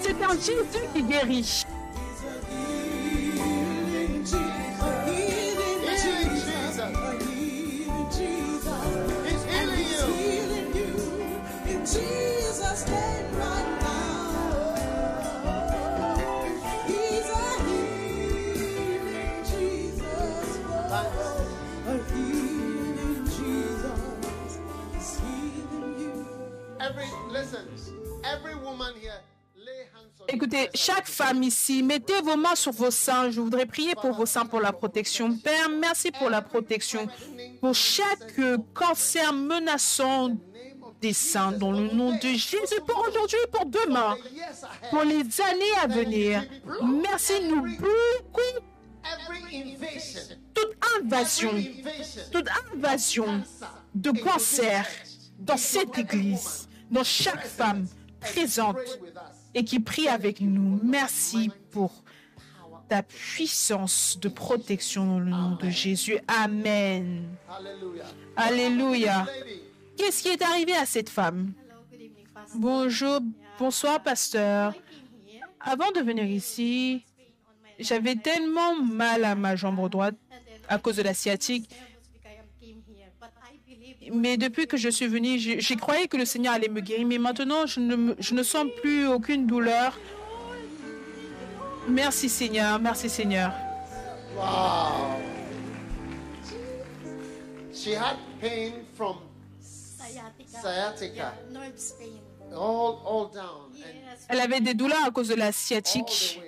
C'est 0.00 0.22
un 0.22 0.34
Jésus 0.34 0.84
qui 0.92 1.02
guérit. 1.02 1.64
Healing 3.86 4.24
Jesus. 4.24 4.80
He's 9.24 9.44
healing 9.44 9.86
you. 9.86 10.06
Jesus' 11.84 12.86
name 12.88 13.19
Écoutez, 30.28 30.70
chaque 30.74 31.08
femme 31.08 31.42
ici, 31.42 31.82
mettez 31.82 32.20
vos 32.22 32.36
mains 32.36 32.54
sur 32.54 32.72
vos 32.72 32.90
seins. 32.90 33.30
Je 33.30 33.40
voudrais 33.40 33.66
prier 33.66 33.94
pour 33.94 34.12
vos 34.12 34.26
seins 34.26 34.46
pour 34.46 34.60
la 34.60 34.72
protection. 34.72 35.36
Père, 35.36 35.68
merci 35.68 36.10
pour 36.12 36.30
la 36.30 36.40
protection. 36.40 37.08
Pour 37.60 37.74
chaque 37.74 38.38
euh, 38.38 38.58
cancer 38.74 39.32
menaçant 39.32 40.30
des 41.00 41.12
seins, 41.12 41.52
dans 41.52 41.72
le 41.72 41.88
nom 41.92 42.12
de 42.16 42.28
Jésus, 42.28 42.80
pour 42.86 43.04
aujourd'hui 43.08 43.38
et 43.44 43.50
pour 43.50 43.66
demain, 43.66 44.16
pour 44.90 45.02
les 45.02 45.22
années 45.40 45.76
à 45.82 45.86
venir. 45.86 46.44
Merci, 46.82 47.32
nous 47.48 47.64
invasion, 49.80 50.30
toute 50.54 50.76
invasion, 51.00 51.50
toute 52.32 52.48
invasion 52.74 53.42
de 53.94 54.10
cancer 54.10 54.86
dans 55.38 55.56
cette 55.56 55.96
église, 55.98 56.68
dans 56.90 57.04
chaque 57.04 57.46
femme 57.46 57.86
présente 58.20 58.76
pray 58.76 59.00
with 59.00 59.14
us. 59.14 59.36
et 59.54 59.64
qui 59.64 59.80
prie 59.80 60.08
avec 60.08 60.40
nous. 60.40 60.80
Merci 60.82 61.50
pour 61.70 61.92
ta 62.88 63.02
puissance 63.02 64.18
de 64.20 64.28
protection 64.28 65.06
dans 65.06 65.18
le 65.20 65.30
nom 65.30 65.56
de 65.56 65.70
Jésus. 65.70 66.18
Amen. 66.26 67.28
Alléluia. 68.36 69.26
Qu'est-ce 69.96 70.22
qui 70.22 70.28
est 70.28 70.42
arrivé 70.42 70.74
à 70.74 70.86
cette 70.86 71.08
femme? 71.08 71.52
Bonjour, 72.56 73.20
bonsoir, 73.58 74.02
pasteur. 74.02 74.74
Avant 75.60 75.92
de 75.92 76.00
venir 76.00 76.24
ici, 76.24 77.04
j'avais 77.78 78.16
tellement 78.16 78.74
mal 78.82 79.24
à 79.24 79.34
ma 79.34 79.54
jambe 79.56 79.88
droite 79.88 80.16
à 80.68 80.78
cause 80.78 80.96
de 80.96 81.02
la 81.02 81.14
sciatique. 81.14 81.70
nervous 81.70 82.08
because 82.12 82.32
I 82.32 82.64
came 82.64 82.82
here. 82.88 83.08
But 83.20 83.30
I 83.42 83.58
believe 83.66 83.96
Mais 84.12 84.36
depuis 84.36 84.66
que 84.66 84.76
je 84.76 84.88
suis 84.88 85.06
venue, 85.06 85.38
j'ai 85.38 85.76
croyé 85.76 86.08
que 86.08 86.16
le 86.16 86.24
Seigneur 86.24 86.54
allait 86.54 86.68
me 86.68 86.80
guérir. 86.80 87.06
Mais 87.06 87.18
maintenant, 87.18 87.66
je 87.66 87.80
ne, 87.80 88.14
je 88.18 88.34
ne 88.34 88.42
sens 88.42 88.66
plus 88.80 89.06
aucune 89.06 89.46
douleur. 89.46 89.98
Merci 91.88 92.28
Seigneur, 92.28 92.78
merci 92.78 93.08
Seigneur. 93.08 93.52
wow. 94.36 95.16
She 97.72 97.94
had 97.94 98.16
pain 98.40 98.84
from 98.94 99.16
sciatica, 99.60 101.32
all 102.52 102.98
all 103.06 103.30
down 103.32 103.70
Elle 104.28 104.40
avait 104.40 104.60
des 104.60 104.74
douleurs 104.74 105.04
à 105.06 105.10
cause 105.10 105.28
de 105.28 105.34
la 105.34 105.46
all 105.46 105.52
sciatique 105.52 106.40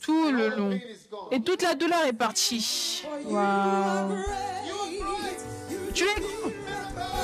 tout 0.00 0.30
le 0.30 0.44
All 0.46 0.50
the 0.50 0.56
long. 0.56 0.70
pain 0.70 0.76
is 0.76 1.08
gone. 1.10 1.28
Et 1.30 1.40
toute 1.42 1.62
la 1.62 1.74
douleur 1.74 2.06
est 2.06 2.14
partie. 2.14 3.04
Wow. 3.26 4.16
Tu 5.92 6.04
es 6.04 6.39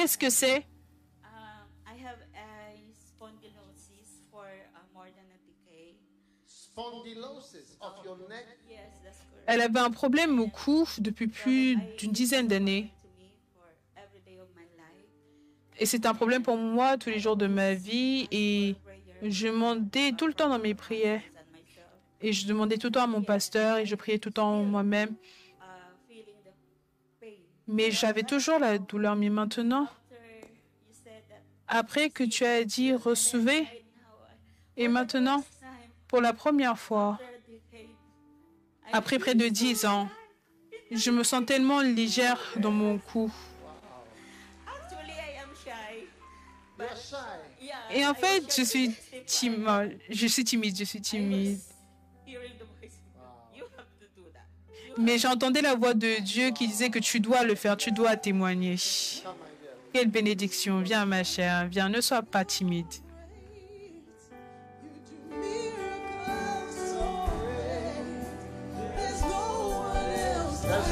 Qu'est-ce 0.00 0.16
que 0.16 0.30
c'est? 0.30 0.64
Um, 1.22 1.66
uh. 1.86 1.98
Elle 9.46 9.60
avait 9.60 9.78
un 9.78 9.90
problème 9.90 10.40
au 10.40 10.48
cou 10.48 10.88
depuis 11.00 11.26
plus 11.26 11.76
d'une 11.98 12.12
dizaine 12.12 12.48
d'années. 12.48 12.90
Et 15.78 15.84
c'est 15.84 16.06
un 16.06 16.14
problème 16.14 16.42
pour 16.42 16.56
moi 16.56 16.96
tous 16.96 17.10
les 17.10 17.18
jours 17.18 17.36
de 17.36 17.46
ma 17.46 17.74
vie. 17.74 18.26
Et 18.30 18.76
je 19.22 19.48
demandais 19.48 20.12
tout 20.12 20.26
le 20.26 20.32
temps 20.32 20.48
dans 20.48 20.58
mes 20.58 20.74
prières. 20.74 21.20
Et 22.22 22.32
je 22.32 22.46
demandais 22.46 22.78
tout 22.78 22.86
le 22.86 22.92
temps 22.92 23.04
à 23.04 23.06
mon 23.06 23.22
pasteur 23.22 23.76
et 23.76 23.84
je 23.84 23.94
priais 23.96 24.18
tout 24.18 24.30
le 24.30 24.34
temps 24.34 24.62
moi-même. 24.62 25.14
Mais 27.72 27.92
j'avais 27.92 28.24
toujours 28.24 28.58
la 28.58 28.78
douleur. 28.78 29.14
Mais 29.14 29.30
maintenant, 29.30 29.86
après 31.68 32.10
que 32.10 32.24
tu 32.24 32.44
as 32.44 32.64
dit 32.64 32.92
recevez, 32.94 33.64
et 34.76 34.88
maintenant, 34.88 35.44
pour 36.08 36.20
la 36.20 36.32
première 36.32 36.78
fois, 36.78 37.18
après 38.92 39.18
près 39.18 39.36
de 39.36 39.48
dix 39.48 39.84
ans, 39.84 40.08
je 40.90 41.10
me 41.12 41.22
sens 41.22 41.46
tellement 41.46 41.80
légère 41.80 42.40
dans 42.56 42.72
mon 42.72 42.98
cou. 42.98 43.30
Et 47.92 48.04
en 48.04 48.14
fait, 48.14 48.52
je 48.56 48.62
suis 48.64 48.94
timide. 49.26 49.98
Je 50.08 50.26
suis 50.26 50.44
timide, 50.44 50.76
je 50.76 50.84
suis 50.84 51.00
timide. 51.00 51.60
Mais 54.98 55.18
j'entendais 55.18 55.62
la 55.62 55.74
voix 55.74 55.94
de 55.94 56.20
Dieu 56.20 56.50
qui 56.50 56.66
disait 56.68 56.90
que 56.90 56.98
tu 56.98 57.20
dois 57.20 57.44
le 57.44 57.54
faire, 57.54 57.76
tu 57.76 57.92
dois 57.92 58.16
témoigner. 58.16 58.76
Quelle 59.92 60.08
bénédiction. 60.08 60.80
Viens, 60.80 61.06
ma 61.06 61.24
chère, 61.24 61.68
viens, 61.68 61.88
ne 61.88 62.00
sois 62.00 62.22
pas 62.22 62.44
timide. 62.44 62.86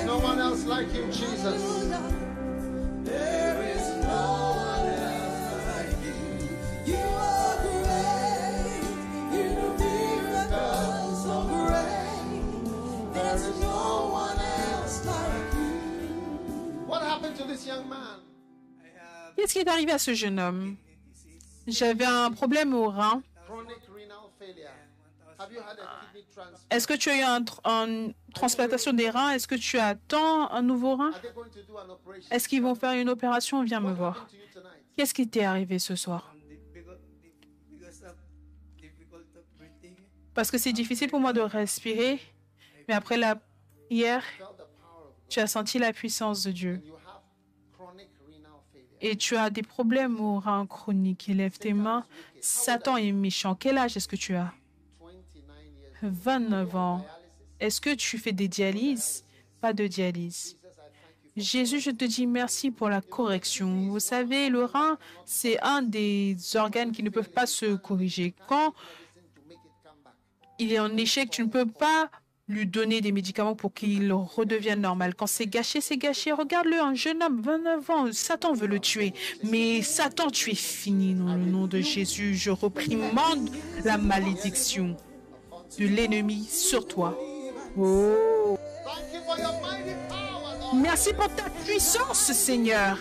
No 0.05 0.19
like 0.67 0.89
Jesus. 1.13 1.78
Qu'est-ce 19.37 19.53
qui 19.53 19.59
est 19.59 19.69
arrivé 19.69 19.93
à 19.93 19.99
ce 19.99 20.15
jeune 20.15 20.39
homme? 20.41 20.77
J'avais 21.67 22.05
un 22.05 22.31
problème 22.31 22.75
au 22.75 22.89
rein. 22.89 23.23
Est-ce 26.71 26.87
que 26.87 26.95
tu 26.95 27.11
as 27.11 27.17
eu 27.17 27.23
une 27.23 28.15
transplantation 28.35 28.93
des 28.93 29.11
reins? 29.11 29.31
Est-ce 29.31 29.47
que 29.47 29.55
tu 29.55 29.79
attends 29.79 30.51
un 30.51 30.63
nouveau 30.63 30.97
rein? 30.97 31.13
Est-ce 32.31 32.49
qu'ils 32.49 32.63
vont 32.63 32.75
faire 32.75 32.93
une 32.93 33.09
opération? 33.09 33.63
Viens 33.63 33.81
me 33.81 33.93
voir. 33.93 34.27
Qu'est-ce 34.97 35.15
qui 35.15 35.29
t'est 35.29 35.45
arrivé 35.45 35.79
ce 35.79 35.95
soir? 35.95 36.35
Parce 40.35 40.51
que 40.51 40.59
c'est 40.59 40.73
difficile 40.73 41.09
pour 41.11 41.21
moi 41.21 41.33
de 41.33 41.41
respirer. 41.41 42.21
Mais 42.89 42.95
après 42.95 43.17
la 43.17 43.41
prière, 43.87 44.25
tu 45.29 45.41
as 45.41 45.47
senti 45.47 45.79
la 45.79 45.93
puissance 45.93 46.43
de 46.43 46.51
Dieu. 46.53 46.77
God. 46.77 46.87
You 46.87 46.95
have 46.95 47.23
chronic 47.77 48.09
renal 48.25 48.61
failure. 48.73 48.88
Et 49.01 49.17
tu 49.17 49.37
as 49.37 49.51
des 49.51 49.63
problèmes 49.63 50.21
au 50.21 50.39
rein 50.41 50.67
chronique. 50.67 51.29
Élève 51.29 51.59
tes 51.59 51.73
mains. 51.73 52.05
Satan 52.41 52.97
est 52.97 53.13
méchant. 53.13 53.55
Quel 53.55 53.79
âge 53.79 53.97
est-ce 53.97 54.09
que 54.09 54.17
tu 54.17 54.35
as? 54.35 54.53
29 55.01 55.57
years. 56.03 56.13
29 56.13 56.77
ans. 56.77 57.07
Est-ce 57.61 57.81
que 57.81 57.95
tu 57.95 58.19
fais 58.19 58.33
des 58.33 58.49
dialyses? 58.49 59.25
Pas 59.61 59.73
de 59.73 59.87
dialyse. 59.87 60.57
Jésus, 61.37 61.79
je 61.79 61.91
te 61.91 62.05
dis 62.05 62.27
merci 62.27 62.71
pour 62.71 62.89
la 62.89 63.01
correction. 63.01 63.89
Vous 63.89 64.01
savez, 64.01 64.49
le 64.49 64.65
rein, 64.65 64.99
c'est 65.25 65.61
un 65.63 65.83
des 65.83 66.37
organes 66.57 66.91
qui 66.91 67.03
ne 67.03 67.11
peuvent 67.11 67.31
pas 67.31 67.47
se 67.47 67.77
corriger. 67.77 68.35
Quand 68.49 68.75
il 70.59 70.73
est 70.73 70.81
en 70.81 70.97
échec, 70.97 71.31
tu 71.31 71.43
ne 71.43 71.49
peux 71.49 71.67
pas 71.67 72.11
lui 72.49 72.67
donner 72.67 73.01
des 73.01 73.13
médicaments 73.13 73.55
pour 73.55 73.73
qu'il 73.73 74.13
redevienne 74.13 74.81
normal. 74.81 75.15
Quand 75.15 75.27
c'est 75.27 75.47
gâché, 75.47 75.81
c'est 75.81 75.99
gâché. 75.99 76.33
Regarde-le, 76.33 76.81
un 76.81 76.95
jeune 76.95 77.23
homme, 77.23 77.41
29 77.43 77.91
ans, 77.91 78.07
Satan 78.13 78.55
veut 78.55 78.67
le 78.67 78.81
tuer. 78.81 79.13
Mais 79.45 79.83
Satan, 79.83 80.31
tu 80.31 80.51
es 80.51 80.55
fini 80.55 81.15
dans 81.15 81.35
le 81.35 81.45
nom 81.45 81.67
de 81.67 81.81
Jésus. 81.81 82.35
Je 82.35 82.51
reprimande 82.51 83.51
la 83.85 83.99
malédiction 83.99 84.97
de 85.79 85.87
l'ennemi 85.87 86.45
sur 86.45 86.87
toi. 86.87 87.19
Oh. 87.77 88.57
Thank 88.85 89.15
you 89.15 89.21
for 89.27 89.39
your 89.39 89.53
mighty 89.61 89.95
power, 90.09 90.59
Lord. 90.59 90.75
Merci 90.77 91.13
pour 91.13 91.29
ta 91.29 91.51
puissance, 91.65 92.33
Seigneur. 92.33 92.99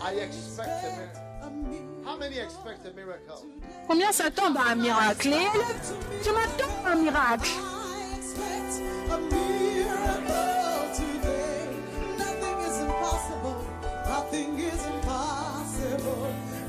I 0.00 0.12
expect 0.12 0.72
a 0.72 0.88
miracle, 0.88 1.17
Combien 3.86 4.12
s'attendent 4.12 4.56
à 4.56 4.72
un 4.72 4.74
miracle? 4.74 5.30
Je 6.22 6.30
m'attends 6.30 6.84
à 6.84 6.92
un 6.92 6.96
miracle. 6.96 7.50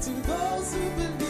To 0.02 0.12
those 0.12 0.74
who 0.74 0.90
believe. 0.96 1.29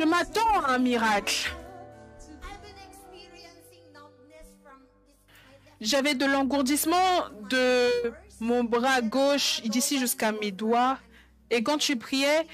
Je 0.00 0.06
m'attends 0.06 0.60
à 0.64 0.70
un 0.70 0.78
miracle. 0.78 1.52
J'avais 5.78 6.14
de 6.14 6.24
l'engourdissement 6.24 7.28
de 7.50 7.90
mon 8.40 8.64
bras 8.64 9.02
gauche 9.02 9.60
d'ici 9.60 9.98
jusqu'à 9.98 10.32
mes 10.32 10.52
doigts. 10.52 10.96
Et 11.50 11.62
quand 11.62 11.76
tu 11.76 11.96
priais, 11.96 12.46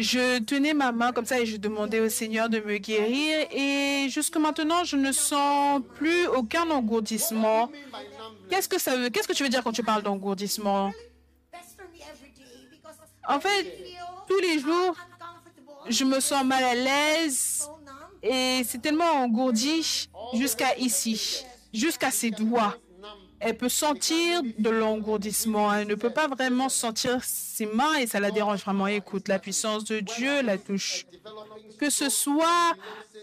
je 0.00 0.38
tenais 0.38 0.72
ma 0.72 0.90
main 0.92 1.12
comme 1.12 1.26
ça 1.26 1.38
et 1.38 1.44
je 1.44 1.58
demandais 1.58 2.00
au 2.00 2.08
Seigneur 2.08 2.48
de 2.48 2.58
me 2.60 2.78
guérir. 2.78 3.46
Et 3.52 4.08
jusque 4.08 4.38
maintenant, 4.38 4.84
je 4.84 4.96
ne 4.96 5.12
sens 5.12 5.82
plus 5.96 6.26
aucun 6.28 6.70
engourdissement. 6.70 7.70
Qu'est-ce 8.48 8.68
que 8.68 8.80
ça 8.80 8.96
veut? 8.96 9.10
Qu'est-ce 9.10 9.28
que 9.28 9.34
tu 9.34 9.42
veux 9.42 9.50
dire 9.50 9.62
quand 9.62 9.72
tu 9.72 9.82
parles 9.82 10.02
d'engourdissement? 10.02 10.90
En 13.28 13.40
fait, 13.40 13.76
tous 14.26 14.38
les 14.38 14.58
jours, 14.58 14.96
je 15.88 16.04
me 16.04 16.20
sens 16.20 16.44
mal 16.44 16.62
à 16.64 16.74
l'aise 16.74 17.68
et 18.22 18.62
c'est 18.64 18.80
tellement 18.80 19.10
engourdi 19.12 20.08
jusqu'à 20.34 20.76
ici, 20.76 21.44
jusqu'à 21.72 22.10
ses 22.10 22.30
doigts. 22.30 22.76
Elle 23.40 23.56
peut 23.56 23.68
sentir 23.68 24.42
de 24.58 24.68
l'engourdissement. 24.68 25.72
Elle 25.72 25.86
ne 25.86 25.94
peut 25.94 26.10
pas 26.10 26.26
vraiment 26.26 26.68
sentir 26.68 27.22
ses 27.22 27.66
mains 27.66 27.94
et 27.94 28.08
ça 28.08 28.18
la 28.18 28.32
dérange 28.32 28.62
vraiment. 28.62 28.88
Écoute, 28.88 29.28
la 29.28 29.38
puissance 29.38 29.84
de 29.84 30.00
Dieu 30.00 30.42
la 30.42 30.58
touche. 30.58 31.06
Que 31.78 31.88
ce 31.88 32.08
soit 32.08 32.74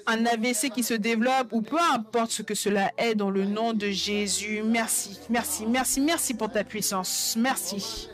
un 0.07 0.25
AVC 0.25 0.69
qui 0.73 0.83
se 0.83 0.93
développe 0.93 1.51
ou 1.51 1.61
peu 1.61 1.79
importe 1.93 2.31
ce 2.31 2.43
que 2.43 2.55
cela 2.55 2.91
est 2.97 3.15
dans 3.15 3.29
le 3.29 3.43
nom 3.43 3.73
de 3.73 3.89
Jésus. 3.89 4.61
Merci, 4.63 5.19
merci, 5.29 5.65
merci, 5.65 5.99
merci 5.99 6.33
pour 6.33 6.49
ta 6.49 6.63
puissance. 6.63 7.35
Merci. 7.37 8.07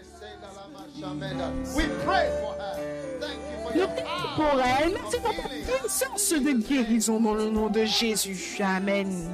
We 1.02 1.84
pray 2.06 2.30
for 2.41 2.53
her. 2.61 2.78
Thank 3.19 3.40
you 3.49 3.57
for 3.64 3.72
Je 3.73 3.78
your 3.80 3.88
prie 3.90 4.03
power. 4.03 4.36
pour 4.36 4.61
elle. 4.61 4.94
Pour 4.94 5.22
ta 5.22 5.80
puissance 5.82 6.34
de 6.34 6.52
guérison 6.52 7.19
dans 7.19 7.34
le 7.34 7.49
nom 7.49 7.69
de 7.69 7.86
Jésus. 7.86 8.57
Amen. 8.61 9.30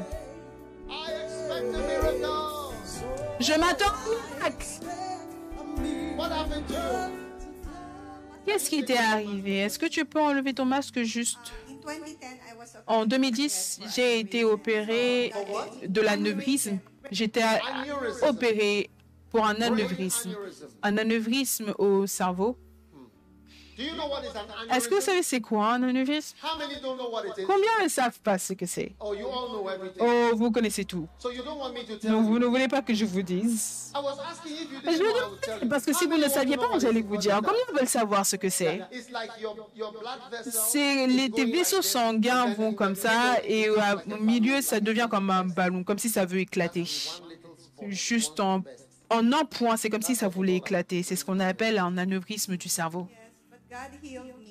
Je 3.39 3.53
m'attends 3.60 3.94
à? 4.44 4.49
Qu'est-ce 8.45 8.69
qui 8.69 8.85
t'est 8.85 8.98
arrivé? 8.98 9.57
Est-ce 9.57 9.77
que 9.77 9.85
tu 9.88 10.06
peux 10.06 10.22
enlever 10.22 10.53
ton 10.53 10.65
masque 10.65 11.03
juste? 11.03 11.38
In 11.69 11.73
2010, 11.81 12.15
I 12.23 12.56
was 12.57 12.64
operated 12.77 12.84
En 12.88 13.06
2010, 13.06 13.80
j'ai 13.95 14.19
été 14.19 14.44
opéré 14.45 15.31
de 15.85 16.02
l'anévrisme. 16.02 16.80
J'étais 17.11 17.44
opéré 18.22 18.89
pour 19.30 19.45
un 19.45 19.62
anévrisme. 19.62 20.36
Un 20.84 20.98
anévrisme 20.98 21.74
au 21.78 22.08
cerveau. 22.08 22.58
Est-ce 24.72 24.90
que 24.90 24.95
vous 24.95 25.02
savez 25.02 25.22
c'est 25.22 25.40
quoi 25.40 25.74
un 25.74 25.84
anévrisme? 25.84 26.36
Combien 27.45 27.84
ne 27.84 27.88
savent 27.88 28.20
pas 28.22 28.40
ce 28.40 28.54
que 28.54 28.66
c'est? 28.66 28.95
Oh. 28.99 29.14
Oh, 29.99 30.30
vous 30.34 30.52
connaissez 30.52 30.84
tout. 30.84 31.08
Donc 32.04 32.26
vous 32.26 32.40
ne 32.40 32.45
voulez 32.48 32.68
pas 32.68 32.82
que 32.82 32.94
je 32.94 33.06
vous 33.06 33.22
dise. 33.22 33.94
Je 33.94 35.66
parce 35.68 35.86
que 35.86 35.94
si 35.94 36.06
vous 36.08 36.18
ne 36.18 36.28
saviez 36.28 36.58
pas, 36.58 36.80
j'allais 36.80 37.02
vous 37.02 37.18
dire. 37.18 37.36
Combien 37.36 37.78
veulent 37.78 37.88
savoir 37.88 38.26
ce 38.26 38.36
que 38.36 38.49
c'est? 38.49 38.82
C'est 40.44 41.08
tes 41.36 41.45
vaisseaux 41.45 41.84
sanguins 41.84 42.54
vont 42.56 42.74
comme 42.74 42.95
ça 42.95 43.44
et 43.44 43.70
au 43.70 44.18
milieu 44.20 44.62
ça 44.62 44.80
devient 44.80 45.08
comme 45.10 45.30
un 45.30 45.44
ballon, 45.44 45.84
comme 45.84 45.99
si 45.99 46.10
ça 46.10 46.26
veut 46.26 46.40
éclater. 46.40 46.86
Juste 47.90 48.40
en, 48.40 48.64
en 49.10 49.32
un 49.32 49.46
point, 49.46 49.78
c'est 49.78 49.90
comme 49.90 50.02
si 50.02 50.16
ça 50.16 50.28
voulait 50.28 50.56
éclater. 50.56 51.04
C'est 51.04 51.16
ce 51.16 51.26
qu'on 51.26 51.40
appelle 51.40 51.78
un 51.80 51.98
anévrisme 51.98 52.58
du 52.58 52.70
cerveau. 52.70 53.08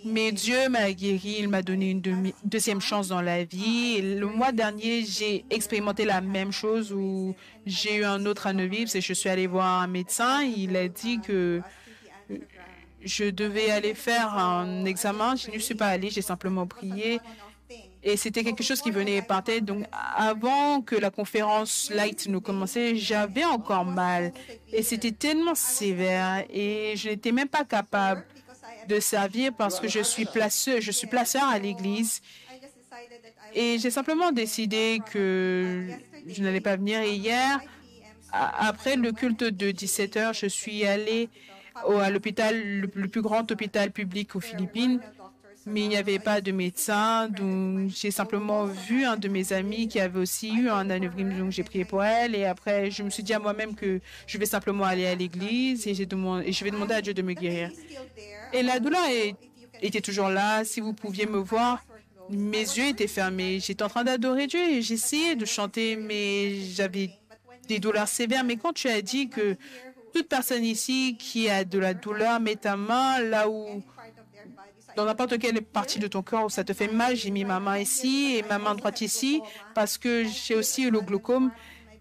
Mais 0.04 0.30
Dieu 0.30 0.68
m'a 0.68 0.92
guéri, 0.92 1.36
il 1.40 1.48
m'a 1.48 1.62
donné 1.62 1.90
une 1.90 2.32
deuxième 2.44 2.80
chance 2.80 3.08
dans 3.08 3.22
la 3.22 3.44
vie. 3.44 4.00
Le 4.02 4.26
mois 4.26 4.52
dernier, 4.52 5.04
j'ai 5.04 5.44
expérimenté 5.50 6.04
la 6.04 6.20
même 6.20 6.52
chose 6.52 6.92
où 6.92 7.34
j'ai 7.64 7.96
eu 7.96 8.04
un 8.04 8.24
autre 8.26 8.46
anévrisme 8.46 8.98
et 8.98 9.00
je 9.00 9.12
suis 9.12 9.28
allée 9.28 9.46
voir 9.46 9.82
un 9.82 9.86
médecin. 9.86 10.42
Il 10.42 10.76
a 10.76 10.88
dit 10.88 11.20
que 11.20 11.60
je 13.02 13.24
devais 13.24 13.70
aller 13.70 13.94
faire 13.94 14.34
un 14.34 14.84
examen. 14.84 15.34
Je 15.34 15.50
ne 15.50 15.58
suis 15.58 15.74
pas 15.74 15.88
allée, 15.88 16.10
j'ai 16.10 16.22
simplement 16.22 16.66
prié. 16.66 17.20
Et 18.08 18.16
c'était 18.16 18.44
quelque 18.44 18.62
chose 18.62 18.80
qui 18.80 18.92
venait 18.92 19.20
par 19.20 19.42
tête. 19.42 19.64
Donc, 19.64 19.84
avant 20.16 20.80
que 20.80 20.94
la 20.94 21.10
conférence 21.10 21.90
Light 21.92 22.28
ne 22.28 22.38
commençait, 22.38 22.94
j'avais 22.94 23.44
encore 23.44 23.84
mal. 23.84 24.32
Et 24.72 24.84
c'était 24.84 25.10
tellement 25.10 25.56
sévère. 25.56 26.44
Et 26.48 26.94
je 26.94 27.08
n'étais 27.08 27.32
même 27.32 27.48
pas 27.48 27.64
capable 27.64 28.24
de 28.88 29.00
servir 29.00 29.52
parce 29.54 29.80
que 29.80 29.88
je 29.88 29.98
suis 29.98 30.24
placeur, 30.24 30.80
je 30.80 30.92
suis 30.92 31.08
placeur 31.08 31.42
à 31.48 31.58
l'église. 31.58 32.22
Et 33.52 33.76
j'ai 33.80 33.90
simplement 33.90 34.30
décidé 34.30 35.00
que 35.12 35.88
je 36.28 36.42
n'allais 36.44 36.60
pas 36.60 36.76
venir. 36.76 37.00
Et 37.00 37.14
hier, 37.14 37.58
après 38.32 38.94
le 38.94 39.10
culte 39.10 39.42
de 39.42 39.72
17 39.72 40.16
heures, 40.16 40.32
je 40.32 40.46
suis 40.46 40.86
allée 40.86 41.28
à 41.74 42.10
l'hôpital, 42.10 42.54
le 42.56 43.08
plus 43.08 43.20
grand 43.20 43.50
hôpital 43.50 43.90
public 43.90 44.36
aux 44.36 44.40
Philippines. 44.40 45.00
Mais 45.68 45.80
il 45.80 45.88
n'y 45.88 45.96
avait 45.96 46.20
pas 46.20 46.40
de 46.40 46.52
médecin, 46.52 47.28
donc 47.28 47.90
j'ai 47.90 48.12
simplement 48.12 48.66
vu 48.66 49.04
un 49.04 49.16
de 49.16 49.26
mes 49.26 49.52
amis 49.52 49.88
qui 49.88 49.98
avait 49.98 50.20
aussi 50.20 50.54
eu 50.54 50.68
un 50.68 50.88
anévrisme, 50.90 51.36
donc 51.36 51.50
j'ai 51.50 51.64
prié 51.64 51.84
pour 51.84 52.04
elle. 52.04 52.36
Et 52.36 52.44
après, 52.44 52.92
je 52.92 53.02
me 53.02 53.10
suis 53.10 53.24
dit 53.24 53.34
à 53.34 53.40
moi-même 53.40 53.74
que 53.74 54.00
je 54.28 54.38
vais 54.38 54.46
simplement 54.46 54.84
aller 54.84 55.06
à 55.06 55.16
l'église 55.16 55.88
et, 55.88 55.90
et 55.90 56.52
je 56.52 56.64
vais 56.64 56.70
demander 56.70 56.94
à 56.94 57.02
Dieu 57.02 57.14
de 57.14 57.22
me 57.22 57.32
guérir. 57.32 57.70
Et 58.52 58.62
la 58.62 58.78
douleur 58.78 59.02
était 59.82 60.00
toujours 60.00 60.28
là. 60.28 60.64
Si 60.64 60.80
vous 60.80 60.92
pouviez 60.92 61.26
me 61.26 61.38
voir, 61.38 61.84
mes 62.30 62.58
yeux 62.60 62.86
étaient 62.86 63.08
fermés. 63.08 63.58
J'étais 63.60 63.82
en 63.82 63.88
train 63.88 64.04
d'adorer 64.04 64.46
Dieu 64.46 64.60
et 64.60 64.82
j'essayais 64.82 65.34
de 65.34 65.44
chanter, 65.44 65.96
mais 65.96 66.60
j'avais 66.60 67.10
des 67.68 67.80
douleurs 67.80 68.08
sévères. 68.08 68.44
Mais 68.44 68.56
quand 68.56 68.72
tu 68.72 68.88
as 68.88 69.02
dit 69.02 69.28
que 69.28 69.56
toute 70.12 70.28
personne 70.28 70.64
ici 70.64 71.16
qui 71.18 71.48
a 71.48 71.64
de 71.64 71.78
la 71.78 71.94
douleur 71.94 72.40
met 72.40 72.56
ta 72.56 72.76
main 72.76 73.20
là 73.20 73.48
où, 73.48 73.82
dans 74.96 75.04
n'importe 75.04 75.38
quelle 75.38 75.60
partie 75.62 75.98
de 75.98 76.06
ton 76.06 76.22
corps 76.22 76.46
où 76.46 76.50
ça 76.50 76.64
te 76.64 76.72
fait 76.72 76.88
mal, 76.88 77.16
j'ai 77.16 77.30
mis 77.30 77.44
ma 77.44 77.60
main 77.60 77.78
ici 77.78 78.36
et 78.36 78.42
ma 78.42 78.58
main 78.58 78.74
droite 78.74 79.00
ici 79.00 79.42
parce 79.74 79.98
que 79.98 80.24
j'ai 80.24 80.54
aussi 80.54 80.90
le 80.90 81.00
glaucome. 81.00 81.50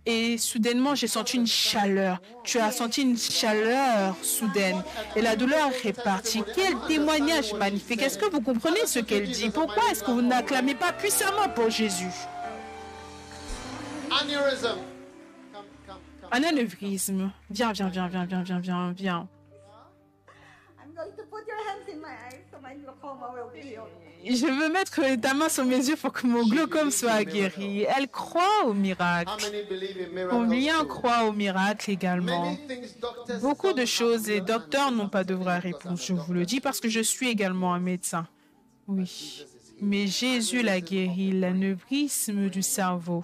Et 0.07 0.37
soudainement, 0.37 0.93
j'ai 0.93 1.07
senti 1.07 1.35
une 1.35 1.47
chaleur. 1.47 2.21
Tu 2.43 2.59
as 2.59 2.71
senti 2.71 3.01
une 3.01 3.17
chaleur 3.17 4.15
soudaine. 4.21 4.83
Et 5.15 5.21
la 5.23 5.35
douleur 5.35 5.71
est 5.83 5.99
partie. 5.99 6.43
Quel 6.53 6.75
témoignage 6.87 7.53
magnifique. 7.55 8.03
Est-ce 8.03 8.19
que 8.19 8.29
vous 8.29 8.41
comprenez 8.41 8.85
ce 8.85 8.99
qu'elle 8.99 9.27
dit? 9.27 9.49
Pourquoi 9.49 9.81
est-ce 9.89 10.03
que 10.03 10.11
vous 10.11 10.21
n'acclamez 10.21 10.75
pas 10.75 10.93
puissamment 10.93 11.49
pour 11.55 11.71
Jésus? 11.71 12.13
Un 16.31 16.43
anévrisme. 16.43 17.31
Viens, 17.49 17.71
viens, 17.71 17.89
viens, 17.89 18.07
viens, 18.07 18.25
viens, 18.25 18.59
viens, 18.59 18.91
viens. 18.91 19.27
Je 24.27 24.45
veux 24.47 24.73
mettre 24.73 25.01
ta 25.21 25.33
main 25.35 25.49
sur 25.49 25.65
mes 25.65 25.87
yeux 25.87 25.95
pour 25.95 26.11
que 26.11 26.25
mon 26.25 26.47
glaucome 26.47 26.89
soit 26.89 27.23
guéri. 27.23 27.85
Elle 27.95 28.07
croit 28.07 28.65
au 28.65 28.73
miracle. 28.73 29.45
Combien 30.29 30.83
croient 30.85 31.25
au 31.25 31.31
miracle 31.31 31.91
également? 31.91 32.57
Beaucoup 33.41 33.73
de 33.73 33.85
choses 33.85 34.29
et 34.29 34.41
docteurs 34.41 34.91
n'ont 34.91 35.09
pas 35.09 35.23
de 35.23 35.35
vraie 35.35 35.59
réponse. 35.59 36.07
Je 36.07 36.13
vous 36.13 36.33
le 36.33 36.45
dis 36.45 36.59
parce 36.59 36.79
que 36.79 36.89
je 36.89 37.01
suis 37.01 37.29
également 37.29 37.73
un 37.73 37.79
médecin. 37.79 38.27
Oui. 38.87 39.45
Mais 39.81 40.07
Jésus 40.07 40.63
l'a 40.63 40.79
guéri, 40.79 41.31
l'anévrisme 41.31 42.49
du 42.49 42.63
cerveau. 42.63 43.23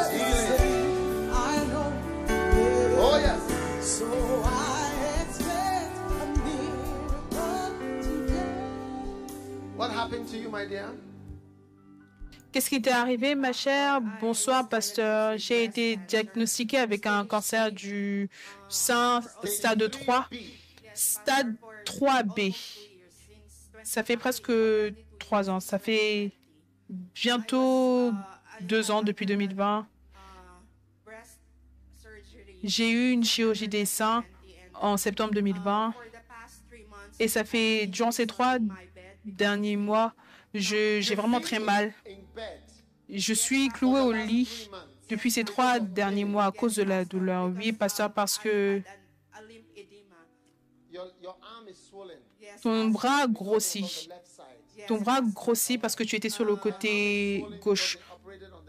Qu'est-ce 12.51 12.69
qui 12.69 12.81
t'est 12.81 12.91
arrivé, 12.91 13.33
ma 13.35 13.53
chère? 13.53 14.01
Bonsoir, 14.19 14.67
pasteur. 14.67 15.37
J'ai 15.37 15.63
été 15.63 15.95
diagnostiquée 15.95 16.79
avec 16.79 17.05
un 17.05 17.25
cancer 17.25 17.71
du 17.71 18.29
sein 18.67 19.21
stade 19.45 19.89
3. 19.89 20.27
Stade 20.93 21.55
3B. 21.85 22.55
Ça 23.83 24.03
fait 24.03 24.17
presque 24.17 24.51
trois 25.17 25.49
ans. 25.49 25.59
Ça 25.61 25.79
fait 25.79 26.31
bientôt 26.89 28.11
deux 28.61 28.91
ans 28.91 29.01
depuis 29.01 29.25
2020. 29.25 29.79
uh, 29.79 29.85
breast 31.05 31.39
surgery. 32.01 32.59
J'ai 32.63 32.89
eu 32.91 33.11
une 33.11 33.23
chirurgie 33.23 33.69
des 33.69 33.85
seins 33.85 34.25
en 34.75 34.97
septembre 34.97 35.33
2020 35.33 35.93
For 35.93 36.03
the 36.03 36.11
past 36.27 36.63
three 36.69 36.83
months, 36.89 37.15
et 37.19 37.27
ça 37.27 37.43
fait 37.45 37.87
durant 37.87 38.11
ces 38.11 38.27
trois 38.27 38.57
derniers 39.25 39.77
mois, 39.77 40.13
j'ai 40.53 41.15
vraiment 41.15 41.39
très 41.39 41.59
mal. 41.59 41.93
Je 43.09 43.33
suis 43.33 43.69
clouée 43.69 44.01
au 44.01 44.11
lit 44.11 44.69
depuis 45.09 45.31
ces 45.31 45.43
trois 45.43 45.79
derniers 45.79 46.25
mois 46.25 46.45
à 46.45 46.51
cause 46.51 46.75
de 46.75 46.83
la 46.83 47.03
douleur. 47.05 47.51
Oui, 47.55 47.73
pasteur, 47.73 48.11
parce 48.13 48.37
que 48.37 48.81
ton 52.61 52.87
bras 52.89 53.27
grossit. 53.27 54.09
Ton 54.87 54.99
bras 54.99 55.21
grossit 55.21 55.79
parce 55.79 55.95
que 55.95 56.03
tu 56.03 56.15
étais 56.15 56.29
sur 56.29 56.45
le 56.45 56.55
côté 56.55 57.45
gauche. 57.61 57.97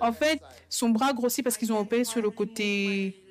En 0.01 0.13
fait, 0.13 0.41
son 0.69 0.91
bras 0.91 1.13
grossit 1.13 1.45
parce 1.45 1.57
qu'ils 1.57 1.73
ont 1.73 1.79
opéré 1.79 2.05
sur 2.05 2.21
le 2.21 2.31
côté 2.31 3.25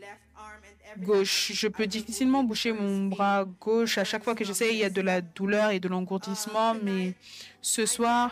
Je 1.00 1.68
peux 1.68 1.88
difficilement 1.88 2.44
bouger 2.44 2.74
mon 2.74 3.06
bras 3.06 3.46
gauche. 3.60 3.98
À 3.98 4.04
chaque 4.04 4.24
fois 4.24 4.36
que 4.36 4.44
j'essaie, 4.44 4.74
il 4.74 4.80
y 4.80 4.84
a 4.84 4.90
de 4.90 5.02
la 5.02 5.22
douleur 5.22 5.72
et 5.72 5.80
de 5.80 5.88
l'engourdissement. 5.88 6.76
Mais 6.84 7.14
ce 7.62 7.86
soir, 7.86 8.32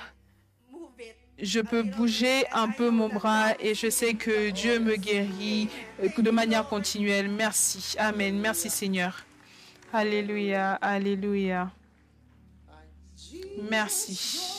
je 1.41 1.59
peux 1.61 1.83
bouger 1.83 2.43
un 2.51 2.69
peu 2.69 2.89
mon 2.89 3.09
bras 3.09 3.53
et 3.59 3.73
je 3.73 3.89
sais 3.89 4.13
que 4.13 4.49
Dieu 4.49 4.79
me 4.79 4.95
guérit 4.95 5.69
euh, 6.03 6.09
de 6.21 6.31
manière 6.31 6.67
continuelle. 6.67 7.29
Merci. 7.29 7.95
Amen. 7.97 8.37
Merci 8.39 8.69
Seigneur. 8.69 9.25
Alléluia. 9.93 10.73
Alléluia. 10.73 11.71
Merci. 13.69 14.49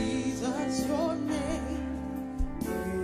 Jesus, 0.00 0.86
your 0.86 1.14
name 1.14 2.62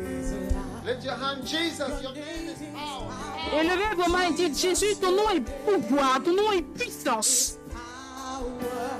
is 0.09 0.33
alive. 0.33 0.85
Lift 0.87 1.05
your 1.05 1.15
hand, 1.15 1.47
Jesus. 1.47 2.03
Your 2.03 2.15
name 2.15 2.49
is 2.49 2.63
power. 2.75 3.13
Élevez 3.53 3.95
vos 3.97 4.11
mains 4.11 4.29
et 4.31 4.35
dites 4.35 4.59
Jésus, 4.59 4.97
ton 5.01 5.13
nom 5.13 5.31
est 5.31 5.41
pouvoir, 5.41 6.23
ton 6.25 6.33
nom 6.33 6.53
est 6.53 6.63
puissance. 6.63 7.59
Power. 7.71 8.91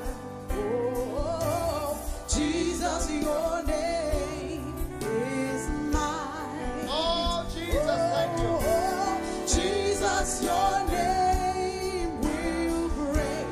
Oh, 0.53 1.97
Jesus, 2.29 3.11
your 3.11 3.63
name 3.67 4.75
is 5.01 5.69
mine. 5.91 6.89
Oh, 6.89 7.45
Jesus, 7.55 8.01
thank 8.13 8.39
you. 8.39 8.59
Oh, 8.61 9.19
Jesus, 9.47 10.43
your 10.43 10.85
name 10.91 12.21
will 12.21 12.89
break 12.91 13.49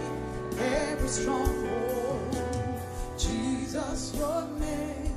every 0.61 1.09
stronghold. 1.09 2.04
Jesus, 3.75 4.15
your 4.17 4.47
name. 4.61 5.11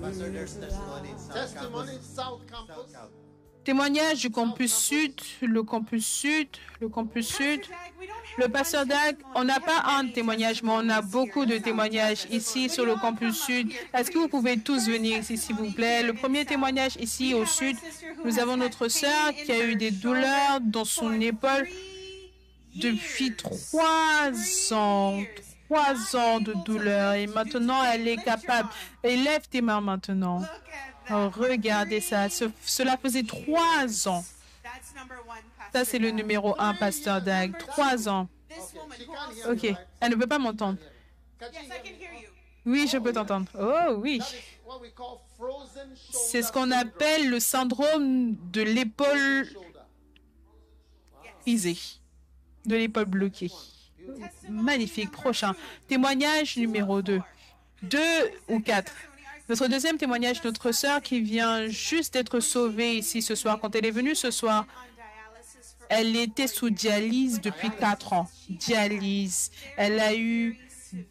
Pastor, 0.00 0.30
there's 0.30 0.54
testimony 0.54 1.10
in 1.10 1.18
South 1.18 1.34
Testimony 1.34 1.86
Campus. 1.88 2.06
South 2.06 2.40
Campus. 2.50 2.76
South 2.76 2.92
Campus. 2.92 3.16
Témoignage 3.64 4.20
du 4.22 4.30
campus 4.30 4.72
sud, 4.72 5.20
le 5.42 5.62
campus 5.62 6.06
sud, 6.06 6.48
le 6.80 6.88
campus 6.88 7.28
sud. 7.28 7.60
Le 8.38 8.48
pasteur 8.48 8.86
Dag, 8.86 9.16
on 9.34 9.44
n'a 9.44 9.60
pas 9.60 9.82
un 9.98 10.08
témoignage, 10.08 10.62
mais 10.62 10.72
on 10.72 10.88
a 10.88 11.02
beaucoup 11.02 11.44
de 11.44 11.58
témoignages 11.58 12.26
ici 12.30 12.70
sur 12.70 12.86
le 12.86 12.94
campus 12.94 13.38
sud. 13.38 13.70
Est-ce 13.92 14.10
que 14.10 14.16
vous 14.16 14.28
pouvez 14.28 14.58
tous 14.58 14.88
venir 14.88 15.18
ici, 15.18 15.36
s'il 15.36 15.56
vous 15.56 15.70
plaît? 15.70 16.02
Le 16.02 16.14
premier 16.14 16.46
témoignage 16.46 16.96
ici 16.98 17.34
au 17.34 17.44
sud, 17.44 17.76
nous 18.24 18.38
avons 18.38 18.56
notre 18.56 18.88
sœur 18.88 19.34
qui 19.44 19.52
a 19.52 19.62
eu 19.66 19.76
des 19.76 19.90
douleurs 19.90 20.60
dans 20.62 20.86
son 20.86 21.20
épaule 21.20 21.68
depuis 22.74 23.36
trois 23.36 24.32
ans. 24.72 25.22
Trois 25.70 26.16
ans 26.16 26.40
de 26.40 26.52
douleur 26.64 27.12
et 27.14 27.28
maintenant 27.28 27.84
elle 27.84 28.08
est 28.08 28.16
capable. 28.16 28.68
Élève 29.04 29.46
tes 29.48 29.60
mains 29.60 29.80
maintenant. 29.80 30.42
Oh, 31.12 31.30
regardez 31.32 32.00
ça. 32.00 32.28
Ce- 32.28 32.50
cela 32.64 32.96
faisait 32.96 33.22
trois 33.22 33.86
ans. 34.08 34.24
Ça, 35.72 35.84
c'est 35.84 36.00
le 36.00 36.10
numéro 36.10 36.56
un, 36.58 36.74
Pasteur 36.74 37.22
Dag. 37.22 37.56
Trois 37.58 38.08
ans. 38.08 38.28
OK. 39.48 39.66
Elle 40.00 40.10
ne 40.10 40.16
peut 40.16 40.26
pas 40.26 40.40
m'entendre. 40.40 40.78
Oui, 42.66 42.88
je 42.90 42.98
peux 42.98 43.12
t'entendre. 43.12 43.46
Oh 43.58 43.94
oui. 43.98 44.20
C'est 46.12 46.42
ce 46.42 46.50
qu'on 46.50 46.70
appelle 46.72 47.30
le 47.30 47.38
syndrome 47.38 48.34
de 48.50 48.62
l'épaule 48.62 49.46
brisée, 51.44 51.78
de 52.66 52.74
l'épaule 52.76 53.04
bloquée. 53.04 53.50
Magnifique. 54.48 55.10
Prochain. 55.10 55.54
Témoignage 55.88 56.56
numéro 56.56 57.02
2. 57.02 57.20
Deux 57.82 57.98
ou 58.48 58.60
quatre. 58.60 58.92
Notre 59.48 59.66
deuxième 59.66 59.98
témoignage, 59.98 60.44
notre 60.44 60.70
sœur 60.70 61.02
qui 61.02 61.20
vient 61.20 61.66
juste 61.66 62.14
d'être 62.14 62.38
sauvée 62.40 62.96
ici 62.98 63.20
ce 63.20 63.34
soir. 63.34 63.58
Quand 63.60 63.74
elle 63.74 63.84
est 63.84 63.90
venue 63.90 64.14
ce 64.14 64.30
soir, 64.30 64.64
elle 65.88 66.14
était 66.14 66.46
sous 66.46 66.70
dialyse 66.70 67.40
depuis 67.40 67.70
quatre 67.70 68.12
ans. 68.12 68.30
Dialyse. 68.48 69.50
Elle 69.76 69.98
a 69.98 70.14
eu 70.14 70.56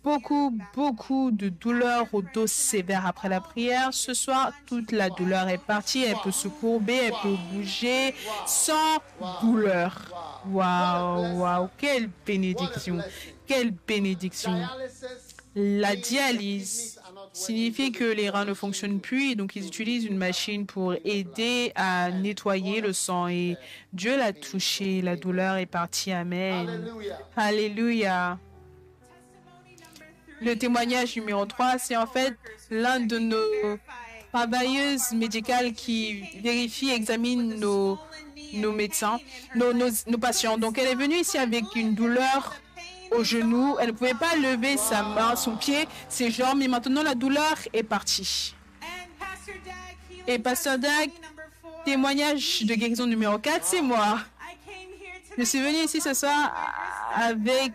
beaucoup, 0.04 0.58
beaucoup 0.76 1.32
de 1.32 1.50
douleurs 1.50 2.08
au 2.14 2.22
dos 2.22 2.48
sévère 2.48 3.06
après 3.06 3.30
la 3.30 3.42
prière. 3.42 3.94
Ce 3.94 4.14
soir, 4.14 4.52
toute 4.66 4.92
la 4.92 5.10
douleur 5.10 5.48
est 5.50 5.58
partie. 5.58 6.04
Elle 6.04 6.18
peut 6.24 6.32
se 6.32 6.48
courber, 6.48 6.96
elle 6.96 7.14
peut 7.22 7.38
bouger 7.52 8.14
sans 8.46 8.98
douleur. 9.42 10.42
Waouh, 10.50 11.40
waouh, 11.40 11.70
quelle 11.78 12.10
bénédiction. 12.26 13.00
Quelle 13.46 13.72
bénédiction. 13.72 14.54
La 15.56 15.96
dialyse 15.96 17.00
signifie 17.34 17.92
que 17.92 18.04
les 18.04 18.30
reins 18.30 18.46
ne 18.46 18.54
fonctionnent 18.54 19.00
plus 19.00 19.32
et 19.32 19.36
donc 19.36 19.56
ils 19.56 19.66
utilisent 19.66 20.06
une 20.06 20.18
machine 20.18 20.66
pour 20.66 20.94
aider 21.04 21.72
à 21.76 22.12
nettoyer 22.12 22.82
le 22.82 22.94
sang 22.94 23.28
et 23.28 23.58
Dieu 23.92 24.18
l'a 24.18 24.32
touché, 24.32 25.02
la 25.02 25.16
douleur 25.16 25.58
est 25.58 25.66
partie. 25.66 26.12
Amen. 26.12 26.88
Alléluia. 27.36 28.40
Le 30.42 30.56
témoignage 30.56 31.16
numéro 31.16 31.46
3, 31.46 31.78
c'est 31.80 31.98
en 31.98 32.08
fait 32.08 32.36
l'un 32.72 33.00
de 33.00 33.20
nos 33.20 33.78
travailleuses 34.32 35.12
médicales 35.12 35.74
qui 35.74 36.24
vérifie, 36.42 36.92
examine 36.92 37.60
nos, 37.60 38.00
nos 38.54 38.72
médecins, 38.72 39.20
nos, 39.56 39.74
nos, 39.74 40.18
patients. 40.18 40.58
Donc 40.58 40.78
elle 40.78 40.88
est 40.88 40.96
venue 40.96 41.18
ici 41.18 41.38
avec 41.38 41.64
une 41.76 41.94
douleur 41.94 42.54
au 43.12 43.24
genou. 43.24 43.76
Elle 43.80 43.88
ne 43.88 43.92
pouvait 43.92 44.14
pas 44.14 44.36
lever 44.36 44.78
sa 44.78 45.04
main, 45.04 45.36
son 45.36 45.58
pied, 45.58 45.88
ses 46.08 46.32
jambes, 46.32 46.60
mais 46.60 46.68
maintenant 46.68 47.04
la 47.04 47.16
douleur 47.16 47.58
est 47.74 47.84
partie. 47.84 48.56
Et 50.28 50.40
Pasteur 50.40 50.78
Dag, 50.78 51.10
témoignage 51.86 52.64
de 52.64 52.76
guérison 52.76 53.08
numéro 53.08 53.38
4, 53.40 53.66
c'est 53.66 53.82
moi. 53.82 54.20
Je 55.38 55.44
suis 55.44 55.60
venue 55.60 55.84
ici 55.84 56.00
ce 56.00 56.14
soir 56.14 56.54
avec. 57.16 57.74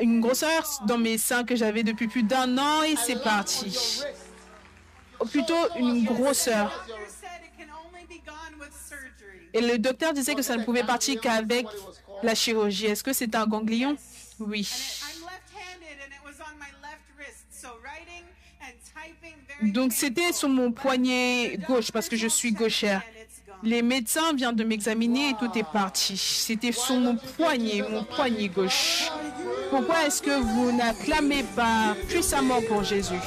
Une 0.00 0.20
grosseur 0.20 0.64
dans 0.86 0.98
mes 0.98 1.18
seins 1.18 1.44
que 1.44 1.56
j'avais 1.56 1.82
depuis 1.82 2.08
plus 2.08 2.22
d'un 2.22 2.58
an 2.58 2.82
et 2.82 2.96
c'est 2.96 3.22
parti. 3.22 4.02
Ou 5.20 5.26
plutôt 5.26 5.54
une 5.78 6.04
grosseur. 6.04 6.86
Et 9.52 9.60
le 9.60 9.78
docteur 9.78 10.12
disait 10.12 10.34
que 10.34 10.42
ça 10.42 10.56
ne 10.56 10.64
pouvait 10.64 10.84
partir 10.84 11.20
qu'avec 11.20 11.66
la 12.22 12.34
chirurgie. 12.34 12.86
Est-ce 12.86 13.02
que 13.02 13.12
c'est 13.12 13.34
un 13.34 13.46
ganglion? 13.46 13.96
Oui. 14.38 14.68
Donc 19.62 19.92
c'était 19.92 20.32
sur 20.32 20.48
mon 20.48 20.72
poignet 20.72 21.58
gauche 21.68 21.90
parce 21.90 22.08
que 22.08 22.16
je 22.16 22.28
suis 22.28 22.52
gauchère. 22.52 23.02
Les 23.62 23.82
médecins 23.82 24.32
viennent 24.34 24.56
de 24.56 24.64
m'examiner 24.64 25.30
et 25.30 25.34
tout 25.34 25.50
est 25.54 25.70
parti. 25.70 26.16
C'était 26.16 26.72
sur 26.72 26.96
mon 26.96 27.16
poignet, 27.36 27.84
mon 27.90 28.04
poignet 28.04 28.48
gauche. 28.48 29.10
Pourquoi 29.70 30.06
est-ce 30.06 30.22
que 30.22 30.30
vous 30.30 30.72
n'acclamez 30.72 31.44
pas 31.54 31.94
puissamment 32.08 32.60
pour 32.68 32.82
Jésus? 32.82 33.20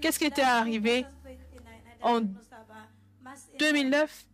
Qu'est-ce 0.00 0.18
qui 0.18 0.24
était 0.24 0.42
arrivé? 0.42 1.06
En 2.00 2.20
2009 3.58 4.26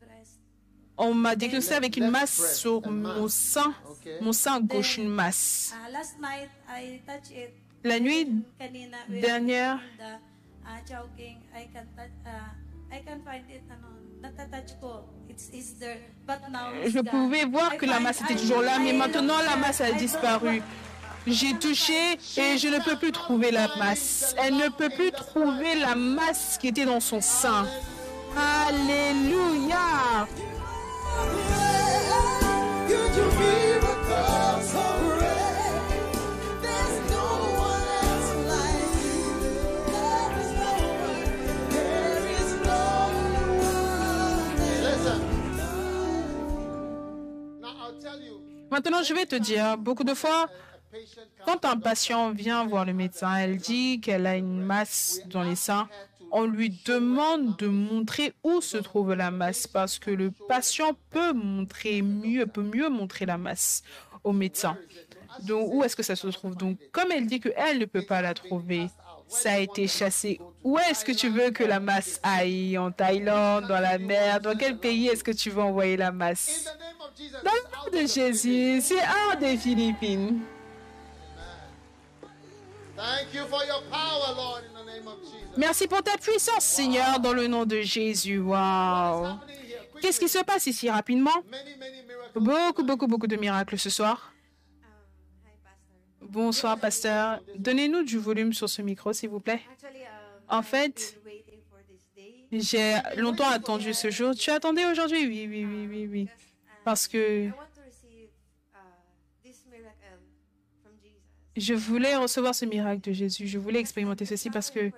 On 0.97 1.15
m'a 1.15 1.37
diagnostiqué 1.37 1.77
avec 1.77 1.97
une 1.97 2.11
masse 2.11 2.57
sur 2.57 2.89
mon 2.89 3.29
sein, 3.29 3.73
mon 4.21 4.33
sein 4.33 4.61
gauche, 4.61 4.99
une 4.99 5.09
masse. 5.09 5.75
Last 5.93 6.17
night, 6.19 6.49
I 6.69 7.01
touched 7.07 7.31
it. 7.37 7.51
La 7.85 8.01
nuit 8.01 8.27
dernière, 9.09 9.79
je 16.87 17.01
pouvais 17.01 17.45
voir 17.45 17.77
que 17.77 17.87
la 17.87 18.01
masse 18.01 18.21
était 18.23 18.35
toujours 18.35 18.63
là, 18.63 18.79
mais 18.81 18.93
maintenant 18.93 19.41
la 19.43 19.57
masse 19.57 19.81
a 19.81 19.93
disparu. 19.93 20.61
J'ai 21.31 21.53
touché 21.55 22.13
et 22.39 22.57
je 22.57 22.69
ne 22.69 22.83
peux 22.83 22.97
plus 22.97 23.13
trouver 23.13 23.51
la 23.51 23.69
masse. 23.77 24.35
Elle 24.39 24.57
ne 24.57 24.69
peut 24.71 24.89
plus 24.89 25.13
trouver 25.13 25.75
la 25.75 25.95
masse 25.95 26.57
qui 26.59 26.69
était 26.69 26.87
dans 26.87 27.01
son 27.01 27.21
sein. 27.21 27.67
Alléluia. 28.67 30.27
Maintenant, 48.71 49.03
je 49.03 49.13
vais 49.13 49.27
te 49.27 49.35
dire, 49.35 49.77
beaucoup 49.77 50.05
de 50.05 50.15
fois, 50.15 50.47
quand 51.45 51.65
un 51.65 51.79
patient 51.79 52.31
vient 52.31 52.67
voir 52.67 52.85
le 52.85 52.93
médecin, 52.93 53.37
elle 53.37 53.57
dit 53.57 54.01
qu'elle 54.01 54.27
a 54.27 54.37
une 54.37 54.61
masse 54.61 55.21
dans 55.27 55.43
les 55.43 55.57
seins, 55.57 55.89
on 56.31 56.45
lui 56.45 56.71
demande 56.85 57.57
de 57.57 57.67
montrer 57.67 58.35
où 58.43 58.61
se 58.61 58.77
trouve 58.77 59.15
la 59.15 59.31
masse 59.31 59.67
parce 59.67 59.99
que 59.99 60.11
le 60.11 60.31
patient 60.31 60.97
peut 61.11 61.33
montrer 61.33 62.03
mieux, 62.03 62.47
peut 62.47 62.63
mieux 62.63 62.89
montrer 62.89 63.27
la 63.27 63.39
masse 63.39 63.83
au 64.25 64.33
médecin. 64.33 64.77
Donc, 65.43 65.73
où 65.73 65.85
est-ce 65.85 65.97
que 65.97 66.03
ça 66.03 66.17
se 66.17 66.27
trouve? 66.29 66.57
Donc, 66.57 66.79
comme 66.93 67.13
elle 67.13 67.27
dit 67.27 67.41
qu'elle 67.41 67.79
ne 67.79 67.85
peut 67.85 68.05
pas 68.05 68.21
la 68.23 68.35
trouver, 68.35 68.89
ça 69.29 69.53
a 69.53 69.59
été 69.59 69.87
chassé. 69.87 70.41
Où 70.65 70.79
est-ce 70.79 71.05
que 71.05 71.13
tu 71.13 71.29
veux 71.29 71.51
que 71.51 71.65
la 71.65 71.81
masse 71.81 72.19
aille? 72.23 72.77
En 72.79 72.91
Thaïlande, 72.91 73.67
dans 73.69 73.81
la 73.81 73.99
mer 73.99 74.41
Dans 74.41 74.57
quel 74.57 74.79
pays 74.79 75.09
est-ce 75.09 75.23
que 75.23 75.31
tu 75.31 75.51
veux 75.51 75.63
envoyer 75.63 75.97
la 75.97 76.13
masse? 76.13 76.65
Dans 77.45 77.53
le 77.53 77.97
nom 77.97 78.03
de 78.03 78.07
Jésus, 78.09 78.81
c'est 78.83 78.97
hors 78.97 79.37
des 79.39 79.57
Philippines. 79.57 80.41
Merci 85.57 85.89
pour 85.89 86.03
ta 86.03 86.17
puissance, 86.17 86.65
Seigneur, 86.65 87.21
dans 87.21 87.33
le 87.33 87.47
nom 87.47 87.65
de 87.65 87.81
Jésus. 87.81 88.39
Wow. 88.39 89.39
Qu'est-ce 90.01 90.21
qui 90.21 90.29
se 90.29 90.43
passe 90.45 90.67
ici 90.67 90.89
rapidement? 90.91 91.43
Many, 91.51 91.77
many 91.79 92.03
miracles. 92.07 92.41
Beaucoup, 92.41 92.85
beaucoup, 92.85 93.07
beaucoup 93.07 93.27
de 93.27 93.37
miracles 93.37 93.79
ce 93.79 93.91
soir. 93.91 94.33
Bonsoir, 96.21 96.79
pasteur. 96.79 97.41
Donnez-nous 97.57 98.05
du 98.05 98.19
volume 98.19 98.53
sur 98.53 98.69
ce 98.69 98.83
micro, 98.83 99.13
s'il 99.13 99.31
vous 99.31 99.41
plaît. 99.41 99.63
Actually, 99.73 100.03
um, 100.03 100.59
En 100.59 100.63
fait, 100.63 101.19
been 101.25 101.33
waiting 101.33 101.61
for 101.71 101.79
this 101.89 102.05
day. 102.15 102.45
j'ai 102.53 103.21
longtemps 103.21 103.49
attendu 103.49 103.95
ce 103.95 104.11
jour. 104.11 104.35
Tu 104.35 104.51
attendais 104.51 104.85
aujourd'hui? 104.87 105.27
Oui, 105.27 105.47
oui, 105.49 105.65
oui, 105.65 105.87
oui, 105.89 106.07
oui. 106.11 106.23
um, 106.23 106.29
Parce 106.85 107.09
que 107.09 107.17
I 107.47 107.49
want 107.49 107.55
to 107.75 107.81
receive 107.87 108.29
uh, 108.75 108.79
this 109.43 109.65
miracle 109.71 110.21
from 110.83 110.93
Jesus. 111.03 111.23
Je 111.59 111.75
voulais 111.75 112.17
recevoir 112.17 112.55
ce 112.55 112.65
miracle 112.65 113.01
de 113.03 113.13
Jésus. 113.13 113.47
Je 113.47 113.59
voulais 113.59 113.81
expérimenter 113.81 114.25
ceci 114.25 114.51
parce 114.51 114.71
que 114.71 114.91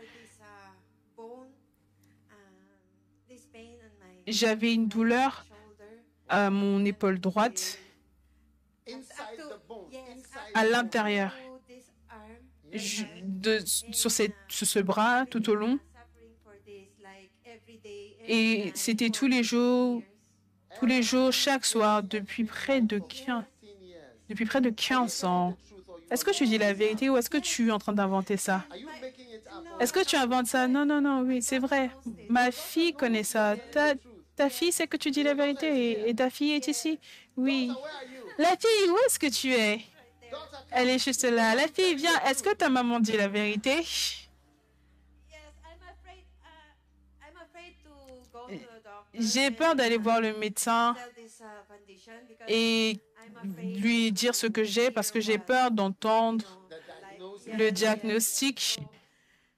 j'avais 4.26 4.74
une 4.74 4.88
douleur 4.88 5.46
à 6.28 6.50
mon 6.50 6.84
épaule 6.84 7.18
droite, 7.18 7.78
à 10.54 10.64
l'intérieur, 10.64 11.34
sur, 12.76 14.10
cette- 14.10 14.34
sur 14.48 14.66
ce 14.66 14.78
bras 14.78 15.26
tout 15.26 15.48
au 15.50 15.54
long. 15.54 15.78
Et 18.28 18.70
c'était 18.76 19.10
tous 19.10 19.26
les 19.26 19.42
jours, 19.42 20.02
tous 20.78 20.86
les 20.86 21.02
jours, 21.02 21.32
chaque 21.32 21.64
soir, 21.64 22.02
depuis 22.02 22.44
près 22.44 22.80
de 22.80 22.98
15, 22.98 23.26
15 23.26 23.44
years. 23.82 24.02
depuis 24.28 24.44
près 24.46 24.60
de 24.60 24.70
15 24.70 25.24
ans. 25.24 25.56
Est-ce 26.10 26.24
que 26.24 26.32
tu 26.32 26.44
dis 26.44 26.58
la 26.58 26.72
vérité 26.72 27.08
ou 27.08 27.16
est-ce 27.16 27.30
que 27.30 27.38
tu 27.38 27.68
es 27.68 27.70
en 27.70 27.78
train 27.78 27.92
d'inventer 27.92 28.36
ça? 28.36 28.64
Est-ce 29.78 29.92
que 29.92 30.04
tu 30.04 30.16
inventes 30.16 30.46
ça? 30.46 30.66
Non, 30.66 30.84
non, 30.84 31.00
non, 31.00 31.22
oui, 31.22 31.40
c'est 31.40 31.58
vrai. 31.58 31.90
Ma 32.28 32.50
fille 32.50 32.92
connaît 32.92 33.22
ça. 33.22 33.56
Ta, 33.70 33.94
ta 34.34 34.50
fille 34.50 34.72
sait 34.72 34.86
que 34.88 34.96
tu 34.96 35.10
dis 35.10 35.22
la 35.22 35.34
vérité 35.34 35.68
et, 35.68 36.10
et 36.10 36.14
ta 36.14 36.28
fille 36.30 36.52
est 36.52 36.66
ici 36.66 36.98
Oui. 37.36 37.70
La 38.38 38.50
fille, 38.56 38.90
où 38.90 38.96
est-ce 39.06 39.18
que 39.18 39.30
tu 39.30 39.52
es? 39.52 39.80
Elle 40.72 40.88
est 40.88 40.98
juste 40.98 41.24
là. 41.24 41.54
La 41.54 41.68
fille, 41.68 41.94
viens. 41.94 42.18
Est-ce 42.26 42.42
que 42.42 42.54
ta 42.54 42.68
maman 42.68 43.00
dit 43.00 43.16
la 43.16 43.28
vérité? 43.28 43.84
Uh. 48.48 48.58
J'ai 49.14 49.50
peur 49.50 49.74
d'aller 49.74 49.98
voir 49.98 50.20
le 50.20 50.36
médecin 50.36 50.94
uh, 50.96 52.44
et 52.48 52.98
lui 53.44 54.12
dire 54.12 54.34
ce 54.34 54.46
que 54.46 54.64
j'ai 54.64 54.90
parce 54.90 55.10
que 55.10 55.20
j'ai 55.20 55.38
peur 55.38 55.70
d'entendre 55.70 56.60
le 57.46 57.70
diagnostic. 57.70 58.78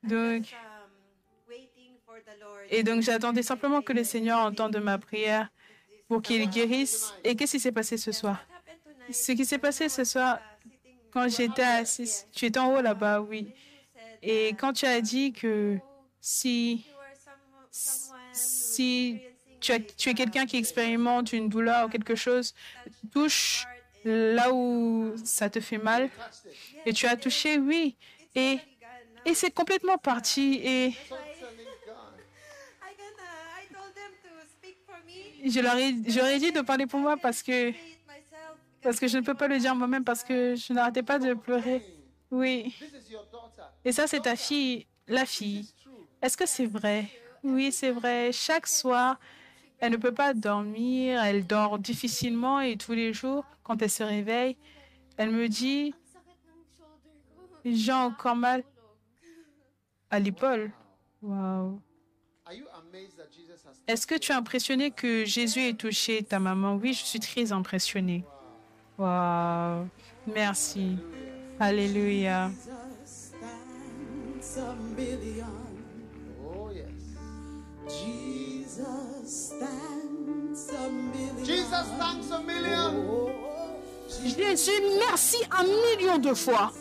Donc, 0.02 0.44
et 2.70 2.82
donc 2.82 3.02
j'attendais 3.02 3.42
simplement 3.42 3.82
que 3.82 3.92
le 3.92 4.04
Seigneur 4.04 4.38
entende 4.38 4.76
ma 4.78 4.98
prière 4.98 5.48
pour 6.08 6.22
qu'il 6.22 6.48
guérisse. 6.48 7.12
Et 7.24 7.36
qu'est-ce 7.36 7.52
qui 7.52 7.60
s'est 7.60 7.72
passé 7.72 7.96
ce 7.96 8.12
soir? 8.12 8.44
Ce 9.10 9.32
qui 9.32 9.44
s'est 9.44 9.58
passé 9.58 9.88
ce 9.88 10.04
soir, 10.04 10.38
quand 11.10 11.28
j'étais 11.28 11.62
assise, 11.62 12.26
tu 12.32 12.46
étais 12.46 12.58
en 12.58 12.74
haut 12.74 12.80
là-bas, 12.80 13.20
oui. 13.20 13.52
Et 14.22 14.50
quand 14.50 14.72
tu 14.72 14.86
as 14.86 15.00
dit 15.00 15.32
que 15.32 15.78
si, 16.20 16.86
si 18.32 19.20
tu, 19.60 19.72
tu 19.96 20.10
es 20.10 20.14
quelqu'un 20.14 20.46
qui 20.46 20.56
expérimente 20.56 21.32
une 21.32 21.48
douleur 21.48 21.86
ou 21.86 21.88
quelque 21.88 22.14
chose, 22.14 22.54
touche 23.12 23.66
là 24.04 24.52
où 24.52 25.14
ça 25.24 25.48
te 25.50 25.60
fait 25.60 25.78
mal. 25.78 26.10
Et 26.86 26.92
tu 26.92 27.06
as 27.06 27.16
touché, 27.16 27.58
oui. 27.58 27.96
Et, 28.34 28.58
et 29.24 29.34
c'est 29.34 29.50
complètement 29.50 29.98
parti. 29.98 30.60
Et 30.64 30.94
je 35.44 35.60
leur 35.60 35.76
ai, 35.76 35.94
j'aurais 36.06 36.38
dit 36.38 36.52
de 36.52 36.60
parler 36.60 36.86
pour 36.86 37.00
moi 37.00 37.16
parce 37.16 37.42
que, 37.42 37.72
parce 38.80 38.98
que 39.00 39.08
je 39.08 39.18
ne 39.18 39.22
peux 39.22 39.34
pas 39.34 39.48
le 39.48 39.58
dire 39.58 39.74
moi-même 39.74 40.04
parce 40.04 40.22
que 40.22 40.54
je 40.54 40.72
n'arrêtais 40.72 41.02
pas 41.02 41.18
de 41.18 41.34
pleurer. 41.34 41.82
Oui. 42.30 42.74
Et 43.84 43.92
ça, 43.92 44.06
c'est 44.06 44.20
ta 44.20 44.36
fille, 44.36 44.86
la 45.06 45.26
fille. 45.26 45.68
Est-ce 46.22 46.36
que 46.36 46.46
c'est 46.46 46.66
vrai? 46.66 47.06
Oui, 47.42 47.72
c'est 47.72 47.90
vrai. 47.90 48.30
Chaque 48.32 48.66
soir, 48.68 49.18
elle 49.82 49.90
ne 49.90 49.96
peut 49.96 50.14
pas 50.14 50.32
dormir, 50.32 51.20
elle 51.24 51.44
dort 51.44 51.76
difficilement 51.76 52.60
et 52.60 52.76
tous 52.76 52.92
les 52.92 53.12
jours, 53.12 53.44
quand 53.64 53.82
elle 53.82 53.90
se 53.90 54.04
réveille, 54.04 54.56
elle 55.16 55.32
me 55.32 55.48
dit, 55.48 55.92
j'ai 57.64 57.92
encore 57.92 58.36
mal 58.36 58.62
à 60.08 60.20
l'épaule. 60.20 60.70
Wow. 61.20 61.80
Are 62.46 62.54
you 62.54 62.64
amazed 62.74 63.16
that 63.16 63.32
Jesus 63.32 63.66
has 63.66 63.74
Est-ce 63.88 64.06
que 64.06 64.14
tu 64.14 64.30
es 64.30 64.34
impressionné 64.36 64.92
que 64.92 65.24
Jésus 65.24 65.58
ait 65.60 65.74
touché 65.74 66.22
ta 66.22 66.38
maman? 66.38 66.76
Oui, 66.76 66.92
je 66.92 67.04
suis 67.04 67.18
très 67.18 67.50
impressionnée. 67.50 68.24
Wow. 68.98 69.88
Merci. 70.32 70.96
Alléluia. 71.58 72.52
Oh, 76.44 76.70
yes. 76.70 76.86
Jesus. 77.88 79.51
Jesus 81.44 81.86
thanks 81.98 82.30
a 82.30 82.40
million. 82.40 82.94
Oh, 83.10 83.30
Jésus, 84.24 84.70
merci 84.98 85.36
un 85.50 85.64
million 85.64 86.18
de 86.18 86.34
fois. 86.34 86.72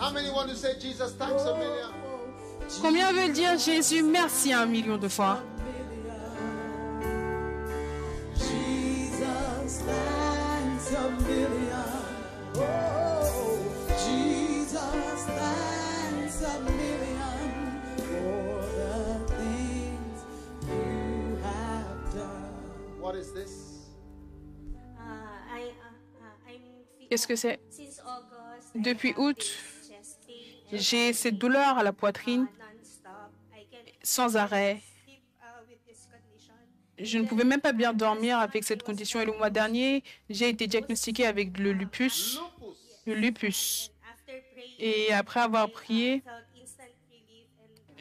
How 0.00 0.10
many 0.10 0.30
want 0.30 0.48
to 0.50 0.56
say 0.56 0.78
Jesus 0.78 1.14
thanks 1.18 1.42
a 1.44 1.56
million? 1.56 1.90
Combien 2.82 3.12
veut 3.12 3.32
dire 3.32 3.58
Jésus, 3.58 4.02
merci 4.02 4.52
un 4.52 4.66
million 4.66 4.98
de 4.98 5.08
fois? 5.08 5.38
Jesus 8.36 9.82
thanks 9.86 10.92
a 10.94 11.10
million. 11.22 13.13
What 23.14 23.20
is 23.20 23.32
this? 23.32 23.90
Uh, 24.98 25.02
I, 25.54 25.60
uh, 25.60 25.70
uh, 25.70 26.50
I'm 26.50 26.60
fe- 26.98 27.06
Qu'est-ce 27.08 27.28
que 27.28 27.36
c'est? 27.36 27.60
since 27.70 28.00
August. 28.00 28.74
I 28.74 28.82
Depuis 28.82 29.10
have 29.10 29.18
août, 29.20 29.38
pain, 30.26 30.76
J'ai 30.76 31.12
cette 31.12 31.38
douleur 31.38 31.78
à 31.78 31.84
la 31.84 31.92
poitrine 31.92 32.48
uh, 32.50 33.56
can 33.70 33.78
sans 34.02 34.36
arrêt. 34.36 34.80
sleep 35.04 35.22
uh, 35.38 35.62
with 35.70 35.78
this 35.86 36.08
condition. 36.10 36.54
Je 36.98 37.18
ne 37.18 37.26
pouvais 37.28 37.44
même 37.44 37.60
pas 37.60 37.72
bien 37.72 37.92
dormir 37.92 38.40
avec 38.40 38.64
cette 38.64 38.82
condition. 38.82 39.20
Et 39.20 39.26
le 39.26 39.32
mois 39.38 39.50
dernier, 39.50 40.02
j'ai 40.28 40.48
été 40.48 40.66
diagnostiquée 40.66 41.26
avec 41.26 41.56
le 41.56 41.70
lupus. 41.70 42.40
Lupus. 42.40 43.02
Le 43.06 43.14
lupus. 43.14 43.90
Et 44.80 45.12
après 45.12 45.38
avoir 45.38 45.70
prié, 45.70 46.24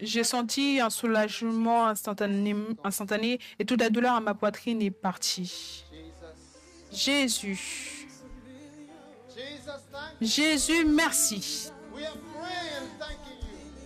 j'ai 0.02 0.24
senti 0.24 0.80
un 0.80 0.90
soulagement 0.90 1.88
instantané, 1.88 2.56
instantané 2.84 3.40
et 3.60 3.66
toute 3.66 3.80
la 3.80 3.90
douleur 3.90 4.16
à 4.16 4.20
ma 4.20 4.34
poitrine 4.34 4.82
est 4.82 4.92
partie. 4.92 5.86
Jésus. 6.92 8.08
Jésus, 10.22 10.86
merci. 10.86 11.72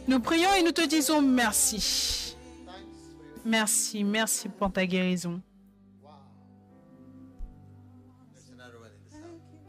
Nous 0.07 0.19
prions 0.19 0.53
et 0.53 0.63
nous 0.63 0.71
te 0.71 0.85
disons 0.85 1.21
merci. 1.21 2.35
Merci, 3.43 4.03
merci 4.03 4.49
pour 4.49 4.71
ta 4.71 4.85
guérison. 4.85 5.41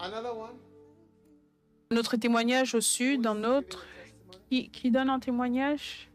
one. 0.00 0.56
Notre 1.90 2.16
témoignage 2.16 2.74
au 2.74 2.80
sud, 2.80 3.26
un 3.26 3.44
autre. 3.44 3.84
Qui 4.50 4.90
donne 4.90 5.10
un 5.10 5.20
témoignage 5.20 6.08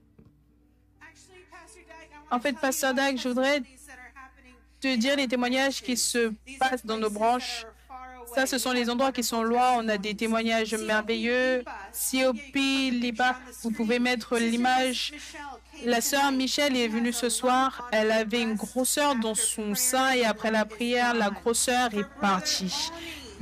Actually, 1.00 1.44
Pastor 1.52 1.84
Dyke, 1.84 2.10
I 2.12 2.23
En 2.34 2.40
fait, 2.40 2.58
Pasteur 2.58 2.96
Dyke, 2.96 3.22
je 3.22 3.28
voudrais 3.28 3.62
te 4.82 4.96
dire 4.96 5.16
les 5.16 5.28
témoignages 5.28 5.84
qui 5.84 5.96
se 5.96 6.34
passent 6.60 6.84
dans 6.84 6.98
nos 6.98 7.12
branches. 7.12 7.68
Ça, 8.34 8.48
ce 8.48 8.58
sont 8.58 8.72
les 8.72 8.90
endroits 8.90 9.12
qui 9.12 9.24
sont 9.24 9.44
loin. 9.44 9.74
On 9.78 9.88
a 9.88 10.00
des 10.00 10.16
témoignages 10.16 10.74
merveilleux. 10.74 11.64
COP, 11.94 12.56
Liba, 12.56 13.36
vous 13.62 13.70
pouvez 13.70 14.00
mettre 14.00 14.40
l'image. 14.40 15.14
La 15.86 16.02
sœur 16.02 16.32
Michel 16.32 16.76
est 16.76 16.88
venue 16.88 17.14
ce 17.14 17.30
soir. 17.30 17.88
Elle 17.92 18.12
avait 18.12 18.42
une 18.42 18.56
grosseur 18.56 19.14
dans 19.14 19.36
son 19.36 19.76
sein 19.76 20.14
et 20.14 20.26
après 20.26 20.50
la 20.50 20.66
prière, 20.66 21.14
la 21.14 21.30
grosseur 21.30 21.94
est 21.94 22.10
partie. 22.20 22.90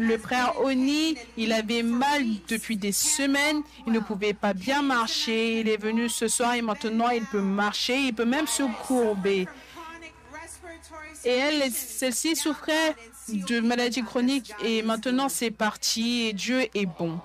Le 0.02 0.18
frère 0.18 0.60
Oni, 0.62 1.16
il 1.38 1.54
avait 1.54 1.84
mal 1.84 2.24
depuis 2.48 2.76
des 2.76 2.92
semaines. 2.92 3.62
Il 3.86 3.94
ne 3.94 4.00
pouvait 4.00 4.34
pas 4.34 4.56
bien 4.56 4.82
marcher. 4.82 5.60
Il 5.60 5.70
est 5.70 5.78
venu 5.78 6.10
ce 6.10 6.28
soir 6.28 6.56
et 6.56 6.64
maintenant 6.64 7.10
il 7.10 7.24
peut 7.24 7.40
marcher. 7.40 8.08
Il 8.08 8.16
peut 8.16 8.26
même 8.26 8.48
se 8.48 8.64
courber. 8.88 9.48
Et 11.24 11.30
elle, 11.30 11.72
celle-ci 11.72 12.36
souffrait 12.36 12.96
de 13.30 13.60
maladies 13.60 14.02
chroniques 14.02 14.52
et 14.66 14.82
maintenant 14.82 15.30
c'est 15.30 15.52
parti 15.52 16.30
et 16.30 16.34
Dieu 16.34 16.62
est 16.74 16.88
bon. 16.88 17.20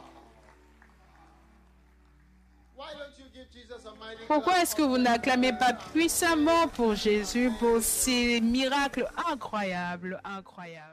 Pourquoi 4.27 4.61
est-ce 4.61 4.75
que 4.75 4.83
vous 4.83 4.99
n'acclamez 4.99 5.55
pas 5.55 5.73
puissamment 5.73 6.69
pour 6.69 6.95
Jésus, 6.95 7.51
pour 7.59 7.81
ces 7.81 8.43
miracles 8.43 9.09
incroyables, 9.31 10.21
incroyables? 10.25 10.93